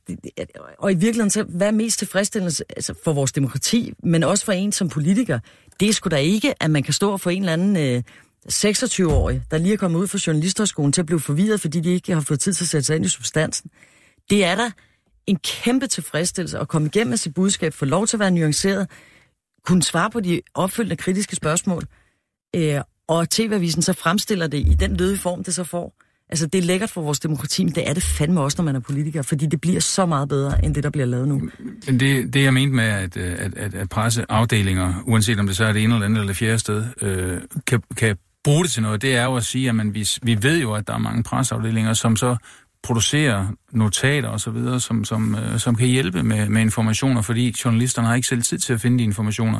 og 0.77 0.91
i 0.91 0.95
virkeligheden, 0.95 1.29
så 1.29 1.43
hvad 1.43 1.67
er 1.67 1.71
mest 1.71 1.99
tilfredsstillende 1.99 2.63
altså 2.69 2.93
for 3.03 3.13
vores 3.13 3.31
demokrati, 3.31 3.93
men 4.03 4.23
også 4.23 4.45
for 4.45 4.51
en 4.51 4.71
som 4.71 4.89
politiker, 4.89 5.39
det 5.81 5.89
er 5.89 5.93
sgu 5.93 6.09
da 6.09 6.15
ikke, 6.15 6.63
at 6.63 6.71
man 6.71 6.83
kan 6.83 6.93
stå 6.93 7.11
og 7.11 7.21
få 7.21 7.29
en 7.29 7.41
eller 7.41 7.53
anden 7.53 7.77
øh, 7.77 8.03
26-årig, 8.51 9.43
der 9.51 9.57
lige 9.57 9.73
er 9.73 9.77
kommet 9.77 9.99
ud 9.99 10.07
fra 10.07 10.19
journalisterskolen 10.27 10.91
til 10.91 11.01
at 11.01 11.05
blive 11.05 11.19
forvirret, 11.19 11.61
fordi 11.61 11.79
de 11.79 11.93
ikke 11.93 12.13
har 12.13 12.21
fået 12.21 12.39
tid 12.39 12.53
til 12.53 12.63
at 12.63 12.67
sætte 12.67 12.85
sig 12.85 12.95
ind 12.95 13.05
i 13.05 13.09
substansen. 13.09 13.69
Det 14.29 14.45
er 14.45 14.55
da 14.55 14.71
en 15.27 15.35
kæmpe 15.35 15.87
tilfredsstillelse 15.87 16.59
at 16.59 16.67
komme 16.67 16.87
igennem 16.87 17.09
med 17.09 17.17
sit 17.17 17.33
budskab, 17.33 17.73
få 17.73 17.85
lov 17.85 18.07
til 18.07 18.15
at 18.15 18.19
være 18.19 18.31
nuanceret, 18.31 18.89
kunne 19.65 19.83
svare 19.83 20.09
på 20.09 20.19
de 20.19 20.41
opfølgende 20.53 20.95
kritiske 20.95 21.35
spørgsmål, 21.35 21.83
øh, 22.55 22.81
og 23.07 23.29
TV-avisen 23.29 23.81
så 23.81 23.93
fremstiller 23.93 24.47
det 24.47 24.57
i 24.57 24.73
den 24.73 24.97
lødige 24.97 25.17
form, 25.17 25.43
det 25.43 25.55
så 25.55 25.63
får. 25.63 26.00
Altså, 26.31 26.47
det 26.47 26.59
er 26.59 26.63
lækkert 26.63 26.89
for 26.89 27.01
vores 27.01 27.19
demokrati, 27.19 27.63
men 27.63 27.75
det 27.75 27.89
er 27.89 27.93
det 27.93 28.03
fandme 28.03 28.41
også, 28.41 28.55
når 28.59 28.65
man 28.65 28.75
er 28.75 28.79
politiker, 28.79 29.21
fordi 29.21 29.45
det 29.45 29.61
bliver 29.61 29.79
så 29.79 30.05
meget 30.05 30.29
bedre, 30.29 30.65
end 30.65 30.75
det, 30.75 30.83
der 30.83 30.89
bliver 30.89 31.05
lavet 31.05 31.27
nu. 31.27 31.41
Men 31.87 31.99
det, 31.99 32.33
det 32.33 32.43
jeg 32.43 32.53
mente 32.53 32.75
med, 32.75 32.83
at, 32.83 33.17
at, 33.17 33.53
at, 33.57 33.73
at 33.73 33.89
presseafdelinger, 33.89 35.03
uanset 35.07 35.39
om 35.39 35.47
det 35.47 35.57
så 35.57 35.65
er 35.65 35.73
det 35.73 35.83
ene 35.83 35.93
eller 35.93 36.05
andet 36.05 36.17
eller 36.17 36.27
det 36.27 36.37
fjerde 36.37 36.59
sted, 36.59 36.85
øh, 37.01 37.41
kan, 37.67 37.81
kan 37.97 38.17
bruge 38.43 38.63
det 38.63 38.71
til 38.71 38.81
noget, 38.81 39.01
det 39.01 39.15
er 39.15 39.23
jo 39.23 39.35
at 39.35 39.43
sige, 39.43 39.69
at 39.69 39.75
man, 39.75 39.93
vi, 39.93 40.07
vi 40.23 40.43
ved 40.43 40.61
jo, 40.61 40.73
at 40.73 40.87
der 40.87 40.93
er 40.93 40.97
mange 40.97 41.23
presseafdelinger, 41.23 41.93
som 41.93 42.15
så 42.15 42.35
producerer 42.83 43.47
notater 43.71 44.29
og 44.29 44.39
så 44.39 44.51
videre, 44.51 44.79
som, 44.79 45.05
som, 45.05 45.35
øh, 45.35 45.59
som 45.59 45.75
kan 45.75 45.87
hjælpe 45.87 46.23
med, 46.23 46.49
med 46.49 46.61
informationer, 46.61 47.21
fordi 47.21 47.55
journalisterne 47.65 48.07
har 48.07 48.15
ikke 48.15 48.27
selv 48.27 48.41
tid 48.41 48.57
til 48.57 48.73
at 48.73 48.81
finde 48.81 48.99
de 48.99 49.03
informationer. 49.03 49.59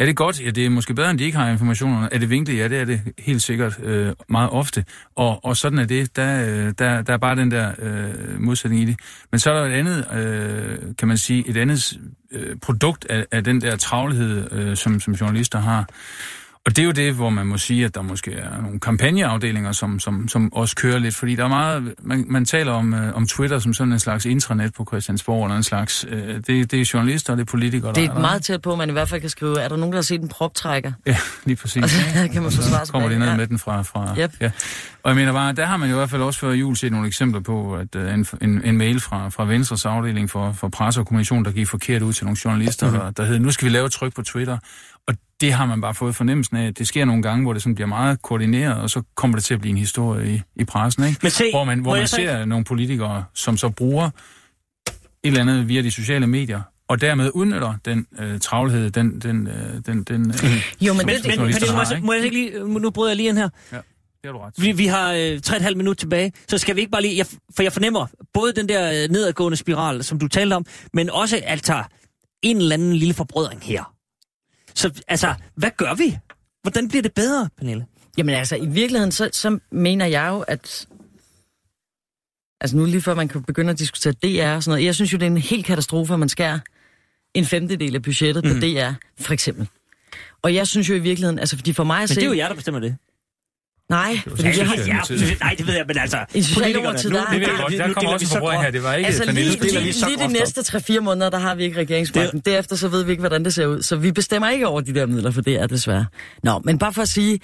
Er 0.00 0.04
det 0.04 0.16
godt? 0.16 0.44
Ja, 0.44 0.50
det 0.50 0.66
er 0.66 0.70
måske 0.70 0.94
bedre, 0.94 1.10
end 1.10 1.18
de 1.18 1.24
ikke 1.24 1.38
har 1.38 1.50
informationerne. 1.50 2.08
Er 2.12 2.18
det 2.18 2.30
vinklet? 2.30 2.58
Ja, 2.58 2.68
det 2.68 2.78
er 2.78 2.84
det 2.84 3.00
helt 3.18 3.42
sikkert 3.42 3.80
øh, 3.82 4.12
meget 4.28 4.50
ofte. 4.50 4.84
Og, 5.16 5.44
og 5.44 5.56
sådan 5.56 5.78
er 5.78 5.84
det. 5.84 6.16
Der, 6.16 6.44
øh, 6.44 6.72
der, 6.78 7.02
der 7.02 7.12
er 7.12 7.16
bare 7.16 7.36
den 7.36 7.50
der 7.50 7.72
øh, 7.78 8.40
modsætning 8.40 8.82
i 8.82 8.84
det. 8.84 8.96
Men 9.30 9.38
så 9.38 9.50
er 9.50 9.54
der 9.54 9.66
et 9.66 9.78
andet, 9.78 10.06
øh, 10.12 10.78
kan 10.98 11.08
man 11.08 11.18
sige, 11.18 11.48
et 11.48 11.56
andet 11.56 11.98
øh, 12.32 12.56
produkt 12.56 13.06
af, 13.10 13.26
af 13.32 13.44
den 13.44 13.60
der 13.60 13.76
travlhed, 13.76 14.52
øh, 14.52 14.76
som, 14.76 15.00
som 15.00 15.14
journalister 15.14 15.60
har. 15.60 15.88
Og 16.66 16.76
det 16.76 16.82
er 16.82 16.86
jo 16.86 16.92
det, 16.92 17.14
hvor 17.14 17.30
man 17.30 17.46
må 17.46 17.58
sige, 17.58 17.84
at 17.84 17.94
der 17.94 18.02
måske 18.02 18.32
er 18.32 18.62
nogle 18.62 18.80
kampagneafdelinger, 18.80 19.72
som, 19.72 20.00
som, 20.00 20.28
som 20.28 20.52
også 20.52 20.76
kører 20.76 20.98
lidt, 20.98 21.16
fordi 21.16 21.34
der 21.36 21.44
er 21.44 21.48
meget, 21.48 21.94
man, 22.02 22.24
man 22.28 22.44
taler 22.44 22.72
om, 22.72 22.94
øh, 22.94 23.16
om 23.16 23.26
Twitter 23.26 23.58
som 23.58 23.74
sådan 23.74 23.92
en 23.92 23.98
slags 23.98 24.24
intranet 24.24 24.74
på 24.74 24.84
Christiansborg, 24.84 25.44
eller 25.44 25.56
en 25.56 25.62
slags, 25.62 26.06
øh, 26.08 26.34
det, 26.36 26.46
det 26.46 26.72
er 26.72 26.90
journalister, 26.94 27.32
og 27.32 27.36
det 27.36 27.42
er 27.42 27.46
politikere, 27.46 27.92
Det 27.92 28.04
er 28.04 28.08
der 28.08 28.14
er 28.16 28.20
meget 28.20 28.42
tæt 28.42 28.62
på, 28.62 28.72
at 28.72 28.78
man 28.78 28.88
i 28.88 28.92
hvert 28.92 29.08
fald 29.08 29.20
kan 29.20 29.30
skrive, 29.30 29.60
er 29.60 29.68
der 29.68 29.76
nogen, 29.76 29.92
der 29.92 29.96
har 29.96 30.02
set 30.02 30.20
en 30.20 30.28
proptrækker? 30.28 30.92
Ja, 31.06 31.16
lige 31.44 31.56
præcis. 31.56 31.82
Og 31.84 31.90
så 31.90 32.28
kan 32.32 32.42
man 32.42 32.50
Så 32.50 32.88
kommer 32.92 33.08
de 33.08 33.18
ned 33.18 33.28
ja. 33.28 33.36
med 33.36 33.46
den 33.46 33.58
fra... 33.58 33.82
fra 33.82 34.14
Yep. 34.18 34.32
ja. 34.40 34.50
Og 35.02 35.10
jeg 35.10 35.16
mener 35.16 35.32
bare, 35.32 35.52
der 35.52 35.66
har 35.66 35.76
man 35.76 35.88
jo 35.88 35.94
i 35.94 35.98
hvert 35.98 36.10
fald 36.10 36.22
også 36.22 36.40
før 36.40 36.50
jul 36.50 36.76
set 36.76 36.92
nogle 36.92 37.06
eksempler 37.06 37.40
på, 37.40 37.74
at 37.74 37.94
uh, 37.94 38.14
en, 38.14 38.26
en, 38.40 38.62
en 38.64 38.78
mail 38.78 39.00
fra, 39.00 39.28
fra 39.28 39.44
Venstres 39.44 39.86
afdeling 39.86 40.30
for, 40.30 40.52
for 40.52 40.68
presse 40.68 41.00
og 41.00 41.06
kommunikation, 41.06 41.44
der 41.44 41.50
gik 41.52 41.66
forkert 41.68 42.02
ud 42.02 42.12
til 42.12 42.24
nogle 42.24 42.38
journalister, 42.44 42.86
Mhm. 42.86 42.94
mm-hmm. 42.96 43.14
der, 43.14 43.22
der 43.22 43.28
hed, 43.30 43.38
nu 43.38 43.50
skal 43.50 43.68
vi 43.68 43.72
lave 43.72 43.88
tryk 43.88 44.14
på 44.14 44.22
Twitter. 44.22 44.58
Og 45.10 45.16
det 45.40 45.52
har 45.52 45.66
man 45.66 45.80
bare 45.80 45.94
fået 45.94 46.14
fornemmelsen 46.16 46.56
af, 46.56 46.66
at 46.66 46.78
det 46.78 46.88
sker 46.88 47.04
nogle 47.04 47.22
gange, 47.22 47.42
hvor 47.42 47.52
det 47.52 47.62
sådan 47.62 47.74
bliver 47.74 47.88
meget 47.88 48.22
koordineret, 48.22 48.74
og 48.74 48.90
så 48.90 49.02
kommer 49.16 49.36
det 49.36 49.44
til 49.44 49.54
at 49.54 49.60
blive 49.60 49.70
en 49.70 49.78
historie 49.78 50.34
i, 50.34 50.42
i 50.56 50.64
pressen, 50.64 51.04
ikke? 51.04 51.18
Men 51.22 51.30
se, 51.30 51.50
hvor 51.52 51.64
man, 51.64 51.78
hvor 51.80 51.96
man 51.96 52.08
ser 52.08 52.44
nogle 52.44 52.64
politikere, 52.64 53.24
som 53.34 53.56
så 53.56 53.68
bruger 53.68 54.06
et 54.06 54.12
eller 55.24 55.40
andet 55.40 55.68
via 55.68 55.82
de 55.82 55.90
sociale 55.90 56.26
medier, 56.26 56.60
og 56.88 57.00
dermed 57.00 57.30
udnytter 57.34 57.74
den 57.84 58.06
øh, 58.18 58.40
travlhed, 58.40 58.90
den, 58.90 59.20
den, 59.20 59.46
øh, 59.46 59.80
den, 59.86 60.02
den 60.02 60.30
øh, 60.30 60.86
Jo, 60.86 60.92
men 60.92 61.08
det, 61.08 61.26
men 61.26 61.36
Pernille, 61.36 61.66
må, 61.72 61.76
har, 61.76 61.92
jeg, 61.92 62.02
må 62.02 62.12
jeg 62.12 62.24
ikke 62.24 62.36
lige, 62.36 62.80
nu 62.80 62.90
bryder 62.90 63.10
jeg 63.10 63.16
lige 63.16 63.28
ind 63.28 63.38
her. 63.38 63.48
det 63.70 63.82
har 64.24 64.32
du 64.32 64.38
ret. 64.38 64.54
Vi, 64.58 64.72
vi 64.72 64.86
har 64.86 65.12
øh, 65.12 65.40
tre 65.40 65.54
og 65.54 65.56
et 65.56 65.62
halvt 65.62 65.76
minut 65.76 65.96
tilbage, 65.96 66.32
så 66.48 66.58
skal 66.58 66.76
vi 66.76 66.80
ikke 66.80 66.90
bare 66.90 67.02
lige... 67.02 67.16
Jeg, 67.16 67.26
for 67.56 67.62
jeg 67.62 67.72
fornemmer 67.72 68.06
både 68.34 68.52
den 68.52 68.68
der 68.68 69.02
øh, 69.02 69.10
nedadgående 69.10 69.56
spiral, 69.56 70.04
som 70.04 70.18
du 70.18 70.28
talte 70.28 70.54
om, 70.54 70.66
men 70.92 71.10
også 71.10 71.40
altså 71.44 71.82
en 72.42 72.56
eller 72.56 72.74
anden 72.74 72.96
lille 72.96 73.14
forbrødring 73.14 73.62
her. 73.62 73.94
Så 74.74 75.02
altså, 75.08 75.34
hvad 75.54 75.70
gør 75.76 75.94
vi? 75.94 76.18
Hvordan 76.62 76.88
bliver 76.88 77.02
det 77.02 77.12
bedre, 77.12 77.48
Pernille? 77.58 77.86
Jamen 78.18 78.34
altså, 78.34 78.56
i 78.56 78.66
virkeligheden, 78.66 79.12
så, 79.12 79.30
så 79.32 79.58
mener 79.70 80.06
jeg 80.06 80.28
jo, 80.28 80.40
at... 80.40 80.86
Altså 82.60 82.76
nu 82.76 82.84
lige 82.84 83.02
før 83.02 83.14
man 83.14 83.28
kan 83.28 83.42
begynde 83.42 83.70
at 83.70 83.78
diskutere 83.78 84.12
DR 84.12 84.56
og 84.56 84.62
sådan 84.62 84.70
noget. 84.72 84.84
Jeg 84.84 84.94
synes 84.94 85.12
jo, 85.12 85.18
det 85.18 85.26
er 85.26 85.30
en 85.30 85.36
helt 85.36 85.66
katastrofe, 85.66 86.12
at 86.12 86.18
man 86.18 86.28
skærer 86.28 86.58
en 87.34 87.44
femtedel 87.44 87.94
af 87.94 88.02
budgettet 88.02 88.44
mm. 88.44 88.50
på 88.50 88.56
DR, 88.56 88.92
for 89.20 89.32
eksempel. 89.32 89.68
Og 90.42 90.54
jeg 90.54 90.66
synes 90.66 90.88
jo 90.88 90.94
i 90.94 90.98
virkeligheden, 90.98 91.38
altså 91.38 91.56
fordi 91.56 91.72
for 91.72 91.84
mig 91.84 91.96
at 91.96 92.00
Men 92.00 92.08
se... 92.08 92.14
det 92.14 92.22
er 92.22 92.26
jo 92.26 92.36
jer, 92.36 92.48
der 92.48 92.54
bestemmer 92.54 92.80
det. 92.80 92.96
Nej, 93.90 94.20
fordi 94.28 94.42
Ja, 94.42 94.52
jeg 94.58 94.66
har... 94.68 94.76
det 94.76 95.20
Ja, 95.30 95.34
nej, 95.40 95.54
det 95.58 95.66
ved 95.66 95.74
jeg, 95.74 95.84
men 95.86 95.98
altså... 95.98 96.24
I 96.34 96.42
Socialdemokratiet, 96.42 97.12
der 97.12 97.18
nu- 97.20 97.24
har- 97.26 97.32
Det 97.34 97.40
ved 97.40 97.48
jeg 97.48 97.56
nu- 97.56 97.62
godt. 97.62 97.72
nu 97.72 97.78
Der 97.78 97.92
kommer 97.92 98.10
også 98.12 98.24
vi 98.24 98.24
en 98.24 98.28
så 98.28 98.34
forbrødring 98.34 98.62
her. 98.62 98.70
Det 98.70 98.82
var 98.82 98.94
ikke 98.94 99.06
Altså 99.06 99.24
lige, 99.24 99.34
lige, 99.34 99.80
lige, 99.80 99.92
så 99.92 100.06
lige 100.08 100.28
de 100.28 100.32
næste 100.32 100.60
3-4 100.60 101.00
måneder, 101.00 101.30
der 101.30 101.38
har 101.38 101.54
vi 101.54 101.64
ikke 101.64 101.78
regeringsmagten. 101.80 102.40
Derefter 102.40 102.76
så 102.76 102.88
ved 102.88 103.02
vi 103.04 103.10
ikke, 103.10 103.20
hvordan 103.20 103.44
det 103.44 103.54
ser 103.54 103.66
ud. 103.66 103.82
Så 103.82 103.96
vi 103.96 104.12
bestemmer 104.12 104.48
ikke 104.50 104.66
over 104.66 104.80
de 104.80 104.94
der 104.94 105.06
midler 105.06 105.30
for 105.30 105.40
det 105.40 105.54
er 105.60 105.66
desværre. 105.66 106.06
Nå, 106.44 106.60
men 106.64 106.78
bare 106.78 106.92
for 106.92 107.02
at 107.02 107.08
sige, 107.08 107.40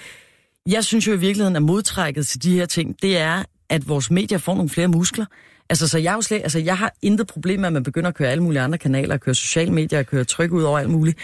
jeg 0.69 0.83
synes 0.85 1.07
jo 1.07 1.13
i 1.13 1.19
virkeligheden, 1.19 1.55
at 1.55 1.61
modtrækket 1.63 2.27
til 2.27 2.43
de 2.43 2.53
her 2.55 2.65
ting, 2.65 2.95
det 3.01 3.17
er, 3.17 3.43
at 3.69 3.87
vores 3.89 4.11
medier 4.11 4.37
får 4.37 4.55
nogle 4.55 4.69
flere 4.69 4.87
muskler. 4.87 5.25
Altså, 5.69 5.87
så 5.87 5.97
jeg, 5.97 6.13
jo 6.13 6.21
slet, 6.21 6.37
altså, 6.43 6.59
jeg 6.59 6.77
har 6.77 6.93
intet 7.01 7.27
problem 7.27 7.59
med, 7.59 7.67
at 7.67 7.73
man 7.73 7.83
begynder 7.83 8.07
at 8.09 8.15
køre 8.15 8.29
alle 8.29 8.43
mulige 8.43 8.61
andre 8.61 8.77
kanaler, 8.77 9.13
at 9.13 9.21
køre 9.21 9.35
sociale 9.35 9.71
medier, 9.71 9.99
at 9.99 10.07
køre 10.07 10.23
tryk 10.23 10.51
ud 10.51 10.63
over 10.63 10.79
alt 10.79 10.89
muligt. 10.89 11.17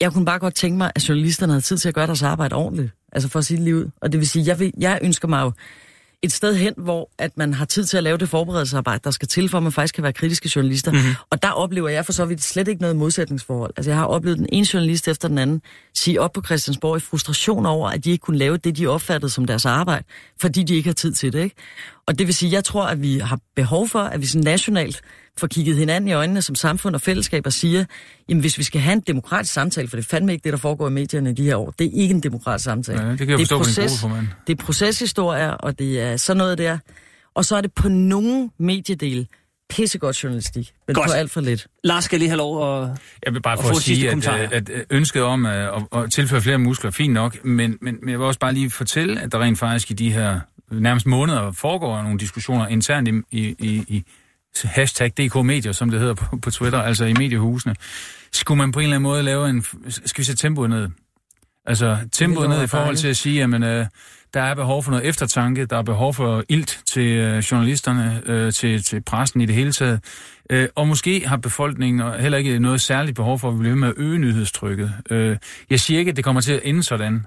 Jeg 0.00 0.12
kunne 0.12 0.24
bare 0.24 0.38
godt 0.38 0.54
tænke 0.54 0.78
mig, 0.78 0.92
at 0.94 1.08
journalisterne 1.08 1.52
havde 1.52 1.64
tid 1.64 1.78
til 1.78 1.88
at 1.88 1.94
gøre 1.94 2.06
deres 2.06 2.22
arbejde 2.22 2.54
ordentligt. 2.56 2.90
Altså 3.12 3.28
for 3.28 3.52
lige 3.54 3.76
ud. 3.76 3.90
Og 4.00 4.12
det 4.12 4.20
vil 4.20 4.28
sige, 4.28 4.44
jeg, 4.46 4.58
vil, 4.58 4.72
jeg 4.78 4.98
ønsker 5.02 5.28
mig 5.28 5.42
jo 5.42 5.52
et 6.22 6.32
sted 6.32 6.54
hen, 6.54 6.74
hvor 6.76 7.10
at 7.18 7.38
man 7.38 7.54
har 7.54 7.64
tid 7.64 7.84
til 7.84 7.96
at 7.96 8.02
lave 8.02 8.18
det 8.18 8.28
forberedelsesarbejde, 8.28 9.00
der 9.04 9.10
skal 9.10 9.28
til, 9.28 9.48
for 9.48 9.56
at 9.56 9.62
man 9.62 9.72
faktisk 9.72 9.94
kan 9.94 10.04
være 10.04 10.12
kritiske 10.12 10.50
journalister. 10.56 10.92
Mm-hmm. 10.92 11.14
Og 11.30 11.42
der 11.42 11.50
oplever 11.50 11.88
jeg 11.88 12.04
for 12.04 12.12
så 12.12 12.24
vidt 12.24 12.42
slet 12.42 12.68
ikke 12.68 12.80
noget 12.80 12.96
modsætningsforhold. 12.96 13.72
Altså 13.76 13.90
jeg 13.90 13.98
har 13.98 14.06
oplevet 14.06 14.38
den 14.38 14.48
ene 14.52 14.66
journalist 14.74 15.08
efter 15.08 15.28
den 15.28 15.38
anden 15.38 15.62
sige 15.94 16.20
op 16.20 16.32
på 16.32 16.42
Christiansborg 16.42 16.96
i 16.96 17.00
frustration 17.00 17.66
over, 17.66 17.88
at 17.88 18.04
de 18.04 18.10
ikke 18.10 18.22
kunne 18.22 18.38
lave 18.38 18.56
det, 18.56 18.76
de 18.76 18.86
opfattede 18.86 19.32
som 19.32 19.44
deres 19.44 19.66
arbejde, 19.66 20.04
fordi 20.40 20.62
de 20.62 20.74
ikke 20.74 20.88
har 20.88 20.94
tid 20.94 21.12
til 21.12 21.32
det. 21.32 21.42
Ikke? 21.42 21.56
Og 22.06 22.18
det 22.18 22.26
vil 22.26 22.34
sige, 22.34 22.52
jeg 22.52 22.64
tror, 22.64 22.84
at 22.84 23.02
vi 23.02 23.18
har 23.18 23.38
behov 23.56 23.88
for, 23.88 24.00
at 24.00 24.20
vi 24.20 24.26
sådan 24.26 24.44
nationalt 24.44 25.02
får 25.38 25.46
kigget 25.46 25.76
hinanden 25.76 26.08
i 26.08 26.12
øjnene 26.12 26.42
som 26.42 26.54
samfund 26.54 26.94
og 26.94 27.00
fællesskab 27.00 27.46
og 27.46 27.52
siger, 27.52 27.84
jamen 28.28 28.40
hvis 28.40 28.58
vi 28.58 28.62
skal 28.62 28.80
have 28.80 28.92
en 28.92 29.00
demokratisk 29.00 29.54
samtale, 29.54 29.88
for 29.88 29.96
det 29.96 30.04
er 30.04 30.08
fandme 30.08 30.32
ikke 30.32 30.44
det, 30.44 30.52
der 30.52 30.58
foregår 30.58 30.88
i 30.88 30.90
medierne 30.90 31.30
i 31.30 31.34
de 31.34 31.42
her 31.42 31.56
år, 31.56 31.74
det 31.78 31.86
er 31.86 31.90
ikke 31.94 32.14
en 32.14 32.20
demokratisk 32.20 32.64
samtale. 32.64 33.02
Ja, 33.02 33.10
det 33.10 33.18
kan 33.18 33.30
jeg 33.30 33.38
forstå 33.38 33.58
på 33.58 33.64
din 33.64 33.74
gruppeformand. 33.74 34.26
Det 34.46 34.60
er 34.60 34.64
proceshistorier, 34.64 35.50
og 35.50 35.78
det 35.78 36.00
er 36.00 36.16
sådan 36.16 36.38
noget 36.38 36.58
der. 36.58 36.78
Og 37.34 37.44
så 37.44 37.56
er 37.56 37.60
det 37.60 37.72
på 37.72 37.88
nogle 37.88 38.50
mediedele 38.58 39.26
pissegodt 39.68 40.22
journalistik, 40.24 40.72
men 40.86 40.94
Godt. 40.94 41.06
på 41.08 41.12
alt 41.12 41.30
for 41.30 41.40
lidt. 41.40 41.66
Lars 41.84 42.04
skal 42.04 42.18
lige 42.18 42.28
have 42.28 42.38
lov 42.38 42.82
at... 42.82 42.88
Jeg 43.26 43.34
vil 43.34 43.42
bare 43.42 43.56
for 43.56 43.62
få 43.62 43.68
at 43.68 43.76
sidste 43.76 43.94
sige, 43.94 44.06
at, 44.06 44.10
kommentarer. 44.10 44.48
at, 44.52 44.70
at 44.70 44.84
ønsket 44.90 45.22
om 45.22 45.46
at, 45.46 45.54
at, 45.54 45.98
at 46.02 46.12
tilføre 46.12 46.40
flere 46.40 46.58
muskler 46.58 46.90
er 46.90 46.92
fint 46.92 47.14
nok, 47.14 47.44
men, 47.44 47.78
men, 47.80 47.98
men 48.00 48.10
jeg 48.10 48.18
vil 48.18 48.26
også 48.26 48.40
bare 48.40 48.54
lige 48.54 48.70
fortælle, 48.70 49.20
at 49.20 49.32
der 49.32 49.38
rent 49.38 49.58
faktisk 49.58 49.90
i 49.90 49.94
de 49.94 50.12
her 50.12 50.40
nærmest 50.70 51.06
måneder 51.06 51.52
foregår 51.52 52.02
nogle 52.02 52.18
diskussioner 52.18 52.66
internt 52.66 53.08
i, 53.08 53.38
i, 53.38 53.84
i 53.88 54.04
hashtag 54.64 55.12
DK 55.18 55.44
Medier, 55.44 55.72
som 55.72 55.90
det 55.90 56.00
hedder 56.00 56.14
på, 56.14 56.36
på 56.36 56.50
Twitter, 56.50 56.82
altså 56.82 57.04
i 57.04 57.12
mediehusene. 57.12 57.74
Skulle 58.32 58.58
man 58.58 58.72
på 58.72 58.80
en 58.80 58.84
eller 58.84 58.96
anden 58.96 59.02
måde 59.02 59.22
lave 59.22 59.50
en... 59.50 59.64
Skal 59.88 60.18
vi 60.18 60.24
sætte 60.24 60.42
tempoet 60.42 60.70
ned? 60.70 60.88
Altså 61.66 61.96
tempoet 62.12 62.48
ned 62.48 62.62
i 62.62 62.66
forhold 62.66 62.96
til 62.96 63.08
at 63.08 63.16
sige, 63.16 63.42
at 63.42 63.54
øh, 63.54 63.86
der 64.34 64.42
er 64.42 64.54
behov 64.54 64.82
for 64.82 64.90
noget 64.90 65.06
eftertanke, 65.06 65.64
der 65.66 65.78
er 65.78 65.82
behov 65.82 66.14
for 66.14 66.44
ilt 66.48 66.82
til 66.86 67.06
øh, 67.06 67.38
journalisterne, 67.38 68.22
øh, 68.26 68.52
til, 68.52 68.82
til 68.82 69.00
pressen 69.00 69.40
i 69.40 69.46
det 69.46 69.54
hele 69.54 69.72
taget. 69.72 70.00
Øh, 70.50 70.68
og 70.74 70.88
måske 70.88 71.28
har 71.28 71.36
befolkningen 71.36 72.20
heller 72.20 72.38
ikke 72.38 72.58
noget 72.58 72.80
særligt 72.80 73.16
behov 73.16 73.38
for 73.38 73.50
at 73.50 73.58
blive 73.58 73.70
ved 73.70 73.78
med 73.78 73.88
at 73.88 73.94
øge 73.96 74.18
nyhedstrykket. 74.18 74.92
Øh, 75.10 75.36
jeg 75.70 75.80
siger 75.80 75.98
ikke, 75.98 76.10
at 76.10 76.16
det 76.16 76.24
kommer 76.24 76.40
til 76.40 76.52
at 76.52 76.60
ende 76.64 76.82
sådan, 76.82 77.26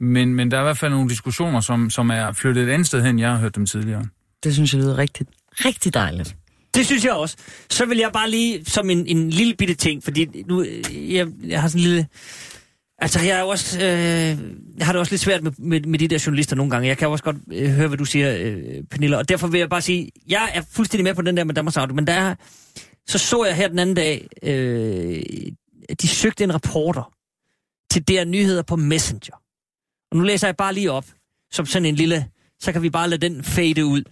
men, 0.00 0.34
men 0.34 0.50
der 0.50 0.56
er 0.56 0.60
i 0.60 0.64
hvert 0.64 0.78
fald 0.78 0.92
nogle 0.92 1.08
diskussioner, 1.08 1.60
som, 1.60 1.90
som 1.90 2.10
er 2.10 2.32
flyttet 2.32 2.68
et 2.68 2.72
andet 2.72 2.86
sted 2.86 3.02
hen, 3.02 3.18
jeg 3.18 3.30
har 3.30 3.38
hørt 3.38 3.56
dem 3.56 3.66
tidligere. 3.66 4.06
Det 4.44 4.54
synes 4.54 4.74
jeg 4.74 4.82
lyder 4.82 4.98
rigtig, 4.98 5.26
rigtig 5.64 5.94
dejligt. 5.94 6.36
Det 6.74 6.86
synes 6.86 7.04
jeg 7.04 7.12
også. 7.12 7.36
Så 7.70 7.86
vil 7.86 7.98
jeg 7.98 8.12
bare 8.12 8.30
lige, 8.30 8.64
som 8.64 8.90
en, 8.90 9.06
en 9.06 9.30
lille 9.30 9.54
bitte 9.54 9.74
ting, 9.74 10.04
fordi 10.04 10.42
nu, 10.46 10.62
øh, 10.62 11.14
jeg, 11.14 11.26
jeg 11.44 11.60
har 11.60 11.68
sådan 11.68 11.80
en 11.80 11.88
lille... 11.88 12.06
Altså, 12.98 13.20
jeg, 13.20 13.38
er 13.38 13.42
også, 13.42 13.78
øh, 13.78 14.38
jeg 14.78 14.86
har 14.86 14.92
det 14.92 15.00
også 15.00 15.12
lidt 15.12 15.22
svært 15.22 15.42
med, 15.42 15.52
med, 15.58 15.80
med 15.80 15.98
de 15.98 16.08
der 16.08 16.22
journalister 16.26 16.56
nogle 16.56 16.70
gange. 16.70 16.88
Jeg 16.88 16.98
kan 16.98 17.08
også 17.08 17.24
godt 17.24 17.36
øh, 17.52 17.70
høre, 17.70 17.88
hvad 17.88 17.98
du 17.98 18.04
siger, 18.04 18.36
øh, 18.40 18.84
Pernille. 18.90 19.18
Og 19.18 19.28
derfor 19.28 19.46
vil 19.46 19.58
jeg 19.58 19.68
bare 19.68 19.82
sige, 19.82 20.10
jeg 20.28 20.50
er 20.54 20.62
fuldstændig 20.70 21.04
med 21.04 21.14
på 21.14 21.22
den 21.22 21.36
der 21.36 21.44
med 21.44 21.54
Danmarks 21.54 21.76
Radio, 21.76 21.94
men 21.94 22.06
der 22.06 22.12
er, 22.12 22.34
så 23.06 23.18
så 23.18 23.44
jeg 23.44 23.56
her 23.56 23.68
den 23.68 23.78
anden 23.78 23.96
dag, 23.96 24.28
øh, 24.42 25.22
de 26.02 26.08
søgte 26.08 26.44
en 26.44 26.54
reporter 26.54 27.12
til 27.90 28.08
der 28.08 28.24
nyheder 28.24 28.62
på 28.62 28.76
Messenger. 28.76 29.34
Og 30.10 30.16
nu 30.16 30.22
læser 30.22 30.48
jeg 30.48 30.56
bare 30.56 30.74
lige 30.74 30.92
op, 30.92 31.06
som 31.52 31.66
sådan 31.66 31.86
en 31.86 31.94
lille, 31.94 32.26
så 32.60 32.72
kan 32.72 32.82
vi 32.82 32.90
bare 32.90 33.10
lade 33.10 33.28
den 33.28 33.44
fade 33.44 33.84
ud. 33.84 34.02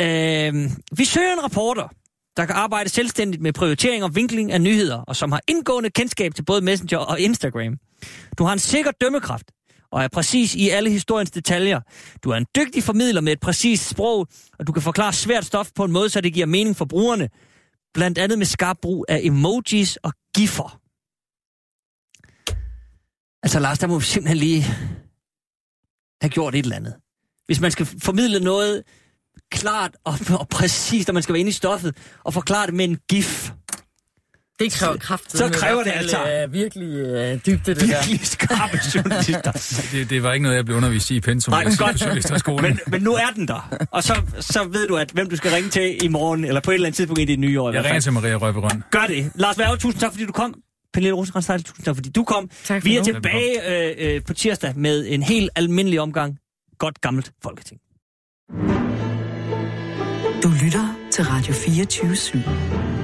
Øh, 0.00 0.70
vi 0.96 1.04
søger 1.04 1.32
en 1.32 1.44
reporter, 1.44 1.88
der 2.36 2.46
kan 2.46 2.54
arbejde 2.54 2.88
selvstændigt 2.88 3.42
med 3.42 3.52
prioritering 3.52 4.04
og 4.04 4.14
vinkling 4.14 4.52
af 4.52 4.60
nyheder, 4.60 4.96
og 4.96 5.16
som 5.16 5.32
har 5.32 5.40
indgående 5.48 5.90
kendskab 5.90 6.34
til 6.34 6.44
både 6.44 6.60
Messenger 6.60 6.98
og 6.98 7.20
Instagram. 7.20 7.76
Du 8.38 8.44
har 8.44 8.52
en 8.52 8.58
sikker 8.58 8.90
dømmekraft, 8.90 9.52
og 9.92 10.02
er 10.02 10.08
præcis 10.08 10.54
i 10.54 10.68
alle 10.68 10.90
historiens 10.90 11.30
detaljer. 11.30 11.80
Du 12.24 12.30
er 12.30 12.36
en 12.36 12.46
dygtig 12.56 12.82
formidler 12.82 13.20
med 13.20 13.32
et 13.32 13.40
præcist 13.40 13.88
sprog, 13.88 14.28
og 14.58 14.66
du 14.66 14.72
kan 14.72 14.82
forklare 14.82 15.12
svært 15.12 15.44
stof 15.44 15.70
på 15.74 15.84
en 15.84 15.92
måde, 15.92 16.08
så 16.08 16.20
det 16.20 16.34
giver 16.34 16.46
mening 16.46 16.76
for 16.76 16.84
brugerne. 16.84 17.28
Blandt 17.94 18.18
andet 18.18 18.38
med 18.38 18.46
skarp 18.46 18.76
brug 18.82 19.06
af 19.08 19.20
emojis 19.22 19.96
og 19.96 20.12
giffer. 20.36 20.80
Altså 23.42 23.58
Lars, 23.60 23.78
der 23.78 23.86
må 23.86 23.98
vi 23.98 24.04
simpelthen 24.04 24.38
lige 24.38 24.62
have 26.22 26.30
gjort 26.30 26.54
et 26.54 26.62
eller 26.62 26.76
andet. 26.76 26.94
Hvis 27.46 27.60
man 27.60 27.70
skal 27.70 27.86
formidle 27.86 28.40
noget 28.40 28.82
klart 29.52 29.90
og, 30.04 30.14
og 30.30 30.48
præcist, 30.48 31.08
og 31.08 31.14
man 31.14 31.22
skal 31.22 31.32
være 31.32 31.40
inde 31.40 31.48
i 31.48 31.52
stoffet, 31.52 31.96
og 32.24 32.34
forklare 32.34 32.66
det 32.66 32.74
med 32.74 32.84
en 32.84 32.98
gif. 33.08 33.50
Det 34.58 34.72
kræver 34.72 34.96
kraft. 34.96 35.32
Så 35.32 35.50
kræver 35.52 35.82
det 35.82 35.92
altså. 35.94 36.44
Uh, 36.46 36.52
virkelig 36.52 36.88
uh, 36.88 37.40
dybde, 37.46 37.74
det 37.74 37.80
der. 37.80 37.86
Virkelig 37.86 38.26
skarpe 38.26 38.78
journalister. 38.94 39.52
Det, 39.92 40.10
det 40.10 40.22
var 40.22 40.32
ikke 40.32 40.42
noget, 40.42 40.56
jeg 40.56 40.64
blev 40.64 40.76
undervist 40.76 41.10
i 41.10 41.16
i 41.16 41.20
pensum. 41.20 41.52
Nej, 41.52 41.62
i 41.62 41.76
godt. 41.78 42.62
Men, 42.62 42.80
men 42.86 43.02
nu 43.02 43.14
er 43.14 43.30
den 43.34 43.48
der. 43.48 43.86
Og 43.90 44.02
så, 44.02 44.22
så 44.40 44.64
ved 44.64 44.88
du, 44.88 44.96
at 44.96 45.10
hvem 45.10 45.30
du 45.30 45.36
skal 45.36 45.50
ringe 45.50 45.70
til 45.70 46.04
i 46.04 46.08
morgen, 46.08 46.44
eller 46.44 46.60
på 46.60 46.70
et 46.70 46.74
eller 46.74 46.86
andet 46.86 46.96
tidspunkt 46.96 47.20
i 47.20 47.24
det 47.24 47.38
nye 47.38 47.60
år. 47.60 47.72
Jeg 47.72 47.84
ringer 47.84 48.00
til 48.00 48.12
Maria 48.12 48.36
Røberøn. 48.36 48.82
Gør 48.90 49.06
det. 49.08 49.32
Lars 49.34 49.58
Værge, 49.58 49.76
tusind 49.76 50.00
tak, 50.00 50.12
fordi 50.12 50.26
du 50.26 50.32
kom. 50.32 50.54
Pernille 50.92 51.14
Rosenkrantz, 51.14 51.64
tusind 51.64 51.84
tak, 51.84 51.96
fordi 51.96 52.10
du 52.10 52.24
kom. 52.24 52.50
Tak 52.64 52.82
for 52.82 52.88
Vi 52.88 52.96
er 52.96 53.00
nu. 53.00 53.04
tilbage 53.04 53.70
øh, 53.70 54.14
øh, 54.14 54.22
på 54.26 54.34
tirsdag 54.34 54.72
med 54.76 55.06
en 55.08 55.22
helt 55.22 55.50
almindelig 55.54 56.00
omgang. 56.00 56.38
Godt 56.78 57.00
gammelt 57.00 57.32
folketing. 57.42 57.80
Du 60.42 60.48
lytter 60.64 60.96
til 61.10 61.24
Radio 61.24 61.52
24 61.52 62.12
/7. 62.12 63.01